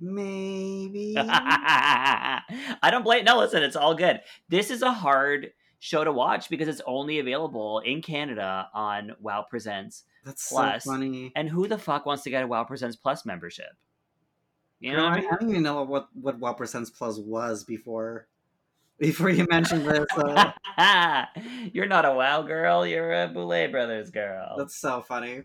Maybe. 0.00 1.14
I 1.18 2.40
don't 2.90 3.04
blame. 3.04 3.24
No, 3.26 3.38
listen, 3.38 3.62
it's 3.62 3.76
all 3.76 3.94
good. 3.94 4.20
This 4.48 4.70
is 4.70 4.80
a 4.80 4.90
hard 4.90 5.52
show 5.82 6.04
to 6.04 6.12
watch 6.12 6.48
because 6.48 6.68
it's 6.68 6.80
only 6.86 7.18
available 7.18 7.80
in 7.80 8.00
Canada 8.02 8.68
on 8.72 9.16
Wow 9.20 9.44
Presents. 9.50 10.04
That's 10.24 10.48
Plus, 10.48 10.84
so 10.84 10.92
funny. 10.92 11.32
And 11.34 11.48
who 11.48 11.66
the 11.66 11.76
fuck 11.76 12.06
wants 12.06 12.22
to 12.22 12.30
get 12.30 12.44
a 12.44 12.46
Wow 12.46 12.62
Presents 12.62 12.94
Plus 12.94 13.26
membership? 13.26 13.72
You 14.78 14.92
know 14.92 15.02
what 15.02 15.14
I 15.14 15.20
mean? 15.20 15.28
I 15.32 15.36
don't 15.40 15.50
even 15.50 15.62
know 15.64 15.82
what 15.82 16.06
what 16.14 16.38
Wow 16.38 16.52
Presents 16.52 16.88
Plus 16.88 17.18
was 17.18 17.64
before 17.64 18.28
before 19.00 19.30
you 19.30 19.44
mentioned 19.50 19.84
this. 19.84 20.06
Uh, 20.16 21.24
You're 21.72 21.88
not 21.88 22.04
a 22.04 22.12
WoW 22.12 22.42
girl. 22.42 22.86
You're 22.86 23.24
a 23.24 23.26
Boulet 23.26 23.72
Brothers 23.72 24.10
girl. 24.10 24.54
that's 24.56 24.76
so 24.76 25.00
funny. 25.00 25.42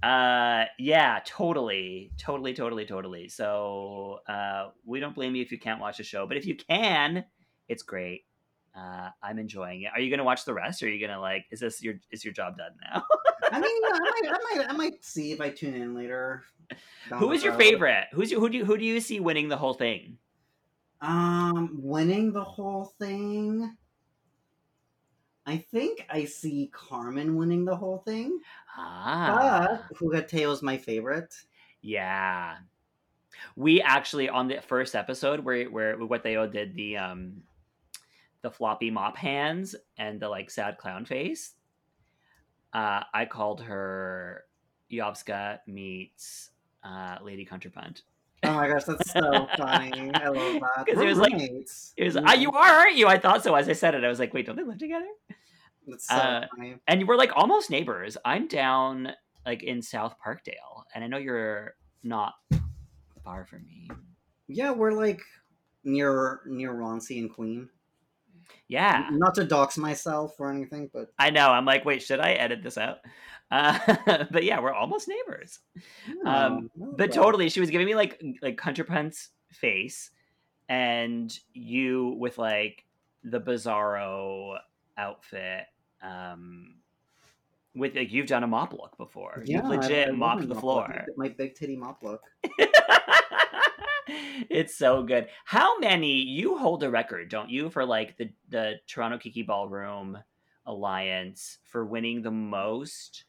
Uh, 0.00 0.66
yeah, 0.78 1.18
totally, 1.24 2.12
totally, 2.18 2.54
totally, 2.54 2.84
totally. 2.86 3.28
So, 3.28 4.20
uh, 4.28 4.68
we 4.84 5.00
don't 5.00 5.14
blame 5.14 5.34
you 5.34 5.42
if 5.42 5.50
you 5.50 5.58
can't 5.58 5.80
watch 5.80 5.96
the 5.96 6.04
show, 6.04 6.26
but 6.26 6.36
if 6.36 6.46
you 6.46 6.56
can, 6.56 7.24
it's 7.68 7.82
great. 7.82 8.26
Uh, 8.76 9.10
I'm 9.22 9.38
enjoying 9.38 9.82
it. 9.82 9.92
Are 9.94 10.00
you 10.00 10.10
gonna 10.10 10.24
watch 10.24 10.44
the 10.44 10.54
rest, 10.54 10.82
or 10.82 10.86
are 10.86 10.88
you 10.88 11.04
gonna 11.06 11.20
like? 11.20 11.46
Is 11.50 11.60
this 11.60 11.82
your 11.82 11.94
is 12.10 12.24
your 12.24 12.34
job 12.34 12.58
done 12.58 12.72
now? 12.82 13.04
I 13.52 13.60
mean, 13.60 13.82
I 13.84 13.98
might, 14.00 14.32
I 14.32 14.56
might, 14.56 14.70
I 14.70 14.72
might 14.72 15.04
see 15.04 15.30
if 15.32 15.40
I 15.40 15.50
tune 15.50 15.74
in 15.74 15.94
later. 15.94 16.42
who 17.12 17.30
is 17.32 17.42
your 17.44 17.52
road. 17.52 17.60
favorite? 17.60 18.06
Who's 18.12 18.30
your, 18.30 18.40
who 18.40 18.48
do 18.48 18.58
you, 18.58 18.64
who 18.64 18.76
do 18.76 18.84
you 18.84 18.98
see 19.00 19.20
winning 19.20 19.48
the 19.48 19.56
whole 19.56 19.74
thing? 19.74 20.18
Um, 21.00 21.70
winning 21.80 22.32
the 22.32 22.42
whole 22.42 22.86
thing. 22.98 23.76
I 25.46 25.58
think 25.58 26.06
I 26.08 26.24
see 26.24 26.70
Carmen 26.72 27.36
winning 27.36 27.66
the 27.66 27.76
whole 27.76 27.98
thing, 27.98 28.40
Ah, 28.76 29.82
but 29.90 29.98
Hugáceo's 29.98 30.62
my 30.62 30.78
favorite. 30.78 31.34
yeah. 31.82 32.56
We 33.56 33.82
actually 33.82 34.28
on 34.30 34.48
the 34.48 34.60
first 34.62 34.94
episode 34.96 35.40
where 35.40 35.66
where 35.70 35.98
what 35.98 36.22
they 36.22 36.34
did 36.46 36.74
the 36.74 36.96
um 36.96 37.42
the 38.44 38.50
floppy 38.50 38.90
mop 38.90 39.16
hands 39.16 39.74
and 39.96 40.20
the 40.20 40.28
like 40.28 40.50
sad 40.50 40.76
clown 40.76 41.04
face. 41.06 41.54
Uh, 42.74 43.02
I 43.14 43.24
called 43.24 43.62
her 43.62 44.44
Yovska 44.92 45.60
meets 45.66 46.50
uh, 46.84 47.16
Lady 47.22 47.46
Contrapunt. 47.46 48.02
Oh 48.42 48.52
my 48.52 48.68
gosh, 48.68 48.84
that's 48.84 49.10
so 49.10 49.48
funny! 49.56 50.10
I 50.14 50.28
love 50.28 50.60
that. 50.60 50.84
'Cause 50.86 50.98
it 51.02 51.06
was 51.06 51.16
like- 51.18 51.32
It 51.32 52.04
was, 52.04 52.14
Yeah. 52.16 52.20
ah, 52.26 52.34
you 52.34 52.50
are, 52.52 52.72
aren't 52.80 52.96
you? 52.96 53.06
I 53.08 53.18
thought 53.18 53.42
so. 53.42 53.54
As 53.54 53.66
I 53.70 53.72
said 53.72 53.94
it, 53.94 54.04
I 54.04 54.08
was 54.08 54.18
like, 54.18 54.34
wait, 54.34 54.44
don't 54.44 54.56
they 54.56 54.62
live 54.64 54.76
together? 54.78 55.06
That's 55.86 56.06
so 56.06 56.14
uh, 56.14 56.46
funny. 56.54 56.76
And 56.86 57.00
you 57.00 57.06
were 57.06 57.16
like 57.16 57.32
almost 57.34 57.70
neighbors. 57.70 58.18
I'm 58.24 58.46
down 58.46 59.12
like 59.46 59.62
in 59.62 59.80
South 59.80 60.16
Parkdale, 60.22 60.84
and 60.94 61.02
I 61.02 61.06
know 61.06 61.16
you're 61.16 61.76
not 62.02 62.34
far 63.24 63.46
from 63.46 63.66
me. 63.66 63.88
Yeah, 64.48 64.72
we're 64.72 64.92
like 64.92 65.22
near 65.84 66.40
near 66.46 66.74
Roncy 66.74 67.18
and 67.20 67.32
Queen. 67.32 67.70
Yeah. 68.68 69.08
Not 69.12 69.34
to 69.36 69.44
dox 69.44 69.76
myself 69.76 70.34
or 70.38 70.50
anything, 70.50 70.90
but 70.92 71.12
I 71.18 71.30
know. 71.30 71.50
I'm 71.50 71.64
like, 71.64 71.84
wait, 71.84 72.02
should 72.02 72.20
I 72.20 72.32
edit 72.32 72.62
this 72.62 72.78
out? 72.78 72.98
Uh, 73.50 73.78
but 74.30 74.44
yeah, 74.44 74.60
we're 74.60 74.72
almost 74.72 75.08
neighbors. 75.08 75.58
Um, 76.24 76.70
no, 76.76 76.86
no, 76.86 76.94
but 76.96 77.14
no. 77.14 77.22
totally, 77.22 77.48
she 77.50 77.60
was 77.60 77.70
giving 77.70 77.86
me 77.86 77.94
like 77.94 78.22
like 78.42 78.56
Country 78.56 78.84
Contrapunt's 78.84 79.28
face, 79.52 80.10
and 80.68 81.36
you 81.52 82.16
with 82.18 82.38
like 82.38 82.84
the 83.22 83.40
Bizarro 83.40 84.58
outfit. 84.96 85.66
Um, 86.02 86.76
with 87.74 87.94
like 87.96 88.12
you've 88.12 88.26
done 88.26 88.44
a 88.44 88.46
mop 88.46 88.72
look 88.72 88.96
before. 88.96 89.42
You've 89.44 89.64
I- 89.64 89.68
legit 89.68 90.16
mopped 90.16 90.48
the 90.48 90.54
floor. 90.54 91.04
look, 91.06 91.18
My 91.18 91.28
big 91.28 91.54
titty 91.54 91.76
mop 91.76 92.02
look. 92.02 92.22
it's 94.50 94.76
so 94.76 95.02
good. 95.02 95.28
How 95.44 95.78
many 95.78 96.12
you 96.22 96.56
hold 96.56 96.82
a 96.82 96.90
record, 96.90 97.28
don't 97.28 97.50
you, 97.50 97.70
for 97.70 97.84
like 97.84 98.16
the 98.16 98.30
the 98.48 98.74
Toronto 98.86 99.18
Kiki 99.18 99.42
Ballroom 99.42 100.18
Alliance 100.66 101.58
for 101.64 101.84
winning 101.84 102.22
the 102.22 102.30
most 102.30 103.24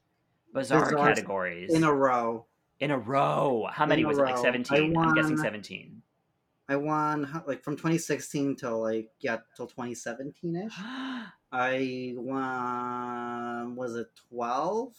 bizarre 0.53 0.85
Bizarre- 0.85 1.07
categories 1.07 1.73
In 1.73 1.83
a 1.83 1.93
row. 1.93 2.45
in 2.79 2.91
a 2.91 2.97
row? 2.97 3.67
How 3.71 3.85
many 3.85 4.05
was 4.05 4.17
it? 4.17 4.21
Like 4.21 4.35
row. 4.35 4.39
I 4.39 4.43
seventeen. 4.43 4.97
I'm 4.97 5.13
guessing 5.13 5.37
seventeen. 5.37 6.01
I 6.67 6.75
won 6.77 7.43
like 7.45 7.61
from 7.63 7.75
2016 7.75 8.55
till 8.55 8.81
like 8.81 9.11
yeah 9.19 9.37
till 9.55 9.67
2017 9.67 10.55
ish. 10.55 10.73
I 11.51 12.13
won 12.17 13.75
was 13.75 13.95
it 13.95 14.07
12? 14.31 14.93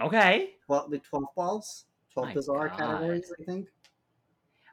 okay, 0.00 0.50
12 0.66 0.90
with 0.90 1.02
12 1.02 1.24
balls, 1.36 1.84
12 2.12 2.28
My 2.28 2.34
bizarre 2.34 2.68
God. 2.68 2.78
categories. 2.78 3.32
I 3.40 3.44
think. 3.44 3.68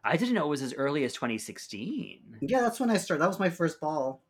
I 0.03 0.18
didn't 0.18 0.34
know 0.34 0.45
it 0.45 0.49
was 0.49 0.61
as 0.61 0.73
early 0.73 1.03
as 1.03 1.14
2016. 1.14 2.38
Yeah, 2.41 2.61
that's 2.61 2.80
when 2.80 2.90
I 2.90 2.98
started. 2.98 3.22
That 3.22 3.28
was 3.28 3.40
my 3.40 3.49
first 3.49 3.80
ball. 3.80 4.23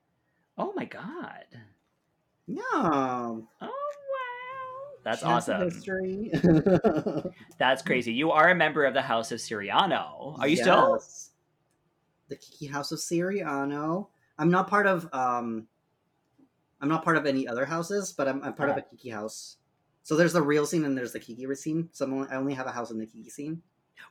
Oh 0.58 0.74
my 0.76 0.86
god. 0.86 1.46
Yeah, 2.48 2.62
Oh 2.74 3.42
wow. 3.62 3.72
That's 5.04 5.22
Chance 5.22 5.50
awesome. 5.50 5.62
History. 5.62 6.32
That's 7.58 7.82
crazy. 7.82 8.12
You 8.12 8.32
are 8.32 8.50
a 8.50 8.56
member 8.56 8.84
of 8.86 8.94
the 8.94 9.02
House 9.02 9.32
of 9.32 9.40
Siriano. 9.40 10.38
Are 10.40 10.48
you 10.48 10.58
still? 10.58 11.02
The 12.28 12.36
Kiki 12.36 12.66
House 12.68 12.92
of 12.92 13.00
Siriano. 13.00 14.08
I'm 14.38 14.52
not 14.52 14.68
part 14.68 14.88
of 14.88 15.08
um 15.14 15.68
I'm 16.82 16.90
not 16.90 17.04
part 17.04 17.16
of 17.16 17.26
any 17.26 17.48
other 17.48 17.64
houses, 17.66 18.12
but 18.12 18.28
I'm, 18.28 18.44
I'm 18.44 18.54
part 18.54 18.70
of 18.70 18.78
a 18.78 18.82
Kiki 18.82 19.10
house. 19.10 19.58
So 20.04 20.16
there's 20.16 20.34
the 20.34 20.42
real 20.42 20.66
scene 20.66 20.84
and 20.84 20.98
there's 20.98 21.14
the 21.14 21.20
Kiki 21.20 21.46
scene. 21.56 21.90
So 21.92 22.06
I'm 22.06 22.14
only, 22.14 22.28
I 22.30 22.36
only 22.36 22.54
have 22.56 22.66
a 22.66 22.72
house 22.72 22.90
in 22.90 22.98
the 22.98 23.06
Kiki 23.06 23.30
scene. 23.30 23.62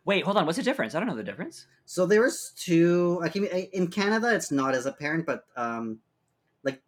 Wait, 0.05 0.25
hold 0.25 0.37
on. 0.37 0.47
What's 0.47 0.57
the 0.59 0.65
difference? 0.65 0.95
I 0.95 0.99
don't 0.99 1.09
know 1.09 1.17
the 1.17 1.23
difference. 1.23 1.67
So 1.85 2.07
there's 2.07 2.53
two. 2.57 3.21
I 3.23 3.29
can 3.29 3.45
in 3.47 3.89
Canada 3.89 4.35
it's 4.35 4.51
not 4.51 4.75
as 4.75 4.87
apparent, 4.87 5.27
but 5.27 5.45
um, 5.57 5.99
like 6.65 6.81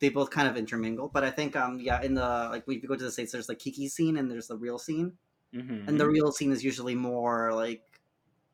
they 0.00 0.08
both 0.08 0.30
kind 0.30 0.48
of 0.48 0.56
intermingle. 0.56 1.08
But 1.08 1.24
I 1.24 1.30
think 1.30 1.54
um 1.56 1.78
yeah 1.80 2.02
in 2.02 2.14
the 2.14 2.48
like 2.50 2.66
we 2.66 2.80
go 2.80 2.96
to 2.96 3.04
the 3.04 3.12
states, 3.12 3.32
there's 3.32 3.46
the 3.46 3.54
Kiki 3.54 3.88
scene 3.88 4.16
and 4.16 4.30
there's 4.30 4.48
the 4.48 4.56
real 4.56 4.78
scene, 4.78 5.12
Mm-hmm. 5.54 5.88
and 5.88 5.98
the 6.00 6.06
real 6.08 6.30
scene 6.32 6.52
is 6.52 6.62
usually 6.64 6.94
more 6.94 7.52
like 7.54 7.82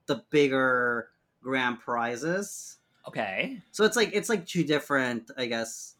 the 0.06 0.22
bigger 0.30 1.08
grand 1.42 1.80
prizes. 1.80 2.78
okay. 3.08 3.60
So 3.72 3.84
it's 3.84 3.96
like 3.96 4.10
it's 4.12 4.28
like 4.28 4.46
two 4.46 4.64
different, 4.64 5.30
I 5.36 5.46
guess, 5.46 5.94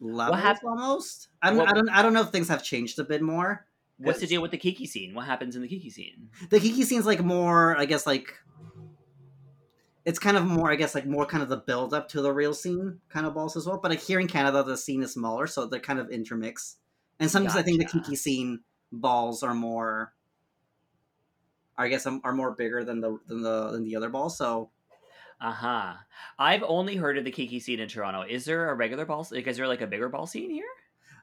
levels 0.00 0.40
hap- 0.40 0.64
almost. 0.64 1.28
I 1.42 1.48
don't, 1.50 1.58
what- 1.58 1.68
I 1.68 1.72
don't 1.72 1.88
I 1.88 2.02
don't 2.02 2.12
know 2.12 2.22
if 2.22 2.28
things 2.30 2.48
have 2.48 2.62
changed 2.62 2.98
a 2.98 3.04
bit 3.04 3.22
more. 3.22 3.66
What's 3.98 4.20
the 4.20 4.26
deal 4.26 4.42
with 4.42 4.50
the 4.52 4.58
Kiki 4.58 4.86
scene? 4.86 5.14
What 5.14 5.26
happens 5.26 5.56
in 5.56 5.62
the 5.62 5.68
Kiki 5.68 5.90
scene? 5.90 6.30
The 6.50 6.60
Kiki 6.60 6.84
scene's 6.84 7.06
like 7.06 7.22
more, 7.22 7.76
I 7.78 7.84
guess, 7.86 8.06
like 8.06 8.34
it's 10.04 10.18
kind 10.18 10.36
of 10.36 10.44
more, 10.44 10.70
I 10.70 10.76
guess, 10.76 10.94
like 10.94 11.06
more 11.06 11.26
kind 11.26 11.42
of 11.42 11.48
the 11.48 11.56
build 11.58 11.92
up 11.92 12.08
to 12.10 12.22
the 12.22 12.32
real 12.32 12.54
scene 12.54 13.00
kind 13.08 13.26
of 13.26 13.34
balls 13.34 13.56
as 13.56 13.66
well. 13.66 13.78
But 13.78 13.90
like 13.90 14.00
here 14.00 14.20
in 14.20 14.26
Canada, 14.28 14.62
the 14.62 14.76
scene 14.76 15.02
is 15.02 15.12
smaller, 15.12 15.46
so 15.46 15.66
they're 15.66 15.80
kind 15.80 15.98
of 15.98 16.10
intermix. 16.10 16.76
And 17.20 17.30
sometimes 17.30 17.56
I 17.56 17.62
think 17.62 17.78
the 17.78 17.84
Kiki 17.84 18.16
scene 18.16 18.60
balls 18.92 19.42
are 19.42 19.54
more, 19.54 20.14
I 21.76 21.88
guess, 21.88 22.06
um, 22.06 22.20
are 22.24 22.32
more 22.34 22.52
bigger 22.54 22.84
than 22.84 23.00
the 23.00 23.18
than 23.26 23.42
the 23.42 23.70
than 23.70 23.84
the 23.84 23.96
other 23.96 24.08
balls. 24.10 24.36
So 24.36 24.70
Uh 25.40 25.52
huh. 25.52 25.94
I've 26.38 26.62
only 26.64 26.96
heard 26.96 27.18
of 27.18 27.24
the 27.24 27.30
Kiki 27.30 27.60
scene 27.60 27.80
in 27.80 27.88
Toronto. 27.88 28.22
Is 28.22 28.44
there 28.44 28.70
a 28.70 28.74
regular 28.74 29.04
ball? 29.06 29.26
Like, 29.30 29.46
is 29.46 29.56
there 29.56 29.68
like 29.68 29.80
a 29.80 29.86
bigger 29.86 30.08
ball 30.08 30.26
scene 30.26 30.50
here? 30.50 30.66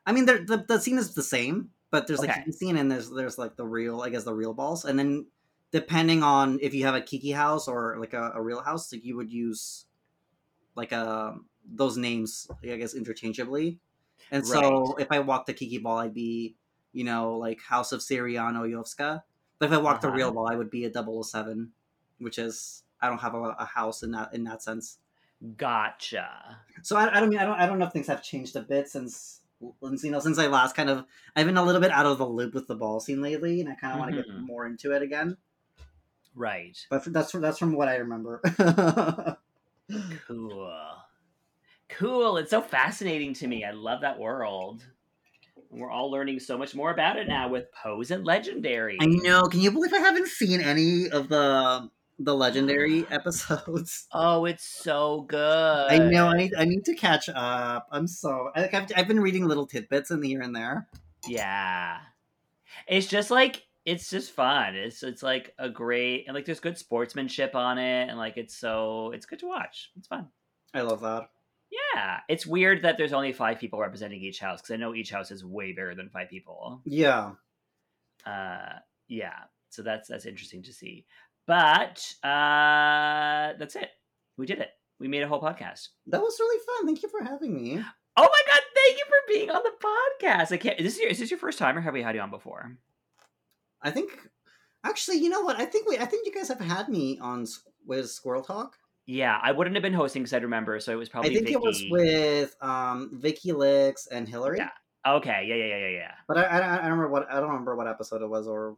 I 0.06 0.12
mean, 0.12 0.26
the 0.26 0.64
the 0.68 0.80
scene 0.80 0.98
is 0.98 1.14
the 1.14 1.24
same, 1.24 1.72
but 1.92 2.08
there's 2.08 2.22
like 2.22 2.32
Okay. 2.32 2.46
Scene 2.52 2.78
and 2.78 2.92
there's 2.92 3.10
there's 3.10 3.38
like 3.38 3.56
the 3.58 3.66
real, 3.66 4.02
I 4.02 4.10
guess, 4.10 4.24
the 4.26 4.34
real 4.34 4.54
balls, 4.54 4.86
and 4.86 4.98
then 5.00 5.28
depending 5.72 6.24
on 6.24 6.60
if 6.62 6.74
you 6.74 6.86
have 6.86 6.96
a 6.96 7.02
Kiki 7.02 7.32
house 7.32 7.68
or 7.68 7.98
like 8.00 8.14
a, 8.14 8.32
a 8.36 8.42
real 8.42 8.62
house, 8.62 8.92
like 8.94 9.04
you 9.06 9.16
would 9.18 9.32
use 9.32 9.86
like 10.76 10.92
a 10.92 11.38
those 11.66 11.98
names, 11.98 12.48
I 12.64 12.76
guess, 12.78 12.94
interchangeably. 12.94 13.80
And 14.32 14.46
so 14.46 14.96
if 14.98 15.08
I 15.12 15.20
walked 15.20 15.48
the 15.48 15.54
Kiki 15.54 15.78
ball, 15.80 15.98
I'd 16.00 16.14
be, 16.14 16.56
you 16.94 17.04
know, 17.04 17.38
like 17.38 17.62
House 17.62 17.92
of 17.92 18.02
Siriano 18.02 18.68
Yovska. 18.70 19.24
But 19.60 19.68
if 19.68 19.72
I 19.72 19.78
walked 19.78 20.02
the 20.02 20.08
Uh-huh. 20.08 20.16
real 20.18 20.32
ball, 20.32 20.48
I 20.52 20.56
would 20.56 20.70
be 20.70 20.86
a 20.86 20.90
007, 20.92 21.74
which 22.20 22.38
is 22.38 22.84
I 23.02 23.10
don't 23.10 23.20
have 23.20 23.34
a, 23.36 23.56
a 23.60 23.66
house 23.66 24.04
in 24.04 24.12
that 24.12 24.34
in 24.34 24.44
that 24.46 24.62
sense. 24.64 25.00
Gotcha. 25.58 26.62
So 26.82 26.96
I, 26.96 27.18
I 27.18 27.20
don't 27.20 27.30
mean 27.30 27.40
I 27.40 27.46
don't 27.46 27.60
I 27.60 27.66
don't 27.66 27.80
know 27.80 27.86
if 27.88 27.94
things 27.94 28.08
have 28.08 28.24
changed 28.24 28.56
a 28.56 28.62
bit 28.62 28.88
since 28.90 29.42
since 29.84 30.04
you 30.04 30.12
know 30.12 30.20
since 30.20 30.38
I 30.38 30.48
last 30.48 30.76
kind 30.76 30.90
of 30.90 31.06
I've 31.36 31.46
been 31.46 31.58
a 31.58 31.64
little 31.64 31.82
bit 31.82 31.92
out 31.92 32.06
of 32.06 32.18
the 32.18 32.28
loop 32.28 32.54
with 32.54 32.68
the 32.68 32.76
ball 32.76 33.00
scene 33.00 33.22
lately, 33.22 33.62
and 33.62 33.70
I 33.70 33.76
kind 33.76 33.94
of 33.94 34.00
want 34.00 34.12
to 34.12 34.18
get 34.18 34.28
Mhm. 34.30 34.42
more 34.46 34.66
into 34.66 34.92
it 34.92 35.02
again. 35.02 35.38
Right. 36.36 36.78
But 36.90 37.06
that's 37.14 37.32
that's 37.32 37.58
from 37.58 37.74
what 37.76 37.88
I 37.88 37.96
remember. 37.98 38.42
Cool. 40.28 40.72
Cool. 41.90 42.38
It's 42.38 42.50
so 42.50 42.62
fascinating 42.62 43.34
to 43.36 43.48
me. 43.48 43.64
I 43.64 43.72
love 43.72 44.02
that 44.02 44.18
world. 44.18 44.84
And 45.72 45.80
we're 45.80 45.92
all 45.92 46.10
learning 46.10 46.40
so 46.40 46.58
much 46.58 46.74
more 46.74 46.92
about 46.92 47.18
it 47.18 47.28
now 47.28 47.48
with 47.50 47.72
Pose 47.72 48.10
and 48.12 48.26
Legendary. 48.26 48.98
I 49.00 49.06
know. 49.06 49.44
Can 49.44 49.60
you 49.62 49.72
believe 49.72 49.94
I 49.94 50.00
haven't 50.00 50.28
seen 50.28 50.60
any 50.60 51.10
of 51.10 51.30
the 51.30 51.90
the 52.20 52.36
legendary 52.36 53.06
episodes? 53.10 54.08
Oh, 54.14 54.46
it's 54.46 54.66
so 54.66 55.26
good. 55.28 55.92
I 55.92 55.98
know. 55.98 56.28
I 56.28 56.38
need 56.38 56.54
I 56.58 56.66
need 56.66 56.86
to 56.86 56.96
catch 56.96 57.28
up. 57.30 57.88
I'm 57.92 58.08
so 58.08 58.50
I, 58.56 58.70
I've 58.72 58.92
I've 58.96 59.08
been 59.08 59.20
reading 59.20 59.46
little 59.46 59.68
tidbits 59.68 60.12
in 60.12 60.22
here 60.24 60.42
and 60.42 60.56
there. 60.56 60.88
Yeah. 61.28 61.98
It's 62.88 63.08
just 63.08 63.32
like 63.32 63.64
it's 63.86 64.10
just 64.10 64.32
fun. 64.32 64.76
It's 64.76 65.04
it's 65.04 65.24
like 65.24 65.54
a 65.60 65.70
great 65.70 66.26
and 66.28 66.36
like 66.36 66.46
there's 66.46 66.60
good 66.60 66.78
sportsmanship 66.78 67.56
on 67.56 67.78
it 67.78 68.10
and 68.10 68.18
like 68.18 68.38
it's 68.38 68.56
so 68.56 69.12
it's 69.12 69.26
good 69.26 69.40
to 69.40 69.48
watch. 69.48 69.92
It's 69.98 70.08
fun. 70.08 70.28
I 70.74 70.82
love 70.82 71.02
that. 71.02 71.30
Yeah. 71.72 72.20
It's 72.30 72.46
weird 72.46 72.84
that 72.84 72.98
there's 72.98 73.14
only 73.14 73.34
5 73.34 73.60
people 73.60 73.80
representing 73.80 74.22
each 74.22 74.40
house 74.40 74.62
cuz 74.62 74.72
I 74.72 74.78
know 74.78 74.96
each 74.96 75.12
house 75.12 75.32
is 75.32 75.44
way 75.44 75.72
bigger 75.72 75.96
than 75.96 76.10
5 76.10 76.30
people. 76.30 76.82
Yeah. 76.86 77.34
Uh 78.26 78.80
yeah. 79.08 79.44
So 79.76 79.84
that's 79.84 80.08
that's 80.08 80.26
interesting 80.26 80.64
to 80.64 80.74
see. 80.74 81.06
But 81.48 82.04
uh 82.24 83.54
that's 83.60 83.76
it. 83.76 83.90
We 84.38 84.46
did 84.46 84.60
it. 84.60 84.70
We 85.00 85.08
made 85.08 85.24
a 85.24 85.28
whole 85.28 85.42
podcast. 85.42 85.90
That 86.08 86.22
was 86.22 86.40
really 86.40 86.64
fun. 86.66 86.86
Thank 86.86 87.04
you 87.04 87.10
for 87.10 87.24
having 87.24 87.54
me. 87.54 87.84
Oh 88.18 88.22
my 88.22 88.42
god, 88.54 88.62
thank 88.74 88.98
you 88.98 89.06
for 89.08 89.34
being 89.34 89.50
on 89.50 89.62
the 89.64 89.72
podcast. 90.24 90.52
I 90.54 90.58
can't 90.58 90.80
is 90.80 90.86
this 90.86 91.02
your, 91.02 91.10
is 91.10 91.20
this 91.20 91.32
your 91.32 91.40
first 91.40 91.60
time 91.60 91.78
or 91.78 91.82
have 91.82 91.94
we 91.94 92.02
had 92.02 92.16
you 92.16 92.22
on 92.22 92.32
before? 92.32 92.78
I 93.82 93.92
think 93.92 94.12
actually, 94.84 95.18
you 95.18 95.30
know 95.30 95.42
what? 95.42 95.60
I 95.60 95.66
think 95.66 95.88
we 95.88 95.98
I 95.98 96.06
think 96.06 96.26
you 96.26 96.34
guys 96.34 96.48
have 96.48 96.60
had 96.60 96.90
me 96.90 97.20
on 97.22 97.46
with 97.86 98.10
Squirrel 98.10 98.42
Talk. 98.42 98.78
Yeah, 99.06 99.38
I 99.42 99.52
wouldn't 99.52 99.76
have 99.76 99.84
been 99.84 99.94
hosting 99.94 100.24
because 100.24 100.34
I'd 100.34 100.44
remember, 100.44 100.80
so 100.80 100.92
it 100.92 100.96
was 100.96 101.10
probably 101.10 101.32
I 101.32 101.34
think 101.34 101.48
Vicky. 101.48 101.56
it 101.56 101.62
was 101.62 101.86
with 101.92 102.56
um 102.62 103.12
Vicky 103.14 103.52
Licks 103.52 104.08
and 104.08 104.28
Hillary. 104.28 104.58
Yeah. 104.58 104.70
Okay, 105.08 105.46
yeah, 105.48 105.56
yeah, 105.56 105.66
yeah, 105.66 105.78
yeah, 105.78 105.90
yeah. 105.90 106.12
But 106.28 106.38
I, 106.40 106.44
I 106.44 106.58
I 106.58 106.76
don't 106.78 106.98
remember 106.98 107.10
what 107.10 107.30
I 107.30 107.40
don't 107.40 107.50
remember 107.50 107.76
what 107.76 107.88
episode 107.88 108.24
it 108.24 108.30
was 108.30 108.48
or 108.48 108.78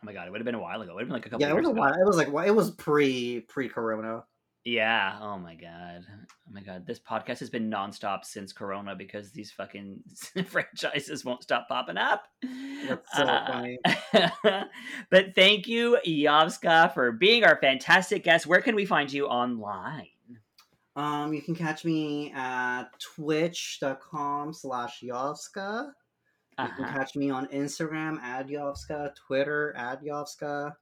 Oh 0.00 0.06
my 0.06 0.12
god, 0.12 0.26
it 0.28 0.30
would 0.30 0.40
have 0.40 0.44
been 0.46 0.54
a 0.54 0.60
while 0.60 0.80
ago. 0.80 0.92
It 0.92 0.94
would 0.94 1.00
have 1.02 1.08
been 1.08 1.14
like 1.14 1.26
a 1.26 1.30
couple 1.30 1.46
yeah, 1.46 1.52
it 1.52 1.56
was 1.56 1.66
a 1.66 1.70
ago. 1.70 1.80
while. 1.80 1.92
It 1.92 2.06
was 2.06 2.16
like 2.16 2.28
it 2.28 2.54
was 2.54 2.70
pre 2.72 3.40
pre 3.48 3.68
Corona. 3.68 4.24
Yeah. 4.64 5.18
Oh 5.22 5.38
my 5.38 5.54
god. 5.54 6.04
Oh 6.10 6.52
my 6.52 6.60
god. 6.60 6.86
This 6.86 7.00
podcast 7.00 7.38
has 7.38 7.48
been 7.48 7.70
nonstop 7.70 8.24
since 8.24 8.52
Corona 8.52 8.94
because 8.94 9.32
these 9.32 9.50
fucking 9.50 10.00
franchises 10.46 11.24
won't 11.24 11.42
stop 11.42 11.68
popping 11.68 11.96
up. 11.96 12.24
That's 12.86 13.16
so 13.16 13.22
Uh, 13.22 13.46
funny. 13.46 13.78
but 15.10 15.34
thank 15.34 15.66
you, 15.68 15.98
Yovska, 16.06 16.92
for 16.92 17.12
being 17.12 17.44
our 17.44 17.58
fantastic 17.60 18.24
guest. 18.24 18.46
Where 18.46 18.60
can 18.60 18.74
we 18.74 18.84
find 18.84 19.10
you 19.12 19.26
online? 19.26 20.08
Um, 20.96 21.32
you 21.32 21.40
can 21.40 21.54
catch 21.54 21.84
me 21.84 22.32
at 22.34 22.84
twitch.com 23.14 24.52
slash 24.52 25.02
Yovska. 26.58 26.68
You 26.68 26.74
can 26.74 26.84
Uh-huh. 26.84 26.98
catch 26.98 27.16
me 27.16 27.30
on 27.30 27.46
Instagram 27.48 28.18
at 28.20 28.48
Yovska, 28.48 29.14
Twitter 29.14 29.74
at 29.76 30.02
Yovska. 30.02 30.74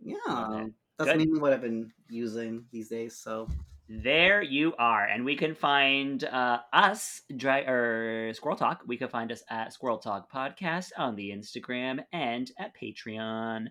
Yeah. 0.00 0.66
That's 0.98 1.10
Good. 1.10 1.18
mainly 1.18 1.40
what 1.40 1.52
I've 1.52 1.60
been 1.62 1.92
using 2.08 2.64
these 2.72 2.88
days. 2.88 3.16
So 3.16 3.48
There 3.88 4.40
you 4.40 4.72
are, 4.78 5.04
and 5.06 5.24
we 5.24 5.34
can 5.34 5.52
find 5.54 6.22
uh, 6.22 6.60
us, 6.72 7.22
dry 7.36 7.62
or 7.62 8.32
Squirrel 8.34 8.56
Talk. 8.56 8.82
We 8.86 8.96
can 8.96 9.08
find 9.08 9.32
us 9.32 9.42
at 9.50 9.72
Squirrel 9.72 9.98
Talk 9.98 10.30
Podcast 10.30 10.92
on 10.96 11.16
the 11.16 11.30
Instagram 11.30 12.04
and 12.12 12.48
at 12.58 12.72
Patreon. 12.80 13.66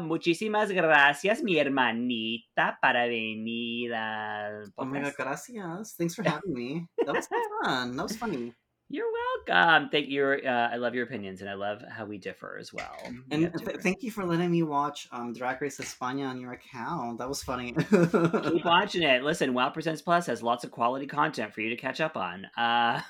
Muchísimas 0.00 0.70
gracias, 0.70 1.42
mi 1.42 1.58
hermanita, 1.58 2.78
para 2.80 3.06
venir 3.06 3.94
al 3.94 4.72
Oh 4.76 4.84
my 4.84 5.00
god, 5.00 5.06
podcast. 5.12 5.18
gracias. 5.18 5.96
Thanks 5.96 6.14
for 6.14 6.24
having 6.26 6.52
me. 6.52 6.86
That 7.04 7.14
was 7.16 7.28
fun. 7.28 7.96
That 7.96 8.02
was 8.02 8.16
funny. 8.16 8.54
You're 8.92 9.06
welcome. 9.46 9.88
Thank 9.88 10.08
you. 10.08 10.24
Uh, 10.44 10.68
I 10.72 10.74
love 10.74 10.96
your 10.96 11.04
opinions, 11.04 11.42
and 11.42 11.48
I 11.48 11.54
love 11.54 11.80
how 11.88 12.04
we 12.06 12.18
differ 12.18 12.58
as 12.58 12.72
well. 12.72 12.92
And 13.30 13.44
have 13.44 13.64
th- 13.64 13.76
thank 13.76 14.02
you 14.02 14.10
for 14.10 14.24
letting 14.26 14.50
me 14.50 14.64
watch 14.64 15.06
um, 15.12 15.32
Drag 15.32 15.62
Race 15.62 15.78
España 15.78 16.28
on 16.28 16.40
your 16.40 16.54
account. 16.54 17.18
That 17.18 17.28
was 17.28 17.40
funny. 17.40 17.72
Keep 17.72 18.64
watching 18.64 19.04
it. 19.04 19.22
Listen, 19.22 19.54
Wow 19.54 19.70
Presents 19.70 20.02
Plus 20.02 20.26
has 20.26 20.42
lots 20.42 20.64
of 20.64 20.72
quality 20.72 21.06
content 21.06 21.54
for 21.54 21.60
you 21.60 21.70
to 21.70 21.76
catch 21.76 22.00
up 22.00 22.16
on. 22.16 22.46
Uh, 22.58 23.00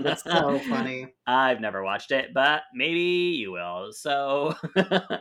That's 0.00 0.22
so 0.22 0.56
funny. 0.68 1.08
I've 1.26 1.60
never 1.60 1.82
watched 1.82 2.12
it, 2.12 2.32
but 2.32 2.62
maybe 2.72 3.00
you 3.40 3.50
will. 3.50 3.92
So, 3.92 4.54
uh, 4.76 5.18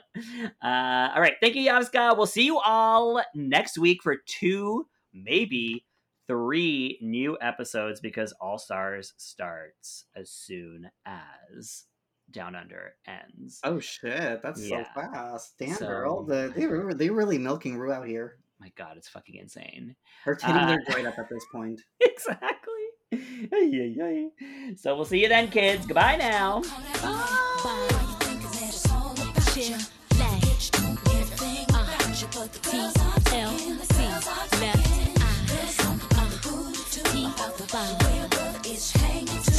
all 0.61 1.21
right. 1.21 1.33
Thank 1.41 1.55
you, 1.55 1.67
Yavska. 1.67 2.15
We'll 2.15 2.27
see 2.27 2.45
you 2.45 2.59
all 2.59 3.23
next 3.33 3.79
week 3.79 4.03
for 4.03 4.17
two, 4.27 4.85
maybe 5.11 5.86
three 6.27 6.97
new 7.01 7.37
episodes 7.41 7.99
because 7.99 8.33
All 8.41 8.57
Stars 8.57 9.13
starts 9.17 10.05
as 10.15 10.29
soon 10.29 10.89
as 11.05 11.85
Down 12.31 12.55
Under 12.55 12.93
ends. 13.07 13.59
Oh 13.63 13.79
shit, 13.79 14.41
that's 14.43 14.61
Yeah. 14.67 14.83
so 14.93 15.01
fast. 15.01 15.53
Damn, 15.57 15.75
So- 15.75 15.87
girl. 15.87 16.23
The, 16.23 16.51
they 16.55 16.67
were 16.67 16.93
they 16.93 17.09
were 17.09 17.17
really 17.17 17.37
milking 17.37 17.77
Ru 17.77 17.91
out 17.91 18.05
here. 18.07 18.37
My 18.59 18.71
God, 18.75 18.97
it's 18.97 19.07
fucking 19.07 19.35
insane. 19.35 19.95
Her 20.23 20.35
titties 20.35 20.67
Uh, 20.67 20.73
are 20.91 20.95
right 20.95 21.05
up 21.05 21.19
at 21.19 21.29
this 21.29 21.45
point. 21.51 21.79
exactly. 22.01 22.73
Ay, 23.13 23.49
ay, 23.53 23.95
ay. 24.03 24.73
So 24.75 24.95
we'll 24.95 25.05
see 25.05 25.21
you 25.21 25.29
then, 25.29 25.49
kids. 25.49 25.85
Goodbye 25.85 26.17
now. 26.17 26.61